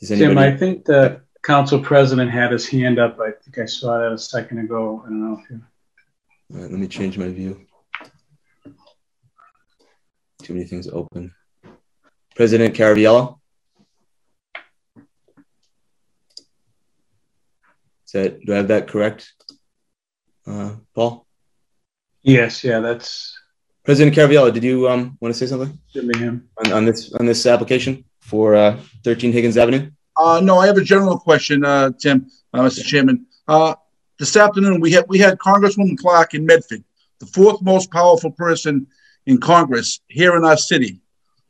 does 0.00 0.08
Tim. 0.08 0.38
I 0.38 0.56
think 0.56 0.84
the 0.84 1.22
council 1.42 1.80
president 1.80 2.30
had 2.30 2.52
his 2.52 2.68
hand 2.68 2.98
up. 2.98 3.18
I 3.20 3.30
think 3.30 3.58
I 3.58 3.66
saw 3.66 3.98
that 3.98 4.12
a 4.12 4.18
second 4.18 4.58
ago. 4.58 5.02
I 5.04 5.08
don't 5.08 5.20
know 5.20 5.40
if 5.42 5.50
you. 5.50 5.62
All 6.54 6.60
right, 6.60 6.70
let 6.70 6.80
me 6.80 6.86
change 6.86 7.18
my 7.18 7.28
view. 7.28 7.66
Too 10.42 10.54
many 10.54 10.66
things 10.66 10.88
open. 10.88 11.32
President 12.34 12.74
Caraviello? 12.74 13.38
Is 18.06 18.12
that, 18.12 18.44
do 18.44 18.52
I 18.52 18.56
have 18.56 18.68
that 18.68 18.88
correct? 18.88 19.32
Uh, 20.46 20.74
Paul? 20.94 21.26
Yes, 22.22 22.62
yeah, 22.64 22.80
that's 22.80 23.36
President 23.84 24.14
Caraviello, 24.14 24.52
did 24.52 24.62
you 24.62 24.88
um, 24.88 25.18
want 25.20 25.34
to 25.34 25.38
say 25.38 25.46
something 25.46 25.76
should 25.92 26.14
him. 26.16 26.48
on, 26.64 26.72
on 26.72 26.84
this 26.84 27.12
on 27.14 27.26
this 27.26 27.44
application 27.46 28.04
for 28.20 28.54
uh, 28.54 28.78
13 29.04 29.32
Higgins 29.32 29.56
Avenue? 29.56 29.90
Uh, 30.16 30.40
no, 30.42 30.58
I 30.58 30.66
have 30.66 30.76
a 30.76 30.84
general 30.84 31.18
question, 31.18 31.64
uh, 31.64 31.90
Tim, 31.98 32.30
uh, 32.52 32.60
Mr. 32.60 32.84
Chairman. 32.84 33.26
Uh, 33.48 33.74
this 34.18 34.36
afternoon, 34.36 34.80
we 34.80 34.92
had 34.92 35.04
we 35.08 35.18
had 35.18 35.38
Congresswoman 35.38 35.98
Clark 35.98 36.34
in 36.34 36.46
Medford, 36.46 36.84
the 37.18 37.26
fourth 37.26 37.60
most 37.62 37.90
powerful 37.90 38.30
person 38.30 38.86
in 39.26 39.38
Congress 39.38 40.00
here 40.08 40.36
in 40.36 40.44
our 40.44 40.56
city, 40.56 41.00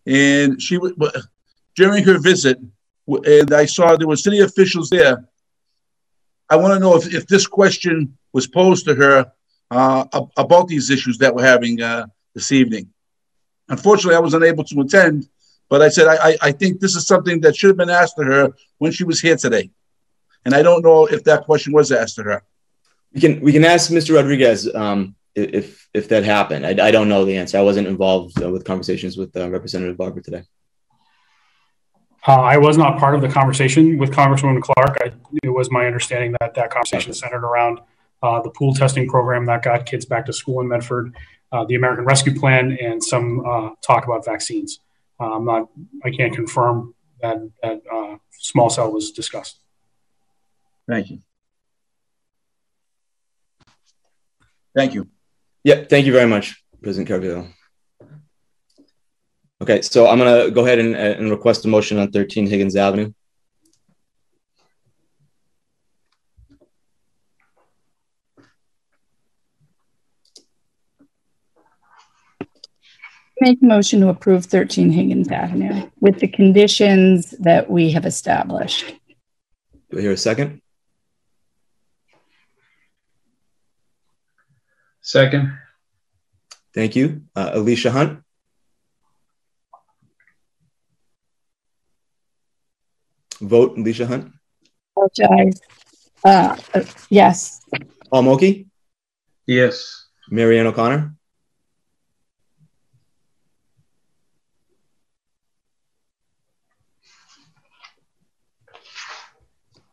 and 0.07 0.61
she 0.61 0.77
w- 0.77 0.95
w- 0.95 1.23
during 1.77 2.05
her 2.05 2.19
visit, 2.19 2.59
w- 3.07 3.41
and 3.41 3.53
I 3.53 3.67
saw 3.67 3.97
there 3.97 4.09
were 4.09 4.17
city 4.17 4.41
officials 4.41 4.89
there. 4.89 5.29
I 6.53 6.57
want 6.57 6.75
to 6.75 6.79
know 6.79 6.97
if, 6.97 7.15
if 7.15 7.27
this 7.27 7.47
question 7.47 8.19
was 8.35 8.47
posed 8.47 8.85
to 8.85 8.95
her 8.95 9.33
uh, 9.71 10.05
about 10.37 10.69
these 10.69 10.91
issues 10.91 11.17
that 11.19 11.35
we're 11.35 11.47
having 11.47 11.81
uh, 11.81 12.07
this 12.35 12.53
evening. 12.53 12.91
Unfortunately, 13.71 14.17
I 14.17 14.19
was 14.19 14.35
unable 14.35 14.63
to 14.65 14.81
attend, 14.83 15.31
but 15.71 15.81
I 15.81 15.89
said 15.89 16.09
I, 16.09 16.37
I, 16.43 16.53
think 16.53 16.79
this 16.79 16.95
is 16.95 17.07
something 17.07 17.41
that 17.41 17.57
should 17.57 17.69
have 17.69 17.79
been 17.79 17.89
asked 17.89 18.17
to 18.19 18.25
her 18.25 18.53
when 18.77 18.93
she 18.93 19.05
was 19.05 19.19
here 19.19 19.39
today. 19.39 19.71
And 20.45 20.55
I 20.55 20.61
don't 20.63 20.85
know 20.85 21.07
if 21.07 21.25
that 21.25 21.47
question 21.47 21.73
was 21.73 21.91
asked 21.91 22.17
to 22.17 22.23
her. 22.25 22.43
We 23.15 23.21
can 23.23 23.41
we 23.41 23.53
can 23.53 23.65
ask 23.65 23.91
Mr. 23.91 24.17
Rodriguez 24.17 24.69
um, 24.75 25.15
if 25.35 25.89
if 25.95 26.09
that 26.11 26.23
happened. 26.25 26.67
I, 26.67 26.89
I 26.89 26.91
don't 26.91 27.09
know 27.09 27.25
the 27.25 27.39
answer. 27.39 27.57
I 27.57 27.63
wasn't 27.63 27.89
involved 27.89 28.43
uh, 28.43 28.51
with 28.51 28.67
conversations 28.67 29.17
with 29.17 29.35
uh, 29.35 29.49
Representative 29.49 29.97
Barber 29.97 30.21
today. 30.21 30.43
Uh, 32.27 32.41
I 32.41 32.57
was 32.57 32.79
not 32.79 32.99
part 32.99 33.15
of 33.17 33.21
the 33.21 33.29
conversation 33.29 33.99
with 33.99 34.13
Congresswoman 34.13 34.63
Clark. 34.63 34.99
I, 35.03 35.13
it 35.43 35.49
was 35.49 35.71
my 35.71 35.87
understanding 35.87 36.35
that 36.41 36.55
that 36.55 36.71
conversation 36.71 37.13
centered 37.13 37.45
around 37.45 37.81
uh, 38.23 38.41
the 38.41 38.51
pool 38.51 38.75
testing 38.75 39.09
program 39.09 39.45
that 39.47 39.63
got 39.63 39.87
kids 39.87 40.05
back 40.05 40.27
to 40.27 40.33
school 40.33 40.61
in 40.61 40.69
Medford, 40.69 41.17
uh, 41.51 41.65
the 41.65 41.75
American 41.75 42.05
Rescue 42.05 42.39
Plan, 42.39 42.79
and 42.81 43.03
some 43.03 43.45
uh, 43.45 43.71
talk 43.83 44.05
about 44.05 44.25
vaccines. 44.25 44.79
Uh, 45.19 45.35
I'm 45.35 45.45
not. 45.45 45.69
I 46.05 46.11
can't 46.11 46.33
confirm 46.33 46.95
that 47.21 47.39
that 47.63 47.83
uh, 47.93 48.17
small 48.31 48.71
cell 48.71 48.93
was 48.93 49.11
discussed. 49.11 49.59
Thank 50.89 51.11
you. 51.11 51.23
Thank 54.75 54.95
you. 54.95 55.09
Yeah, 55.65 55.85
thank 55.85 56.07
you 56.07 56.13
very 56.13 56.29
much, 56.29 56.63
President 56.83 57.09
Caraviello. 57.09 57.53
Okay, 59.63 59.81
so 59.81 60.09
I'm 60.09 60.19
gonna 60.19 60.51
go 60.51 60.65
ahead 60.65 60.81
and, 60.81 60.97
and 60.97 61.31
request 61.31 61.65
a 61.65 61.69
motion 61.69 61.97
on 61.97 62.11
13 62.11 62.49
Higgins 62.49 62.75
Avenue. 62.75 63.13
Make 73.41 73.63
a 73.63 73.65
motion 73.65 74.01
to 74.01 74.09
approve 74.09 74.47
13 74.47 74.91
Higgins 74.91 75.31
Avenue 75.31 75.89
with 76.01 76.19
the 76.19 76.27
conditions 76.27 77.31
that 77.39 77.71
we 77.71 77.93
have 77.93 78.05
established. 78.05 78.93
Do 79.91 79.99
I 79.99 80.01
hear 80.01 80.11
a 80.11 80.17
second? 80.17 80.61
Second. 85.03 85.57
Thank 86.75 86.97
you. 86.97 87.23
Uh, 87.37 87.53
Alicia 87.55 87.93
Hunt, 87.93 88.22
vote 93.43 93.77
Alicia 93.77 94.07
Hunt. 94.07 94.33
Apologize. 94.97 95.61
Uh, 96.25 96.57
uh, 96.75 96.85
yes. 97.11 97.61
Paul 98.11 98.23
Mochi, 98.23 98.67
Yes. 99.47 100.07
Marianne 100.31 100.69
O'Connor, 100.69 101.15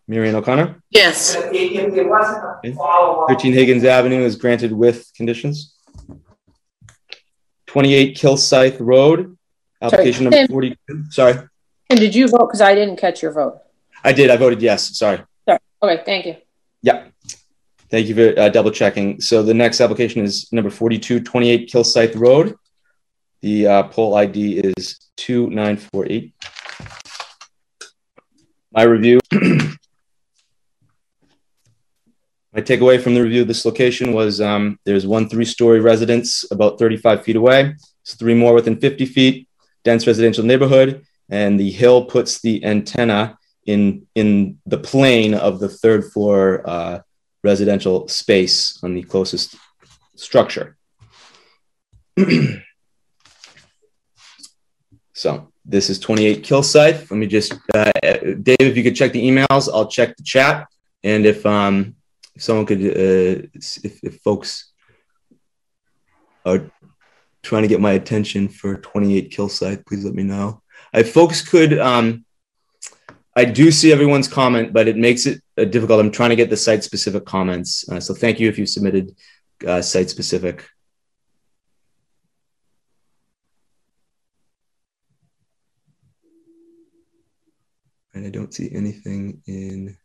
Marianne 0.08 0.36
O'Connor. 0.36 0.82
Yes. 0.90 1.36
13 1.36 3.54
Higgins 3.54 3.84
Avenue 3.84 4.22
is 4.22 4.36
granted 4.36 4.72
with 4.72 5.10
conditions. 5.16 5.76
28 7.68 8.18
Kilsyth 8.18 8.78
Road, 8.80 9.38
application 9.82 10.24
number 10.26 10.38
Tim. 10.38 10.48
42. 10.48 11.12
Sorry, 11.12 11.36
And 11.90 12.00
did 12.00 12.14
you 12.14 12.28
vote? 12.28 12.48
Because 12.48 12.62
I 12.62 12.76
didn't 12.76 12.98
catch 12.98 13.22
your 13.22 13.32
vote. 13.32 13.60
I 14.04 14.14
did. 14.14 14.30
I 14.30 14.38
voted 14.38 14.62
yes. 14.62 14.98
Sorry. 14.98 15.22
Sorry. 15.48 15.60
Okay, 15.82 16.04
thank 16.06 16.26
you. 16.26 16.36
Yeah. 16.82 17.08
Thank 17.90 18.08
you 18.08 18.16
for 18.16 18.40
uh, 18.40 18.50
double 18.50 18.72
checking. 18.72 19.20
So 19.20 19.42
the 19.42 19.54
next 19.54 19.82
application 19.82 20.24
is 20.24 20.52
number 20.52 20.70
4228 20.70 21.72
Kilsyth 21.72 22.16
Road. 22.16 22.56
The 23.42 23.68
uh, 23.68 23.84
pole 23.84 24.16
ID 24.16 24.60
is 24.60 25.10
2948. 25.18 26.34
My 28.72 28.84
review. 28.84 29.20
My 32.52 32.62
takeaway 32.62 33.00
from 33.00 33.14
the 33.14 33.22
review 33.22 33.44
of 33.44 33.48
this 33.48 33.64
location 33.64 34.12
was 34.12 34.42
um, 34.42 34.80
there's 34.84 35.06
one 35.06 35.30
three 35.30 35.46
story 35.46 35.80
residence 35.80 36.44
about 36.52 36.80
35 36.80 37.24
feet 37.24 37.36
away, 37.36 37.64
there's 37.64 38.16
three 38.18 38.34
more 38.34 38.56
within 38.56 38.80
50 38.80 39.06
feet, 39.06 39.48
dense 39.84 40.08
residential 40.08 40.44
neighborhood, 40.44 41.06
and 41.30 41.60
the 41.60 41.72
hill 41.72 42.06
puts 42.06 42.42
the 42.42 42.64
antenna 42.66 43.38
in, 43.66 44.08
in 44.16 44.60
the 44.66 44.78
plane 44.78 45.34
of 45.34 45.60
the 45.60 45.70
third 45.70 46.06
floor 46.12 46.68
uh, 46.68 47.00
residential 47.44 48.08
space 48.08 48.80
on 48.84 48.96
the 48.96 49.04
closest 49.04 49.56
structure. 50.16 50.78
so 55.14 55.52
this 55.64 55.90
is 55.90 56.00
28 56.00 56.44
Kilsyth. 56.44 57.12
Let 57.12 57.18
me 57.18 57.28
just, 57.28 57.54
uh, 57.74 57.92
Dave, 58.42 58.58
if 58.60 58.76
you 58.76 58.84
could 58.84 58.96
check 58.96 59.12
the 59.12 59.24
emails, 59.24 59.70
I'll 59.72 59.88
check 59.88 60.18
the 60.18 60.24
chat. 60.24 60.68
And 61.04 61.26
if, 61.26 61.46
um, 61.46 61.96
someone 62.38 62.66
could, 62.66 62.80
uh, 62.80 63.48
if, 63.54 64.04
if 64.04 64.22
folks 64.22 64.72
are 66.46 66.72
trying 67.44 67.62
to 67.62 67.68
get 67.68 67.82
my 67.82 67.92
attention 67.94 68.48
for 68.50 68.78
28 68.78 69.32
Kilsyth, 69.32 69.86
please 69.86 70.04
let 70.04 70.16
me 70.16 70.24
know. 70.24 70.62
If 70.94 71.14
folks 71.14 71.48
could, 71.48 71.78
um, 71.78 72.26
I 73.36 73.46
do 73.46 73.72
see 73.72 73.92
everyone's 73.92 74.28
comment, 74.28 74.74
but 74.74 74.88
it 74.88 74.98
makes 74.98 75.26
it 75.26 75.42
uh, 75.58 75.66
difficult. 75.66 76.00
I'm 76.00 76.12
trying 76.12 76.32
to 76.32 76.36
get 76.36 76.50
the 76.50 76.58
site 76.58 76.84
specific 76.84 77.26
comments. 77.26 77.88
Uh, 77.90 78.00
so 78.00 78.14
thank 78.14 78.40
you 78.40 78.50
if 78.50 78.58
you 78.58 78.66
submitted 78.66 79.16
uh, 79.66 79.82
site 79.82 80.10
specific. 80.10 80.68
And 88.14 88.26
I 88.26 88.30
don't 88.30 88.54
see 88.54 88.70
anything 88.74 89.42
in 89.46 89.96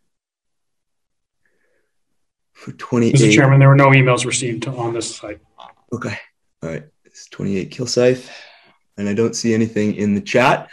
for 2.52 2.72
28. 2.72 3.14
Mr. 3.14 3.32
Chairman, 3.34 3.58
there 3.58 3.68
were 3.68 3.74
no 3.74 3.88
emails 3.88 4.24
received 4.24 4.68
on 4.68 4.92
this 4.92 5.16
site. 5.16 5.40
Okay. 5.92 6.16
All 6.62 6.70
right. 6.70 6.84
It's 7.04 7.26
28 7.28 7.70
Kilsyth. 7.70 8.30
And 8.96 9.08
I 9.08 9.14
don't 9.14 9.34
see 9.34 9.54
anything 9.54 9.94
in 9.96 10.14
the 10.14 10.20
chat. 10.20 10.70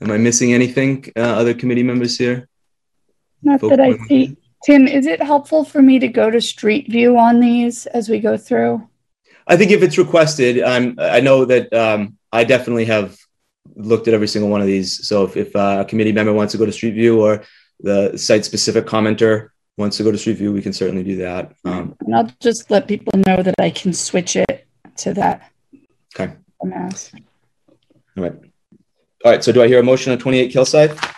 Am 0.00 0.10
I 0.10 0.16
missing 0.16 0.52
anything, 0.52 1.04
uh, 1.16 1.20
other 1.20 1.54
committee 1.54 1.82
members 1.82 2.16
here? 2.18 2.48
Not 3.42 3.60
Folk 3.60 3.70
that 3.70 3.80
I 3.80 3.96
see. 4.08 4.36
Tim, 4.64 4.86
is 4.86 5.06
it 5.06 5.22
helpful 5.22 5.64
for 5.64 5.80
me 5.80 5.98
to 5.98 6.08
go 6.08 6.30
to 6.30 6.40
Street 6.40 6.90
View 6.90 7.16
on 7.18 7.40
these 7.40 7.86
as 7.86 8.08
we 8.08 8.18
go 8.20 8.36
through? 8.36 8.86
I 9.46 9.56
think 9.56 9.70
if 9.70 9.82
it's 9.82 9.98
requested, 9.98 10.62
um, 10.62 10.96
I 10.98 11.20
know 11.20 11.44
that 11.44 11.72
um, 11.72 12.18
I 12.32 12.44
definitely 12.44 12.84
have 12.86 13.16
looked 13.74 14.08
at 14.08 14.14
every 14.14 14.28
single 14.28 14.50
one 14.50 14.60
of 14.60 14.66
these. 14.66 15.06
So 15.08 15.24
if, 15.24 15.36
if 15.36 15.56
uh, 15.56 15.78
a 15.80 15.84
committee 15.84 16.12
member 16.12 16.32
wants 16.32 16.52
to 16.52 16.58
go 16.58 16.66
to 16.66 16.72
Street 16.72 16.94
View 16.94 17.22
or 17.22 17.42
the 17.80 18.16
site 18.18 18.44
specific 18.44 18.84
commenter 18.86 19.48
wants 19.78 19.96
to 19.96 20.02
go 20.02 20.12
to 20.12 20.18
Street 20.18 20.36
View, 20.36 20.52
we 20.52 20.62
can 20.62 20.72
certainly 20.72 21.02
do 21.02 21.16
that. 21.16 21.52
Um, 21.64 21.96
And 22.00 22.14
I'll 22.14 22.30
just 22.40 22.70
let 22.70 22.86
people 22.86 23.18
know 23.26 23.42
that 23.42 23.54
I 23.58 23.70
can 23.70 23.92
switch 23.92 24.36
it 24.36 24.66
to 24.98 25.14
that. 25.14 25.50
Okay. 26.14 26.34
Mass. 26.66 27.12
all 28.16 28.24
right. 28.24 28.34
All 29.24 29.32
right. 29.32 29.44
So 29.44 29.52
do 29.52 29.62
I 29.62 29.68
hear 29.68 29.80
a 29.80 29.82
motion 29.82 30.12
on 30.12 30.18
28 30.18 30.52
Kilsyth? 30.52 31.16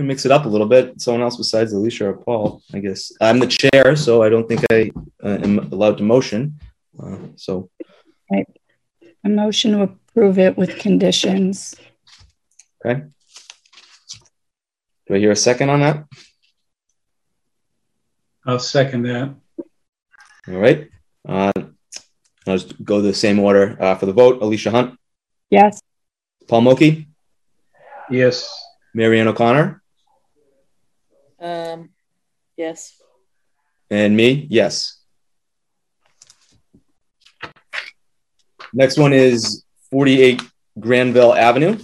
me 0.00 0.02
mix 0.08 0.24
it 0.24 0.32
up 0.32 0.46
a 0.46 0.48
little 0.48 0.66
bit. 0.66 1.00
Someone 1.00 1.22
else 1.22 1.36
besides 1.36 1.72
Alicia 1.72 2.08
or 2.08 2.12
Paul, 2.14 2.62
I 2.72 2.78
guess. 2.78 3.12
I'm 3.20 3.38
the 3.38 3.46
chair, 3.46 3.96
so 3.96 4.22
I 4.22 4.28
don't 4.28 4.48
think 4.48 4.64
I 4.70 4.90
uh, 5.22 5.38
am 5.42 5.58
allowed 5.72 5.98
to 5.98 6.04
motion. 6.04 6.58
Uh, 6.98 7.18
so, 7.36 7.70
right. 8.30 8.46
A 9.24 9.28
motion 9.28 9.72
to 9.72 9.82
approve 9.82 10.38
it 10.38 10.56
with 10.56 10.78
conditions. 10.78 11.74
Okay. 12.84 13.02
Do 15.06 15.14
I 15.14 15.18
hear 15.18 15.32
a 15.32 15.36
second 15.36 15.70
on 15.70 15.80
that? 15.80 16.04
I'll 18.46 18.58
second 18.58 19.02
that. 19.02 19.34
All 20.48 20.54
right. 20.54 20.88
Uh, 21.28 21.52
I'll 22.46 22.56
just 22.56 22.82
go 22.82 23.00
the 23.00 23.14
same 23.14 23.38
order 23.38 23.76
uh, 23.80 23.94
for 23.96 24.06
the 24.06 24.12
vote. 24.12 24.42
Alicia 24.42 24.70
Hunt. 24.70 24.98
Yes. 25.50 25.80
Paul 26.48 26.62
Mochi. 26.62 27.08
Yes. 28.10 28.48
Marianne 28.94 29.28
O'Connor. 29.28 29.82
Um, 31.40 31.90
yes. 32.56 33.00
And 33.90 34.16
me, 34.16 34.46
yes. 34.50 34.98
Next 38.72 38.98
one 38.98 39.12
is 39.12 39.64
48 39.90 40.42
Granville 40.78 41.34
Avenue. 41.34 41.78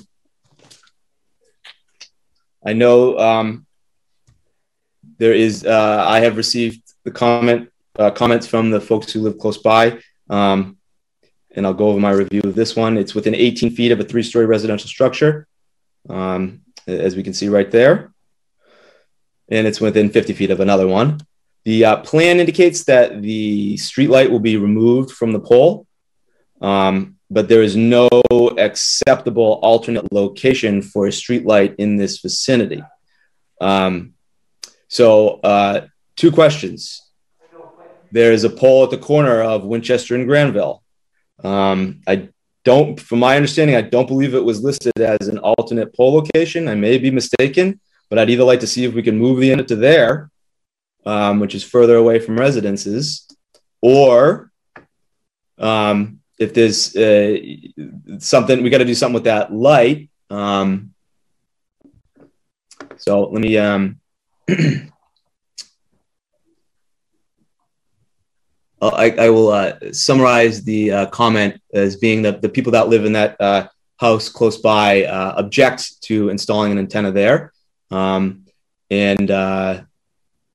I 2.65 2.73
know 2.73 3.19
um, 3.19 3.67
there 5.19 5.33
is, 5.33 5.65
uh, 5.65 6.05
I 6.07 6.21
have 6.21 6.37
received 6.37 6.83
the 7.05 7.11
comment, 7.11 7.71
uh, 7.99 8.11
comments 8.11 8.47
from 8.47 8.71
the 8.71 8.81
folks 8.81 9.13
who 9.13 9.21
live 9.23 9.39
close 9.39 9.59
by. 9.59 9.99
Um, 10.29 10.79
and 11.55 11.67
I'll 11.67 11.75
go 11.75 11.89
over 11.89 11.99
my 11.99 12.11
review 12.11 12.43
of 12.45 12.55
this 12.55 12.77
one. 12.77 12.99
It's 12.99 13.15
within 13.15 13.35
18 13.35 13.71
feet 13.71 13.93
of 13.93 14.01
a 14.01 14.05
three 14.05 14.23
story 14.23 14.47
residential 14.47 14.89
structure, 14.89 15.49
um, 16.09 16.61
as 16.87 17.17
we 17.17 17.23
can 17.23 17.33
see 17.33 17.49
right 17.49 17.71
there. 17.71 18.13
And 19.49 19.67
it's 19.67 19.81
within 19.81 20.11
50 20.11 20.35
feet 20.35 20.51
of 20.51 20.61
another 20.61 20.87
one. 20.87 21.21
The 21.65 21.85
uh, 21.85 21.97
plan 21.99 22.39
indicates 22.39 22.85
that 22.85 23.23
the 23.23 23.75
streetlight 23.77 24.31
will 24.31 24.41
be 24.41 24.57
removed 24.57 25.11
from 25.11 25.33
the 25.33 25.41
pole, 25.41 25.87
um, 26.61 27.17
but 27.31 27.49
there 27.49 27.63
is 27.63 27.75
no 27.75 28.09
acceptable 28.59 29.59
alternate 29.63 30.13
location 30.13 30.83
for 30.83 31.07
a 31.07 31.11
streetlight 31.11 31.75
in 31.79 31.97
this 31.97 32.19
vicinity. 32.19 32.83
Um, 33.61 34.15
so, 34.89 35.41
uh, 35.41 35.87
two 36.15 36.31
questions. 36.31 37.06
There 38.13 38.33
is 38.33 38.45
a 38.45 38.51
pole 38.51 38.85
at 38.85 38.91
the 38.91 38.99
corner 38.99 39.43
of 39.43 39.65
Winchester 39.65 40.15
and 40.15 40.27
Granville. 40.27 40.83
Um, 41.43 42.03
I 42.07 42.29
don't, 42.65 42.99
from 43.01 43.21
my 43.21 43.37
understanding, 43.37 43.77
I 43.77 43.83
don't 43.83 44.09
believe 44.09 44.35
it 44.35 44.45
was 44.45 44.63
listed 44.63 44.99
as 44.99 45.29
an 45.29 45.39
alternate 45.39 45.95
pole 45.95 46.15
location. 46.15 46.69
I 46.69 46.75
may 46.75 46.99
be 46.99 47.11
mistaken, 47.11 47.81
but 48.09 48.19
I'd 48.19 48.31
either 48.31 48.45
like 48.45 48.61
to 48.61 48.67
see 48.67 48.85
if 48.85 48.95
we 48.95 49.03
can 49.03 49.19
move 49.19 49.41
the 49.41 49.49
unit 49.49 49.69
to 49.69 49.77
there, 49.77 50.31
um, 51.05 51.41
which 51.41 51.55
is 51.55 51.63
further 51.63 51.97
away 51.97 52.19
from 52.19 52.39
residences, 52.39 53.29
or 53.81 54.51
um, 55.59 56.21
if 56.39 56.55
there's 56.55 56.95
uh, 56.97 57.37
something, 58.19 58.63
we 58.63 58.71
got 58.71 58.79
to 58.79 58.85
do 58.85 58.95
something 58.95 59.15
with 59.15 59.25
that 59.25 59.53
light. 59.53 60.11
Um, 60.31 60.93
so 62.97 63.29
let 63.29 63.43
me. 63.43 63.57
Um, 68.83 68.93
I, 68.95 69.11
I, 69.13 69.31
will 69.31 69.49
uh, 69.49 69.73
summarize 69.93 70.63
the 70.63 70.93
uh, 70.93 71.07
comment 71.07 71.61
as 71.73 71.97
being 71.97 72.23
that 72.23 72.43
the 72.43 72.49
people 72.49 72.73
that 72.73 72.89
live 72.89 73.05
in 73.05 73.13
that 73.15 73.41
uh, 73.41 73.69
house 73.97 74.29
close 74.29 74.59
by 74.59 75.05
uh, 75.05 75.35
object 75.39 76.03
to 76.03 76.29
installing 76.29 76.73
an 76.73 76.79
antenna 76.79 77.11
there. 77.11 77.53
Um, 77.91 78.45
and 78.91 79.31
uh, 79.31 79.83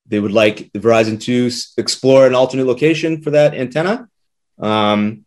they 0.06 0.20
would 0.20 0.32
like 0.32 0.70
Verizon 0.72 1.20
to 1.22 1.50
explore 1.80 2.26
an 2.26 2.34
alternate 2.34 2.66
location 2.66 3.22
for 3.22 3.30
that 3.30 3.54
antenna. 3.54 4.08
Um, 4.58 5.24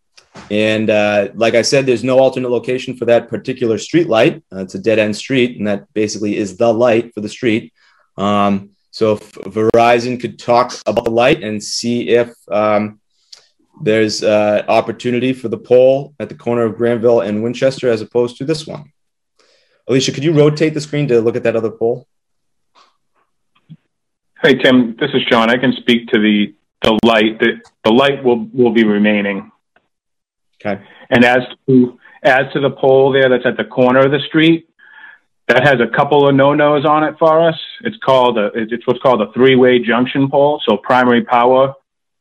and 0.49 0.89
uh, 0.89 1.29
like 1.33 1.55
I 1.55 1.61
said, 1.61 1.85
there's 1.85 2.03
no 2.03 2.19
alternate 2.19 2.49
location 2.49 2.95
for 2.95 3.05
that 3.05 3.29
particular 3.29 3.77
street 3.77 4.07
light. 4.07 4.43
it's 4.51 4.75
a 4.75 4.79
dead 4.79 4.99
end 4.99 5.15
street, 5.15 5.57
and 5.57 5.67
that 5.67 5.91
basically 5.93 6.37
is 6.37 6.57
the 6.57 6.73
light 6.73 7.13
for 7.13 7.21
the 7.21 7.29
street. 7.29 7.73
Um, 8.17 8.74
so 8.95 9.11
if 9.11 9.33
Verizon 9.33 10.21
could 10.21 10.39
talk 10.39 10.73
about 10.85 11.03
the 11.03 11.11
light 11.11 11.43
and 11.43 11.61
see 11.61 12.07
if 12.11 12.33
um, 12.49 13.01
there's 13.81 14.23
uh, 14.23 14.63
opportunity 14.69 15.33
for 15.33 15.49
the 15.49 15.57
pole 15.57 16.15
at 16.17 16.29
the 16.29 16.35
corner 16.35 16.61
of 16.61 16.77
Granville 16.77 17.19
and 17.19 17.43
Winchester 17.43 17.89
as 17.89 17.99
opposed 17.99 18.37
to 18.37 18.45
this 18.45 18.65
one. 18.65 18.93
Alicia, 19.89 20.13
could 20.13 20.23
you 20.23 20.31
rotate 20.31 20.73
the 20.73 20.79
screen 20.79 21.09
to 21.09 21.19
look 21.19 21.35
at 21.35 21.43
that 21.43 21.57
other 21.57 21.71
pole? 21.71 22.07
Hey 24.41 24.55
Tim, 24.55 24.95
this 24.97 25.11
is 25.13 25.25
John. 25.29 25.49
I 25.49 25.57
can 25.57 25.73
speak 25.73 26.07
to 26.13 26.17
the 26.17 26.55
the 26.81 26.97
light. 27.03 27.37
The, 27.39 27.59
the 27.83 27.91
light 27.91 28.23
will 28.23 28.45
will 28.53 28.71
be 28.71 28.85
remaining. 28.85 29.51
Okay. 30.55 30.81
And 31.09 31.25
as 31.25 31.39
to 31.67 31.99
as 32.23 32.45
to 32.53 32.61
the 32.61 32.71
pole 32.71 33.11
there 33.11 33.27
that's 33.27 33.45
at 33.45 33.57
the 33.57 33.65
corner 33.65 34.05
of 34.05 34.11
the 34.11 34.21
street, 34.21 34.69
that 35.47 35.63
has 35.63 35.79
a 35.79 35.87
couple 35.95 36.27
of 36.27 36.35
no-nos 36.35 36.85
on 36.85 37.03
it 37.03 37.15
for 37.19 37.47
us. 37.47 37.55
It's 37.81 37.97
called 37.97 38.37
a, 38.37 38.49
it's 38.55 38.85
what's 38.87 39.01
called 39.01 39.21
a 39.21 39.31
three-way 39.33 39.79
junction 39.79 40.29
pole. 40.29 40.61
So 40.67 40.77
primary 40.77 41.23
power 41.23 41.73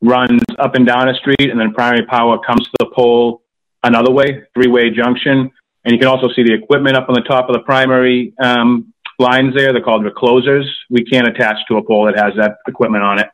runs 0.03 0.43
up 0.59 0.75
and 0.75 0.87
down 0.87 1.09
a 1.09 1.15
street, 1.15 1.49
and 1.51 1.59
then 1.59 1.73
primary 1.73 2.05
power 2.05 2.39
comes 2.39 2.65
to 2.65 2.77
the 2.81 2.91
pole 2.95 3.43
another 3.83 4.11
way, 4.11 4.43
three-way 4.53 4.91
junction. 4.91 5.51
And 5.85 5.93
you 5.93 5.99
can 5.99 6.09
also 6.09 6.29
see 6.35 6.43
the 6.43 6.53
equipment 6.53 6.97
up 6.97 7.09
on 7.09 7.15
the 7.15 7.23
top 7.23 7.49
of 7.49 7.55
the 7.55 7.61
primary 7.61 8.35
um, 8.43 8.93
lines 9.19 9.55
there. 9.55 9.73
They're 9.73 9.83
called 9.83 10.05
reclosers. 10.05 10.67
We 10.91 11.05
can't 11.05 11.27
attach 11.27 11.57
to 11.69 11.77
a 11.77 11.83
pole 11.83 12.07
that 12.07 12.19
has 12.19 12.35
that 12.37 12.57
equipment 12.67 13.05
on 13.05 13.21
it. 13.21 13.29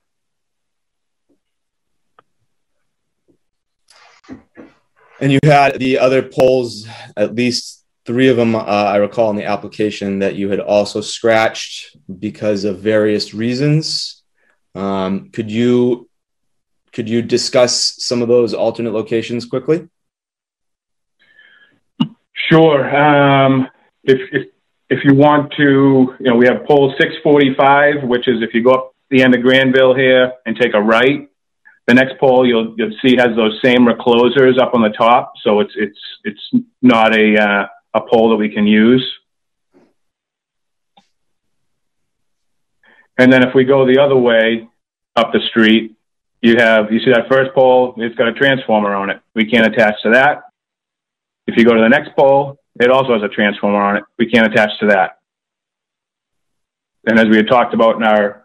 And 5.21 5.31
you 5.31 5.39
had 5.45 5.79
the 5.79 5.99
other 5.99 6.23
poles, 6.23 6.89
at 7.17 7.35
least 7.35 7.80
three 8.11 8.27
of 8.27 8.37
them 8.37 8.57
uh, 8.57 8.59
I 8.59 8.97
recall 8.97 9.31
in 9.31 9.37
the 9.37 9.45
application 9.45 10.19
that 10.19 10.35
you 10.35 10.51
had 10.51 10.59
also 10.59 11.01
scratched 11.01 11.97
because 12.19 12.65
of 12.65 12.81
various 12.81 13.33
reasons. 13.35 14.25
Um, 14.75 15.31
could 15.31 15.49
you 15.49 16.09
could 16.93 17.09
you 17.09 17.23
discuss 17.23 17.95
some 18.05 18.21
of 18.21 18.27
those 18.27 18.53
alternate 18.53 18.93
locations 18.95 19.45
quickly? 19.45 19.89
Sure. 22.51 22.83
Um, 22.97 23.69
if, 24.03 24.19
if 24.33 24.49
if 24.89 25.05
you 25.05 25.15
want 25.15 25.53
to, 25.57 26.17
you 26.19 26.31
know, 26.31 26.35
we 26.35 26.49
have 26.49 26.67
pole 26.67 26.93
645, 26.99 28.09
which 28.09 28.27
is 28.27 28.43
if 28.43 28.53
you 28.55 28.65
go 28.65 28.73
up 28.73 28.95
the 29.09 29.23
end 29.23 29.37
of 29.37 29.43
Granville 29.43 29.95
here 29.95 30.33
and 30.47 30.57
take 30.57 30.75
a 30.75 30.83
right, 30.83 31.31
the 31.87 31.95
next 31.95 32.19
pole 32.19 32.45
you'll 32.45 32.75
you'll 32.77 32.97
see 33.05 33.15
has 33.19 33.37
those 33.37 33.57
same 33.65 33.87
reclosers 33.87 34.61
up 34.61 34.75
on 34.75 34.83
the 34.83 34.91
top, 34.99 35.35
so 35.45 35.61
it's 35.61 35.75
it's 35.77 36.01
it's 36.25 36.65
not 36.83 37.17
a 37.17 37.41
uh, 37.41 37.67
a 37.95 38.01
pole 38.01 38.31
that 38.31 38.37
we 38.37 38.49
can 38.49 38.67
use. 38.67 39.07
And 43.19 43.33
then 43.33 43.43
if 43.43 43.55
we 43.55 43.65
go 43.65 43.87
the 43.87 44.01
other 44.01 44.17
way 44.17 44.69
up 45.17 45.33
the 45.33 45.41
street, 45.49 45.97
you 46.41 46.57
have, 46.57 46.91
you 46.91 47.01
see 47.01 47.11
that 47.11 47.29
first 47.29 47.55
pole, 47.55 47.95
it's 47.99 48.15
got 48.15 48.29
a 48.29 48.33
transformer 48.33 48.95
on 48.95 49.11
it. 49.11 49.21
We 49.35 49.45
can't 49.45 49.67
attach 49.67 50.03
to 50.05 50.11
that. 50.11 50.45
If 51.47 51.57
you 51.57 51.65
go 51.65 51.75
to 51.75 51.81
the 51.81 51.89
next 51.89 52.17
pole, 52.17 52.59
it 52.79 52.91
also 52.91 53.13
has 53.13 53.23
a 53.23 53.29
transformer 53.29 53.81
on 53.81 53.97
it. 53.99 54.05
We 54.19 54.31
can't 54.31 54.51
attach 54.51 54.71
to 54.81 54.87
that. 54.87 55.19
And 57.07 57.19
as 57.19 57.27
we 57.29 57.37
had 57.37 57.49
talked 57.49 57.75
about 57.75 57.97
in 57.97 58.05
our 58.05 58.45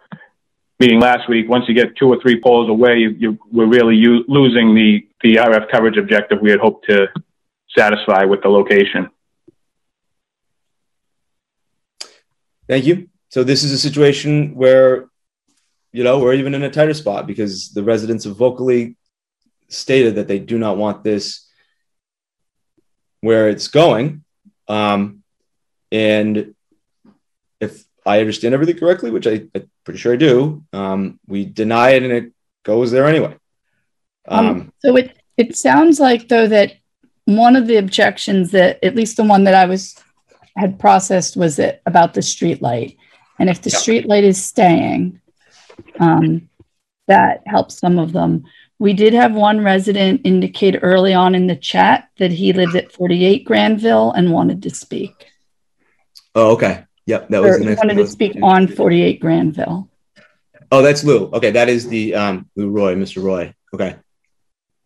meeting 0.80 1.00
last 1.00 1.30
week, 1.30 1.48
once 1.48 1.66
you 1.68 1.76
get 1.76 1.96
two 1.96 2.08
or 2.08 2.20
three 2.22 2.42
poles 2.42 2.70
away, 2.70 2.98
you, 2.98 3.10
you, 3.12 3.40
we're 3.52 3.68
really 3.68 3.96
losing 4.28 4.76
the, 4.76 5.08
the 5.22 5.36
RF 5.36 5.72
coverage 5.72 5.98
objective 5.98 6.40
we 6.42 6.52
had 6.52 6.60
hoped 6.60 6.88
to 6.90 7.08
satisfy 7.78 8.26
with 8.26 8.42
the 8.42 8.50
location. 8.50 9.10
Thank 12.68 12.86
you. 12.86 13.10
So 13.30 13.44
this 13.44 13.64
is 13.64 13.72
a 13.72 13.78
situation 13.78 14.56
where, 14.56 15.08
you 15.92 16.04
know, 16.04 16.20
we're 16.20 16.34
even 16.34 16.54
in 16.56 16.64
a 16.64 16.70
tighter 16.70 16.94
spot 16.94 17.28
because 17.28 17.70
the 17.70 17.84
residents 17.84 18.24
have 18.24 18.36
vocally 18.36 18.98
stated 19.68 20.16
that 20.16 20.28
they 20.28 20.40
do 20.40 20.58
not 20.58 20.78
want 20.78 21.04
this 21.04 21.48
where 23.22 23.50
it's 23.50 23.68
going. 23.68 24.24
Um, 24.68 25.24
and 25.92 26.54
if 27.60 27.84
I 28.06 28.20
understand 28.20 28.54
everything 28.54 28.78
correctly, 28.78 29.12
which 29.12 29.28
I, 29.28 29.48
am 29.56 29.70
pretty 29.84 30.00
sure 30.00 30.14
I 30.14 30.18
do, 30.18 30.64
um, 30.74 31.20
we 31.28 31.46
deny 31.46 31.92
it 31.92 32.04
and 32.04 32.12
it 32.12 32.34
goes 32.64 32.92
there 32.92 33.06
anyway. 33.06 33.36
Um, 34.28 34.46
um, 34.46 34.74
so 34.80 34.96
it 34.96 35.18
it 35.38 35.56
sounds 35.56 36.00
like 36.00 36.28
though 36.28 36.48
that 36.48 36.74
one 37.26 37.56
of 37.56 37.68
the 37.68 37.78
objections 37.78 38.52
that 38.52 38.84
at 38.84 38.96
least 38.96 39.18
the 39.18 39.24
one 39.24 39.44
that 39.44 39.54
I 39.54 39.66
was 39.66 39.96
had 40.56 40.80
processed 40.80 41.36
was 41.36 41.60
it 41.60 41.82
about 41.86 42.14
the 42.14 42.22
street 42.22 42.62
light. 42.62 42.98
And 43.40 43.50
if 43.50 43.62
the 43.62 43.70
yep. 43.70 43.80
street 43.80 44.06
light 44.08 44.24
is 44.24 44.42
staying, 44.42 45.20
um, 46.00 46.50
that 47.08 47.44
helps 47.46 47.78
some 47.78 48.00
of 48.00 48.14
them. 48.14 48.46
We 48.80 48.94
did 48.94 49.14
have 49.14 49.34
one 49.34 49.64
resident 49.64 50.22
indicate 50.24 50.80
early 50.82 51.14
on 51.14 51.36
in 51.36 51.48
the 51.48 51.56
chat 51.56 52.10
that 52.18 52.32
he 52.32 52.54
lived 52.54 52.76
at 52.76 52.92
48 52.92 53.46
Granville 53.46 54.12
and 54.12 54.32
wanted 54.32 54.64
to 54.64 54.70
speak. 54.70 55.28
Oh, 56.34 56.54
okay. 56.54 56.86
Yep, 57.06 57.30
that 57.30 57.42
was 57.42 57.56
Or 57.56 57.60
the 57.60 57.76
wanted 57.76 57.96
to 57.96 58.08
speak 58.08 58.38
on 58.42 58.68
48 58.68 59.20
Granville. 59.20 59.90
Oh, 60.72 60.82
that's 60.82 61.04
Lou. 61.04 61.28
Okay, 61.28 61.52
that 61.52 61.70
is 61.70 61.88
the 61.88 62.16
um, 62.16 62.50
Lou 62.56 62.70
Roy, 62.70 62.96
Mr. 62.96 63.24
Roy. 63.24 63.54
Okay. 63.74 63.96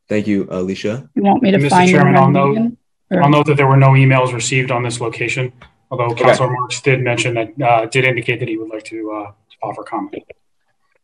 Thank 0.07 0.27
you, 0.27 0.47
Alicia. 0.49 1.09
You 1.15 1.21
want 1.21 1.41
me 1.41 1.51
to 1.51 1.57
Mr. 1.57 1.69
find 1.69 1.89
Chairman, 1.89 2.15
on 2.15 2.33
note, 2.33 2.49
Megan? 2.49 2.65
Or- 2.65 2.78
I'll 3.11 3.30
note 3.30 3.48
that 3.48 3.57
there 3.57 3.68
were 3.68 3.77
no 3.77 3.90
emails 3.90 4.34
received 4.34 4.72
on 4.72 4.84
this 4.84 5.02
location, 5.02 5.52
although 5.90 6.11
Okay. 6.11 6.23
Councilor 6.23 6.52
Marks 6.52 6.81
did 6.81 7.02
mention 7.02 7.34
that, 7.36 7.61
uh, 7.61 7.86
did 7.88 8.06
indicate 8.06 8.40
that 8.40 8.48
he 8.48 8.57
would 8.57 8.69
like 8.69 8.84
to, 8.86 9.11
uh, 9.11 9.31
offer 9.64 9.84
comment. 9.84 10.23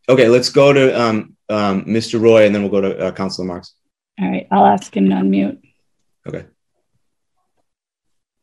Okay, 0.08 0.28
let's 0.28 0.48
go 0.50 0.72
to 0.72 0.98
um, 1.00 1.36
um, 1.48 1.84
Mr. 1.84 2.20
Roy, 2.20 2.46
and 2.46 2.54
then 2.54 2.62
we'll 2.62 2.70
go 2.70 2.80
to 2.80 3.06
uh, 3.06 3.10
Councilor 3.12 3.46
Marks. 3.46 3.74
All 4.20 4.30
right, 4.30 4.46
I'll 4.52 4.66
ask 4.66 4.96
him 4.96 5.08
to 5.10 5.16
unmute. 5.16 5.58
Okay. 6.26 6.44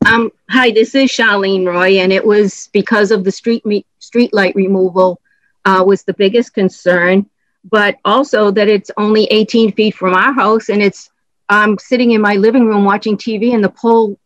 Um, 0.06 0.30
hi, 0.50 0.70
this 0.70 0.94
is 0.94 1.10
Charlene 1.10 1.66
Roy, 1.66 1.98
and 1.98 2.12
it 2.12 2.24
was 2.24 2.68
because 2.72 3.10
of 3.10 3.24
the 3.24 3.32
street 3.32 3.64
me- 3.64 3.86
street 3.98 4.34
light 4.34 4.54
removal 4.54 5.20
uh, 5.64 5.82
was 5.86 6.02
the 6.04 6.12
biggest 6.12 6.52
concern, 6.52 7.28
but 7.64 7.96
also 8.04 8.50
that 8.50 8.68
it's 8.68 8.90
only 8.98 9.24
18 9.24 9.72
feet 9.72 9.94
from 9.94 10.12
our 10.12 10.34
house, 10.34 10.68
and 10.68 10.82
it's 10.82 11.08
I'm 11.48 11.78
sitting 11.78 12.12
in 12.12 12.20
my 12.20 12.36
living 12.36 12.66
room 12.66 12.84
watching 12.84 13.16
TV, 13.16 13.54
and 13.54 13.62
the 13.62 13.68
pole 13.68 14.18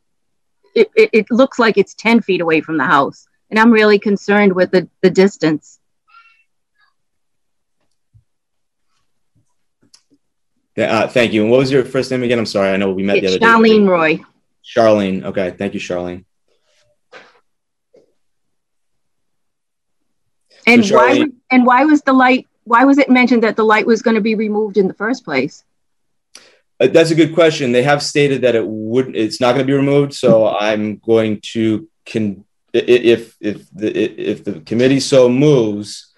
it, 0.74 0.88
it, 0.94 1.10
it 1.12 1.30
looks 1.30 1.58
like 1.58 1.76
it's 1.76 1.94
10 1.94 2.20
feet 2.22 2.40
away 2.40 2.60
from 2.60 2.76
the 2.78 2.84
house, 2.84 3.26
and 3.50 3.58
I'm 3.58 3.72
really 3.72 3.98
concerned 3.98 4.52
with 4.54 4.70
the 4.70 4.88
the 5.02 5.10
distance. 5.10 5.80
Uh, 10.76 11.08
thank 11.08 11.32
you. 11.32 11.42
And 11.42 11.50
what 11.50 11.58
was 11.58 11.72
your 11.72 11.84
first 11.84 12.10
name 12.12 12.22
again? 12.22 12.38
I'm 12.38 12.46
sorry. 12.46 12.70
I 12.70 12.76
know 12.76 12.92
we 12.92 13.02
met 13.02 13.14
the 13.14 13.26
It's 13.26 13.32
other 13.34 13.38
day. 13.40 13.46
Charlene 13.46 13.88
Roy. 13.88 14.20
Charlene. 14.64 15.24
Okay. 15.24 15.50
Thank 15.58 15.74
you, 15.74 15.80
Charlene. 15.80 16.24
And 20.68 20.86
So 20.86 20.94
why 20.96 21.14
Charlene- 21.14 21.20
was, 21.20 21.30
and 21.50 21.66
why 21.66 21.84
was 21.84 22.02
the 22.02 22.12
light? 22.12 22.46
Why 22.64 22.84
was 22.84 22.98
it 22.98 23.08
mentioned 23.10 23.42
that 23.42 23.56
the 23.56 23.64
light 23.64 23.86
was 23.86 24.02
going 24.02 24.14
to 24.14 24.20
be 24.20 24.34
removed 24.36 24.76
in 24.76 24.86
the 24.86 24.94
first 24.94 25.24
place? 25.24 25.64
Uh, 26.80 26.86
that's 26.86 27.10
a 27.10 27.14
good 27.14 27.34
question. 27.34 27.72
They 27.72 27.82
have 27.82 28.02
stated 28.02 28.42
that 28.42 28.54
it 28.54 28.66
would. 28.66 29.16
It's 29.16 29.40
not 29.40 29.54
going 29.54 29.66
to 29.66 29.72
be 29.72 29.76
removed. 29.76 30.14
So 30.14 30.48
I'm 30.48 30.98
going 30.98 31.40
to 31.52 31.88
i- 32.74 32.78
If 33.14 33.36
if 33.40 33.68
the 33.70 33.88
if 34.32 34.44
the 34.44 34.60
committee 34.60 35.00
so 35.00 35.28
moves 35.28 36.12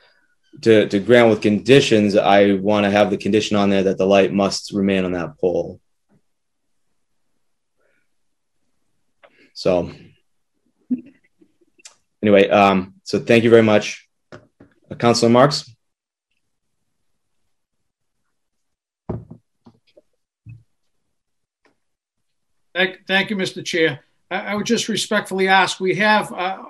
to 0.62 0.86
to 0.88 0.98
grant 0.98 1.30
with 1.30 1.40
conditions, 1.40 2.16
I 2.16 2.54
want 2.54 2.84
to 2.84 2.90
have 2.90 3.10
the 3.10 3.16
condition 3.16 3.56
on 3.56 3.70
there 3.70 3.84
that 3.84 3.98
the 3.98 4.06
light 4.06 4.32
must 4.32 4.72
remain 4.72 5.04
on 5.04 5.12
that 5.12 5.38
pole. 5.38 5.80
So 9.54 9.90
anyway, 12.22 12.48
um, 12.48 12.94
so 13.04 13.18
thank 13.20 13.44
you 13.44 13.50
very 13.50 13.62
much, 13.62 14.08
uh, 14.32 14.94
Councilor 14.96 15.30
Marks. 15.30 15.69
Thank, 22.80 23.06
thank 23.06 23.28
you, 23.28 23.36
Mr. 23.36 23.62
Chair. 23.62 24.00
I, 24.30 24.36
I 24.40 24.54
would 24.54 24.64
just 24.64 24.88
respectfully 24.88 25.48
ask, 25.48 25.80
we 25.80 25.94
have, 25.96 26.32
uh, 26.32 26.62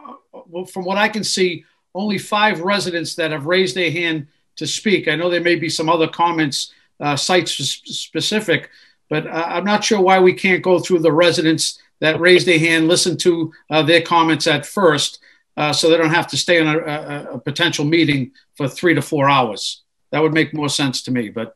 from 0.73 0.85
what 0.85 0.99
I 0.99 1.09
can 1.09 1.23
see, 1.23 1.65
only 1.95 2.19
five 2.19 2.62
residents 2.62 3.15
that 3.15 3.31
have 3.31 3.47
raised 3.47 3.77
their 3.77 3.93
hand 3.93 4.27
to 4.57 4.66
speak. 4.66 5.07
I 5.07 5.15
know 5.15 5.31
there 5.31 5.41
may 5.41 5.55
be 5.55 5.69
some 5.69 5.89
other 5.89 6.09
comments, 6.09 6.74
uh, 6.99 7.15
site 7.15 7.49
specific, 7.49 8.70
but 9.09 9.24
uh, 9.24 9.45
I'm 9.47 9.62
not 9.62 9.85
sure 9.85 10.01
why 10.01 10.19
we 10.19 10.32
can't 10.32 10.65
go 10.65 10.81
through 10.81 10.99
the 10.99 11.12
residents 11.12 11.78
that 12.01 12.19
raised 12.19 12.49
their 12.49 12.59
hand, 12.59 12.89
listen 12.89 13.16
to 13.19 13.53
uh, 13.70 13.82
their 13.82 14.03
comments 14.03 14.49
at 14.49 14.66
first, 14.66 15.20
uh, 15.57 15.73
so 15.73 15.89
they 15.89 15.97
don't 15.97 16.11
have 16.11 16.27
to 16.28 16.37
stay 16.37 16.61
on 16.61 16.66
a, 16.66 16.78
a, 16.78 17.35
a 17.35 17.39
potential 17.39 17.85
meeting 17.85 18.32
for 18.57 18.66
three 18.66 18.95
to 18.95 19.03
four 19.03 19.31
hours. 19.31 19.82
That 20.11 20.23
would 20.23 20.35
make 20.35 20.55
more 20.55 20.69
sense 20.69 21.03
to 21.03 21.12
me, 21.12 21.28
but 21.28 21.55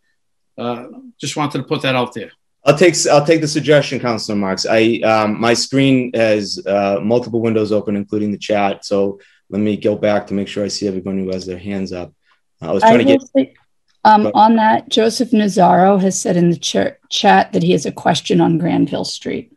uh, 0.56 0.86
just 1.18 1.36
wanted 1.36 1.59
to 1.59 1.64
put 1.64 1.82
that 1.82 1.97
out 1.97 2.14
there. 2.14 2.31
I'll 2.65 2.77
take 2.77 2.95
I'll 3.07 3.24
take 3.24 3.43
the 3.43 3.49
suggestion, 3.49 4.01
Councilor 4.01 4.36
Marks. 4.36 4.65
I 4.65 5.01
um, 5.05 5.39
my 5.39 5.53
screen 5.53 6.11
has 6.15 6.65
uh, 6.66 6.99
multiple 7.03 7.41
windows 7.41 7.73
open, 7.73 7.95
including 7.95 8.32
the 8.32 8.39
chat. 8.39 8.85
So 8.85 9.20
let 9.51 9.61
me 9.61 9.77
go 9.77 9.97
back 9.97 10.27
to 10.28 10.35
make 10.35 10.49
sure 10.49 10.65
I 10.65 10.69
see 10.69 10.89
everyone 10.89 11.19
who 11.19 11.31
has 11.31 11.45
their 11.45 11.59
hands 11.59 11.93
up. 11.93 12.15
I 12.62 12.73
was 12.73 12.82
I 12.82 12.89
trying 12.89 12.99
to 13.01 13.05
get. 13.05 13.23
say, 13.36 13.55
um, 14.05 14.31
on 14.35 14.57
that, 14.57 14.89
Joseph 14.89 15.31
Nazaro 15.31 16.01
has 16.01 16.20
said 16.20 16.36
in 16.36 16.51
the 16.51 16.59
ch- 16.59 16.97
chat 17.11 17.53
that 17.53 17.62
he 17.62 17.73
has 17.73 17.86
a 17.86 17.93
question 17.93 18.41
on 18.41 18.59
Granville 18.59 19.05
Street. 19.05 19.57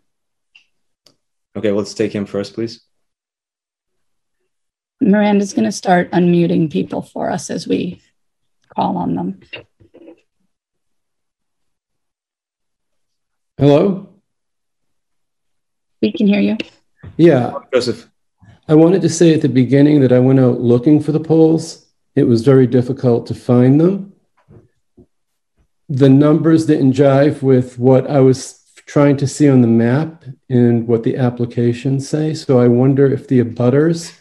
Okay, 1.56 1.72
let's 1.72 1.94
take 1.94 2.14
him 2.14 2.26
first, 2.26 2.54
please. 2.54 2.82
Miranda's 5.00 5.54
going 5.54 5.66
to 5.66 5.72
start 5.72 6.12
unmuting 6.12 6.72
people 6.72 7.02
for 7.02 7.30
us 7.30 7.50
as 7.50 7.68
we 7.68 8.02
call 8.76 8.98
on 8.98 9.16
them. 9.16 9.40
Hello? 13.58 14.08
We 16.00 16.12
can 16.12 16.28
hear 16.28 16.40
you. 16.40 16.58
Yeah. 17.18 17.54
Joseph. 17.74 18.08
I 18.68 18.76
wanted 18.76 19.02
to 19.02 19.10
say 19.10 19.34
at 19.34 19.42
the 19.42 19.50
beginning 19.50 20.02
that 20.02 20.12
I 20.12 20.20
went 20.20 20.40
out 20.40 20.62
looking 20.62 21.02
for 21.02 21.12
the 21.12 21.20
poles. 21.20 21.88
It 22.16 22.26
was 22.26 22.44
very 22.44 22.68
difficult 22.68 23.26
to 23.28 23.34
find 23.34 23.82
them. 23.82 24.14
The 25.90 26.10
numbers 26.10 26.68
didn't 26.68 26.94
jive 26.94 27.42
with 27.42 27.80
what 27.80 28.08
I 28.08 28.20
was 28.20 28.62
trying 28.86 29.18
to 29.18 29.28
see 29.28 29.50
on 29.50 29.62
the 29.62 29.68
map 29.68 30.24
and 30.50 30.88
what 30.88 31.02
the 31.02 31.18
applications 31.18 32.08
say. 32.08 32.36
So 32.36 32.60
I 32.60 32.68
wonder 32.68 33.12
if 33.12 33.28
the 33.28 33.44
abutters 33.44 34.16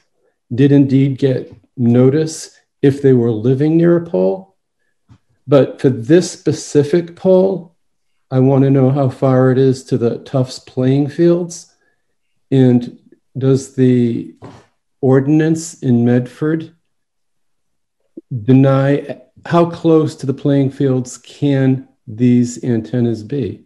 did 0.55 0.73
indeed 0.73 1.19
get 1.19 1.55
notice 1.77 2.59
if 2.81 3.03
they 3.03 3.13
were 3.13 3.33
living 3.33 3.77
near 3.77 3.99
a 3.99 4.07
pole. 4.07 4.57
But 5.47 5.79
for 5.79 5.91
this 5.91 6.31
specific 6.31 7.17
pole, 7.17 7.76
I 8.31 8.41
want 8.41 8.65
to 8.65 8.71
know 8.71 8.91
how 8.91 9.09
far 9.09 9.53
it 9.53 9.59
is 9.59 9.85
to 9.85 9.99
the 9.99 10.19
Tufts 10.19 10.59
playing 10.59 11.09
fields. 11.09 11.73
And 12.51 12.99
does 13.39 13.75
the 13.75 14.35
ordinance 15.01 15.83
in 15.83 16.05
Medford 16.05 16.75
deny 18.43 19.21
how 19.45 19.71
close 19.71 20.17
to 20.17 20.27
the 20.27 20.35
playing 20.35 20.71
fields 20.71 21.19
can 21.19 21.89
these 22.07 22.63
antennas 22.65 23.23
be? 23.23 23.63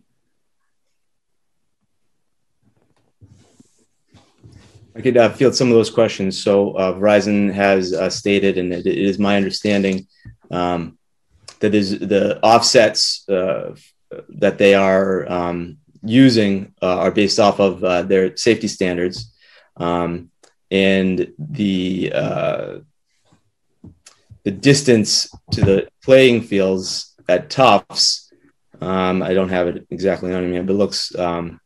I 4.94 5.00
could 5.00 5.16
uh, 5.16 5.30
field 5.30 5.54
some 5.54 5.68
of 5.68 5.74
those 5.74 5.88
questions. 5.88 6.42
So 6.42 6.72
uh, 6.72 6.92
Verizon 6.94 7.50
has 7.52 7.94
uh, 7.94 8.10
stated, 8.10 8.58
and 8.58 8.72
it, 8.72 8.84
it 8.84 8.98
is 8.98 9.18
my 9.18 9.36
understanding 9.36 10.06
um, 10.50 10.98
that 11.60 11.74
is 11.74 11.98
the 11.98 12.38
offsets 12.42 13.26
uh, 13.28 13.74
that 14.28 14.58
they 14.58 14.74
are 14.74 15.30
um, 15.30 15.78
using 16.02 16.74
uh, 16.82 16.98
are 16.98 17.10
based 17.10 17.38
off 17.38 17.60
of 17.60 17.84
uh, 17.84 18.02
their 18.02 18.36
safety 18.36 18.68
standards, 18.68 19.32
um, 19.76 20.30
and 20.70 21.32
the 21.38 22.12
uh, 22.14 22.78
the 24.44 24.50
distance 24.50 25.30
to 25.52 25.60
the 25.60 25.88
playing 26.02 26.42
fields 26.42 27.14
at 27.28 27.50
Tufts. 27.50 28.32
Um, 28.80 29.22
I 29.22 29.34
don't 29.34 29.50
have 29.50 29.68
it 29.68 29.86
exactly 29.90 30.34
on 30.34 30.50
me, 30.50 30.60
but 30.62 30.74
looks 30.74 31.14
um, 31.16 31.60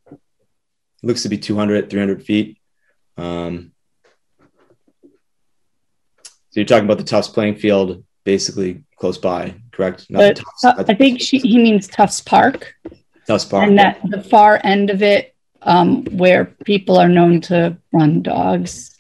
looks 1.02 1.22
to 1.22 1.28
be 1.28 1.38
200, 1.38 1.90
300 1.90 2.22
feet. 2.24 2.58
Um, 3.16 3.72
so 5.02 6.60
you're 6.60 6.64
talking 6.64 6.84
about 6.84 6.98
the 6.98 7.04
Tufts 7.04 7.28
playing 7.28 7.56
field, 7.56 8.04
basically 8.24 8.84
close 8.96 9.18
by, 9.18 9.54
correct? 9.74 10.06
Not 10.10 10.18
the 10.20 10.28
But 10.28 10.36
Tufts, 10.62 10.90
I 10.90 10.94
think 10.94 11.20
she, 11.20 11.38
he 11.38 11.58
means 11.58 11.86
Tufts 11.88 12.20
Park. 12.20 12.74
Tufts 13.26 13.44
Park. 13.44 13.66
And 13.66 13.78
that 13.78 14.00
the 14.08 14.22
far 14.22 14.60
end 14.64 14.90
of 14.90 15.02
it, 15.02 15.34
um, 15.62 16.04
where 16.06 16.44
people 16.64 16.96
are 16.96 17.08
known 17.08 17.40
to 17.42 17.76
run 17.92 18.22
dogs, 18.22 18.96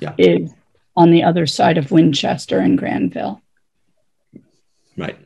Yeah. 0.00 0.14
is 0.18 0.52
on 0.96 1.10
the 1.10 1.22
other 1.22 1.46
side 1.46 1.78
of 1.78 1.90
Winchester 1.90 2.58
and 2.58 2.78
Granville. 2.78 3.40
Right. 4.96 5.18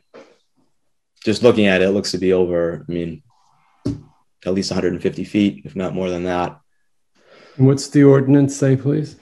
Just 1.23 1.43
looking 1.43 1.67
at 1.67 1.81
it, 1.81 1.89
it 1.89 1.91
looks 1.91 2.11
to 2.11 2.17
be 2.17 2.33
over, 2.33 2.85
I 2.87 2.91
mean, 2.91 3.21
at 4.45 4.53
least 4.53 4.71
150 4.71 5.23
feet, 5.25 5.63
if 5.65 5.75
not 5.75 5.93
more 5.93 6.09
than 6.09 6.23
that. 6.23 6.59
And 7.57 7.67
what's 7.67 7.89
the 7.89 8.03
ordinance 8.03 8.55
say, 8.55 8.75
please? 8.77 9.17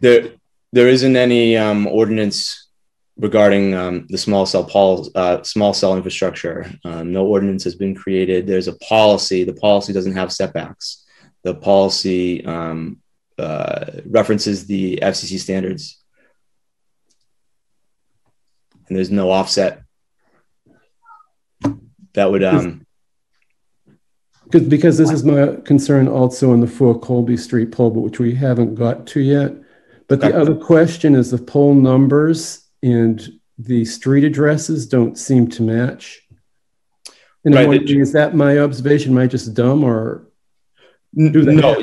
There, 0.00 0.32
there 0.72 0.88
isn't 0.88 1.16
any 1.16 1.56
um, 1.56 1.86
ordinance 1.86 2.67
regarding 3.18 3.74
um, 3.74 4.06
the 4.08 4.18
small 4.18 4.46
cell 4.46 4.64
pol- 4.64 5.08
uh, 5.14 5.42
small 5.42 5.74
cell 5.74 5.96
infrastructure. 5.96 6.70
Um, 6.84 7.12
no 7.12 7.26
ordinance 7.26 7.64
has 7.64 7.74
been 7.74 7.94
created. 7.94 8.46
There's 8.46 8.68
a 8.68 8.76
policy. 8.76 9.44
The 9.44 9.54
policy 9.54 9.92
doesn't 9.92 10.14
have 10.14 10.32
setbacks. 10.32 11.04
The 11.42 11.54
policy 11.54 12.44
um, 12.44 12.98
uh, 13.38 13.86
references 14.06 14.66
the 14.66 15.00
FCC 15.02 15.38
standards, 15.38 16.02
and 18.88 18.96
there's 18.96 19.10
no 19.10 19.30
offset. 19.30 19.82
That 22.14 22.30
would 22.30 22.42
um, 22.42 22.86
Because, 24.44 24.68
because 24.68 24.98
this 24.98 25.10
is 25.10 25.24
my 25.24 25.56
concern 25.64 26.08
also 26.08 26.52
on 26.52 26.60
the 26.60 26.66
4 26.66 26.98
Colby 27.00 27.36
Street 27.36 27.70
pole, 27.70 27.90
but 27.90 28.00
which 28.00 28.18
we 28.18 28.34
haven't 28.34 28.74
got 28.74 29.06
to 29.08 29.20
yet. 29.20 29.52
But 30.08 30.20
the 30.20 30.34
other 30.34 30.54
question 30.54 31.14
is 31.14 31.30
the 31.30 31.38
pole 31.38 31.74
numbers 31.74 32.67
and 32.82 33.40
the 33.58 33.84
street 33.84 34.24
addresses 34.24 34.86
don't 34.86 35.18
seem 35.18 35.48
to 35.48 35.62
match. 35.62 36.20
And 37.44 37.54
Right, 37.54 37.66
wondering, 37.66 38.00
is 38.00 38.12
that 38.12 38.34
my 38.34 38.58
observation? 38.58 39.12
Am 39.12 39.18
I 39.18 39.26
just 39.26 39.54
dumb 39.54 39.84
or? 39.84 40.28
do 41.14 41.42
they 41.42 41.54
No, 41.54 41.74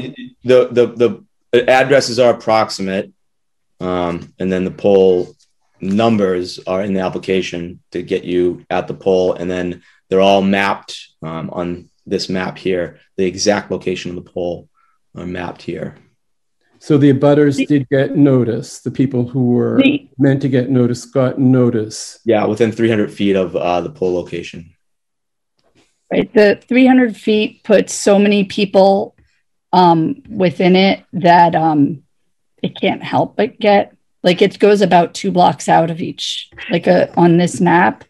the, 0.44 0.70
the, 0.72 1.26
the 1.52 1.70
addresses 1.70 2.20
are 2.20 2.34
approximate. 2.34 3.12
Um, 3.80 4.34
and 4.40 4.52
then 4.52 4.64
the 4.64 4.72
pole 4.72 5.36
numbers 5.82 6.60
are 6.66 6.82
in 6.82 6.94
the 6.94 7.02
application 7.02 7.82
to 7.92 8.02
get 8.02 8.24
you 8.24 8.66
at 8.70 8.88
the 8.88 8.94
pole. 8.94 9.34
And 9.34 9.50
then 9.50 9.84
they're 10.10 10.22
all 10.22 10.42
mapped, 10.42 11.08
um, 11.22 11.50
on 11.50 11.90
this 12.06 12.30
map 12.30 12.58
here. 12.58 13.00
The 13.18 13.26
exact 13.26 13.72
location 13.72 14.12
of 14.12 14.24
the 14.24 14.30
pole 14.30 14.70
are 15.16 15.26
mapped 15.26 15.62
here. 15.62 15.96
So 16.86 17.00
the 17.00 17.12
abutters 17.12 17.66
did 17.66 17.90
get 17.90 18.16
notice. 18.16 18.82
The 18.82 18.92
people 18.92 19.28
who 19.28 19.48
were 19.54 19.82
The- 19.82 20.08
meant 20.20 20.44
to 20.44 20.50
get 20.50 20.70
notice 20.70 21.04
got 21.04 21.40
notice. 21.40 22.20
Yeah, 22.26 22.46
within 22.46 22.72
300 22.72 23.12
feet 23.12 23.36
of, 23.36 23.56
uh, 23.56 23.82
the 23.82 23.90
pole 23.90 24.14
location. 24.14 24.70
Right. 26.12 26.32
The 26.32 26.60
300 26.68 27.18
feet 27.18 27.64
puts 27.64 27.92
so 27.92 28.20
many 28.20 28.44
people 28.44 29.16
um, 29.74 30.22
within 30.30 30.76
it 30.76 31.04
that 31.12 31.56
um, 31.56 32.04
it 32.62 32.80
can't 32.80 33.02
help 33.02 33.36
but 33.36 33.60
get 33.60 33.98
like 34.22 34.44
it 34.44 34.60
goes 34.60 34.82
about 34.82 35.16
two 35.16 35.32
blocks 35.32 35.68
out 35.68 35.90
of 35.90 36.02
each, 36.02 36.52
like 36.70 36.86
a 36.86 37.12
on 37.18 37.38
this 37.38 37.60
map. 37.60 38.04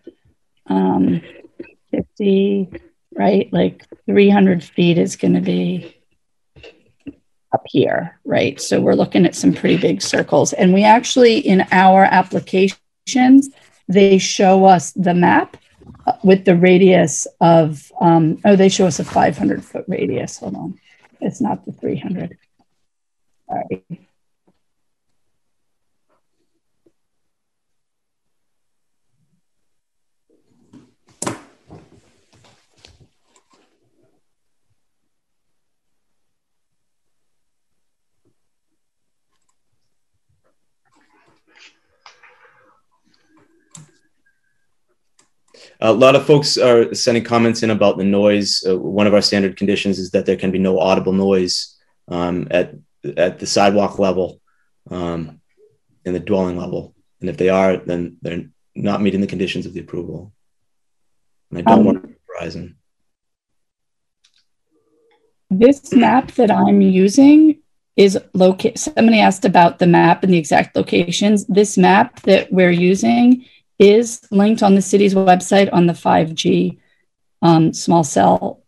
Um, 0.68 1.22
50, 1.91 2.72
right? 3.14 3.47
Like 3.53 3.85
300 4.06 4.65
feet 4.65 4.97
is 4.97 5.15
going 5.15 5.35
to 5.35 5.41
be 5.41 5.94
up 7.53 7.63
here, 7.67 8.19
right? 8.26 8.59
So 8.59 8.81
we're 8.81 8.95
looking 8.95 9.26
at 9.26 9.35
some 9.35 9.53
pretty 9.53 9.77
big 9.77 10.01
circles. 10.01 10.53
And 10.53 10.73
we 10.73 10.84
actually, 10.84 11.39
in 11.39 11.65
our 11.72 12.03
applications, 12.03 13.49
they 13.88 14.17
show 14.17 14.65
us 14.65 14.91
the 14.91 15.13
map 15.13 15.57
uh, 16.05 16.13
with 16.23 16.45
the 16.45 16.55
radius 16.55 17.27
of, 17.39 17.91
um, 18.01 18.39
oh, 18.45 18.55
they 18.55 18.69
show 18.69 18.88
us 18.88 18.99
a 18.99 19.05
500 19.05 19.63
foot 19.63 19.85
radius. 19.88 20.38
Hold 20.39 20.55
on. 20.55 20.80
It's 21.22 21.41
not 21.41 21.65
the 21.65 21.72
300. 21.72 22.38
Sorry. 23.47 23.84
A 45.86 45.94
lot 45.94 46.16
of 46.16 46.26
folks 46.26 46.57
are 46.57 46.94
sending 46.95 47.24
comments 47.24 47.62
in 47.62 47.70
about 47.70 47.99
the 47.99 48.03
noise. 48.03 48.64
Uh, 48.68 48.76
one 48.76 49.06
of 49.06 49.14
our 49.14 49.22
standard 49.22 49.56
conditions 49.56 49.99
is 49.99 50.10
that 50.12 50.26
there 50.26 50.36
can 50.36 50.49
be 50.49 50.57
no 50.57 50.80
audible 50.80 51.14
noise 51.14 51.78
um, 52.07 52.48
at 52.49 52.74
at 53.18 53.38
the 53.38 53.45
sidewalk 53.45 53.99
level, 53.99 54.41
um, 54.90 55.40
in 56.06 56.14
the 56.14 56.20
dwelling 56.20 56.57
level, 56.57 56.95
and 57.22 57.30
if 57.30 57.38
they 57.38 57.49
are, 57.49 57.78
then 57.78 58.18
they're 58.24 58.45
not 58.74 58.99
meeting 59.03 59.22
the 59.22 59.28
conditions 59.28 59.68
of 59.68 59.74
the 59.74 59.80
approval. 59.80 60.34
And 61.52 61.60
I 61.60 61.62
don't 61.62 61.80
Um, 61.80 61.86
want 61.86 62.16
Verizon. 62.28 62.76
This 65.52 65.94
map 65.94 66.32
that 66.40 66.49
I'm 66.49 66.82
using 66.82 67.60
is 67.95 68.18
locate. 68.34 68.80
Somebody 68.80 69.20
asked 69.20 69.45
about 69.45 69.78
the 69.78 69.88
map 69.99 70.24
and 70.24 70.34
the 70.34 70.40
exact 70.40 70.76
locations. 70.76 71.45
This 71.45 71.78
map 71.78 72.22
that 72.24 72.52
we're 72.52 72.78
using 72.91 73.45
is 73.77 74.22
linked 74.31 74.64
on 74.64 74.76
the 74.76 74.81
city's 74.81 75.14
website 75.14 75.69
on 75.73 75.88
the 75.88 75.93
5G 75.93 76.80
um, 77.41 77.73
small 77.73 78.03
cell 78.03 78.64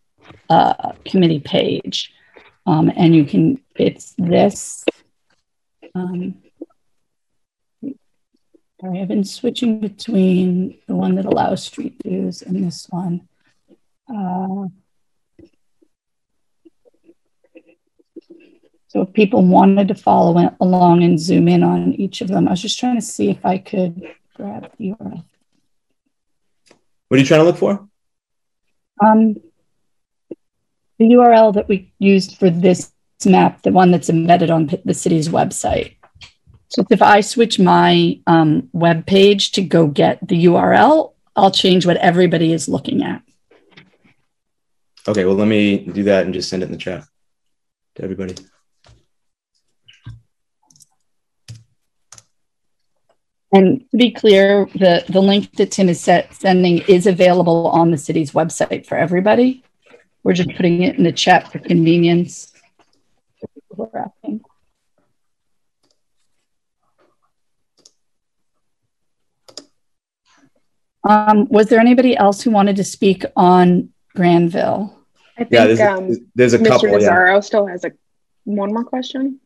uh, 0.50 0.94
committee 1.06 1.40
page. 1.40 2.14
Um, 2.66 2.92
and 2.96 3.16
you 3.16 3.26
can, 3.26 3.62
it's 3.76 4.14
this. 4.18 4.84
Um, 5.96 6.44
sorry, 8.82 9.02
I've 9.02 9.08
been 9.08 9.24
switching 9.24 9.80
between 9.80 10.78
the 10.88 10.96
one 10.96 11.16
that 11.16 11.26
allows 11.26 11.64
street 11.64 11.96
views 12.04 12.42
and 12.42 12.64
this 12.64 12.88
one. 12.90 13.28
Uh, 14.14 14.68
So 18.90 19.02
if 19.02 19.14
people 19.14 19.46
wanted 19.46 19.90
to 19.90 19.96
follow 19.96 20.56
along 20.62 21.04
and 21.04 21.20
zoom 21.20 21.48
in 21.50 21.62
on 21.62 21.94
each 21.96 22.22
of 22.22 22.30
them, 22.30 22.48
I 22.48 22.52
was 22.52 22.62
just 22.62 22.80
trying 22.80 22.96
to 22.96 23.02
see 23.02 23.30
if 23.30 23.46
I 23.46 23.58
could 23.58 24.02
grab 24.38 24.72
URL. 24.80 25.24
What 27.08 27.18
are 27.18 27.20
you 27.20 27.26
trying 27.26 27.42
to 27.42 27.46
look 27.46 27.58
for? 27.58 27.88
Um, 29.04 29.36
the 31.00 31.06
URL 31.06 31.54
that 31.56 31.68
we 31.68 31.92
used 32.00 32.38
for 32.38 32.50
this 32.50 32.92
map, 33.26 33.64
the 33.64 33.72
one 33.72 33.92
that's 33.92 34.10
embedded 34.10 34.52
on 34.52 34.70
the 34.86 34.94
city's 34.94 35.30
website. 35.30 35.96
So 36.70 36.86
if 36.90 37.02
I 37.02 37.22
switch 37.22 37.60
my 37.60 38.20
um, 38.28 38.70
web 38.74 39.06
page 39.06 39.52
to 39.54 39.62
go 39.62 39.88
get 39.88 40.26
the 40.28 40.46
URL, 40.46 41.14
I'll 41.36 41.52
change 41.52 41.86
what 41.86 41.98
everybody 41.98 42.52
is 42.54 42.68
looking 42.68 43.04
at. 43.04 43.22
Okay, 45.08 45.24
well, 45.24 45.36
let 45.36 45.48
me 45.48 45.78
do 45.78 46.04
that 46.04 46.26
and 46.26 46.34
just 46.34 46.50
send 46.50 46.64
it 46.64 46.66
in 46.66 46.72
the 46.74 46.78
chat 46.78 47.06
to 47.96 48.04
everybody. 48.04 48.36
And 53.54 53.86
to 53.92 53.98
be 53.98 54.12
clear, 54.12 54.68
the, 54.76 55.06
the 55.08 55.22
link 55.22 55.54
that 55.56 55.72
Tim 55.72 55.88
is 55.88 56.02
set, 56.02 56.34
sending 56.34 56.80
is 56.80 57.08
available 57.08 57.68
on 57.68 57.92
the 57.92 57.98
city's 57.98 58.32
website 58.32 58.86
for 58.86 58.98
everybody. 58.98 59.64
We're 60.24 60.34
just 60.34 60.54
putting 60.56 60.84
it 60.84 60.98
in 60.98 61.04
the 61.04 61.14
chat 61.14 61.50
for 61.52 61.60
convenience. 61.60 62.52
Um, 71.04 71.48
was 71.50 71.68
there 71.68 71.80
anybody 71.80 72.18
else 72.18 72.42
who 72.42 72.52
wanted 72.52 72.76
to 72.78 72.84
speak 72.84 73.24
on 73.36 73.90
Granville? 74.16 74.94
I 75.38 75.44
think 75.44 75.52
Yeah, 75.52 75.66
there's 75.68 75.80
a- 75.80 75.92
um, 75.92 76.30
there's 76.36 76.54
a 76.54 76.60
Mr. 76.60 76.68
couple, 76.68 77.02
yeah. 77.02 77.10
Nazaro 77.12 77.44
still 77.44 77.66
has 77.68 77.86
a 77.86 77.92
one 78.44 78.74
more 78.74 78.84
question. 78.84 79.40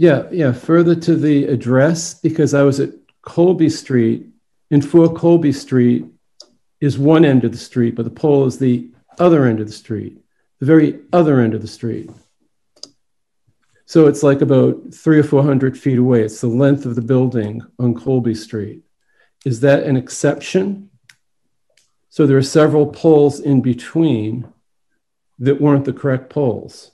Yeah, 0.00 0.22
yeah. 0.30 0.52
Further 0.52 0.94
to 0.94 1.14
the 1.14 1.44
address, 1.44 2.14
because 2.14 2.54
I 2.54 2.62
was 2.62 2.80
at 2.80 2.94
Colby 3.20 3.68
Street, 3.68 4.28
and 4.70 4.82
for 4.82 5.12
Colby 5.12 5.52
Street 5.52 6.06
is 6.80 6.98
one 6.98 7.22
end 7.22 7.44
of 7.44 7.52
the 7.52 7.58
street, 7.58 7.96
but 7.96 8.06
the 8.06 8.10
pole 8.10 8.46
is 8.46 8.58
the 8.58 8.88
other 9.18 9.44
end 9.44 9.60
of 9.60 9.66
the 9.66 9.74
street, 9.74 10.16
the 10.58 10.64
very 10.64 11.00
other 11.12 11.40
end 11.40 11.52
of 11.52 11.60
the 11.60 11.68
street. 11.68 12.10
So 13.84 14.06
it's 14.06 14.22
like 14.22 14.40
about 14.40 14.94
three 14.94 15.18
or 15.18 15.22
400 15.22 15.78
feet 15.78 15.98
away. 15.98 16.22
It's 16.22 16.40
the 16.40 16.46
length 16.46 16.86
of 16.86 16.94
the 16.94 17.02
building 17.02 17.60
on 17.78 17.94
Colby 17.94 18.34
Street. 18.34 18.80
Is 19.44 19.60
that 19.60 19.82
an 19.82 19.98
exception? 19.98 20.88
So 22.08 22.26
there 22.26 22.38
are 22.38 22.42
several 22.42 22.86
poles 22.86 23.38
in 23.38 23.60
between 23.60 24.50
that 25.40 25.60
weren't 25.60 25.84
the 25.84 25.92
correct 25.92 26.30
poles. 26.30 26.92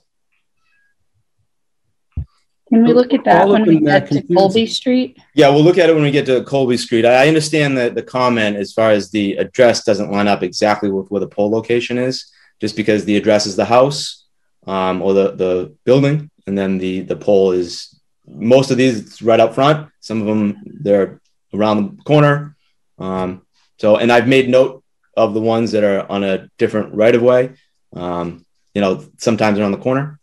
Can 2.69 2.83
we 2.83 2.93
look 2.93 3.13
at 3.13 3.23
that 3.23 3.43
All 3.43 3.53
when 3.53 3.65
we 3.65 3.79
get 3.79 4.11
to. 4.11 4.21
Colby 4.33 4.65
Street? 4.65 5.17
Yeah, 5.33 5.49
we'll 5.49 5.63
look 5.63 5.77
at 5.77 5.89
it 5.89 5.93
when 5.93 6.03
we 6.03 6.11
get 6.11 6.25
to 6.25 6.43
Colby 6.43 6.77
Street. 6.77 7.05
I 7.05 7.23
I 7.23 7.27
understand 7.27 7.77
that 7.77 7.95
the 7.95 8.03
comment 8.03 8.57
as 8.57 8.73
far 8.73 8.91
as 8.91 9.09
the 9.09 9.37
address 9.37 9.83
doesn't 9.83 10.11
line 10.11 10.27
up 10.27 10.43
exactly 10.43 10.91
with 10.91 11.09
where 11.09 11.21
the 11.21 11.27
pole 11.27 11.49
location 11.49 11.97
is, 11.97 12.29
just 12.59 12.75
because 12.75 13.05
the 13.05 13.15
address 13.15 13.45
is 13.45 13.55
the 13.55 13.65
house 13.65 14.25
um, 14.65 15.01
or 15.01 15.13
the, 15.13 15.31
the 15.31 15.75
building, 15.85 16.29
and 16.45 16.57
then 16.57 16.77
the, 16.77 17.01
the 17.01 17.15
pole 17.15 17.51
is 17.51 17.97
most 18.27 18.71
of 18.71 18.77
these 18.77 18.99
it's 18.99 19.21
right 19.21 19.39
up 19.39 19.55
front. 19.55 19.89
Some 20.01 20.21
of 20.21 20.27
them 20.27 20.61
they're 20.65 21.21
around 21.53 21.97
the 21.97 22.03
corner. 22.03 22.57
Um, 22.99 23.45
so, 23.77 23.97
and 23.97 24.11
I've 24.11 24.27
made 24.27 24.49
note 24.49 24.83
of 25.15 25.33
the 25.33 25.41
ones 25.41 25.71
that 25.71 25.83
are 25.83 26.09
on 26.11 26.23
a 26.23 26.49
different 26.57 26.93
right 26.93 27.15
of 27.15 27.21
way. 27.21 27.53
Um, 27.93 28.45
you 28.73 28.81
know, 28.81 29.05
sometimes 29.17 29.57
they're 29.57 29.69
the 29.69 29.77
corner. 29.77 30.19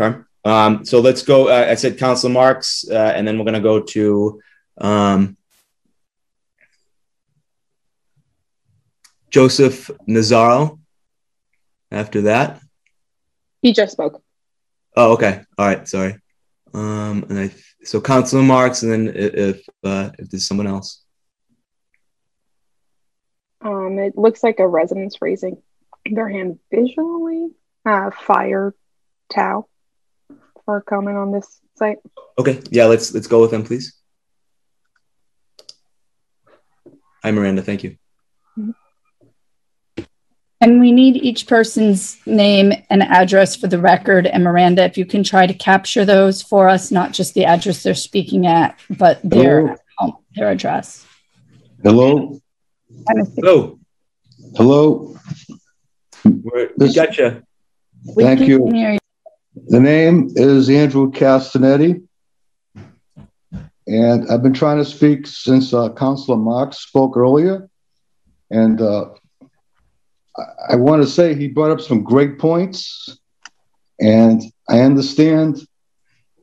Okay. 0.00 0.18
Um, 0.44 0.84
so 0.84 1.00
let's 1.00 1.22
go. 1.22 1.48
Uh, 1.48 1.66
I 1.70 1.74
said 1.74 1.98
Council 1.98 2.30
Marks, 2.30 2.88
uh, 2.88 3.12
and 3.14 3.26
then 3.26 3.38
we're 3.38 3.44
going 3.44 3.54
to 3.54 3.60
go 3.60 3.80
to 3.80 4.40
um, 4.78 5.36
Joseph 9.30 9.90
Nazaro 10.08 10.78
after 11.90 12.22
that. 12.22 12.60
He 13.60 13.72
just 13.72 13.92
spoke. 13.92 14.22
Oh, 14.96 15.12
okay. 15.14 15.42
All 15.58 15.66
right. 15.66 15.86
Sorry. 15.88 16.16
Um, 16.72 17.26
and 17.28 17.38
I 17.38 17.50
so 17.82 18.00
Council 18.00 18.42
Marks, 18.42 18.82
and 18.82 18.92
then 18.92 19.12
if 19.14 19.66
uh, 19.82 20.10
if 20.18 20.30
there's 20.30 20.46
someone 20.46 20.66
else. 20.66 21.02
Um, 23.60 23.98
it 23.98 24.16
looks 24.16 24.44
like 24.44 24.60
a 24.60 24.68
residence 24.68 25.20
raising 25.20 25.60
their 26.06 26.28
hand 26.28 26.60
visually. 26.70 27.48
Uh, 27.84 28.10
fire 28.10 28.74
Tao 29.30 29.66
for 30.68 30.82
comment 30.82 31.16
on 31.16 31.32
this 31.32 31.62
site. 31.76 31.96
Okay, 32.38 32.60
yeah, 32.68 32.84
let's 32.84 33.14
let's 33.14 33.26
go 33.26 33.40
with 33.40 33.50
them, 33.50 33.64
please. 33.64 33.94
Hi, 37.22 37.30
Miranda. 37.30 37.62
Thank 37.62 37.84
you. 37.84 37.96
Mm-hmm. 38.58 40.02
And 40.60 40.78
we 40.78 40.92
need 40.92 41.16
each 41.16 41.46
person's 41.46 42.18
name 42.26 42.74
and 42.90 43.02
address 43.02 43.56
for 43.56 43.66
the 43.66 43.78
record. 43.78 44.26
And 44.26 44.44
Miranda, 44.44 44.84
if 44.84 44.98
you 44.98 45.06
can 45.06 45.24
try 45.24 45.46
to 45.46 45.54
capture 45.54 46.04
those 46.04 46.42
for 46.42 46.68
us, 46.68 46.90
not 46.90 47.12
just 47.12 47.32
the 47.32 47.46
address 47.46 47.82
they're 47.82 47.94
speaking 47.94 48.46
at, 48.46 48.78
but 48.90 49.20
their 49.24 49.78
home, 49.96 50.10
um, 50.12 50.16
their 50.34 50.50
address. 50.50 51.06
Hello. 51.82 52.38
Hello. 53.08 53.78
Hello. 54.54 55.16
We're, 56.26 56.70
we 56.76 56.92
got 56.92 57.16
you. 57.16 57.42
Thank 58.14 58.40
you. 58.40 58.98
The 59.66 59.80
name 59.80 60.30
is 60.36 60.68
Andrew 60.68 61.10
Castanetti. 61.10 62.02
And 63.86 64.30
I've 64.30 64.42
been 64.42 64.52
trying 64.52 64.78
to 64.78 64.84
speak 64.84 65.26
since 65.26 65.72
uh, 65.72 65.92
Councilor 65.94 66.36
Marks 66.36 66.78
spoke 66.78 67.16
earlier. 67.16 67.68
And 68.50 68.80
uh, 68.80 69.06
I, 70.36 70.42
I 70.70 70.76
want 70.76 71.02
to 71.02 71.08
say 71.08 71.34
he 71.34 71.48
brought 71.48 71.70
up 71.70 71.80
some 71.80 72.04
great 72.04 72.38
points. 72.38 73.18
And 74.00 74.42
I 74.68 74.80
understand 74.80 75.66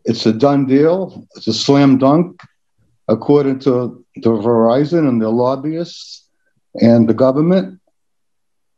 it's 0.03 0.25
a 0.25 0.33
done 0.33 0.65
deal, 0.65 1.27
it's 1.35 1.47
a 1.47 1.53
slam 1.53 1.97
dunk, 1.97 2.41
according 3.07 3.59
to, 3.59 4.03
to 4.23 4.29
Verizon 4.29 5.07
and 5.07 5.21
their 5.21 5.29
lobbyists 5.29 6.27
and 6.75 7.07
the 7.07 7.13
government. 7.13 7.79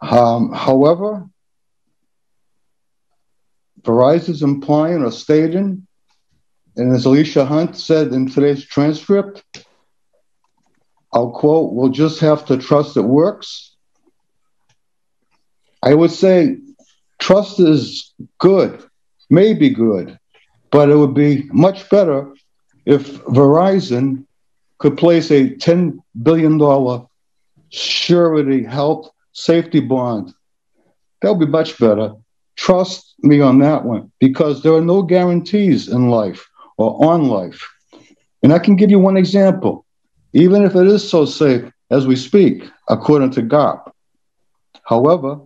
Um, 0.02 0.52
however, 0.54 1.28
Verizon 3.88 4.30
is 4.30 4.44
implying 4.44 5.02
or 5.02 5.12
stating, 5.12 5.88
and 6.76 6.94
as 6.94 7.06
Alicia 7.06 7.46
Hunt 7.46 7.78
said 7.78 8.10
in 8.14 8.30
today's 8.30 8.66
transcript, 8.66 9.44
I'll 11.14 11.32
quote, 11.32 11.74
we'll 11.74 11.90
just 11.90 12.20
have 12.20 12.46
to 12.48 12.58
trust 12.58 12.98
it 12.98 13.02
works. 13.02 13.76
I 15.82 15.94
would 15.94 16.12
say 16.12 16.58
trust 17.18 17.62
is 17.62 18.14
good, 18.40 18.84
maybe 19.30 19.70
good, 19.70 20.20
but 20.70 20.90
it 20.90 20.96
would 20.96 21.14
be 21.14 21.48
much 21.54 21.90
better 21.90 22.34
if 22.86 23.24
Verizon 23.24 24.26
could 24.80 24.98
place 24.98 25.32
a 25.32 25.52
$10 25.52 26.00
billion 26.22 27.08
surety 27.70 28.64
health 28.64 29.10
safety 29.32 29.80
bond. 29.80 30.34
That 31.22 31.34
would 31.34 31.46
be 31.46 31.52
much 31.52 31.80
better. 31.80 32.16
Trust 32.58 33.16
me 33.20 33.40
on 33.40 33.60
that 33.60 33.86
one 33.86 34.12
because 34.20 34.62
there 34.62 34.74
are 34.74 34.82
no 34.82 35.02
guarantees 35.02 35.88
in 35.88 36.10
life 36.10 36.48
or 36.78 37.06
on 37.06 37.28
life. 37.28 37.66
And 38.44 38.52
I 38.52 38.60
can 38.60 38.76
give 38.76 38.92
you 38.92 39.00
one 39.00 39.18
example. 39.18 39.86
Even 40.34 40.64
if 40.64 40.76
it 40.76 40.88
is 40.88 41.08
so 41.08 41.26
safe 41.26 41.72
as 41.90 42.06
we 42.06 42.16
speak, 42.16 42.64
according 42.90 43.32
to 43.32 43.42
GARP. 43.42 43.92
However, 44.84 45.40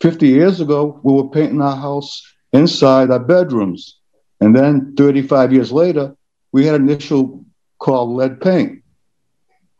50 0.00 0.28
years 0.28 0.60
ago, 0.60 1.00
we 1.02 1.12
were 1.14 1.28
painting 1.28 1.62
our 1.62 1.76
house 1.76 2.22
inside 2.52 3.10
our 3.10 3.18
bedrooms. 3.18 3.98
And 4.40 4.54
then 4.54 4.94
35 4.96 5.52
years 5.52 5.72
later, 5.72 6.14
we 6.52 6.66
had 6.66 6.80
an 6.80 6.88
issue 6.88 7.42
called 7.78 8.10
lead 8.10 8.40
paint. 8.40 8.82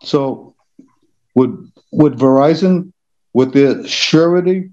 So 0.02 0.54
would 1.34 1.70
would 1.92 2.14
Verizon, 2.14 2.92
with 3.32 3.52
their 3.52 3.86
surety, 3.86 4.70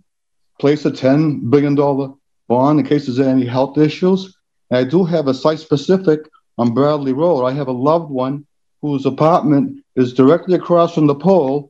place 0.64 0.85
a 0.85 0.91
$10 0.91 1.49
billion 1.49 1.76
bond 1.76 2.80
in 2.80 2.85
case 2.85 3.06
there's 3.06 3.19
any 3.19 3.45
health 3.45 3.77
issues? 3.77 4.34
And 4.69 4.77
I 4.77 4.90
do 4.90 5.03
have 5.03 5.27
a 5.27 5.34
site 5.34 5.60
specific 5.60 6.22
on 6.57 6.73
Bradley 6.73 7.11
Road. 7.11 7.44
I 7.44 7.52
have 7.52 7.68
a 7.68 7.73
loved 7.73 8.10
one 8.10 8.48
whose 8.81 9.06
apartment 9.06 9.84
is 9.98 10.14
directly 10.14 10.56
across 10.56 10.95
from 10.95 11.07
the 11.07 11.15
pole, 11.15 11.69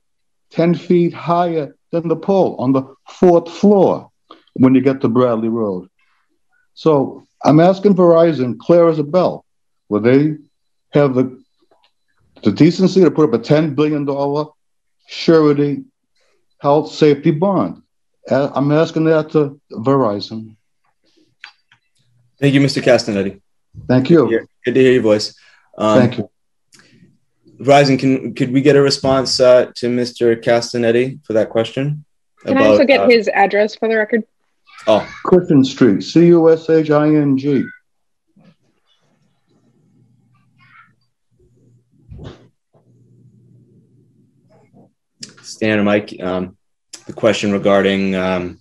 10 0.52 0.76
feet 0.76 1.11
higher 1.11 1.76
than 1.90 2.07
the 2.07 2.15
pole 2.15 2.56
on 2.60 2.72
the 2.72 2.84
fourth 3.10 3.52
floor 3.52 4.11
when 4.53 4.76
you 4.76 4.82
get 4.82 5.02
to 5.02 5.07
Bradley 5.07 5.49
Road. 5.49 5.90
So 6.76 7.26
I'm 7.44 7.60
asking 7.60 7.95
Verizon, 7.95 8.60
clear 8.60 8.90
as 8.90 8.99
a 8.99 9.03
bell, 9.03 9.44
will 9.90 10.02
they 10.02 10.38
have 10.91 11.15
the, 11.15 11.44
the 12.44 12.52
decency 12.52 13.02
to 13.02 13.10
put 13.10 13.28
up 13.28 13.34
a 13.34 13.44
$10 13.44 13.74
billion 13.74 14.06
surety 15.07 15.84
health 16.60 16.91
safety 16.91 17.32
bond? 17.32 17.83
Uh, 18.30 18.50
I'm 18.54 18.72
asking 18.72 19.06
that 19.06 19.32
to 19.32 19.60
Verizon. 19.72 20.56
Thank 22.40 22.54
you, 22.54 22.62
Mr. 22.62 22.82
Castanetti. 22.82 23.41
Thank 23.88 24.10
you. 24.10 24.48
Good 24.66 24.76
to 24.76 24.80
hear 24.80 24.94
your 24.94 25.02
voice. 25.02 25.36
Um, 25.78 26.00
Thank 26.00 26.18
you. 26.18 26.30
Verizon, 27.60 28.00
can 28.00 28.34
could 28.34 28.52
we 28.52 28.62
get 28.62 28.76
a 28.76 28.82
response 28.82 29.40
uh, 29.40 29.72
to 29.76 29.88
Mr. 29.88 30.41
Castanetti 30.41 31.24
for 31.26 31.34
that 31.34 31.50
question? 31.50 32.04
Can 32.45 32.58
I 32.58 32.66
also 32.66 32.86
get 32.86 33.02
uh, 33.02 33.08
his 33.08 33.30
address 33.30 33.76
for 33.76 33.88
the 33.88 33.95
record? 33.95 34.24
Oh, 34.88 35.08
Clifton 35.24 35.64
Street, 35.64 36.02
C 36.02 36.28
U 36.28 36.52
S 36.52 36.70
H 36.70 36.90
I 36.90 37.08
N 37.08 37.38
G. 37.38 37.64
Stan 45.41 45.80
or 45.80 45.84
Mike, 45.84 46.16
um, 46.22 46.58
the 47.06 47.14
question 47.14 47.52
regarding. 47.52 48.16
Um, 48.16 48.60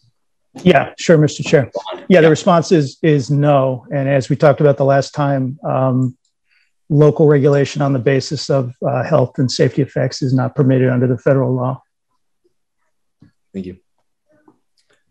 yeah, 0.63 0.93
sure, 0.99 1.17
Mr. 1.17 1.47
Chair. 1.47 1.71
Yeah, 2.09 2.21
the 2.21 2.29
response 2.29 2.73
is 2.73 2.99
is 3.03 3.31
no. 3.31 3.87
And 3.93 4.09
as 4.09 4.29
we 4.29 4.37
talked 4.37 4.61
about 4.61 4.77
the 4.77 4.85
last 4.85 5.15
time, 5.15 5.59
um, 5.65 6.17
local 6.89 7.27
regulation 7.27 7.81
on 7.81 7.93
the 7.93 7.99
basis 7.99 8.51
of 8.51 8.75
uh, 8.87 9.03
health 9.03 9.39
and 9.39 9.51
safety 9.51 9.83
effects 9.83 10.21
is 10.23 10.35
not 10.35 10.55
permitted 10.55 10.91
under 10.91 11.07
the 11.07 11.17
federal 11.17 11.55
law. 11.55 11.83
Thank 13.55 13.67
you. 13.67 13.79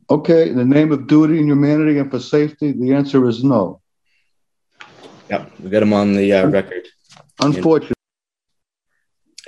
Okay, 0.09 0.49
in 0.49 0.57
the 0.57 0.65
name 0.65 0.91
of 0.91 1.07
duty 1.07 1.39
and 1.39 1.47
humanity 1.47 1.97
and 1.97 2.11
for 2.11 2.19
safety, 2.19 2.73
the 2.73 2.93
answer 2.93 3.27
is 3.27 3.43
no. 3.43 3.81
Yeah, 5.29 5.45
we 5.59 5.69
got 5.69 5.83
him 5.83 5.93
on 5.93 6.13
the 6.13 6.33
uh, 6.33 6.47
record. 6.47 6.87
Unfortunately. 7.39 7.95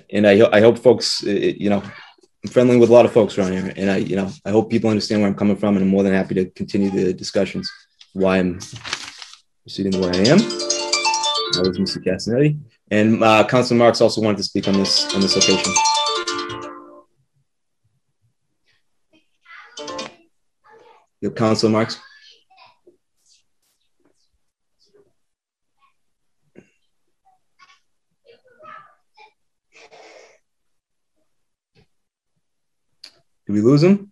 And, 0.09 0.25
and 0.25 0.43
I, 0.43 0.57
I 0.57 0.61
hope 0.61 0.79
folks, 0.79 1.21
you 1.21 1.69
know, 1.69 1.83
I'm 2.43 2.51
friendly 2.51 2.75
with 2.75 2.89
a 2.89 2.93
lot 2.93 3.05
of 3.05 3.13
folks 3.13 3.37
around 3.37 3.53
here, 3.53 3.71
and 3.77 3.89
I, 3.89 3.97
you 3.97 4.17
know, 4.17 4.29
I 4.45 4.51
hope 4.51 4.69
people 4.69 4.89
understand 4.89 5.21
where 5.21 5.29
I'm 5.29 5.35
coming 5.35 5.55
from, 5.55 5.75
and 5.75 5.83
I'm 5.83 5.89
more 5.89 6.03
than 6.03 6.13
happy 6.13 6.35
to 6.35 6.45
continue 6.51 6.89
the 6.89 7.13
discussions. 7.13 7.71
Why 8.11 8.39
I'm 8.39 8.59
proceeding 9.61 9.93
the 9.93 9.99
way 9.99 10.09
I 10.09 10.29
am. 10.29 10.39
That 10.39 11.65
was 11.65 11.77
Mr. 11.77 12.03
Castanetti, 12.03 12.59
and 12.91 13.23
uh, 13.23 13.75
Marks 13.75 14.01
also 14.01 14.21
wanted 14.21 14.37
to 14.37 14.43
speak 14.43 14.67
on 14.67 14.73
this 14.73 15.13
on 15.15 15.21
this 15.21 15.37
occasion. 15.37 15.73
Yep, 21.21 21.35
Councilor 21.37 21.71
Marks. 21.71 21.97
Did 33.53 33.63
we 33.63 33.69
lose 33.69 33.83
him? 33.83 34.11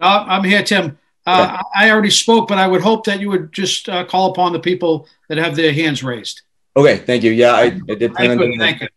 Uh, 0.00 0.24
I'm 0.28 0.44
here, 0.44 0.62
Tim. 0.62 0.98
Uh, 1.24 1.62
I 1.74 1.90
already 1.90 2.10
spoke, 2.10 2.48
but 2.48 2.58
I 2.58 2.66
would 2.66 2.82
hope 2.82 3.06
that 3.06 3.20
you 3.20 3.30
would 3.30 3.52
just 3.52 3.88
uh, 3.88 4.04
call 4.04 4.32
upon 4.32 4.52
the 4.52 4.58
people 4.58 5.08
that 5.28 5.38
have 5.38 5.56
their 5.56 5.72
hands 5.72 6.02
raised. 6.02 6.42
Okay, 6.76 6.98
thank 6.98 7.22
you. 7.22 7.30
Yeah, 7.30 7.52
I, 7.52 7.78
I 7.88 7.94
did 7.94 8.12
plan 8.12 8.32
on 8.32 8.38
doing 8.38 8.58
Thank 8.58 8.80
that. 8.80 8.90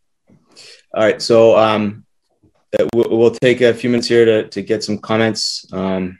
All 0.93 1.03
right, 1.03 1.21
so 1.21 1.57
um, 1.57 2.05
uh, 2.77 2.87
we'll, 2.93 3.17
we'll 3.17 3.31
take 3.31 3.61
a 3.61 3.73
few 3.73 3.89
minutes 3.89 4.07
here 4.07 4.25
to, 4.25 4.49
to 4.49 4.61
get 4.61 4.83
some 4.83 4.97
comments. 4.97 5.65
Um, 5.71 6.17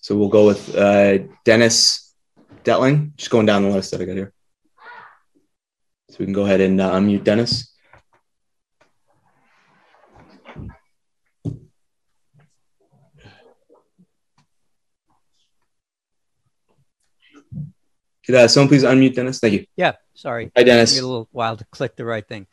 so 0.00 0.16
we'll 0.16 0.28
go 0.28 0.46
with 0.46 0.74
uh, 0.74 1.18
Dennis 1.44 2.14
Detling, 2.62 3.16
just 3.16 3.30
going 3.30 3.46
down 3.46 3.62
the 3.62 3.70
list 3.70 3.90
that 3.90 4.00
I 4.00 4.04
got 4.04 4.16
here. 4.16 4.32
So 6.10 6.16
we 6.20 6.26
can 6.26 6.34
go 6.34 6.44
ahead 6.44 6.60
and 6.60 6.80
uh, 6.80 6.92
unmute 6.92 7.24
Dennis. 7.24 7.73
Could 18.26 18.34
uh, 18.34 18.48
someone 18.48 18.68
please 18.68 18.84
unmute 18.84 19.14
Dennis? 19.14 19.38
Thank 19.38 19.54
you. 19.54 19.66
Yeah, 19.76 19.92
sorry. 20.14 20.50
Hi, 20.56 20.62
Dennis. 20.62 20.92
Took 20.92 21.02
me 21.02 21.06
a 21.06 21.08
little 21.08 21.28
while 21.32 21.56
to 21.56 21.64
click 21.66 21.96
the 21.96 22.04
right 22.04 22.26
thing. 22.26 22.46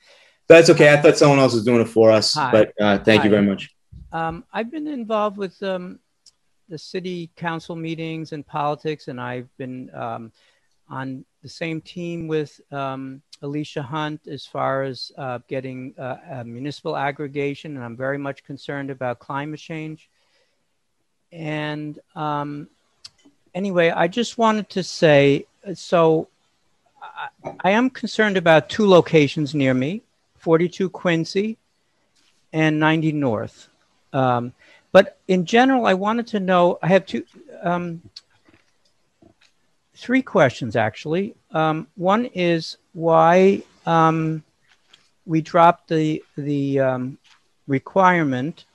That's 0.48 0.69
okay. 0.69 0.91
I 0.91 0.98
thought 0.98 1.18
someone 1.18 1.39
else 1.39 1.53
was 1.53 1.64
doing 1.64 1.81
it 1.81 1.88
for 1.88 2.11
us, 2.11 2.34
Hi. 2.34 2.52
but 2.52 2.73
uh, 2.80 2.98
thank 2.99 3.23
you 3.23 3.30
very 3.30 3.45
much. 3.45 3.73
Um, 4.11 4.43
I've 4.52 4.69
been 4.69 4.88
involved 4.88 5.38
with 5.38 5.61
um, 5.64 5.99
the 6.68 6.77
city 6.77 7.30
council 7.38 7.76
meetings 7.76 8.34
and 8.34 8.45
politics, 8.45 9.07
and 9.07 9.22
I've 9.22 9.48
been 9.57 9.89
um, 9.95 10.34
on 10.89 11.23
the 11.41 11.48
same 11.48 11.80
team 11.80 12.27
with 12.27 12.60
um, 12.72 13.22
Alicia 13.41 13.81
Hunt 13.81 14.27
as 14.27 14.45
far 14.45 14.84
as 14.84 15.14
uh, 15.18 15.39
getting 15.48 15.93
uh, 15.98 16.18
a 16.30 16.43
municipal 16.43 16.98
aggregation, 16.98 17.77
and 17.77 17.85
I'm 17.85 17.95
very 17.95 18.18
much 18.18 18.43
concerned 18.43 18.89
about 18.89 19.19
climate 19.19 19.60
change. 19.60 20.10
and 21.31 21.98
um, 22.14 22.68
anyway, 23.53 23.89
I 23.89 24.10
just 24.10 24.38
wanted 24.38 24.69
to 24.72 24.84
say 24.84 25.45
so 25.73 26.27
I, 27.01 27.53
I 27.63 27.71
am 27.71 27.89
concerned 27.89 28.38
about 28.38 28.69
two 28.69 28.88
locations 28.88 29.53
near 29.53 29.73
me 29.73 30.01
42 30.38 30.89
Quincy 30.89 31.57
and 32.53 32.79
90 32.79 33.11
North. 33.13 33.67
Um, 34.13 34.53
but 34.91 35.19
in 35.27 35.45
general, 35.45 35.85
I 35.85 35.93
wanted 35.93 36.27
to 36.27 36.39
know 36.39 36.77
I 36.81 36.88
have 36.88 37.05
two, 37.05 37.23
um, 37.63 38.01
three 39.95 40.21
questions 40.21 40.75
actually. 40.75 41.35
Um, 41.51 41.88
one 41.95 42.25
is 42.25 42.77
why 42.93 43.63
um, 43.85 44.43
we 45.25 45.41
dropped 45.41 45.89
the, 45.89 46.23
the 46.35 46.79
um, 46.79 47.17
requirement 47.67 48.65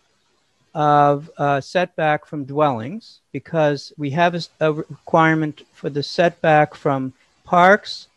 of 0.76 1.30
uh, 1.38 1.58
setback 1.58 2.26
from 2.26 2.44
dwellings 2.44 3.20
because 3.32 3.94
we 3.96 4.10
have 4.10 4.34
a, 4.34 4.42
a, 4.60 4.72
requirement 4.74 5.62
for 5.72 5.88
the 5.88 6.02
setback 6.02 6.74
from 6.74 7.14
parks 7.44 8.08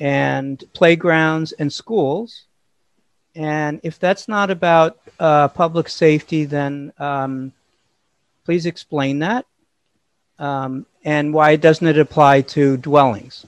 and 0.00 0.64
playgrounds 0.72 1.52
and 1.52 1.70
schools. 1.70 2.46
And 3.34 3.78
if 3.82 3.98
that's 3.98 4.26
not 4.26 4.50
about 4.50 4.98
uh, 5.20 5.48
public 5.48 5.90
safety, 5.90 6.46
then 6.46 6.94
um, 6.98 7.52
please 8.46 8.64
explain 8.64 9.18
that 9.18 9.44
um, 10.38 10.86
and 11.04 11.34
why 11.34 11.56
doesn't 11.56 11.86
it 11.86 11.98
apply 11.98 12.40
to 12.40 12.78
dwellings? 12.78 13.46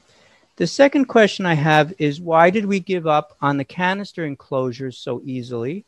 The 0.56 0.66
second 0.66 1.06
question 1.06 1.46
I 1.46 1.54
have 1.54 1.94
is 1.98 2.20
why 2.20 2.50
did 2.50 2.66
we 2.66 2.78
give 2.78 3.06
up 3.06 3.36
on 3.40 3.56
the 3.56 3.64
canister 3.64 4.24
enclosures 4.24 4.98
so 4.98 5.22
easily? 5.24 5.84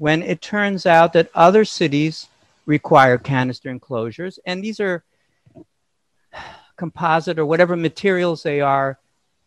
When 0.00 0.22
it 0.22 0.40
turns 0.40 0.86
out 0.86 1.12
that 1.12 1.28
other 1.34 1.62
cities 1.62 2.26
require 2.64 3.18
canister 3.18 3.68
enclosures, 3.68 4.38
and 4.46 4.64
these 4.64 4.80
are 4.80 5.04
composite 6.76 7.38
or 7.38 7.44
whatever 7.44 7.76
materials 7.76 8.42
they 8.42 8.62
are 8.62 8.98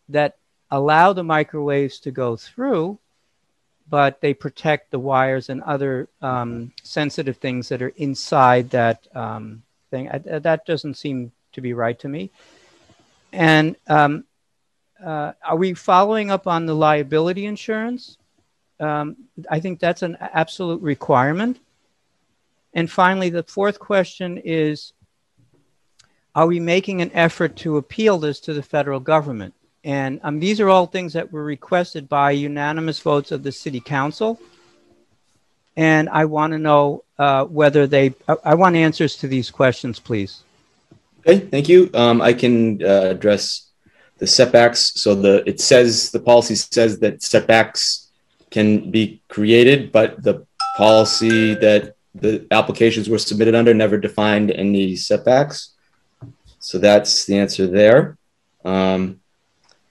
that 0.10 0.38
allow 0.70 1.12
the 1.12 1.24
microwaves 1.24 2.00
to 2.00 2.12
go 2.12 2.36
through, 2.36 3.00
but 3.90 4.22
they 4.22 4.32
protect 4.32 4.92
the 4.92 5.00
wires 5.00 5.50
and 5.50 5.64
other 5.64 6.08
um, 6.22 6.72
sensitive 6.84 7.38
things 7.38 7.68
that 7.70 7.82
are 7.82 7.94
inside 7.98 8.70
that 8.70 9.08
um, 9.16 9.64
thing. 9.90 10.08
I, 10.08 10.20
that 10.20 10.68
doesn't 10.68 10.98
seem 10.98 11.32
to 11.54 11.62
be 11.62 11.74
right 11.74 11.98
to 11.98 12.08
me. 12.08 12.30
And 13.32 13.76
um, 13.88 14.24
uh, 15.04 15.32
are 15.44 15.58
we 15.58 15.74
following 15.74 16.30
up 16.30 16.46
on 16.46 16.68
the 16.68 16.76
liability 16.76 17.48
insurance? 17.48 18.20
Um, 18.84 19.16
I 19.50 19.60
think 19.60 19.80
that's 19.80 20.02
an 20.02 20.18
absolute 20.20 20.82
requirement. 20.82 21.60
And 22.74 22.92
finally, 22.92 23.30
the 23.30 23.44
fourth 23.44 23.80
question 23.80 24.40
is 24.44 24.94
Are 26.36 26.48
we 26.48 26.60
making 26.60 27.02
an 27.02 27.12
effort 27.14 27.56
to 27.58 27.78
appeal 27.78 28.18
this 28.18 28.40
to 28.42 28.54
the 28.54 28.64
federal 28.64 29.00
government? 29.00 29.54
And 29.84 30.20
um, 30.24 30.40
these 30.40 30.60
are 30.60 30.70
all 30.70 30.86
things 30.86 31.14
that 31.14 31.32
were 31.32 31.44
requested 31.44 32.08
by 32.08 32.32
unanimous 32.32 33.00
votes 33.00 33.32
of 33.32 33.44
the 33.44 33.52
city 33.52 33.80
council. 33.80 34.40
And 35.76 36.08
I 36.10 36.26
want 36.26 36.54
to 36.54 36.60
know 36.60 37.04
uh, 37.18 37.46
whether 37.46 37.88
they, 37.88 38.14
I, 38.28 38.36
I 38.46 38.56
want 38.56 38.76
answers 38.76 39.16
to 39.18 39.28
these 39.28 39.50
questions, 39.50 40.00
please. 40.00 40.44
Okay, 41.26 41.40
thank 41.40 41.70
you. 41.70 41.90
Um, 41.94 42.22
I 42.22 42.34
can 42.34 42.84
uh, 42.84 43.10
address 43.12 43.70
the 44.18 44.28
setbacks. 44.28 44.94
So 44.96 45.16
the 45.16 45.44
it 45.48 45.60
says 45.60 46.12
the 46.12 46.20
policy 46.20 46.56
says 46.56 47.00
that 47.00 47.22
setbacks 47.22 48.03
can 48.54 48.92
be 48.92 49.22
created, 49.28 49.92
but 49.92 50.22
the 50.22 50.46
policy 50.78 51.56
that 51.56 51.96
the 52.14 52.46
applications 52.52 53.10
were 53.10 53.18
submitted 53.18 53.56
under 53.56 53.74
never 53.74 53.98
defined 53.98 54.52
any 54.52 54.96
setbacks. 54.96 55.74
So 56.60 56.78
that's 56.78 57.26
the 57.26 57.38
answer 57.38 57.66
there. 57.66 58.18
Um, 58.64 59.20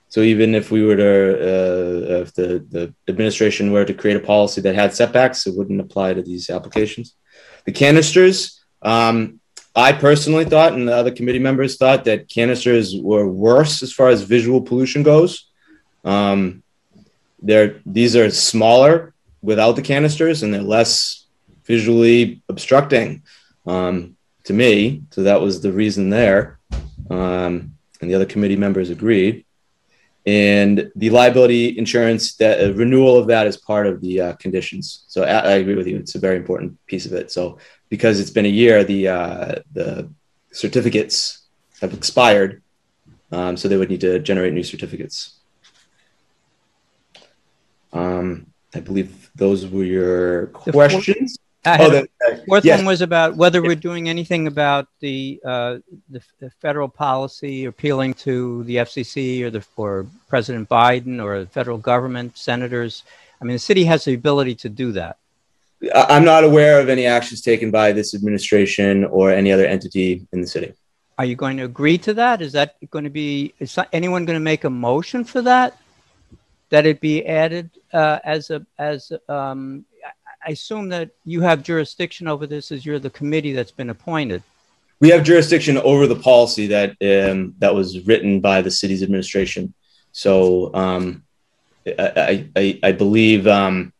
so 0.07 0.21
even 0.21 0.55
if 0.55 0.71
we 0.71 0.85
were 0.85 0.95
to, 0.95 1.13
uh, 1.51 2.21
if 2.21 2.33
the, 2.33 2.65
the 2.69 2.93
administration 3.09 3.71
were 3.73 3.83
to 3.83 3.93
create 3.93 4.15
a 4.15 4.27
policy 4.33 4.61
that 4.61 4.75
had 4.75 4.93
setbacks, 4.93 5.45
it 5.45 5.55
wouldn't 5.57 5.81
apply 5.81 6.13
to 6.13 6.21
these 6.21 6.49
applications. 6.49 7.15
The 7.65 7.73
canisters, 7.73 8.63
um, 8.81 9.41
I 9.75 9.91
personally 9.91 10.45
thought, 10.45 10.73
and 10.73 10.87
the 10.87 10.95
other 10.95 11.11
committee 11.11 11.39
members 11.39 11.77
thought 11.77 12.05
that 12.05 12.29
canisters 12.29 12.95
were 12.95 13.27
worse 13.27 13.83
as 13.83 13.91
far 13.91 14.09
as 14.09 14.21
visual 14.21 14.61
pollution 14.61 15.03
goes. 15.03 15.49
Um, 16.05 16.62
they're 17.43 17.81
these 17.85 18.15
are 18.15 18.29
smaller 18.31 19.13
without 19.41 19.75
the 19.75 19.81
canisters 19.81 20.41
and 20.41 20.53
they're 20.53 20.61
less 20.61 21.25
visually 21.65 22.41
obstructing 22.49 23.21
um, 23.67 24.15
to 24.45 24.53
me. 24.53 25.03
So 25.11 25.23
that 25.23 25.41
was 25.41 25.61
the 25.61 25.71
reason 25.71 26.09
there. 26.09 26.59
Um, 27.09 27.75
and 28.01 28.09
the 28.09 28.15
other 28.15 28.25
committee 28.25 28.55
members 28.55 28.89
agreed. 28.89 29.45
And 30.25 30.89
the 30.95 31.09
liability 31.09 31.77
insurance, 31.77 32.35
that 32.35 32.61
uh, 32.61 32.73
renewal 32.73 33.17
of 33.17 33.27
that 33.27 33.45
is 33.45 33.57
part 33.57 33.87
of 33.87 33.99
the 33.99 34.21
uh, 34.21 34.33
conditions. 34.33 35.03
So 35.07 35.23
I, 35.23 35.39
I, 35.39 35.51
agree 35.53 35.75
with 35.75 35.85
you; 35.85 35.97
it's 35.97 36.15
a 36.15 36.19
very 36.19 36.37
important 36.37 36.77
piece 36.85 37.05
of 37.05 37.11
it. 37.11 37.29
So 37.29 37.57
because 37.89 38.21
it's 38.21 38.29
been 38.29 38.45
a 38.45 38.49
year, 38.49 38.85
the 38.85 39.09
uh, 39.09 39.55
the 39.73 40.09
certificates 40.53 41.39
have 41.81 41.93
expired, 41.93 42.61
um, 43.33 43.57
so 43.57 43.67
they 43.67 43.75
would 43.75 43.89
need 43.89 43.99
to 44.01 44.19
generate 44.19 44.53
new 44.53 44.63
certificates. 44.63 45.39
Um, 47.93 48.47
I 48.75 48.79
believe 48.79 49.29
those 49.35 49.67
were 49.67 49.83
your 49.83 50.47
questions. 50.47 51.37
oh, 51.65 51.89
the 51.89 52.09
uh, 52.27 52.37
fourth 52.47 52.65
yes. 52.65 52.79
one 52.79 52.85
was 52.85 53.01
about 53.01 53.35
whether 53.35 53.61
we're 53.61 53.75
doing 53.75 54.09
anything 54.09 54.47
about 54.47 54.87
the, 54.99 55.39
uh, 55.45 55.77
the, 56.09 56.21
the 56.39 56.49
federal 56.61 56.89
policy 56.89 57.65
appealing 57.65 58.13
to 58.15 58.63
the 58.65 58.77
FCC 58.77 59.43
or 59.43 59.49
the 59.49 59.63
or 59.77 60.05
President 60.27 60.67
Biden 60.67 61.23
or 61.23 61.41
the 61.41 61.49
federal 61.49 61.77
government, 61.77 62.37
senators. 62.37 63.03
I 63.39 63.45
mean, 63.45 63.55
the 63.55 63.59
city 63.59 63.85
has 63.85 64.05
the 64.05 64.13
ability 64.13 64.55
to 64.55 64.69
do 64.69 64.91
that. 64.93 65.17
I'm 65.93 66.23
not 66.23 66.43
aware 66.43 66.79
of 66.79 66.89
any 66.89 67.05
actions 67.05 67.41
taken 67.41 67.71
by 67.71 67.91
this 67.91 68.13
administration 68.15 69.03
or 69.05 69.31
any 69.31 69.51
other 69.51 69.65
entity 69.65 70.25
in 70.31 70.41
the 70.41 70.47
city. 70.47 70.73
Are 71.17 71.25
you 71.25 71.35
going 71.35 71.57
to 71.57 71.63
agree 71.63 71.97
to 71.99 72.13
that? 72.15 72.41
Is 72.41 72.53
that 72.53 72.75
going 72.89 73.03
to 73.03 73.09
be? 73.09 73.53
Is 73.59 73.77
anyone 73.91 74.25
going 74.25 74.37
to 74.37 74.43
make 74.43 74.63
a 74.63 74.69
motion 74.69 75.23
for 75.23 75.41
that? 75.43 75.77
That 76.73 76.87
it 76.87 76.99
be 76.99 77.23
added 77.23 77.69
uh, 77.93 78.17
as 78.23 78.49
a 78.49 78.65
as 78.79 79.11
um, 79.29 79.85
I 80.43 80.49
assume 80.49 80.89
that 80.89 81.11
you 81.23 81.41
have 81.41 81.61
jurisdiction 81.61 82.27
over 82.27 82.47
this 82.47 82.71
as 82.71 82.83
you're 82.83 82.97
the 82.97 83.11
committee 83.11 83.53
that's 83.53 83.69
been 83.69 83.91
appointed. 83.91 84.41
We 84.99 85.09
have 85.09 85.23
jurisdiction 85.23 85.77
over 85.77 86.07
the 86.07 86.15
policy 86.15 86.65
that 86.67 86.89
um, 87.11 87.53
that 87.59 87.75
was 87.75 88.07
written 88.07 88.39
by 88.39 88.63
the 88.63 88.71
city's 88.71 89.03
administration. 89.03 89.75
So 90.13 90.73
um, 90.73 91.23
I, 91.85 92.49
I, 92.55 92.79
I 92.81 92.91
believe 92.91 93.45
um, 93.45 93.93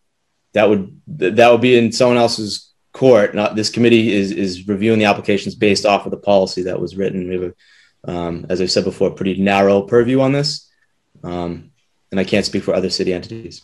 that 0.53 0.67
would 0.67 0.99
that 1.07 1.51
would 1.51 1.61
be 1.61 1.77
in 1.77 1.91
someone 1.91 2.17
else's 2.17 2.73
court. 2.91 3.35
Not 3.35 3.55
this 3.55 3.69
committee 3.69 4.11
is 4.11 4.31
is 4.31 4.67
reviewing 4.67 4.97
the 4.97 5.05
applications 5.05 5.53
based 5.53 5.85
off 5.85 6.07
of 6.07 6.11
the 6.11 6.17
policy 6.17 6.63
that 6.63 6.81
was 6.81 6.95
written. 6.95 7.29
We 7.29 7.35
have, 7.35 7.53
a, 8.07 8.11
um, 8.11 8.47
as 8.49 8.61
I 8.61 8.65
said 8.65 8.83
before, 8.83 9.11
pretty 9.11 9.39
narrow 9.39 9.83
purview 9.83 10.21
on 10.21 10.31
this. 10.31 10.67
Um, 11.23 11.69
and 12.13 12.19
I 12.19 12.23
can't 12.23 12.45
speak 12.45 12.61
for 12.61 12.75
other 12.75 12.91
city 12.91 13.11
entities. 13.11 13.63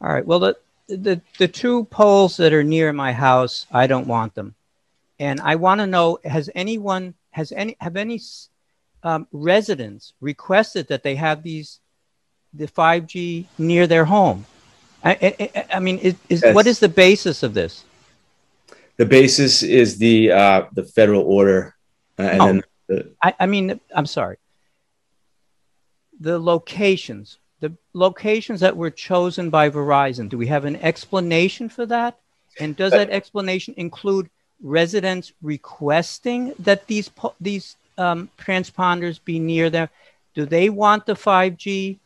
All 0.00 0.12
right. 0.12 0.26
Well, 0.26 0.40
the 0.40 0.56
the 0.88 1.20
the 1.38 1.46
two 1.46 1.84
poles 1.84 2.36
that 2.38 2.52
are 2.52 2.64
near 2.64 2.92
my 2.92 3.12
house, 3.12 3.66
I 3.70 3.86
don't 3.86 4.08
want 4.08 4.34
them, 4.34 4.56
and 5.20 5.40
I 5.40 5.54
want 5.54 5.80
to 5.80 5.86
know: 5.86 6.18
has 6.24 6.50
anyone 6.56 7.14
has 7.30 7.52
any 7.52 7.76
have 7.80 7.96
any 7.96 8.20
um, 9.04 9.28
residents 9.30 10.12
requested 10.20 10.88
that 10.88 11.04
they 11.04 11.14
have 11.14 11.44
these 11.44 11.78
the 12.52 12.66
5G 12.66 13.46
near 13.58 13.86
their 13.86 14.06
home? 14.06 14.44
I, 15.04 15.12
I, 15.54 15.64
I 15.74 15.78
mean, 15.78 15.98
is, 15.98 16.16
is 16.28 16.42
yes. 16.42 16.54
what 16.56 16.66
is 16.66 16.80
the 16.80 16.88
basis 16.88 17.44
of 17.44 17.54
this? 17.54 17.84
The 18.96 19.06
basis 19.06 19.62
is 19.62 19.98
the 19.98 20.32
uh, 20.32 20.66
the 20.72 20.82
federal 20.82 21.22
order, 21.22 21.76
uh, 22.18 22.22
and 22.22 22.42
oh, 22.42 22.46
then 22.46 22.62
the, 22.88 23.10
I, 23.22 23.34
I 23.38 23.46
mean, 23.46 23.78
I'm 23.94 24.06
sorry. 24.06 24.38
The 26.18 26.40
locations 26.40 27.38
the 27.62 27.72
locations 27.94 28.58
that 28.60 28.76
were 28.76 28.90
chosen 28.90 29.48
by 29.48 29.70
Verizon, 29.70 30.28
do 30.28 30.36
we 30.36 30.48
have 30.48 30.64
an 30.64 30.76
explanation 30.76 31.68
for 31.68 31.86
that? 31.86 32.18
And 32.58 32.76
does 32.76 32.90
that 32.90 33.08
explanation 33.08 33.72
include 33.76 34.28
residents 34.60 35.32
requesting 35.40 36.54
that 36.58 36.86
these 36.88 37.08
these 37.40 37.76
um, 37.96 38.28
transponders 38.36 39.24
be 39.24 39.38
near 39.38 39.70
them? 39.70 39.88
Do 40.34 40.44
they 40.44 40.70
want 40.70 41.06
the 41.06 41.14
5G, 41.14 41.98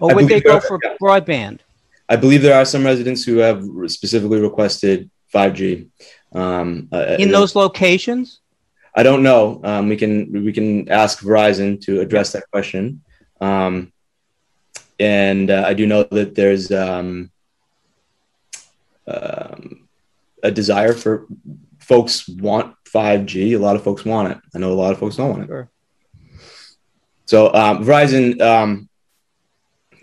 or 0.00 0.14
would 0.14 0.28
they 0.28 0.40
go 0.40 0.60
for 0.60 0.80
broadband? 1.00 1.60
I 2.08 2.16
believe 2.16 2.40
there 2.40 2.58
are 2.58 2.64
some 2.64 2.84
residents 2.84 3.22
who 3.24 3.36
have 3.36 3.62
specifically 3.88 4.40
requested 4.40 5.10
5G. 5.32 5.88
Um, 6.32 6.88
uh, 6.90 7.16
in 7.18 7.30
those 7.30 7.54
locations? 7.54 8.40
I 8.96 9.02
don't 9.02 9.22
know. 9.22 9.60
Um, 9.62 9.90
we 9.90 9.96
can 9.96 10.32
we 10.32 10.54
can 10.54 10.90
ask 10.90 11.20
Verizon 11.20 11.80
to 11.82 12.00
address 12.00 12.32
that 12.32 12.50
question. 12.50 13.02
Um, 13.42 13.92
and 14.98 15.50
uh, 15.50 15.64
I 15.66 15.74
do 15.74 15.86
know 15.86 16.02
that 16.04 16.34
there's 16.34 16.70
um, 16.72 17.30
um, 19.06 19.88
a 20.42 20.50
desire 20.50 20.92
for 20.92 21.26
folks 21.78 22.28
want 22.28 22.74
5G. 22.84 23.54
A 23.54 23.56
lot 23.56 23.76
of 23.76 23.82
folks 23.82 24.04
want 24.04 24.32
it. 24.32 24.38
I 24.54 24.58
know 24.58 24.72
a 24.72 24.74
lot 24.74 24.92
of 24.92 24.98
folks 24.98 25.16
don't 25.16 25.30
want 25.30 25.42
it. 25.44 25.46
Sure. 25.46 25.70
So 27.26 27.52
um, 27.54 27.84
Verizon, 27.84 28.40
um, 28.40 28.88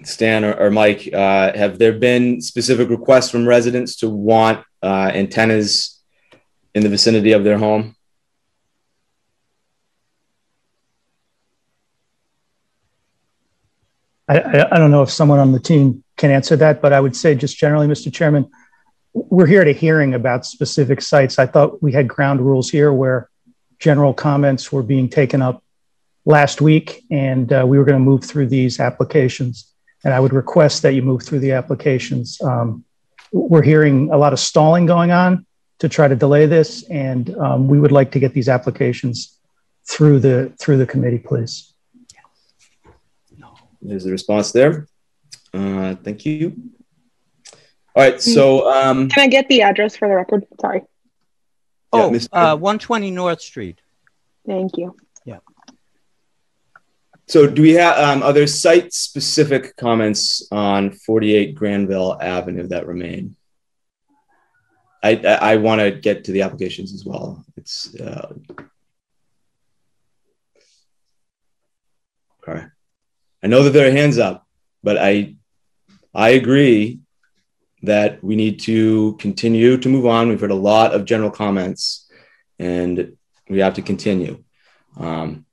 Stan 0.03 0.45
or, 0.45 0.53
or 0.53 0.69
Mike, 0.69 1.09
uh, 1.11 1.55
have 1.57 1.79
there 1.79 1.93
been 1.93 2.41
specific 2.41 2.89
requests 2.89 3.31
from 3.31 3.47
residents 3.47 3.95
to 3.97 4.09
want 4.09 4.63
uh, 4.83 5.11
antennas 5.13 6.01
in 6.73 6.83
the 6.83 6.89
vicinity 6.89 7.31
of 7.31 7.43
their 7.43 7.57
home? 7.57 7.94
I, 14.27 14.67
I, 14.71 14.77
don't 14.77 14.91
know 14.91 15.03
if 15.03 15.11
someone 15.11 15.39
on 15.39 15.51
the 15.51 15.59
team 15.59 16.03
can 16.17 16.31
answer 16.31 16.55
that, 16.55 16.81
but 16.81 16.93
I 16.93 16.99
would 16.99 17.15
say 17.15 17.35
just 17.35 17.57
generally, 17.57 17.87
Mr. 17.87 18.11
Chairman, 18.11 18.49
we're 19.13 19.45
here 19.45 19.63
to 19.63 19.71
hearing 19.71 20.13
about 20.13 20.45
specific 20.45 21.01
sites. 21.01 21.37
I 21.37 21.45
thought 21.45 21.81
we 21.81 21.91
had 21.91 22.07
ground 22.07 22.41
rules 22.41 22.69
here 22.69 22.91
where 22.91 23.29
general 23.79 24.13
comments 24.13 24.71
were 24.71 24.83
being 24.83 25.09
taken 25.09 25.41
up 25.41 25.63
last 26.25 26.59
week, 26.59 27.03
and 27.11 27.51
uh, 27.53 27.65
we 27.67 27.77
were 27.77 27.85
going 27.85 27.99
to 27.99 28.03
move 28.03 28.23
through 28.23 28.47
these 28.47 28.79
applications. 28.79 29.71
And 30.03 30.13
I 30.13 30.19
would 30.19 30.33
request 30.33 30.81
that 30.81 30.93
you 30.93 31.01
move 31.01 31.23
through 31.23 31.39
the 31.39 31.51
applications. 31.51 32.41
Um, 32.41 32.83
we're 33.31 33.63
hearing 33.63 34.11
a 34.11 34.17
lot 34.17 34.33
of 34.33 34.39
stalling 34.39 34.85
going 34.85 35.11
on 35.11 35.45
to 35.79 35.89
try 35.89 36.07
to 36.07 36.15
delay 36.15 36.45
this, 36.45 36.83
and 36.89 37.35
um, 37.37 37.67
we 37.67 37.79
would 37.79 37.91
like 37.91 38.11
to 38.11 38.19
get 38.19 38.33
these 38.33 38.49
applications 38.49 39.37
through 39.87 40.19
the 40.19 40.51
through 40.59 40.77
the 40.77 40.85
committee, 40.85 41.19
please. 41.19 41.74
There's 43.87 44.03
the 44.03 44.11
response 44.11 44.51
there. 44.51 44.87
Uh, 45.53 45.95
thank 45.95 46.25
you. 46.25 46.55
All 47.95 48.03
right, 48.03 48.21
so 48.21 48.69
um, 48.69 49.07
Can 49.07 49.23
I 49.23 49.27
get 49.27 49.47
the 49.47 49.61
address 49.61 49.95
for 49.95 50.07
the 50.09 50.15
record? 50.15 50.45
Sorry. 50.59 50.81
Oh, 51.93 52.09
Mr. 52.09 52.27
uh, 52.33 52.57
120 52.57 53.11
North 53.11 53.41
Street. 53.41 53.79
Thank 54.45 54.77
you. 54.77 54.97
Yeah. 55.23 55.39
so 57.25 57.47
do 57.47 57.61
we 57.61 57.71
have 57.73 57.97
um, 57.97 58.21
are 58.21 58.33
there 58.33 58.47
site 58.47 58.93
specific 58.93 59.75
comments 59.77 60.47
on 60.51 60.91
48 60.91 61.55
Granville 61.55 62.17
Avenue 62.21 62.67
that 62.67 62.85
remain? 62.85 63.37
I 65.01 65.11
I, 65.15 65.53
I 65.53 65.55
want 65.55 65.79
to 65.79 65.91
get 65.91 66.25
to 66.25 66.31
the 66.33 66.41
applications 66.41 66.93
as 66.93 67.05
well. 67.05 67.45
It's 67.55 67.95
uh, 67.95 68.33
okay. 72.47 72.65
I 73.45 73.47
know 73.47 73.61
that 73.61 73.73
there 73.73 73.87
are 73.87 73.91
hands 73.91 74.17
up, 74.17 74.43
but 74.81 74.97
I 74.97 75.35
I 76.15 76.29
agree 76.29 77.01
that 77.83 78.23
we 78.23 78.35
need 78.35 78.59
to 78.61 79.15
continue 79.17 79.77
to 79.77 79.87
move 79.87 80.07
on. 80.07 80.29
We've 80.29 80.41
heard 80.41 80.49
a 80.49 80.55
lot 80.55 80.95
of 80.95 81.05
general 81.05 81.29
comments, 81.29 82.09
and 82.57 83.15
we 83.47 83.59
have 83.59 83.75
to 83.75 83.83
continue. 83.83 84.43
Um, 84.97 85.45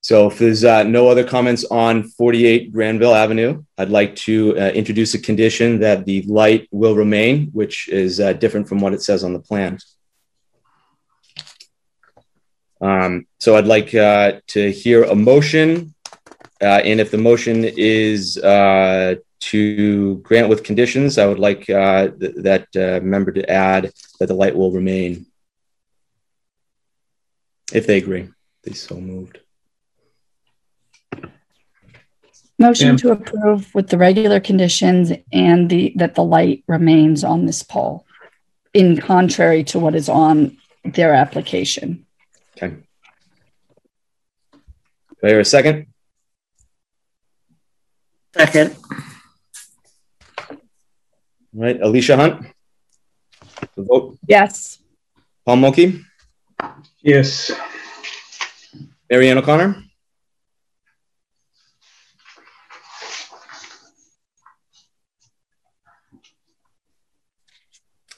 so, 0.00 0.28
if 0.28 0.38
there's 0.38 0.64
uh, 0.64 0.84
no 0.84 1.08
other 1.08 1.22
comments 1.22 1.66
on 1.70 2.04
48 2.04 2.72
Granville 2.72 3.14
Avenue, 3.14 3.62
I'd 3.76 3.90
like 3.90 4.16
to 4.28 4.58
uh, 4.58 4.70
introduce 4.70 5.12
a 5.12 5.18
condition 5.18 5.80
that 5.80 6.06
the 6.06 6.22
light 6.22 6.66
will 6.70 6.96
remain, 6.96 7.48
which 7.52 7.90
is 7.90 8.20
uh, 8.20 8.32
different 8.32 8.70
from 8.70 8.80
what 8.80 8.94
it 8.94 9.02
says 9.02 9.22
on 9.22 9.34
the 9.34 9.38
plan. 9.38 9.76
Um, 12.80 13.26
so, 13.38 13.54
I'd 13.54 13.66
like 13.66 13.94
uh, 13.94 14.40
to 14.46 14.72
hear 14.72 15.04
a 15.04 15.14
motion, 15.14 15.94
uh, 16.60 16.80
and 16.84 17.00
if 17.00 17.10
the 17.10 17.18
motion 17.18 17.64
is 17.64 18.36
uh, 18.38 19.14
to 19.40 20.16
grant 20.18 20.48
with 20.48 20.64
conditions, 20.64 21.18
I 21.18 21.26
would 21.26 21.38
like 21.38 21.70
uh, 21.70 22.08
th- 22.08 22.34
that 22.38 22.66
uh, 22.76 23.04
member 23.04 23.30
to 23.32 23.48
add 23.48 23.92
that 24.18 24.26
the 24.26 24.34
light 24.34 24.56
will 24.56 24.72
remain. 24.72 25.26
If 27.72 27.86
they 27.86 27.98
agree, 27.98 28.28
they 28.64 28.72
so 28.72 28.96
moved. 28.96 29.38
Motion 32.58 32.88
Ma'am. 32.88 32.96
to 32.96 33.10
approve 33.12 33.72
with 33.72 33.88
the 33.88 33.98
regular 33.98 34.40
conditions 34.40 35.12
and 35.32 35.70
the, 35.70 35.92
that 35.94 36.16
the 36.16 36.24
light 36.24 36.64
remains 36.66 37.22
on 37.22 37.46
this 37.46 37.62
pole 37.62 38.04
in 38.74 39.00
contrary 39.00 39.62
to 39.64 39.78
what 39.78 39.94
is 39.94 40.08
on 40.08 40.56
their 40.84 41.14
application. 41.14 42.04
Okay. 42.56 42.76
Do 44.52 44.58
I 45.22 45.28
hear 45.28 45.40
a 45.40 45.44
second? 45.44 45.86
Second. 48.34 48.76
All 50.48 50.56
right, 51.54 51.80
Alicia 51.80 52.16
Hunt. 52.16 52.46
The 53.74 53.82
vote. 53.82 54.18
Yes. 54.26 54.78
Paul 55.44 55.56
Mochi. 55.56 56.04
Yes. 57.00 57.50
Marianne 59.10 59.38
O'Connor. 59.38 59.82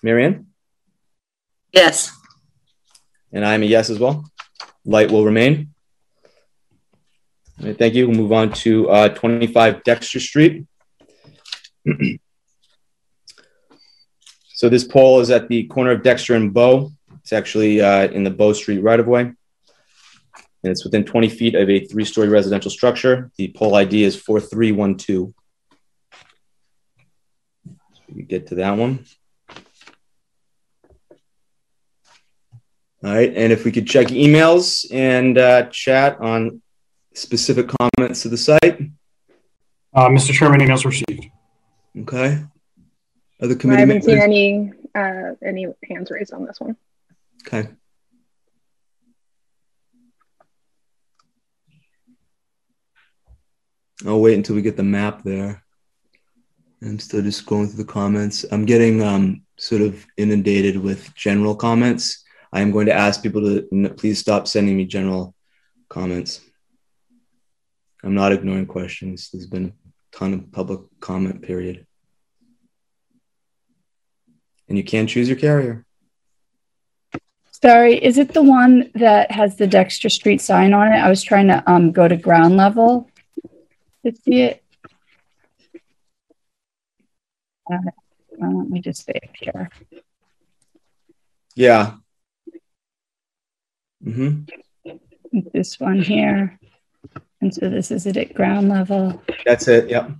Marianne? 0.02 0.46
Yes. 1.72 2.10
And 3.32 3.44
I'm 3.44 3.62
a 3.62 3.66
yes 3.66 3.90
as 3.90 3.98
well. 3.98 4.24
Light 4.84 5.10
will 5.10 5.24
remain. 5.24 5.69
Right, 7.62 7.78
thank 7.78 7.92
you. 7.92 8.08
We'll 8.08 8.16
move 8.16 8.32
on 8.32 8.52
to 8.54 8.88
uh, 8.88 9.08
25 9.10 9.84
Dexter 9.84 10.18
Street. 10.18 10.66
so 14.48 14.70
this 14.70 14.84
pole 14.84 15.20
is 15.20 15.30
at 15.30 15.48
the 15.48 15.64
corner 15.64 15.90
of 15.90 16.02
Dexter 16.02 16.34
and 16.34 16.54
Bow. 16.54 16.90
It's 17.20 17.34
actually 17.34 17.82
uh, 17.82 18.08
in 18.08 18.24
the 18.24 18.30
Bow 18.30 18.54
Street 18.54 18.78
right 18.78 18.98
of 18.98 19.06
way. 19.06 19.20
And 19.22 19.36
it's 20.70 20.84
within 20.84 21.04
20 21.04 21.28
feet 21.28 21.54
of 21.54 21.68
a 21.68 21.84
three 21.84 22.06
story 22.06 22.28
residential 22.28 22.70
structure. 22.70 23.30
The 23.36 23.48
pole 23.48 23.74
ID 23.74 24.04
is 24.04 24.16
4312. 24.16 25.34
We 28.14 28.22
get 28.22 28.46
to 28.48 28.54
that 28.56 28.78
one. 28.78 29.04
All 33.02 33.14
right, 33.14 33.32
and 33.34 33.52
if 33.52 33.64
we 33.64 33.72
could 33.72 33.86
check 33.86 34.08
emails 34.08 34.86
and 34.92 35.38
uh, 35.38 35.66
chat 35.70 36.20
on 36.20 36.60
specific 37.14 37.68
comments 37.68 38.22
to 38.22 38.28
the 38.28 38.36
site. 38.36 38.80
Uh, 39.92 40.08
Mr. 40.08 40.32
Chairman, 40.32 40.60
emails 40.60 40.84
received. 40.84 41.26
Okay. 41.98 42.42
Other 43.42 43.54
I 43.54 43.58
committee 43.58 43.80
haven't 43.80 44.02
seen 44.02 44.18
any 44.18 44.72
uh, 44.94 45.34
any 45.44 45.66
hands 45.88 46.10
raised 46.10 46.32
on 46.32 46.44
this 46.44 46.60
one. 46.60 46.76
Okay. 47.46 47.68
I'll 54.06 54.20
wait 54.20 54.34
until 54.34 54.56
we 54.56 54.62
get 54.62 54.76
the 54.76 54.82
map 54.82 55.22
there. 55.24 55.62
I'm 56.82 56.98
still 56.98 57.22
just 57.22 57.44
going 57.44 57.68
through 57.68 57.84
the 57.84 57.92
comments. 57.92 58.46
I'm 58.50 58.64
getting 58.64 59.02
um, 59.02 59.42
sort 59.58 59.82
of 59.82 60.06
inundated 60.16 60.78
with 60.78 61.14
general 61.14 61.54
comments. 61.54 62.24
I 62.52 62.62
am 62.62 62.70
going 62.70 62.86
to 62.86 62.94
ask 62.94 63.22
people 63.22 63.42
to 63.42 63.90
please 63.96 64.18
stop 64.18 64.48
sending 64.48 64.76
me 64.76 64.86
general 64.86 65.34
comments. 65.88 66.40
I'm 68.02 68.14
not 68.14 68.32
ignoring 68.32 68.66
questions. 68.66 69.30
There's 69.32 69.46
been 69.46 69.66
a 69.66 70.16
ton 70.16 70.32
of 70.34 70.50
public 70.52 70.80
comment 71.00 71.42
period. 71.42 71.86
And 74.68 74.78
you 74.78 74.84
can 74.84 75.06
choose 75.06 75.28
your 75.28 75.38
carrier. 75.38 75.84
Sorry, 77.50 78.02
is 78.02 78.16
it 78.16 78.32
the 78.32 78.42
one 78.42 78.90
that 78.94 79.30
has 79.30 79.56
the 79.56 79.66
Dexter 79.66 80.08
Street 80.08 80.40
sign 80.40 80.72
on 80.72 80.88
it? 80.88 80.96
I 80.96 81.10
was 81.10 81.22
trying 81.22 81.48
to 81.48 81.62
um 81.70 81.92
go 81.92 82.08
to 82.08 82.16
ground 82.16 82.56
level 82.56 83.10
to 84.06 84.14
see 84.24 84.42
it. 84.42 84.62
Uh, 87.70 87.78
let 88.40 88.70
me 88.70 88.80
just 88.80 89.04
say 89.04 89.12
it 89.14 89.30
here. 89.34 89.68
Yeah. 91.54 91.96
hmm 94.02 94.44
This 95.52 95.78
one 95.78 96.00
here. 96.00 96.58
And 97.40 97.54
so 97.54 97.68
this 97.70 97.90
is 97.90 98.06
it 98.06 98.16
at 98.16 98.34
ground 98.34 98.68
level. 98.68 99.22
That's 99.46 99.66
it. 99.68 99.88
Yep. 99.88 100.10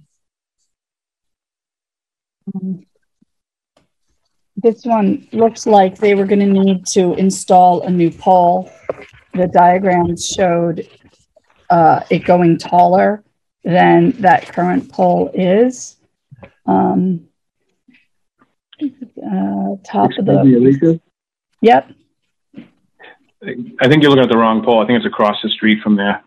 Um, 2.55 2.87
This 4.57 4.85
one 4.85 5.27
looks 5.33 5.67
like 5.67 5.99
they 5.99 6.15
were 6.15 6.27
gonna 6.27 6.47
need 6.47 6.87
to 6.89 7.15
install 7.15 7.83
a 7.83 7.91
new 7.91 8.11
pole. 8.11 8.71
The 9.35 9.47
diagrams 9.49 10.27
showed 10.27 10.89
uh, 11.71 12.01
it 12.11 12.25
going 12.25 12.59
taller 12.59 13.23
than 13.65 14.11
that 14.23 14.53
current 14.53 14.91
pole 14.91 15.31
is. 15.35 15.97
Um, 16.67 17.27
uh, 18.83 19.77
top 19.85 20.11
of 20.19 20.29
Excuse 20.29 20.45
me, 20.45 20.53
the, 20.53 20.59
Alicia? 20.59 21.01
yep, 21.63 21.91
I 23.45 23.89
think 23.89 24.03
you're 24.03 24.11
looking 24.11 24.25
at 24.25 24.31
the 24.31 24.37
wrong 24.39 24.63
pole. 24.65 24.83
I 24.83 24.87
think 24.87 24.97
it's 24.99 25.07
across 25.07 25.37
the 25.43 25.49
street 25.51 25.83
from 25.83 25.97
there. 25.97 26.23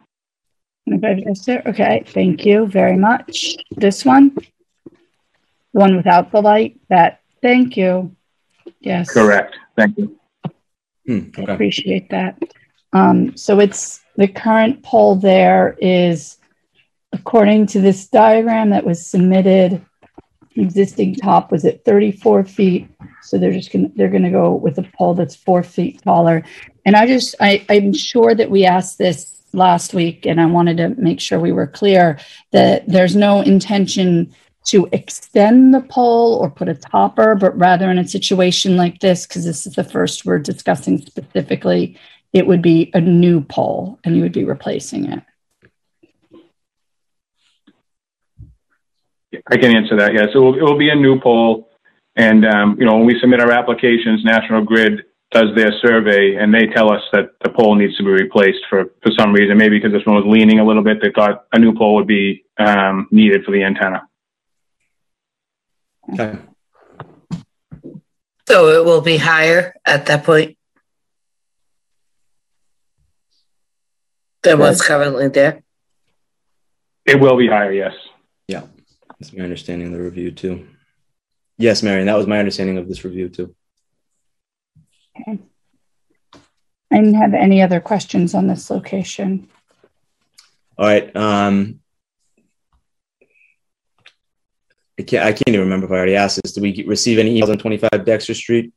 Okay, 0.91 1.23
yes, 1.26 1.41
sir. 1.41 1.61
Okay, 1.65 2.03
thank 2.07 2.45
you 2.45 2.68
very 2.68 2.97
much. 2.97 3.55
This 3.72 4.03
one? 4.03 4.35
The 4.35 5.80
one 5.80 5.95
without 5.95 6.31
the 6.31 6.41
light? 6.41 6.80
That, 6.89 7.22
thank 7.41 7.77
you. 7.77 8.15
Yes. 8.81 9.11
Correct. 9.11 9.57
Thank 9.77 9.97
you. 9.97 10.19
Hmm, 11.07 11.30
okay. 11.38 11.51
Appreciate 11.51 12.10
that. 12.10 12.41
Um, 12.91 13.35
so 13.38 13.60
it's 13.60 14.01
the 14.18 14.27
current 14.27 14.84
pole 14.84 15.15
there 15.15 15.76
is, 15.80 16.38
according 17.11 17.68
to 17.68 17.81
this 17.81 18.07
diagram 18.07 18.69
that 18.72 18.85
was 18.85 19.05
submitted, 19.05 19.84
existing 20.55 21.15
top 21.15 21.51
was 21.51 21.65
at 21.65 21.84
34 21.85 22.43
feet. 22.43 22.88
So 23.23 23.38
they're 23.38 23.53
just 23.53 23.72
gonna 23.72 23.89
they're 23.95 24.10
gonna 24.10 24.31
go 24.31 24.53
with 24.53 24.77
a 24.77 24.84
pole 24.97 25.14
that's 25.14 25.35
four 25.35 25.64
feet 25.64 26.01
taller. 26.03 26.43
And 26.85 26.95
I 26.95 27.07
just 27.07 27.35
I, 27.39 27.65
I'm 27.69 27.93
sure 27.93 28.35
that 28.35 28.51
we 28.51 28.65
asked 28.65 28.97
this 28.97 29.32
last 29.54 29.94
week, 29.94 30.26
and 30.26 30.42
I 30.42 30.46
wanted 30.46 30.78
to 30.78 30.90
make 31.02 31.20
sure 31.20 31.40
we 31.40 31.52
were 31.52 31.68
clear 31.68 32.20
that 32.52 32.88
there's 32.88 33.16
no 33.16 33.42
intention 33.42 34.34
to 34.66 34.88
extend 34.92 35.74
the 35.74 35.82
pole 35.82 36.36
or 36.36 36.50
put 36.50 36.70
a 36.70 36.74
topper, 36.74 37.36
but 37.36 37.58
rather 37.58 37.92
in 37.92 37.98
a 37.98 38.08
situation 38.08 38.78
like 38.78 39.00
this, 39.00 39.28
because 39.28 39.46
this 39.46 39.68
is 39.68 39.76
the 39.76 39.84
first 39.84 40.26
we're 40.26 40.40
discussing 40.40 40.98
specifically, 40.98 41.98
it 42.32 42.48
would 42.48 42.62
be 42.62 42.90
a 42.94 43.02
new 43.02 43.42
pole 43.42 44.00
and 44.04 44.16
you 44.16 44.22
would 44.22 44.32
be 44.32 44.46
replacing 44.46 45.12
it. 45.12 45.22
I 49.52 49.58
can 49.58 49.76
answer 49.76 49.98
that. 49.98 50.14
Yes, 50.14 50.30
it 50.34 50.38
will, 50.38 50.56
it 50.56 50.62
will 50.62 50.78
be 50.78 50.90
a 50.90 50.96
new 50.96 51.20
pole, 51.20 51.70
And, 52.16 52.46
um, 52.46 52.78
you 52.80 52.86
know, 52.86 52.98
when 52.98 53.06
we 53.06 53.20
submit 53.20 53.40
our 53.40 53.52
applications, 53.52 54.24
National 54.24 54.64
Grid 54.64 55.04
does 55.34 55.55
their 55.55 55.72
survey 55.81 56.35
and 56.35 56.53
they 56.53 56.68
tell 56.68 56.93
us 56.93 57.01
that 57.11 57.31
the 57.43 57.49
pole 57.49 57.76
needs 57.76 57.97
to 57.97 58.03
be 58.03 58.10
replaced 58.10 58.64
for, 58.69 58.85
for 59.01 59.11
some 59.18 59.34
reason, 59.34 59.57
maybe 59.57 59.77
because 59.77 59.91
this 59.91 60.05
one 60.05 60.15
was 60.15 60.26
leaning 60.26 60.60
a 60.60 60.65
little 60.65 60.84
bit. 60.84 61.01
They 61.01 61.11
thought 61.11 61.45
a 61.51 61.60
new 61.60 61.73
pole 61.76 61.95
would 61.95 62.07
be 62.07 62.45
um, 62.57 63.07
needed 63.11 63.43
for 63.43 63.51
the 63.51 63.64
antenna. 63.64 64.07
Okay. 66.14 66.38
So 68.47 68.69
it 68.69 68.85
will 68.85 69.01
be 69.01 69.18
higher 69.18 69.73
at 69.85 70.05
that 70.05 70.23
point 70.23 70.57
than 74.43 74.60
what's 74.60 74.85
currently 74.85 75.30
there? 75.30 75.64
It 77.05 77.19
will 77.19 77.38
be 77.38 77.47
higher, 77.47 77.72
yes. 77.72 77.93
Yeah, 78.47 78.64
that's 79.19 79.34
my 79.34 79.43
understanding 79.43 79.88
of 79.88 79.93
the 79.93 80.03
review 80.03 80.31
too. 80.31 80.68
Yes, 81.57 81.81
Marion, 81.81 82.07
that 82.07 82.18
was 82.18 82.27
my 82.27 82.39
understanding 82.39 82.77
of 82.77 82.88
this 82.88 83.03
review 83.03 83.30
too. 83.30 83.55
Okay. 85.19 85.40
I 86.91 86.98
didn't 86.98 87.15
have 87.15 87.34
any 87.34 87.61
other 87.61 87.80
questions 87.80 88.35
on 88.35 88.48
this 88.48 88.69
location. 88.69 89.49
All 90.77 90.85
right. 90.85 91.15
Um, 91.15 91.80
I 94.99 95.03
can't, 95.03 95.26
I 95.26 95.31
can't 95.31 95.49
even 95.49 95.61
remember 95.61 95.88
if 95.88 95.91
I 95.91 95.95
already 95.95 96.15
asked 96.15 96.41
this. 96.41 96.53
Did 96.53 96.61
we 96.61 96.84
receive 96.88 97.18
any 97.18 97.40
emails 97.40 97.49
on 97.49 97.57
25 97.57 98.06
Dexter 98.06 98.34
Street? 98.34 98.73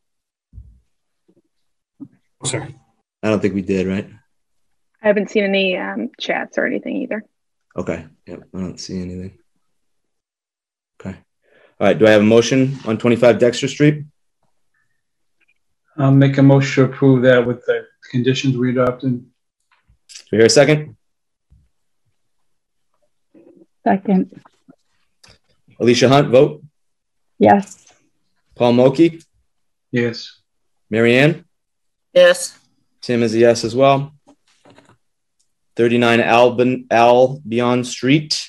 Sorry. 2.44 2.74
I 3.22 3.28
don't 3.28 3.40
think 3.40 3.54
we 3.54 3.62
did, 3.62 3.86
right? 3.86 4.08
I 5.02 5.06
haven't 5.06 5.30
seen 5.30 5.44
any 5.44 5.76
um, 5.76 6.10
chats 6.18 6.58
or 6.58 6.66
anything 6.66 6.96
either. 6.96 7.22
Okay. 7.76 8.06
Yep. 8.26 8.42
I 8.54 8.58
don't 8.58 8.80
see 8.80 9.00
anything. 9.00 9.38
Okay. 11.00 11.18
All 11.80 11.86
right. 11.86 11.98
Do 11.98 12.06
I 12.06 12.10
have 12.10 12.22
a 12.22 12.24
motion 12.24 12.78
on 12.86 12.96
25 12.96 13.38
Dexter 13.38 13.68
Street? 13.68 14.04
I'll 15.98 16.10
make 16.12 16.36
a 16.38 16.42
motion 16.42 16.84
to 16.86 16.92
approve 16.92 17.22
that 17.22 17.46
with 17.46 17.64
the 17.66 17.86
conditions 18.10 18.56
we 18.56 18.70
adopted. 18.70 19.20
Do 19.20 19.26
we 20.32 20.38
hear 20.38 20.46
a 20.46 20.50
second? 20.50 20.96
Second. 23.84 24.40
Alicia 25.80 26.08
Hunt, 26.08 26.28
vote. 26.30 26.62
Yes. 27.38 27.86
Paul 28.54 28.72
Mochi, 28.72 29.20
Yes. 29.92 30.40
Marianne, 30.90 31.44
Yes. 32.12 32.58
Tim 33.02 33.22
is 33.22 33.34
a 33.34 33.38
yes 33.38 33.64
as 33.64 33.74
well. 33.74 34.12
39 35.76 36.20
Albion, 36.20 36.86
Albion 36.90 37.84
Street. 37.84 38.48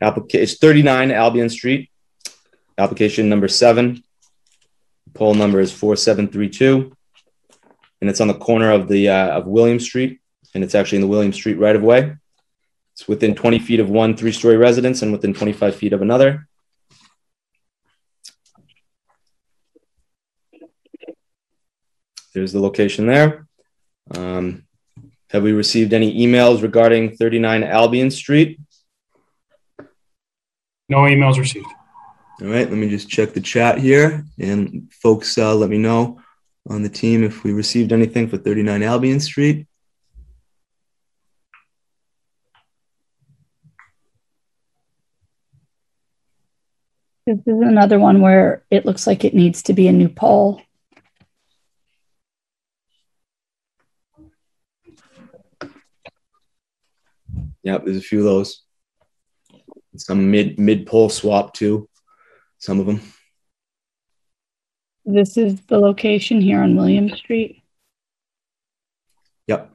Applica- 0.00 0.34
it's 0.36 0.58
39 0.58 1.10
Albion 1.10 1.48
Street. 1.48 1.90
Application 2.78 3.28
number 3.28 3.48
seven. 3.48 4.02
Pole 5.14 5.34
number 5.34 5.60
is 5.60 5.72
4732. 5.72 6.94
And 8.00 8.10
it's 8.10 8.20
on 8.20 8.28
the 8.28 8.34
corner 8.34 8.72
of 8.72 8.88
the 8.88 9.08
uh, 9.08 9.38
of 9.38 9.46
William 9.46 9.80
Street. 9.80 10.20
And 10.54 10.62
it's 10.62 10.74
actually 10.74 10.96
in 10.96 11.02
the 11.02 11.08
William 11.08 11.32
Street 11.32 11.58
right 11.58 11.74
of 11.74 11.82
way. 11.82 12.16
It's 12.92 13.08
within 13.08 13.34
20 13.34 13.58
feet 13.60 13.80
of 13.80 13.88
one 13.90 14.16
three 14.16 14.32
story 14.32 14.56
residence 14.56 15.02
and 15.02 15.12
within 15.12 15.34
25 15.34 15.74
feet 15.74 15.92
of 15.92 16.02
another. 16.02 16.46
There's 22.34 22.52
the 22.52 22.60
location 22.60 23.06
there. 23.06 23.46
Um, 24.10 24.64
have 25.30 25.42
we 25.42 25.52
received 25.52 25.92
any 25.92 26.26
emails 26.26 26.62
regarding 26.62 27.16
39 27.16 27.62
Albion 27.62 28.10
Street? 28.10 28.60
No 30.88 30.98
emails 30.98 31.38
received. 31.38 31.66
All 32.42 32.48
right, 32.48 32.68
let 32.68 32.76
me 32.76 32.88
just 32.88 33.08
check 33.08 33.32
the 33.32 33.40
chat 33.40 33.78
here. 33.78 34.24
And 34.40 34.92
folks, 34.92 35.38
uh, 35.38 35.54
let 35.54 35.70
me 35.70 35.78
know 35.78 36.20
on 36.68 36.82
the 36.82 36.88
team 36.88 37.22
if 37.22 37.44
we 37.44 37.52
received 37.52 37.92
anything 37.92 38.28
for 38.28 38.38
39 38.38 38.82
Albion 38.82 39.20
Street. 39.20 39.68
This 47.26 47.38
is 47.46 47.60
another 47.60 48.00
one 48.00 48.20
where 48.20 48.64
it 48.68 48.84
looks 48.84 49.06
like 49.06 49.24
it 49.24 49.32
needs 49.32 49.62
to 49.62 49.72
be 49.72 49.86
a 49.86 49.92
new 49.92 50.08
pole. 50.08 50.60
Yep, 57.62 57.84
there's 57.84 57.96
a 57.96 58.00
few 58.00 58.18
of 58.18 58.24
those. 58.24 58.62
Some 59.96 60.32
mid 60.32 60.58
mid 60.58 60.86
pole 60.86 61.08
swap 61.08 61.54
too. 61.54 61.88
Some 62.64 62.80
of 62.80 62.86
them. 62.86 63.02
This 65.04 65.36
is 65.36 65.60
the 65.66 65.78
location 65.78 66.40
here 66.40 66.62
on 66.62 66.76
William 66.76 67.10
Street. 67.10 67.62
Yep. 69.48 69.70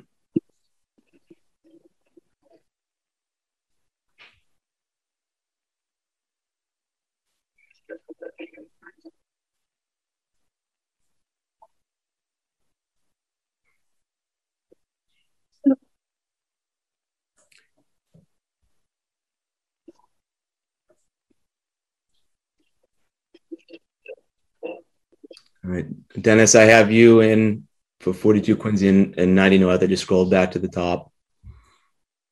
All 25.69 25.75
right, 25.75 25.85
Dennis, 26.19 26.55
I 26.55 26.63
have 26.63 26.91
you 26.91 27.19
in 27.21 27.67
for 27.99 28.11
42 28.11 28.55
Quincy 28.55 28.87
and, 28.87 29.15
and 29.19 29.35
90 29.35 29.59
North. 29.59 29.83
I 29.83 29.85
just 29.85 30.01
scrolled 30.01 30.31
back 30.31 30.49
to 30.51 30.59
the 30.59 30.67
top 30.67 31.11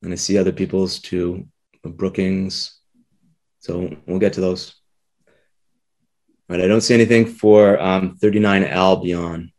and 0.02 0.12
I 0.12 0.16
see 0.16 0.36
other 0.36 0.50
people's 0.50 0.98
too, 0.98 1.46
Brookings. 1.84 2.80
So 3.60 3.96
we'll 4.06 4.18
get 4.18 4.32
to 4.32 4.40
those. 4.40 4.74
All 5.28 6.56
right, 6.56 6.64
I 6.64 6.66
don't 6.66 6.80
see 6.80 6.94
anything 6.94 7.26
for 7.26 7.80
um, 7.80 8.16
39 8.16 8.64
Albion. 8.64 9.52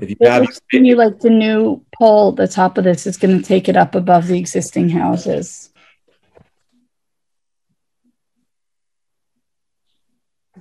If 0.00 0.10
you 0.10 0.16
have, 0.20 0.46
to 0.46 0.96
like 0.96 1.20
the 1.20 1.30
new 1.30 1.82
pole, 1.96 2.32
the 2.32 2.46
top 2.46 2.76
of 2.76 2.84
this 2.84 3.06
is 3.06 3.16
going 3.16 3.38
to 3.38 3.42
take 3.42 3.70
it 3.70 3.76
up 3.76 3.94
above 3.94 4.26
the 4.26 4.38
existing 4.38 4.90
houses. 4.90 5.69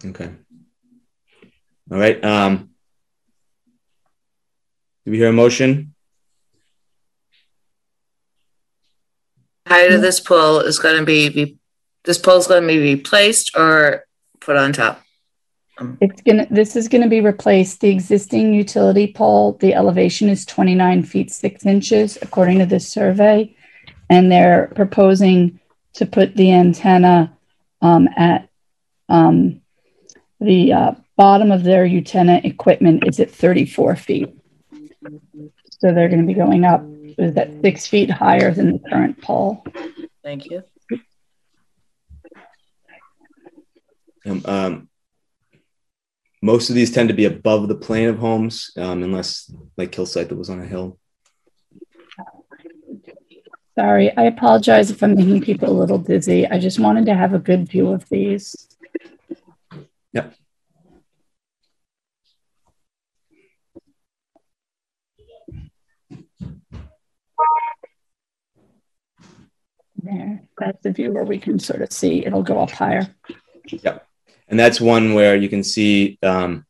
Okay. 0.06 0.30
All 1.92 1.98
right. 1.98 2.24
Um, 2.24 2.70
do 5.06 5.12
we 5.12 5.18
hear 5.18 5.30
a 5.30 5.34
motion? 5.34 5.94
Height 9.68 9.92
of 9.92 10.02
this 10.02 10.20
pole 10.20 10.60
is 10.60 10.80
going 10.80 10.98
to 10.98 11.06
be, 11.06 11.30
be 11.30 11.58
this 12.04 12.18
pole 12.18 12.38
is 12.38 12.48
going 12.48 12.64
to 12.64 12.68
be 12.68 12.96
replaced 12.96 13.56
or 13.56 14.06
put 14.40 14.56
on 14.56 14.74
top. 14.74 15.02
It's 16.02 16.22
gonna, 16.24 16.46
this 16.52 16.76
is 16.76 16.90
gonna 16.90 17.08
be 17.08 17.22
replaced. 17.22 17.80
The 17.80 17.90
existing 17.90 18.54
utility 18.54 19.14
pole, 19.14 19.54
the 19.62 19.74
elevation 19.74 20.28
is 20.28 20.46
twenty-nine 20.46 21.04
feet, 21.04 21.32
six 21.32 21.66
inches, 21.66 22.18
according 22.22 22.60
to 22.60 22.66
this 22.66 22.90
survey. 22.90 23.56
And 24.10 24.30
they're 24.30 24.74
proposing 24.76 25.62
to 25.94 26.06
put 26.06 26.36
the 26.36 26.52
antenna, 26.52 27.38
um, 27.82 28.10
at, 28.18 28.50
um, 29.08 29.59
the, 30.40 30.74
uh, 30.74 30.92
bottom 31.18 31.52
of 31.52 31.64
their 31.64 31.84
antenna 31.84 32.40
equipment 32.46 33.06
is 33.06 33.20
at 33.20 33.30
thirty-four 33.30 33.96
feet. 33.98 34.30
So 35.82 35.94
they're 35.94 36.08
gonna 36.08 36.24
be 36.24 36.34
going 36.34 36.64
up, 36.64 36.82
is 37.18 37.34
that 37.34 37.50
six 37.62 37.88
feet 37.88 38.10
higher 38.10 38.54
than 38.54 38.72
the 38.72 38.80
current 38.90 39.22
pole? 39.22 39.66
Thank 40.24 40.46
you. 40.46 40.64
Um, 44.26 44.42
um, 44.46 44.90
most 46.42 46.70
of 46.70 46.76
these 46.76 46.92
tend 46.92 47.10
to 47.10 47.16
be 47.16 47.26
above 47.26 47.68
the 47.68 47.76
plane 47.76 48.08
of 48.08 48.20
homes, 48.20 48.72
um, 48.78 49.04
unless 49.04 49.54
like 49.78 49.94
Hillside 49.94 50.30
that 50.30 50.38
was 50.38 50.50
on 50.50 50.62
a 50.62 50.66
hill. 50.66 50.98
Sorry, 53.78 54.16
I 54.16 54.24
apologize 54.24 54.92
if 54.92 55.02
I'm 55.02 55.16
making 55.16 55.42
people 55.42 55.70
a 55.70 55.80
little 55.80 55.98
dizzy. 55.98 56.46
I 56.48 56.60
just 56.60 56.80
wanted 56.80 57.06
to 57.08 57.16
have 57.16 57.34
a 57.34 57.40
good 57.40 57.68
view 57.70 57.90
of 57.90 58.08
these. 58.10 58.68
Yep. 60.12 60.36
There, 70.02 70.42
that's 70.58 70.82
the 70.84 70.92
view 70.92 71.12
where 71.12 71.24
we 71.24 71.40
can 71.40 71.60
sort 71.60 71.82
of 71.82 71.92
see 71.92 72.26
it'll 72.26 72.44
go 72.44 72.60
up 72.60 72.72
higher. 72.72 73.14
Yep. 73.68 74.06
And 74.48 74.60
that's 74.60 74.82
one 74.82 75.14
where 75.14 75.36
you 75.36 75.50
can 75.50 75.64
see 75.64 76.18
um, 76.24 76.66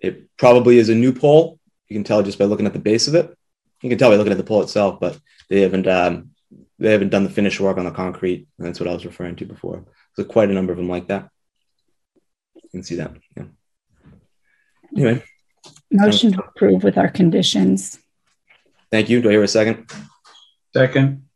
it 0.00 0.28
probably 0.36 0.78
is 0.78 0.88
a 0.88 0.94
new 0.94 1.12
pole. 1.12 1.58
You 1.88 1.96
can 1.96 2.04
tell 2.04 2.22
just 2.22 2.38
by 2.38 2.44
looking 2.44 2.66
at 2.66 2.72
the 2.72 2.78
base 2.78 3.08
of 3.08 3.14
it. 3.14 3.36
You 3.82 3.88
can 3.88 3.98
tell 3.98 4.10
by 4.10 4.16
looking 4.16 4.32
at 4.32 4.38
the 4.38 4.44
pole 4.44 4.62
itself, 4.62 5.00
but 5.00 5.18
they 5.48 5.60
haven't 5.62 5.86
um, 5.86 6.30
they 6.78 6.92
haven't 6.92 7.08
done 7.08 7.24
the 7.24 7.30
finish 7.30 7.58
work 7.58 7.76
on 7.76 7.84
the 7.84 7.90
concrete. 7.90 8.46
That's 8.58 8.78
what 8.78 8.88
I 8.88 8.92
was 8.92 9.06
referring 9.06 9.36
to 9.36 9.46
before. 9.46 9.84
So 10.14 10.24
quite 10.24 10.50
a 10.50 10.54
number 10.54 10.72
of 10.72 10.78
them 10.78 10.88
like 10.88 11.08
that. 11.08 11.28
You 12.54 12.70
can 12.70 12.82
see 12.82 12.96
that. 12.96 13.12
Yeah. 13.36 13.44
Anyway. 14.96 15.24
Motion 15.90 16.32
to 16.32 16.42
approve 16.42 16.84
with 16.84 16.98
our 16.98 17.08
conditions. 17.08 17.98
Thank 18.90 19.08
you. 19.08 19.20
Do 19.20 19.28
I 19.28 19.32
hear 19.32 19.42
a 19.42 19.48
second? 19.48 19.90
Second. 20.74 21.27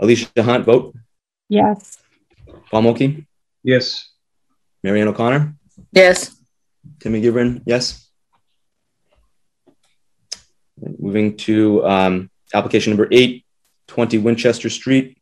Alicia 0.00 0.42
Hunt, 0.42 0.64
vote. 0.64 0.94
Yes. 1.48 1.98
Paul 2.70 2.82
Mochi? 2.82 3.26
Yes. 3.62 4.10
Marianne 4.82 5.08
O'Connor? 5.08 5.54
Yes. 5.92 6.34
Timmy 7.00 7.20
Gibran, 7.20 7.62
yes. 7.66 8.08
Moving 10.98 11.36
to 11.38 11.84
um, 11.84 12.30
application 12.54 12.92
number 12.92 13.08
eight, 13.12 13.44
20 13.88 14.16
Winchester 14.18 14.70
Street, 14.70 15.20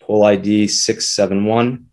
pole 0.00 0.24
ID 0.24 0.68
671. 0.68 1.86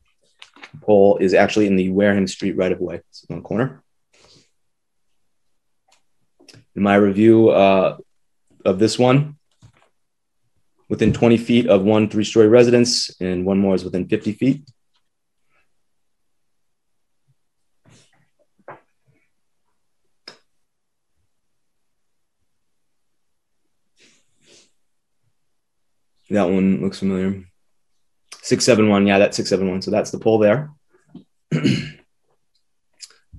Pole 0.81 1.17
is 1.17 1.33
actually 1.33 1.67
in 1.67 1.75
the 1.75 1.89
Wareham 1.89 2.27
Street 2.27 2.55
right 2.55 2.71
of 2.71 2.79
way. 2.79 3.01
It's 3.09 3.25
on 3.29 3.37
the 3.37 3.41
corner. 3.41 3.83
In 6.75 6.83
my 6.83 6.95
review 6.95 7.49
uh, 7.49 7.97
of 8.63 8.79
this 8.79 8.97
one, 8.97 9.38
within 10.89 11.13
20 11.13 11.37
feet 11.37 11.67
of 11.67 11.83
one 11.83 12.09
three 12.09 12.23
story 12.23 12.47
residence, 12.47 13.15
and 13.21 13.45
one 13.45 13.59
more 13.59 13.75
is 13.75 13.83
within 13.85 14.07
50 14.07 14.33
feet. 14.33 14.69
That 26.31 26.49
one 26.49 26.81
looks 26.81 26.99
familiar. 26.99 27.43
671, 28.43 29.07
yeah, 29.07 29.17
that's 29.19 29.35
671. 29.37 29.81
So 29.81 29.91
that's 29.91 30.11
the 30.11 30.19
pole 30.19 30.37
there. 30.37 30.69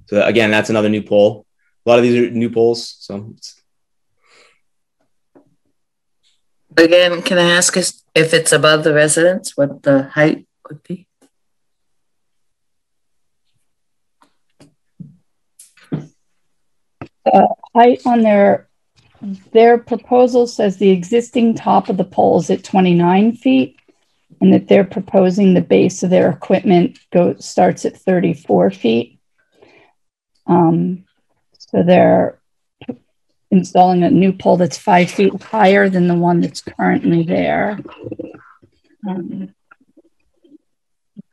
so 0.06 0.22
again, 0.24 0.50
that's 0.50 0.70
another 0.70 0.88
new 0.88 1.02
pole. 1.02 1.46
A 1.86 1.88
lot 1.88 1.98
of 1.98 2.02
these 2.02 2.16
are 2.16 2.30
new 2.30 2.50
poles. 2.50 2.96
So 2.98 3.34
Again, 6.76 7.22
can 7.22 7.38
I 7.38 7.50
ask 7.50 7.76
us 7.76 8.02
if 8.14 8.32
it's 8.32 8.52
above 8.52 8.84
the 8.84 8.94
residence, 8.94 9.56
what 9.56 9.82
the 9.82 10.04
height 10.04 10.46
would 10.68 10.82
be? 10.82 11.06
Uh, 17.26 17.46
height 17.74 18.00
on 18.06 18.22
their 18.22 18.68
their 19.52 19.76
proposal 19.76 20.46
says 20.46 20.78
the 20.78 20.90
existing 20.90 21.54
top 21.54 21.90
of 21.90 21.98
the 21.98 22.04
pole 22.04 22.38
is 22.38 22.48
at 22.48 22.64
29 22.64 23.36
feet 23.36 23.76
and 24.40 24.52
that 24.52 24.66
they're 24.66 24.84
proposing 24.84 25.52
the 25.52 25.60
base 25.60 26.02
of 26.02 26.08
their 26.10 26.30
equipment 26.30 26.98
go 27.12 27.34
starts 27.36 27.84
at 27.84 27.96
34 27.96 28.70
feet. 28.70 29.20
Um, 30.46 31.04
so 31.58 31.82
they're 31.82 32.39
installing 33.50 34.02
a 34.02 34.10
new 34.10 34.32
pole 34.32 34.56
that's 34.56 34.78
five 34.78 35.10
feet 35.10 35.42
higher 35.42 35.88
than 35.88 36.08
the 36.08 36.14
one 36.14 36.40
that's 36.40 36.62
currently 36.62 37.22
there. 37.22 37.78
Um, 39.08 39.54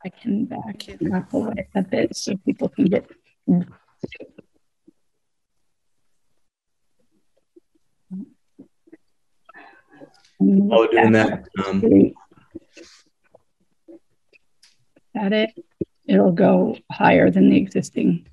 I 0.04 0.08
can 0.10 0.46
back 0.46 0.88
it 0.88 1.00
up 1.12 1.32
away 1.32 1.68
a 1.74 1.82
bit 1.82 2.16
so 2.16 2.36
people 2.44 2.68
can 2.68 2.86
get 2.86 3.10
While 10.38 10.80
we're 10.80 10.86
doing 10.88 11.12
that, 11.12 11.48
um, 11.66 11.82
at 15.16 15.32
it, 15.32 15.50
it'll 16.06 16.32
go 16.32 16.76
higher 16.90 17.30
than 17.30 17.50
the 17.50 17.56
existing. 17.56 18.28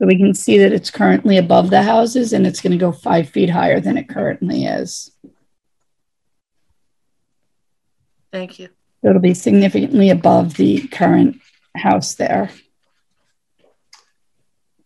So 0.00 0.06
we 0.06 0.16
can 0.16 0.32
see 0.32 0.56
that 0.56 0.72
it's 0.72 0.90
currently 0.90 1.36
above 1.36 1.68
the 1.68 1.82
houses 1.82 2.32
and 2.32 2.46
it's 2.46 2.62
going 2.62 2.72
to 2.72 2.78
go 2.78 2.90
five 2.90 3.28
feet 3.28 3.50
higher 3.50 3.80
than 3.80 3.98
it 3.98 4.08
currently 4.08 4.64
is. 4.64 5.10
Thank 8.32 8.58
you. 8.58 8.70
It'll 9.02 9.20
be 9.20 9.34
significantly 9.34 10.08
above 10.08 10.56
the 10.56 10.88
current 10.88 11.42
house 11.76 12.14
there. 12.14 12.50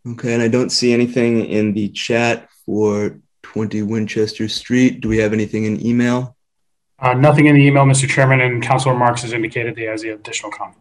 Okay, 0.05 0.35
and 0.35 0.43
I 0.43 0.49
don't 0.49 0.70
see 0.70 0.93
anything 0.93 1.47
in 1.47 1.74
the 1.74 1.91
chat 1.91 2.49
for 2.66 3.20
20 3.43 3.82
Winchester 3.82 4.49
Street. 4.49 5.01
Do 5.01 5.09
we 5.09 5.19
have 5.19 5.32
anything 5.32 5.65
in 5.65 5.85
email? 5.86 6.36
Uh, 6.99 7.15
nothing 7.15 7.47
in 7.47 7.55
the 7.55 7.65
email, 7.65 7.85
Mr. 7.85 8.09
Chairman, 8.09 8.41
and 8.41 8.61
Councilor 8.61 8.97
Marks 8.97 9.23
has 9.23 9.32
indicated 9.32 9.78
he 9.78 9.85
has 9.85 10.03
the 10.03 10.11
additional 10.11 10.51
comment. 10.51 10.78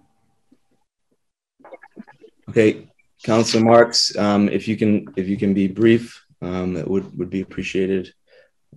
Okay, 2.49 2.88
Councilor 3.24 3.64
Marks, 3.64 4.16
um, 4.18 4.50
if 4.50 4.68
you 4.68 4.76
can, 4.76 5.08
if 5.16 5.28
you 5.28 5.38
can 5.38 5.54
be 5.54 5.68
brief, 5.68 6.24
um, 6.41 6.74
that 6.74 6.88
would 6.88 7.18
would 7.18 7.30
be 7.30 7.41
appreciated. 7.41 8.14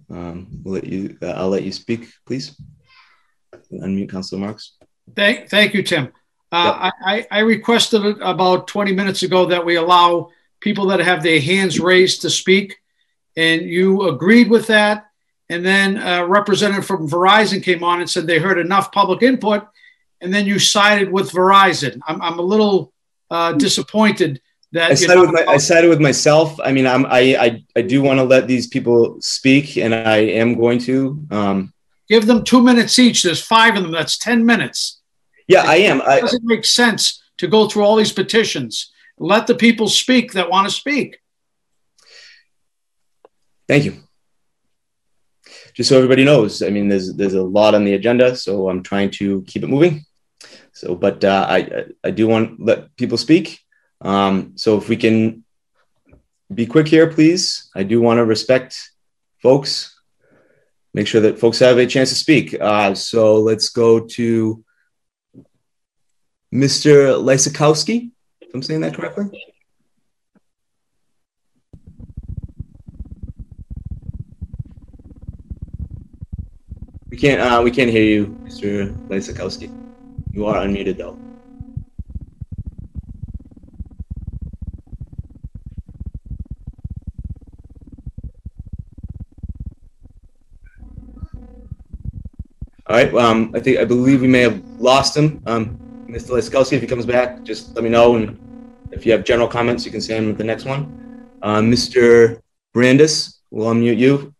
Um, 0.08 0.48
we'll 0.62 0.74
let 0.74 0.84
you. 0.84 1.18
Uh, 1.20 1.32
I'll 1.32 1.48
let 1.48 1.64
you 1.64 1.72
speak, 1.72 2.08
please. 2.26 2.56
Unmute 3.72 4.10
Councilor 4.10 4.40
Marks. 4.40 4.72
Thank, 5.14 5.48
thank 5.48 5.74
you, 5.74 5.82
Tim. 5.82 6.12
Uh, 6.52 6.90
I, 7.04 7.26
I 7.30 7.40
requested 7.40 8.20
about 8.20 8.68
20 8.68 8.92
minutes 8.92 9.22
ago 9.22 9.46
that 9.46 9.64
we 9.64 9.76
allow 9.76 10.30
people 10.60 10.86
that 10.86 11.00
have 11.00 11.22
their 11.22 11.40
hands 11.40 11.80
raised 11.80 12.22
to 12.22 12.30
speak, 12.30 12.76
and 13.36 13.62
you 13.62 14.08
agreed 14.08 14.48
with 14.48 14.68
that. 14.68 15.06
And 15.48 15.64
then 15.64 15.96
a 15.96 16.26
representative 16.26 16.86
from 16.86 17.08
Verizon 17.08 17.62
came 17.62 17.84
on 17.84 18.00
and 18.00 18.10
said 18.10 18.26
they 18.26 18.38
heard 18.38 18.58
enough 18.58 18.90
public 18.90 19.22
input, 19.22 19.66
and 20.20 20.32
then 20.32 20.46
you 20.46 20.58
sided 20.58 21.10
with 21.10 21.30
Verizon. 21.30 22.00
I'm, 22.06 22.20
I'm 22.22 22.38
a 22.38 22.42
little 22.42 22.92
uh, 23.30 23.52
disappointed 23.52 24.40
that 24.72 24.90
I 24.90 25.20
with 25.20 25.30
my, 25.32 25.44
I 25.48 25.56
sided 25.56 25.88
with 25.88 26.00
myself. 26.00 26.58
I 26.62 26.72
mean, 26.72 26.86
I'm, 26.86 27.06
I, 27.06 27.36
I, 27.36 27.64
I 27.76 27.82
do 27.82 28.02
want 28.02 28.18
to 28.18 28.24
let 28.24 28.46
these 28.46 28.66
people 28.66 29.20
speak, 29.20 29.76
and 29.76 29.94
I 29.94 30.18
am 30.18 30.54
going 30.54 30.78
to. 30.80 31.26
Um, 31.30 31.72
Give 32.08 32.26
them 32.26 32.44
two 32.44 32.62
minutes 32.62 32.98
each. 32.98 33.22
There's 33.22 33.42
five 33.42 33.76
of 33.76 33.82
them. 33.82 33.92
That's 33.92 34.18
10 34.18 34.44
minutes. 34.44 35.00
Yeah, 35.48 35.62
I 35.66 35.76
am. 35.76 36.00
It 36.00 36.20
doesn't 36.20 36.44
make 36.44 36.64
sense 36.64 37.22
to 37.38 37.46
go 37.46 37.68
through 37.68 37.84
all 37.84 37.96
these 37.96 38.12
petitions. 38.12 38.92
Let 39.18 39.46
the 39.46 39.54
people 39.54 39.88
speak 39.88 40.32
that 40.32 40.50
want 40.50 40.68
to 40.68 40.74
speak. 40.74 41.18
Thank 43.68 43.84
you. 43.84 43.96
Just 45.74 45.88
so 45.88 45.96
everybody 45.96 46.24
knows, 46.24 46.62
I 46.62 46.70
mean, 46.70 46.88
there's 46.88 47.12
there's 47.14 47.34
a 47.34 47.42
lot 47.42 47.74
on 47.74 47.84
the 47.84 47.94
agenda, 47.94 48.34
so 48.34 48.70
I'm 48.70 48.82
trying 48.82 49.10
to 49.12 49.42
keep 49.42 49.62
it 49.62 49.66
moving. 49.66 50.06
So, 50.76 50.94
but 50.94 51.24
uh, 51.24 51.46
I 51.48 51.86
I 52.04 52.10
do 52.10 52.28
want 52.28 52.60
let 52.60 52.94
people 52.96 53.16
speak. 53.16 53.60
Um, 54.02 54.52
so 54.56 54.76
if 54.76 54.90
we 54.90 54.96
can 54.98 55.42
be 56.52 56.66
quick 56.66 56.86
here, 56.86 57.06
please. 57.10 57.70
I 57.74 57.82
do 57.82 58.02
want 58.02 58.18
to 58.18 58.26
respect 58.26 58.76
folks. 59.42 59.98
Make 60.92 61.06
sure 61.06 61.22
that 61.22 61.38
folks 61.38 61.60
have 61.60 61.78
a 61.78 61.86
chance 61.86 62.10
to 62.10 62.14
speak. 62.14 62.60
Uh, 62.60 62.94
so 62.94 63.40
let's 63.40 63.70
go 63.70 64.00
to 64.00 64.62
Mr. 66.52 67.16
Lysakowski, 67.24 68.10
if 68.42 68.54
I'm 68.54 68.62
saying 68.62 68.82
that 68.82 68.94
correctly. 68.94 69.32
We 77.08 77.16
can't. 77.16 77.40
Uh, 77.40 77.62
we 77.64 77.70
can't 77.70 77.90
hear 77.90 78.04
you, 78.04 78.26
Mr. 78.44 78.94
Lysakowski. 79.08 79.75
You 80.36 80.44
are 80.44 80.56
unmuted, 80.56 80.98
though. 80.98 81.18
All 92.86 92.96
right. 92.96 93.14
Um, 93.14 93.50
I 93.54 93.60
think 93.60 93.78
I 93.78 93.86
believe 93.86 94.20
we 94.20 94.28
may 94.28 94.40
have 94.40 94.62
lost 94.78 95.16
him. 95.16 95.42
Um, 95.46 95.78
Mr. 96.06 96.32
Laskowski, 96.32 96.74
if 96.74 96.82
he 96.82 96.86
comes 96.86 97.06
back, 97.06 97.42
just 97.42 97.74
let 97.74 97.82
me 97.82 97.88
know. 97.88 98.16
And 98.16 98.38
if 98.92 99.06
you 99.06 99.12
have 99.12 99.24
general 99.24 99.48
comments, 99.48 99.86
you 99.86 99.90
can 99.90 100.02
say 100.02 100.20
them 100.20 100.30
at 100.30 100.36
the 100.36 100.44
next 100.44 100.66
one. 100.66 101.26
Uh, 101.40 101.60
Mr. 101.60 102.42
Brandis, 102.74 103.38
we'll 103.50 103.72
unmute 103.72 103.96
you. 103.96 104.34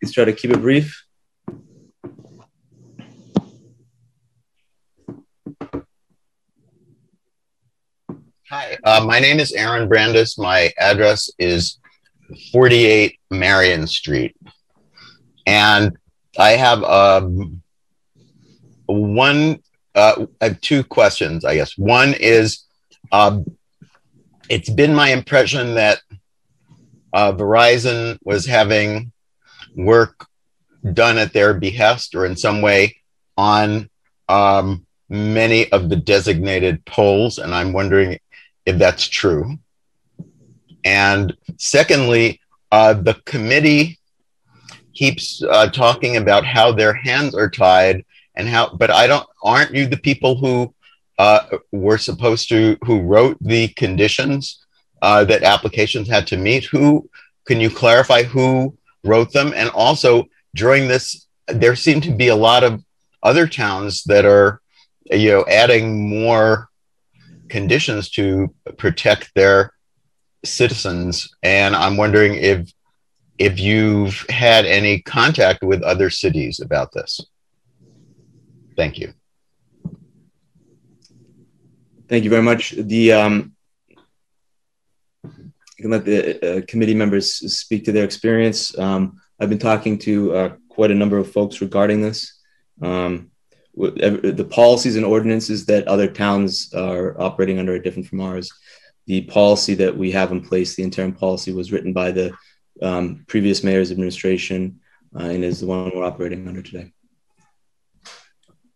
Please 0.00 0.14
try 0.14 0.24
to 0.24 0.32
keep 0.32 0.50
it 0.50 0.62
brief. 0.62 1.09
Hi, 8.50 8.76
uh, 8.82 9.04
my 9.06 9.20
name 9.20 9.38
is 9.38 9.52
Aaron 9.52 9.88
Brandis. 9.88 10.36
My 10.36 10.72
address 10.76 11.30
is 11.38 11.78
48 12.50 13.16
Marion 13.30 13.86
Street. 13.86 14.36
And 15.46 15.96
I 16.36 16.50
have 16.56 16.82
um, 16.82 17.62
one, 18.86 19.60
uh, 19.94 20.26
I 20.40 20.44
have 20.46 20.60
two 20.62 20.82
questions, 20.82 21.44
I 21.44 21.54
guess. 21.54 21.78
One 21.78 22.12
is 22.14 22.64
um, 23.12 23.44
it's 24.48 24.68
been 24.68 24.96
my 24.96 25.10
impression 25.10 25.76
that 25.76 26.00
uh, 27.12 27.32
Verizon 27.34 28.18
was 28.24 28.46
having 28.46 29.12
work 29.76 30.26
done 30.92 31.18
at 31.18 31.32
their 31.32 31.54
behest 31.54 32.16
or 32.16 32.26
in 32.26 32.36
some 32.36 32.62
way 32.62 32.96
on 33.36 33.88
um, 34.28 34.84
many 35.08 35.70
of 35.70 35.88
the 35.88 35.94
designated 35.94 36.84
poles. 36.84 37.38
And 37.38 37.54
I'm 37.54 37.72
wondering 37.72 38.18
if 38.70 38.78
that's 38.78 39.06
true. 39.08 39.58
And 40.84 41.36
secondly, 41.58 42.40
uh, 42.72 42.94
the 42.94 43.14
committee 43.26 43.98
keeps 44.94 45.42
uh, 45.42 45.68
talking 45.70 46.16
about 46.16 46.44
how 46.44 46.72
their 46.72 46.94
hands 46.94 47.34
are 47.34 47.50
tied 47.50 48.04
and 48.34 48.48
how, 48.48 48.74
but 48.74 48.90
I 48.90 49.06
don't, 49.06 49.26
aren't 49.42 49.74
you 49.74 49.86
the 49.86 49.96
people 49.96 50.36
who 50.36 50.74
uh, 51.18 51.40
were 51.72 51.98
supposed 51.98 52.48
to, 52.48 52.78
who 52.84 53.00
wrote 53.00 53.36
the 53.40 53.68
conditions 53.68 54.64
uh, 55.02 55.24
that 55.24 55.42
applications 55.42 56.08
had 56.08 56.26
to 56.28 56.36
meet? 56.36 56.64
Who, 56.64 57.08
can 57.46 57.60
you 57.60 57.70
clarify 57.70 58.22
who 58.22 58.76
wrote 59.04 59.32
them? 59.32 59.52
And 59.54 59.68
also 59.70 60.26
during 60.54 60.88
this, 60.88 61.26
there 61.46 61.76
seem 61.76 62.00
to 62.02 62.12
be 62.12 62.28
a 62.28 62.36
lot 62.36 62.64
of 62.64 62.82
other 63.22 63.46
towns 63.46 64.04
that 64.04 64.24
are, 64.24 64.62
you 65.10 65.30
know, 65.30 65.44
adding 65.48 66.08
more 66.08 66.69
conditions 67.50 68.10
to 68.10 68.54
protect 68.78 69.32
their 69.34 69.72
citizens. 70.44 71.28
And 71.42 71.76
I'm 71.76 71.96
wondering 71.96 72.34
if 72.34 72.72
if 73.38 73.58
you've 73.58 74.26
had 74.28 74.66
any 74.66 75.00
contact 75.00 75.62
with 75.62 75.82
other 75.82 76.10
cities 76.10 76.60
about 76.60 76.92
this. 76.92 77.20
Thank 78.76 78.98
you. 78.98 79.14
Thank 82.08 82.24
you 82.24 82.30
very 82.30 82.42
much. 82.42 82.72
The 82.72 83.12
um, 83.12 83.52
you 85.24 85.82
can 85.84 85.90
let 85.90 86.04
the 86.04 86.58
uh, 86.58 86.60
committee 86.66 86.94
members 86.94 87.32
speak 87.56 87.84
to 87.84 87.92
their 87.92 88.04
experience. 88.04 88.76
Um, 88.78 89.20
I've 89.38 89.48
been 89.48 89.58
talking 89.58 89.96
to 90.00 90.34
uh, 90.34 90.48
quite 90.68 90.90
a 90.90 90.94
number 90.94 91.16
of 91.16 91.32
folks 91.32 91.62
regarding 91.62 92.02
this. 92.02 92.38
Um, 92.82 93.29
the 93.80 94.48
policies 94.50 94.96
and 94.96 95.04
ordinances 95.04 95.66
that 95.66 95.88
other 95.88 96.06
towns 96.06 96.72
are 96.74 97.20
operating 97.20 97.58
under 97.58 97.74
are 97.74 97.78
different 97.78 98.08
from 98.08 98.20
ours. 98.20 98.52
The 99.06 99.22
policy 99.22 99.74
that 99.74 99.96
we 99.96 100.10
have 100.12 100.32
in 100.32 100.40
place, 100.42 100.76
the 100.76 100.82
interim 100.82 101.12
policy, 101.12 101.52
was 101.52 101.72
written 101.72 101.92
by 101.92 102.10
the 102.10 102.32
um, 102.82 103.24
previous 103.26 103.64
mayor's 103.64 103.90
administration 103.90 104.80
uh, 105.18 105.24
and 105.24 105.44
is 105.44 105.60
the 105.60 105.66
one 105.66 105.90
we're 105.94 106.04
operating 106.04 106.46
under 106.46 106.62
today. 106.62 106.92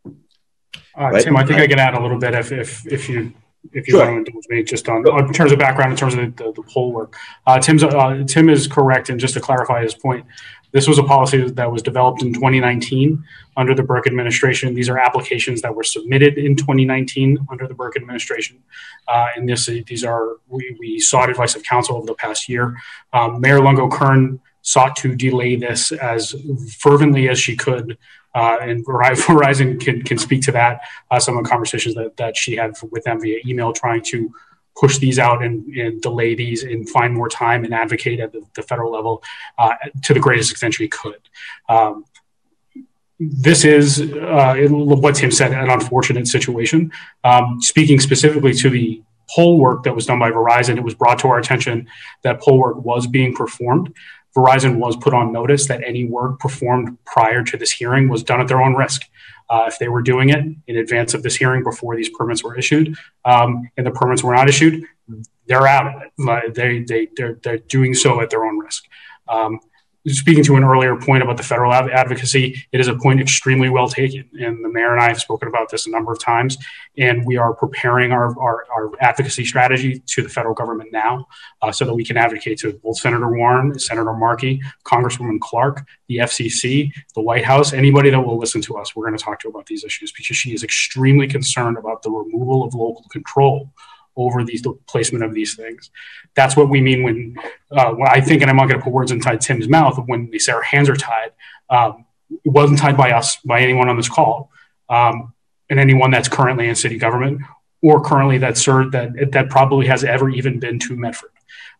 Uh, 0.06 1.10
right? 1.10 1.24
Tim, 1.24 1.36
I 1.36 1.44
think 1.44 1.60
I 1.60 1.66
can 1.66 1.78
add 1.78 1.94
a 1.94 2.00
little 2.00 2.18
bit 2.18 2.34
if, 2.34 2.52
if, 2.52 2.86
if 2.86 3.08
you 3.08 3.32
if 3.72 3.88
you 3.88 3.92
sure. 3.92 4.00
want 4.00 4.10
to 4.10 4.16
indulge 4.18 4.44
me 4.48 4.62
just 4.62 4.88
on 4.88 5.06
in 5.06 5.32
terms 5.32 5.50
of 5.50 5.58
background, 5.58 5.92
in 5.92 5.96
terms 5.96 6.14
of 6.14 6.20
the, 6.20 6.44
the, 6.44 6.52
the 6.52 6.62
pole 6.62 6.92
work. 6.92 7.16
Uh, 7.46 7.58
Tim's, 7.58 7.82
uh, 7.82 8.22
Tim 8.26 8.50
is 8.50 8.66
correct, 8.66 9.08
and 9.08 9.18
just 9.18 9.34
to 9.34 9.40
clarify 9.40 9.82
his 9.82 9.94
point, 9.94 10.26
this 10.74 10.88
was 10.88 10.98
a 10.98 11.04
policy 11.04 11.48
that 11.50 11.70
was 11.70 11.82
developed 11.82 12.20
in 12.20 12.32
2019 12.34 13.22
under 13.56 13.76
the 13.76 13.82
Burke 13.84 14.08
administration. 14.08 14.74
These 14.74 14.88
are 14.88 14.98
applications 14.98 15.62
that 15.62 15.72
were 15.72 15.84
submitted 15.84 16.36
in 16.36 16.56
2019 16.56 17.46
under 17.48 17.68
the 17.68 17.74
Burke 17.74 17.96
administration. 17.96 18.60
Uh, 19.06 19.28
and 19.36 19.48
this, 19.48 19.66
these 19.66 20.02
are, 20.02 20.38
we, 20.48 20.76
we, 20.80 20.98
sought 20.98 21.30
advice 21.30 21.54
of 21.54 21.62
counsel 21.62 21.96
over 21.96 22.06
the 22.06 22.14
past 22.14 22.48
year. 22.48 22.76
Um, 23.12 23.40
Mayor 23.40 23.60
Lungo 23.60 23.88
Koehn 23.88 24.40
sought 24.62 24.96
to 24.96 25.14
delay 25.14 25.54
this 25.54 25.92
as 25.92 26.34
fervently 26.80 27.28
as 27.28 27.38
she 27.38 27.54
could. 27.54 27.96
Uh, 28.34 28.58
and 28.60 28.84
Verizon 28.86 29.80
can, 29.80 30.02
can 30.02 30.18
speak 30.18 30.42
to 30.42 30.52
that, 30.52 30.80
uh, 31.12 31.20
some 31.20 31.38
of 31.38 31.44
the 31.44 31.50
conversations 31.50 31.94
that, 31.94 32.16
that 32.16 32.36
she 32.36 32.56
had 32.56 32.74
with 32.90 33.04
them 33.04 33.20
via 33.20 33.38
email 33.46 33.72
trying 33.72 34.02
to 34.02 34.34
push 34.76 34.98
these 34.98 35.18
out 35.18 35.42
and, 35.42 35.66
and, 35.74 36.02
delay 36.02 36.34
these 36.34 36.64
and 36.64 36.88
find 36.88 37.14
more 37.14 37.28
time 37.28 37.64
and 37.64 37.72
advocate 37.72 38.20
at 38.20 38.32
the, 38.32 38.42
the 38.54 38.62
federal 38.62 38.90
level 38.90 39.22
uh, 39.58 39.74
to 40.02 40.12
the 40.12 40.20
greatest 40.20 40.50
extent 40.50 40.78
we 40.78 40.88
could. 40.88 41.20
Um, 41.68 42.04
this 43.20 43.64
is 43.64 44.00
uh, 44.00 44.56
what 44.70 45.14
Tim 45.14 45.30
said, 45.30 45.52
an 45.52 45.70
unfortunate 45.70 46.26
situation. 46.26 46.90
Um, 47.22 47.58
speaking 47.60 48.00
specifically 48.00 48.52
to 48.54 48.68
the 48.68 49.02
pole 49.30 49.58
work 49.58 49.84
that 49.84 49.94
was 49.94 50.06
done 50.06 50.18
by 50.18 50.30
Verizon, 50.30 50.76
it 50.76 50.84
was 50.84 50.94
brought 50.94 51.18
to 51.20 51.28
our 51.28 51.38
attention 51.38 51.88
that 52.22 52.40
pole 52.40 52.58
work 52.58 52.76
was 52.84 53.06
being 53.06 53.34
performed. 53.34 53.94
Verizon 54.36 54.76
was 54.76 54.96
put 54.96 55.14
on 55.14 55.32
notice 55.32 55.68
that 55.68 55.82
any 55.84 56.04
work 56.04 56.40
performed 56.40 56.98
prior 57.04 57.42
to 57.44 57.56
this 57.56 57.70
hearing 57.70 58.08
was 58.08 58.22
done 58.22 58.40
at 58.40 58.48
their 58.48 58.60
own 58.60 58.74
risk. 58.74 59.02
Uh, 59.48 59.64
if 59.68 59.78
they 59.78 59.88
were 59.88 60.02
doing 60.02 60.30
it 60.30 60.44
in 60.66 60.76
advance 60.76 61.14
of 61.14 61.22
this 61.22 61.36
hearing 61.36 61.62
before 61.62 61.94
these 61.96 62.08
permits 62.08 62.42
were 62.42 62.56
issued 62.58 62.96
um, 63.24 63.70
and 63.76 63.86
the 63.86 63.90
permits 63.90 64.24
were 64.24 64.34
not 64.34 64.48
issued, 64.48 64.84
they're 65.46 65.66
out 65.66 65.86
of 65.86 66.02
it. 66.02 66.54
They, 66.54 66.80
they, 66.80 67.08
they're, 67.16 67.38
they're 67.42 67.58
doing 67.58 67.94
so 67.94 68.20
at 68.20 68.30
their 68.30 68.44
own 68.44 68.58
risk. 68.58 68.84
Um, 69.28 69.60
speaking 70.08 70.44
to 70.44 70.56
an 70.56 70.64
earlier 70.64 70.96
point 70.96 71.22
about 71.22 71.38
the 71.38 71.42
federal 71.42 71.72
advocacy, 71.72 72.66
it 72.72 72.80
is 72.80 72.88
a 72.88 72.94
point 72.94 73.20
extremely 73.20 73.70
well 73.70 73.88
taken. 73.88 74.28
And 74.38 74.62
the 74.62 74.68
mayor 74.68 74.92
and 74.92 75.00
I 75.00 75.08
have 75.08 75.20
spoken 75.20 75.48
about 75.48 75.70
this 75.70 75.86
a 75.86 75.90
number 75.90 76.12
of 76.12 76.18
times. 76.18 76.58
And 76.98 77.24
we 77.24 77.36
are 77.38 77.54
preparing 77.54 78.12
our, 78.12 78.38
our, 78.38 78.66
our 78.74 78.90
advocacy 79.00 79.44
strategy 79.44 80.02
to 80.06 80.22
the 80.22 80.28
federal 80.28 80.54
government 80.54 80.92
now 80.92 81.26
uh, 81.62 81.72
so 81.72 81.84
that 81.86 81.94
we 81.94 82.04
can 82.04 82.16
advocate 82.16 82.58
to 82.58 82.74
both 82.84 82.98
Senator 82.98 83.34
Warren, 83.34 83.78
Senator 83.78 84.12
Markey, 84.12 84.60
Congresswoman 84.84 85.40
Clark, 85.40 85.86
the 86.08 86.18
FCC, 86.18 86.92
the 87.14 87.22
White 87.22 87.44
House, 87.44 87.72
anybody 87.72 88.10
that 88.10 88.20
will 88.20 88.38
listen 88.38 88.60
to 88.62 88.76
us. 88.76 88.94
We're 88.94 89.06
going 89.06 89.18
to 89.18 89.24
talk 89.24 89.40
to 89.40 89.48
about 89.48 89.66
these 89.66 89.84
issues 89.84 90.12
because 90.12 90.36
she 90.36 90.52
is 90.52 90.62
extremely 90.62 91.26
concerned 91.26 91.78
about 91.78 92.02
the 92.02 92.10
removal 92.10 92.62
of 92.62 92.74
local 92.74 93.06
control 93.10 93.72
over 94.16 94.44
these 94.44 94.62
the 94.62 94.72
placement 94.86 95.24
of 95.24 95.34
these 95.34 95.54
things. 95.54 95.90
That's 96.34 96.56
what 96.56 96.68
we 96.68 96.80
mean 96.80 97.02
when, 97.02 97.36
uh, 97.70 97.92
when 97.92 98.08
I 98.08 98.20
think, 98.20 98.42
and 98.42 98.50
I'm 98.50 98.56
not 98.56 98.68
going 98.68 98.78
to 98.78 98.84
put 98.84 98.92
words 98.92 99.10
inside 99.10 99.40
Tim's 99.40 99.68
mouth 99.68 99.98
when 100.06 100.30
they 100.30 100.38
say 100.38 100.52
our 100.52 100.62
hands 100.62 100.88
are 100.88 100.96
tied. 100.96 101.32
Um, 101.70 102.04
it 102.30 102.50
wasn't 102.50 102.78
tied 102.78 102.96
by 102.96 103.12
us, 103.12 103.36
by 103.44 103.60
anyone 103.60 103.88
on 103.88 103.96
this 103.96 104.08
call, 104.08 104.50
um, 104.88 105.32
and 105.70 105.78
anyone 105.78 106.10
that's 106.10 106.28
currently 106.28 106.68
in 106.68 106.74
city 106.74 106.98
government 106.98 107.42
or 107.82 108.02
currently 108.02 108.38
that 108.38 108.56
served 108.56 108.92
that 108.92 109.32
that 109.32 109.50
probably 109.50 109.86
has 109.86 110.04
ever 110.04 110.30
even 110.30 110.58
been 110.58 110.78
to 110.78 110.96
Medford 110.96 111.30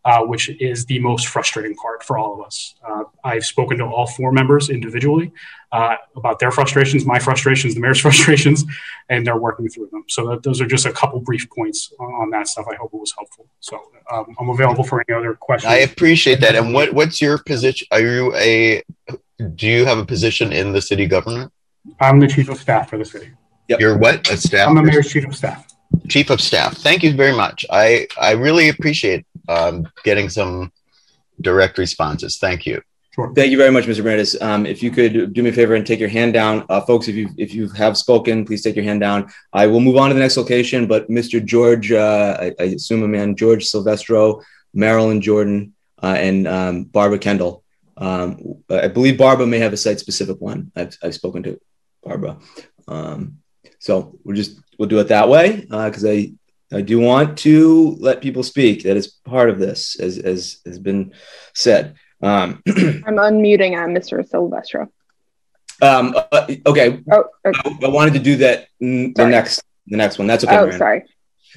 uh, 0.05 0.21
which 0.21 0.49
is 0.61 0.85
the 0.85 0.99
most 0.99 1.27
frustrating 1.27 1.75
part 1.75 2.03
for 2.03 2.17
all 2.17 2.39
of 2.39 2.45
us. 2.45 2.75
Uh, 2.87 3.03
I've 3.23 3.45
spoken 3.45 3.79
to 3.79 3.85
all 3.85 4.05
four 4.05 4.31
members 4.31 4.69
individually 4.69 5.31
uh, 5.71 5.95
about 6.15 6.39
their 6.39 6.51
frustrations, 6.51 7.05
my 7.05 7.19
frustrations, 7.19 7.73
the 7.73 7.81
mayor's 7.81 7.99
frustrations, 8.07 8.63
and 9.09 9.25
they're 9.25 9.37
working 9.37 9.67
through 9.67 9.89
them. 9.91 10.03
So 10.07 10.27
that, 10.29 10.43
those 10.43 10.61
are 10.61 10.67
just 10.67 10.85
a 10.85 10.91
couple 10.91 11.19
brief 11.19 11.49
points 11.49 11.91
on, 11.99 12.07
on, 12.07 12.29
that 12.29 12.47
stuff. 12.47 12.65
I 12.71 12.75
hope 12.75 12.93
it 12.93 12.99
was 12.99 13.13
helpful. 13.17 13.47
So 13.59 13.81
um, 14.11 14.35
I'm 14.39 14.49
available 14.49 14.83
for 14.83 15.03
any 15.07 15.17
other 15.17 15.33
questions. 15.33 15.71
I 15.71 15.77
appreciate 15.77 16.39
that. 16.41 16.55
And 16.55 16.73
what, 16.73 16.93
what's 16.93 17.21
your 17.21 17.39
position? 17.39 17.87
Are 17.91 18.01
you 18.01 18.33
a, 18.35 18.83
do 19.55 19.67
you 19.67 19.85
have 19.85 19.97
a 19.97 20.05
position 20.05 20.53
in 20.53 20.71
the 20.71 20.81
city 20.81 21.07
government? 21.07 21.51
I'm 21.99 22.19
the 22.19 22.27
chief 22.27 22.49
of 22.49 22.59
staff 22.59 22.89
for 22.89 22.97
the 22.97 23.05
city. 23.05 23.31
Yep. 23.67 23.79
You're 23.79 23.97
what? 23.97 24.29
A 24.29 24.37
staff? 24.37 24.69
I'm 24.69 24.75
the 24.75 24.83
mayor's 24.83 25.11
chief 25.11 25.25
of 25.25 25.35
staff. 25.35 25.74
Chief 26.07 26.29
of 26.29 26.41
Staff. 26.41 26.77
Thank 26.77 27.03
you 27.03 27.13
very 27.13 27.35
much. 27.35 27.65
I, 27.69 28.07
I 28.19 28.31
really 28.31 28.69
appreciate 28.69 29.25
um, 29.47 29.87
getting 30.03 30.29
some 30.29 30.71
direct 31.41 31.77
responses. 31.77 32.37
Thank 32.37 32.65
you. 32.65 32.81
Sure. 33.15 33.31
Thank 33.33 33.51
you 33.51 33.57
very 33.57 33.71
much, 33.71 33.85
Mr. 33.85 34.03
Brandis. 34.03 34.39
Um, 34.41 34.65
if 34.65 34.83
you 34.83 34.91
could 34.91 35.33
do 35.33 35.41
me 35.41 35.49
a 35.49 35.53
favor 35.53 35.75
and 35.75 35.87
take 35.87 36.01
your 36.01 36.09
hand 36.09 36.33
down, 36.33 36.65
uh, 36.67 36.81
folks. 36.81 37.07
If 37.07 37.15
you 37.15 37.29
if 37.37 37.53
you 37.53 37.69
have 37.69 37.97
spoken, 37.97 38.43
please 38.43 38.61
take 38.61 38.75
your 38.75 38.83
hand 38.83 38.99
down. 38.99 39.31
I 39.53 39.67
will 39.67 39.79
move 39.79 39.95
on 39.95 40.09
to 40.09 40.13
the 40.13 40.19
next 40.19 40.35
location. 40.35 40.85
But 40.85 41.09
Mr. 41.09 41.43
George, 41.43 41.93
uh, 41.93 42.37
I, 42.41 42.53
I, 42.59 42.63
assume 42.63 43.03
a 43.03 43.07
man, 43.07 43.37
George 43.37 43.63
Silvestro, 43.63 44.41
Marilyn 44.73 45.21
Jordan, 45.21 45.73
uh, 46.03 46.17
and 46.19 46.45
um, 46.45 46.83
Barbara 46.83 47.19
Kendall. 47.19 47.63
Um, 47.95 48.61
I 48.69 48.89
believe 48.89 49.17
Barbara 49.17 49.47
may 49.47 49.59
have 49.59 49.71
a 49.71 49.77
site 49.77 50.01
specific 50.01 50.41
one. 50.41 50.73
I've, 50.75 50.97
I've 51.01 51.15
spoken 51.15 51.43
to 51.43 51.61
Barbara. 52.03 52.37
Um, 52.89 53.37
so 53.79 54.19
we're 54.25 54.35
just 54.35 54.59
we'll 54.77 54.89
do 54.89 54.99
it 54.99 55.09
that 55.09 55.29
way 55.29 55.61
because 55.61 56.05
uh, 56.05 56.09
I 56.09 56.33
I 56.73 56.81
do 56.81 56.99
want 56.99 57.37
to 57.39 57.95
let 57.99 58.21
people 58.21 58.43
speak. 58.43 58.83
That 58.83 58.97
is 58.97 59.07
part 59.07 59.49
of 59.49 59.59
this, 59.59 59.99
as 59.99 60.17
as 60.17 60.59
has 60.65 60.79
been 60.79 61.13
said. 61.53 61.95
Um, 62.21 62.61
I'm 62.67 63.17
unmuting 63.17 63.81
on 63.81 63.93
Mr. 63.93 64.27
Silvestro. 64.27 64.89
Um, 65.81 66.15
uh, 66.31 66.47
okay. 66.65 67.03
Oh, 67.11 67.25
okay. 67.45 67.59
I, 67.65 67.85
I, 67.85 67.89
wanted 67.89 68.13
to 68.13 68.19
do 68.19 68.37
that 68.37 68.67
the 68.79 69.13
next 69.17 69.61
the 69.87 69.97
next 69.97 70.17
one. 70.17 70.27
That's 70.27 70.43
okay. 70.43 70.55
Oh, 70.55 70.61
Miranda. 70.61 70.77
sorry. 70.77 71.03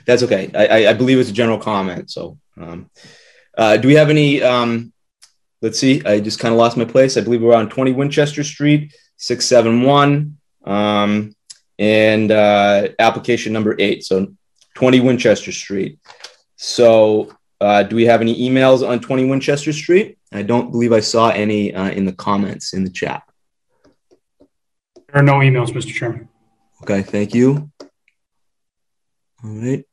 That's 0.07 0.23
okay. 0.25 0.51
I, 0.55 0.67
I, 0.67 0.91
I 0.91 0.93
believe 0.93 1.19
it's 1.19 1.31
a 1.31 1.33
general 1.33 1.59
comment. 1.59 2.11
So, 2.11 2.39
um, 2.57 2.91
uh, 3.57 3.77
do 3.77 3.89
we 3.89 3.95
have 3.95 4.11
any? 4.11 4.43
Um, 4.43 4.93
let's 5.63 5.79
see. 5.79 6.03
I 6.05 6.21
just 6.21 6.39
kind 6.39 6.53
of 6.53 6.59
lost 6.59 6.77
my 6.77 6.85
place. 6.85 7.17
I 7.17 7.21
believe 7.21 7.43
we're 7.43 7.55
on 7.55 7.69
20 7.69 7.93
Winchester 7.93 8.45
Street, 8.45 8.93
671, 9.17 10.37
um, 10.65 11.35
and 11.79 12.31
uh, 12.31 12.89
application 12.99 13.53
number 13.53 13.77
eight. 13.79 14.05
So, 14.05 14.35
20 14.75 15.01
Winchester 15.01 15.53
Street. 15.53 15.99
So, 16.57 17.33
uh, 17.61 17.83
do 17.83 17.97
we 17.97 18.07
have 18.07 18.21
any 18.21 18.49
emails 18.49 18.89
on 18.89 19.01
20 19.01 19.29
Winchester 19.29 19.73
Street? 19.73 20.19
I 20.33 20.43
don't 20.43 20.71
believe 20.71 20.93
I 20.93 21.01
saw 21.01 21.31
any 21.31 21.75
uh, 21.75 21.91
in 21.91 22.05
the 22.05 22.13
comments 22.13 22.75
in 22.75 22.85
the 22.85 22.91
chat. 22.91 23.23
There 24.39 25.21
are 25.21 25.23
no 25.23 25.35
emails, 25.35 25.71
Mr. 25.71 25.93
Chairman. 25.93 26.29
Okay, 26.83 27.03
thank 27.03 27.35
you. 27.35 27.71
All 29.43 29.51
right. 29.51 29.85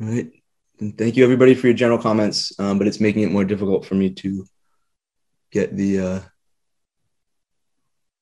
All 0.00 0.08
right. 0.08 0.30
And 0.78 0.96
thank 0.96 1.16
you 1.16 1.24
everybody 1.24 1.54
for 1.54 1.66
your 1.68 1.74
general 1.74 1.98
comments, 1.98 2.52
um, 2.58 2.78
but 2.78 2.86
it's 2.86 3.00
making 3.00 3.22
it 3.22 3.30
more 3.30 3.44
difficult 3.44 3.86
for 3.86 3.94
me 3.94 4.10
to 4.10 4.46
get 5.50 5.76
the 5.76 5.98
uh, 6.00 6.20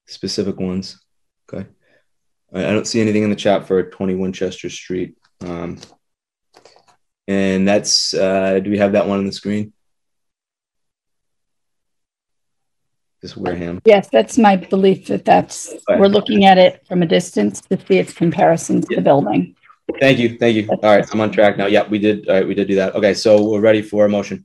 specific 0.06 0.58
ones. 0.58 1.00
Okay. 1.52 1.68
I 2.52 2.60
I 2.68 2.72
don't 2.72 2.86
see 2.86 3.00
anything 3.00 3.22
in 3.24 3.30
the 3.30 3.36
chat 3.36 3.66
for 3.66 3.82
20 3.82 4.14
Winchester 4.14 4.70
Street. 4.70 5.16
Um, 5.40 5.78
and 7.26 7.66
that's, 7.66 8.14
uh, 8.14 8.60
do 8.60 8.70
we 8.70 8.78
have 8.78 8.92
that 8.92 9.08
one 9.08 9.18
on 9.18 9.26
the 9.26 9.32
screen? 9.32 9.72
This 13.22 13.36
Wareham. 13.36 13.80
Yes, 13.86 14.10
that's 14.10 14.36
my 14.36 14.56
belief 14.56 15.06
that 15.06 15.24
that's, 15.24 15.72
Okay. 15.72 15.98
we're 15.98 16.08
looking 16.08 16.44
at 16.44 16.58
it 16.58 16.86
from 16.86 17.02
a 17.02 17.06
distance 17.06 17.62
to 17.62 17.78
see 17.86 17.98
its 17.98 18.12
comparison 18.12 18.82
to 18.82 18.96
the 18.96 19.00
building. 19.00 19.56
Thank 19.98 20.18
you, 20.18 20.36
thank 20.38 20.56
you. 20.56 20.68
All 20.68 20.96
right, 20.96 21.06
I'm 21.10 21.20
on 21.20 21.30
track 21.30 21.56
now. 21.56 21.66
Yeah, 21.66 21.88
we 21.88 21.98
did, 21.98 22.28
all 22.28 22.34
right, 22.34 22.46
we 22.46 22.54
did 22.54 22.68
do 22.68 22.74
that. 22.76 22.94
Okay, 22.94 23.14
so 23.14 23.42
we're 23.50 23.60
ready 23.60 23.80
for 23.80 24.04
a 24.04 24.08
motion. 24.08 24.44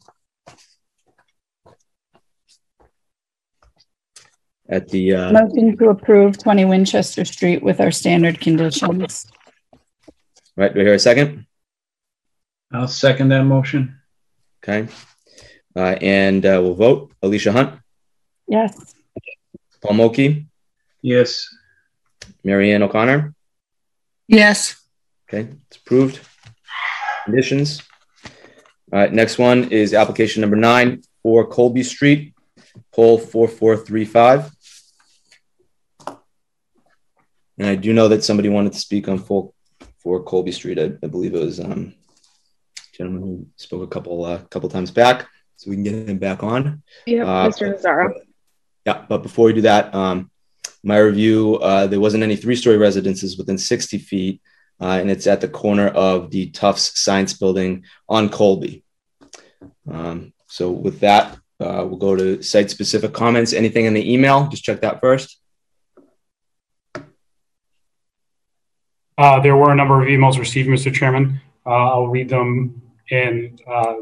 At 4.72 4.88
the, 4.90 5.14
uh, 5.16 5.32
Motion 5.32 5.78
to 5.78 5.90
approve 5.90 6.38
20 6.38 6.66
Winchester 6.66 7.26
Street 7.26 7.64
with 7.64 7.80
our 7.82 7.90
standard 7.92 8.40
conditions. 8.40 9.26
right, 10.56 10.72
do 10.74 10.82
I 10.82 10.84
hear 10.84 10.94
a 10.94 11.00
second? 11.00 11.46
I'll 12.72 12.88
second 12.88 13.30
that 13.30 13.44
motion. 13.46 14.00
Okay. 14.64 14.88
Uh, 15.76 15.96
and, 16.02 16.46
uh, 16.46 16.60
we'll 16.62 16.76
vote. 16.76 17.12
Alicia 17.24 17.52
Hunt, 17.52 17.80
Yes. 18.48 18.94
Paul 19.82 19.94
Mochi, 19.96 20.46
Yes. 21.02 21.48
Mary 22.44 22.72
Ann 22.72 22.84
O'Connor. 22.84 23.34
Yes. 24.28 24.76
Okay, 25.28 25.48
it's 25.68 25.78
approved. 25.78 26.20
Conditions. 27.26 27.82
All 28.92 29.00
right, 29.00 29.12
next 29.14 29.38
one 29.40 29.72
is 29.72 29.94
application 29.94 30.42
number 30.42 30.56
nine 30.56 31.02
for 31.24 31.46
Colby 31.48 31.84
Street, 31.84 32.34
pole 32.92 33.18
four 33.18 33.48
four 33.48 33.78
three 33.78 34.06
five. 34.06 34.52
And 37.60 37.68
I 37.68 37.76
do 37.76 37.94
know 37.94 38.08
that 38.08 38.24
somebody 38.24 38.50
wanted 38.50 38.74
to 38.74 38.80
speak 38.80 39.08
on 39.08 39.20
full 39.20 39.54
for 40.00 40.24
Colby 40.24 40.52
Street. 40.54 40.80
I, 40.80 40.94
I 41.04 41.08
believe 41.08 41.36
it 41.36 41.40
was 41.40 41.60
um 41.60 41.94
gentleman 42.98 43.22
who 43.22 43.48
spoke 43.58 43.84
a 43.84 43.88
couple 43.88 44.26
uh, 44.26 44.40
couple 44.50 44.70
times 44.70 44.92
back, 44.92 45.28
so 45.58 45.70
we 45.70 45.76
can 45.76 45.84
get 45.84 46.10
him 46.10 46.18
back 46.18 46.42
on. 46.44 46.82
Yeah, 47.06 47.24
Uh, 47.26 47.50
Mr. 47.50 47.74
Nazaro. 47.78 48.14
Yeah, 48.86 49.06
but 49.08 49.24
before 49.24 49.46
we 49.48 49.54
do 49.54 49.62
that, 49.62 49.94
um, 49.94 50.32
my 50.84 50.98
review, 50.98 51.58
uh, 51.58 51.86
there 51.88 52.00
wasn't 52.00 52.24
any 52.24 52.38
three-story 52.38 52.78
residences 52.78 53.38
within 53.38 53.58
60 53.58 53.98
feet, 54.00 54.42
uh, 54.82 54.98
and 55.02 55.12
it's 55.12 55.28
at 55.28 55.42
the 55.42 55.50
corner 55.50 55.90
of 55.90 56.32
the 56.32 56.50
Tufts 56.52 56.98
Science 57.00 57.34
Building 57.34 57.84
on 58.08 58.30
Colby. 58.30 58.84
Um, 59.92 60.34
so 60.48 60.72
with 60.72 61.02
that, 61.02 61.38
uh, 61.60 61.84
we'll 61.88 61.98
go 61.98 62.16
to 62.16 62.42
site-specific 62.42 63.14
comments. 63.14 63.52
Anything 63.52 63.86
in 63.86 63.94
the 63.94 64.14
email? 64.14 64.48
Just 64.48 64.64
check 64.64 64.80
that 64.82 65.02
first. 65.02 65.39
Uh, 69.20 69.38
there 69.38 69.58
were 69.58 69.70
a 69.70 69.76
number 69.76 70.02
of 70.02 70.08
emails 70.08 70.40
received, 70.40 70.70
Mr. 70.70 70.94
Chairman. 70.94 71.42
Uh, 71.66 71.92
I'll 71.92 72.08
read 72.08 72.30
them 72.30 72.82
in 73.12 73.60
uh, 73.68 73.96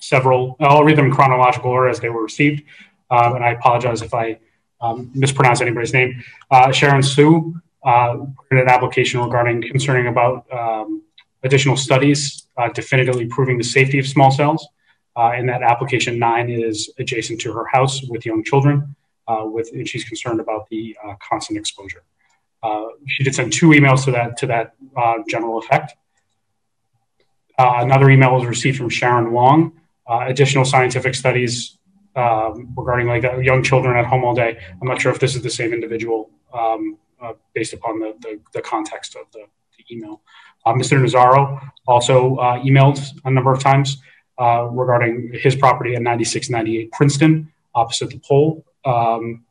several, 0.00 0.56
I'll 0.58 0.82
read 0.82 0.98
them 0.98 1.06
in 1.06 1.12
chronological 1.12 1.70
order 1.70 1.88
as 1.88 2.00
they 2.00 2.08
were 2.08 2.24
received. 2.24 2.64
Um, 3.08 3.36
and 3.36 3.44
I 3.44 3.52
apologize 3.52 4.02
if 4.02 4.12
I 4.12 4.40
um, 4.80 5.12
mispronounce 5.14 5.60
anybody's 5.60 5.92
name. 5.92 6.20
Uh, 6.50 6.72
Sharon 6.72 7.04
Sue 7.04 7.54
uh, 7.84 8.16
in 8.50 8.58
an 8.58 8.68
application 8.68 9.20
regarding 9.20 9.62
concerning 9.62 10.08
about 10.08 10.44
um, 10.52 11.04
additional 11.44 11.76
studies 11.76 12.48
uh, 12.58 12.68
definitively 12.70 13.26
proving 13.26 13.58
the 13.58 13.64
safety 13.64 14.00
of 14.00 14.08
small 14.08 14.32
cells. 14.32 14.66
And 15.16 15.48
that 15.48 15.62
application 15.62 16.18
nine 16.18 16.50
is 16.50 16.90
adjacent 16.98 17.40
to 17.42 17.52
her 17.52 17.66
house 17.66 18.02
with 18.08 18.26
young 18.26 18.42
children, 18.42 18.96
with, 19.28 19.70
and 19.72 19.88
she's 19.88 20.02
concerned 20.02 20.40
about 20.40 20.68
the 20.68 20.96
constant 21.22 21.56
exposure. 21.56 22.02
Uh, 22.64 22.86
she 23.06 23.22
did 23.22 23.34
send 23.34 23.52
two 23.52 23.68
emails 23.68 24.04
to 24.06 24.10
that 24.10 24.38
to 24.38 24.46
that 24.46 24.74
uh, 24.96 25.16
general 25.28 25.58
effect. 25.58 25.94
Uh, 27.58 27.74
another 27.78 28.10
email 28.10 28.32
was 28.34 28.46
received 28.46 28.78
from 28.78 28.88
Sharon 28.88 29.32
Wong. 29.32 29.72
Additional 30.08 30.64
scientific 30.64 31.14
studies 31.14 31.78
um, 32.16 32.72
regarding 32.76 33.06
like 33.06 33.22
young 33.42 33.62
children 33.62 33.96
at 33.96 34.06
home 34.06 34.24
all 34.24 34.34
day. 34.34 34.58
I'm 34.80 34.88
not 34.88 35.00
sure 35.00 35.12
if 35.12 35.18
this 35.18 35.34
is 35.34 35.42
the 35.42 35.50
same 35.50 35.72
individual 35.72 36.30
um, 36.52 36.98
uh, 37.20 37.32
based 37.54 37.72
upon 37.72 38.00
the, 38.00 38.14
the, 38.20 38.40
the 38.52 38.62
context 38.62 39.16
of 39.16 39.30
the, 39.32 39.44
the 39.76 39.94
email. 39.94 40.20
Uh, 40.66 40.74
Mr. 40.74 40.98
Nazaro 41.02 41.60
also 41.86 42.36
uh, 42.36 42.58
emailed 42.60 43.00
a 43.24 43.30
number 43.30 43.52
of 43.52 43.60
times 43.60 43.98
regarding 44.38 45.30
his 45.32 45.56
property 45.56 45.94
at 45.94 46.02
9698 46.02 46.92
Princeton, 46.92 47.52
opposite 47.74 48.10
the 48.10 48.18
pole. 48.18 48.64
Um, 48.84 49.43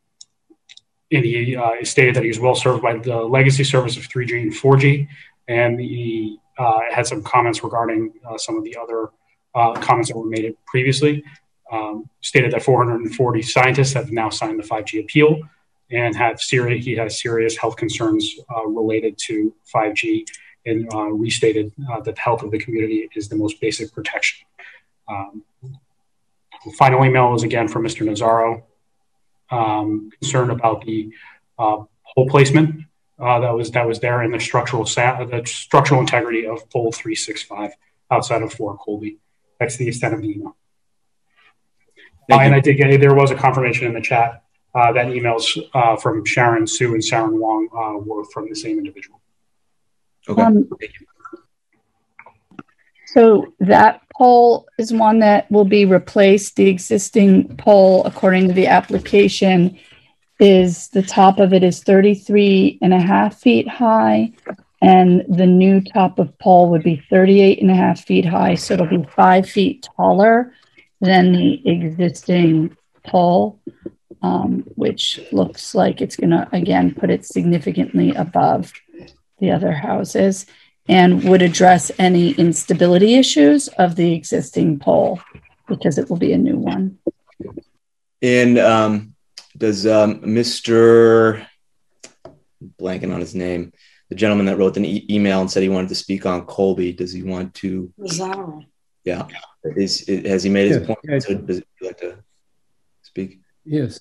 and 1.14 1.26
he 1.26 1.56
uh, 1.56 1.84
stated 1.84 2.16
that 2.16 2.24
he 2.24 2.30
was 2.30 2.40
well 2.40 2.56
served 2.56 2.82
by 2.82 2.98
the 2.98 3.18
legacy 3.18 3.64
service 3.64 3.98
of 3.98 4.08
3G 4.08 4.42
and 4.42 4.52
4G. 4.54 5.08
And 5.48 5.80
he 5.80 6.40
uh, 6.58 6.80
had 6.92 7.06
some 7.06 7.22
comments 7.22 7.64
regarding 7.64 8.14
uh, 8.28 8.38
some 8.38 8.58
of 8.58 8.64
the 8.64 8.78
other 8.82 9.10
uh, 9.56 9.74
comments 9.80 10.10
that 10.10 10.18
were 10.18 10.26
made 10.26 10.56
previously. 10.66 11.24
Um, 11.72 12.10
stated 12.22 12.52
that 12.52 12.62
440 12.62 13.42
scientists 13.42 13.94
have 13.94 14.12
now 14.12 14.30
signed 14.30 14.60
the 14.60 14.64
5G 14.64 15.02
appeal 15.02 15.40
and 15.90 16.16
have 16.16 16.40
serious, 16.40 16.86
he 16.86 16.96
has 16.96 17.20
serious 17.20 17.58
health 17.58 17.78
concerns 17.78 18.32
uh, 18.56 18.66
related 18.66 19.18
to 19.26 19.54
5G 19.74 20.26
and 20.66 20.88
uh, 20.94 21.06
restated 21.12 21.74
that 21.78 22.16
the 22.16 22.20
health 22.20 22.44
of 22.44 22.52
the 22.52 22.60
community 22.60 23.10
is 23.16 23.28
the 23.28 23.36
most 23.36 23.60
basic 23.60 23.92
protection. 23.92 24.46
Um, 25.08 25.44
final 26.78 27.04
email 27.04 27.32
was 27.32 27.44
again 27.44 27.68
from 27.68 27.84
Mr. 27.84 28.08
Nazaro, 28.08 28.64
um, 29.50 30.10
concerned 30.20 30.52
about 30.52 30.86
the 30.86 31.12
uh, 31.60 31.84
pole 32.16 32.30
placement 32.30 32.84
uh, 33.20 33.40
that 33.40 33.54
was 33.54 33.72
that 33.72 33.88
was 33.88 34.00
there 34.00 34.22
and 34.22 34.34
the 34.34 34.40
structural 34.40 34.86
sa- 34.86 35.24
the 35.24 35.44
structural 35.46 36.00
integrity 36.00 36.46
of 36.46 36.70
pole 36.70 36.92
365 36.92 37.72
outside 38.12 38.42
of 38.42 38.52
Fort 38.54 38.80
Colby. 38.80 39.18
That's 39.60 39.78
the 39.78 39.88
extent 39.88 40.14
of 40.14 40.22
the 40.22 40.30
email. 40.30 40.56
Uh, 42.32 42.40
and 42.40 42.56
I 42.56 42.60
did 42.60 42.76
get 42.76 43.00
there 43.00 43.14
was 43.14 43.32
a 43.32 43.36
confirmation 43.36 43.88
in 43.88 43.94
the 43.94 44.02
chat 44.02 44.44
uh, 44.74 44.92
that 44.94 45.08
emails 45.08 45.58
uh, 45.74 45.96
from 45.98 46.26
Sharon 46.26 46.66
Sue 46.66 46.94
and 46.94 47.04
Sharon 47.04 47.40
Wong 47.40 47.68
uh, 47.76 47.98
were 48.04 48.24
from 48.26 48.50
the 48.50 48.56
same 48.56 48.78
individual. 48.78 49.22
Okay. 50.28 50.42
Um, 50.42 50.70
So 53.14 53.54
that 53.60 54.02
pole 54.18 54.68
is 54.80 54.92
one 54.92 55.20
that 55.20 55.50
will 55.52 55.66
be 55.66 55.86
replaced. 55.86 56.56
The 56.56 56.68
existing 56.68 57.56
pole, 57.58 58.04
according 58.06 58.48
to 58.48 58.54
the 58.54 58.68
application, 58.68 59.78
is 60.40 60.88
the 60.90 61.04
top 61.04 61.38
of 61.38 61.54
it 61.54 61.64
is 61.64 61.84
33 61.84 62.80
and 62.82 62.94
a 62.94 63.00
half 63.00 63.40
feet 63.40 63.68
high. 63.68 64.32
And 64.82 65.24
the 65.30 65.46
new 65.46 65.80
top 65.80 66.18
of 66.18 66.38
pole 66.40 66.70
would 66.72 66.84
be 66.84 67.04
38 67.10 67.62
and 67.62 67.70
a 67.70 67.76
half 67.76 68.04
feet 68.04 68.26
high. 68.26 68.56
So 68.56 68.74
it'll 68.74 68.88
be 68.88 69.06
five 69.16 69.48
feet 69.48 69.88
taller 69.96 70.54
than 71.00 71.34
the 71.34 71.62
existing 71.70 72.76
pole, 73.06 73.60
um, 74.24 74.64
which 74.76 75.20
looks 75.32 75.76
like 75.76 76.02
it's 76.02 76.16
going 76.16 76.32
to, 76.32 76.48
again, 76.52 76.96
put 76.96 77.12
it 77.12 77.26
significantly 77.26 78.14
above 78.16 78.74
the 79.40 79.52
other 79.52 79.72
houses 79.72 80.48
and 80.88 81.24
would 81.24 81.42
address 81.42 81.92
any 81.98 82.32
instability 82.32 83.16
issues 83.16 83.68
of 83.70 83.96
the 83.96 84.14
existing 84.14 84.80
pole 84.80 85.20
because 85.68 85.98
it 85.98 86.10
will 86.10 86.18
be 86.18 86.34
a 86.34 86.38
new 86.38 86.58
one. 86.58 87.00
And 88.22 88.58
um, 88.58 89.16
does 89.58 89.88
um, 89.88 90.22
Mr. 90.22 91.46
blanking 92.80 93.14
on 93.14 93.20
his 93.20 93.36
name, 93.36 93.72
the 94.10 94.16
gentleman 94.16 94.46
that 94.48 94.58
wrote 94.58 94.74
the 94.74 94.86
e- 94.86 95.06
email 95.10 95.42
and 95.42 95.50
said 95.50 95.64
he 95.64 95.70
wanted 95.70 95.90
to 95.90 95.96
speak 95.96 96.26
on 96.26 96.46
Colby, 96.46 96.92
does 96.94 97.12
he 97.14 97.24
want 97.24 97.54
to? 97.56 97.92
Yeah. 99.06 99.28
Is, 99.64 100.02
is 100.04 100.28
has 100.28 100.44
he 100.44 100.50
made 100.50 100.68
his 100.68 100.80
Yeah, 100.82 100.86
point? 100.88 101.00
yeah. 101.04 101.20
So 101.20 101.36
does 101.36 101.62
he 101.80 101.86
like 101.88 101.98
to 102.00 102.18
speak? 103.02 103.40
Yes. 103.66 104.00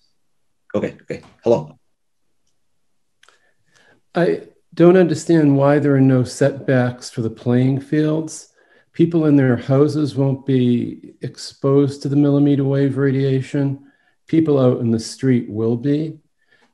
Okay, 0.74 0.96
okay. 1.02 1.22
Hello. 1.44 1.78
I 4.14 4.42
don't 4.74 4.96
understand 4.96 5.56
why 5.56 5.78
there 5.78 5.94
are 5.94 6.00
no 6.00 6.24
setbacks 6.24 7.10
for 7.10 7.20
the 7.20 7.30
playing 7.30 7.80
fields. 7.80 8.48
People 8.92 9.26
in 9.26 9.36
their 9.36 9.56
houses 9.56 10.14
won't 10.14 10.46
be 10.46 11.14
exposed 11.22 12.02
to 12.02 12.08
the 12.08 12.16
millimeter 12.16 12.64
wave 12.64 12.96
radiation. 12.96 13.90
People 14.26 14.58
out 14.58 14.80
in 14.80 14.90
the 14.90 15.00
street 15.00 15.48
will 15.50 15.76
be. 15.76 16.18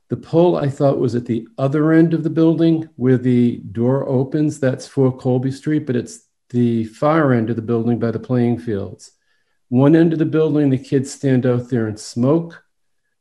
The 0.09 0.17
pole 0.17 0.55
I 0.55 0.69
thought 0.69 0.97
was 0.97 1.13
at 1.13 1.25
the 1.25 1.47
other 1.57 1.91
end 1.91 2.13
of 2.13 2.23
the 2.23 2.29
building 2.29 2.89
where 2.95 3.17
the 3.17 3.57
door 3.71 4.07
opens. 4.09 4.59
That's 4.59 4.87
for 4.87 5.15
Colby 5.15 5.51
Street, 5.51 5.85
but 5.85 5.95
it's 5.95 6.25
the 6.49 6.85
far 6.85 7.33
end 7.33 7.49
of 7.49 7.55
the 7.55 7.61
building 7.61 7.99
by 7.99 8.11
the 8.11 8.19
playing 8.19 8.59
fields. 8.59 9.11
One 9.67 9.95
end 9.95 10.13
of 10.13 10.19
the 10.19 10.25
building, 10.25 10.69
the 10.69 10.79
kids 10.79 11.13
stand 11.13 11.45
out 11.45 11.69
there 11.69 11.87
and 11.87 11.99
smoke, 11.99 12.63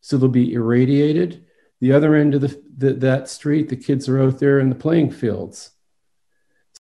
so 0.01 0.17
they'll 0.17 0.31
be 0.31 0.55
irradiated. 0.55 1.45
The 1.81 1.93
other 1.93 2.15
end 2.15 2.35
of 2.35 2.41
the, 2.41 2.63
the, 2.79 2.95
that 2.95 3.29
street, 3.29 3.69
the 3.69 3.77
kids 3.77 4.09
are 4.09 4.23
out 4.23 4.39
there 4.39 4.61
in 4.61 4.69
the 4.71 4.75
playing 4.75 5.11
fields. 5.11 5.73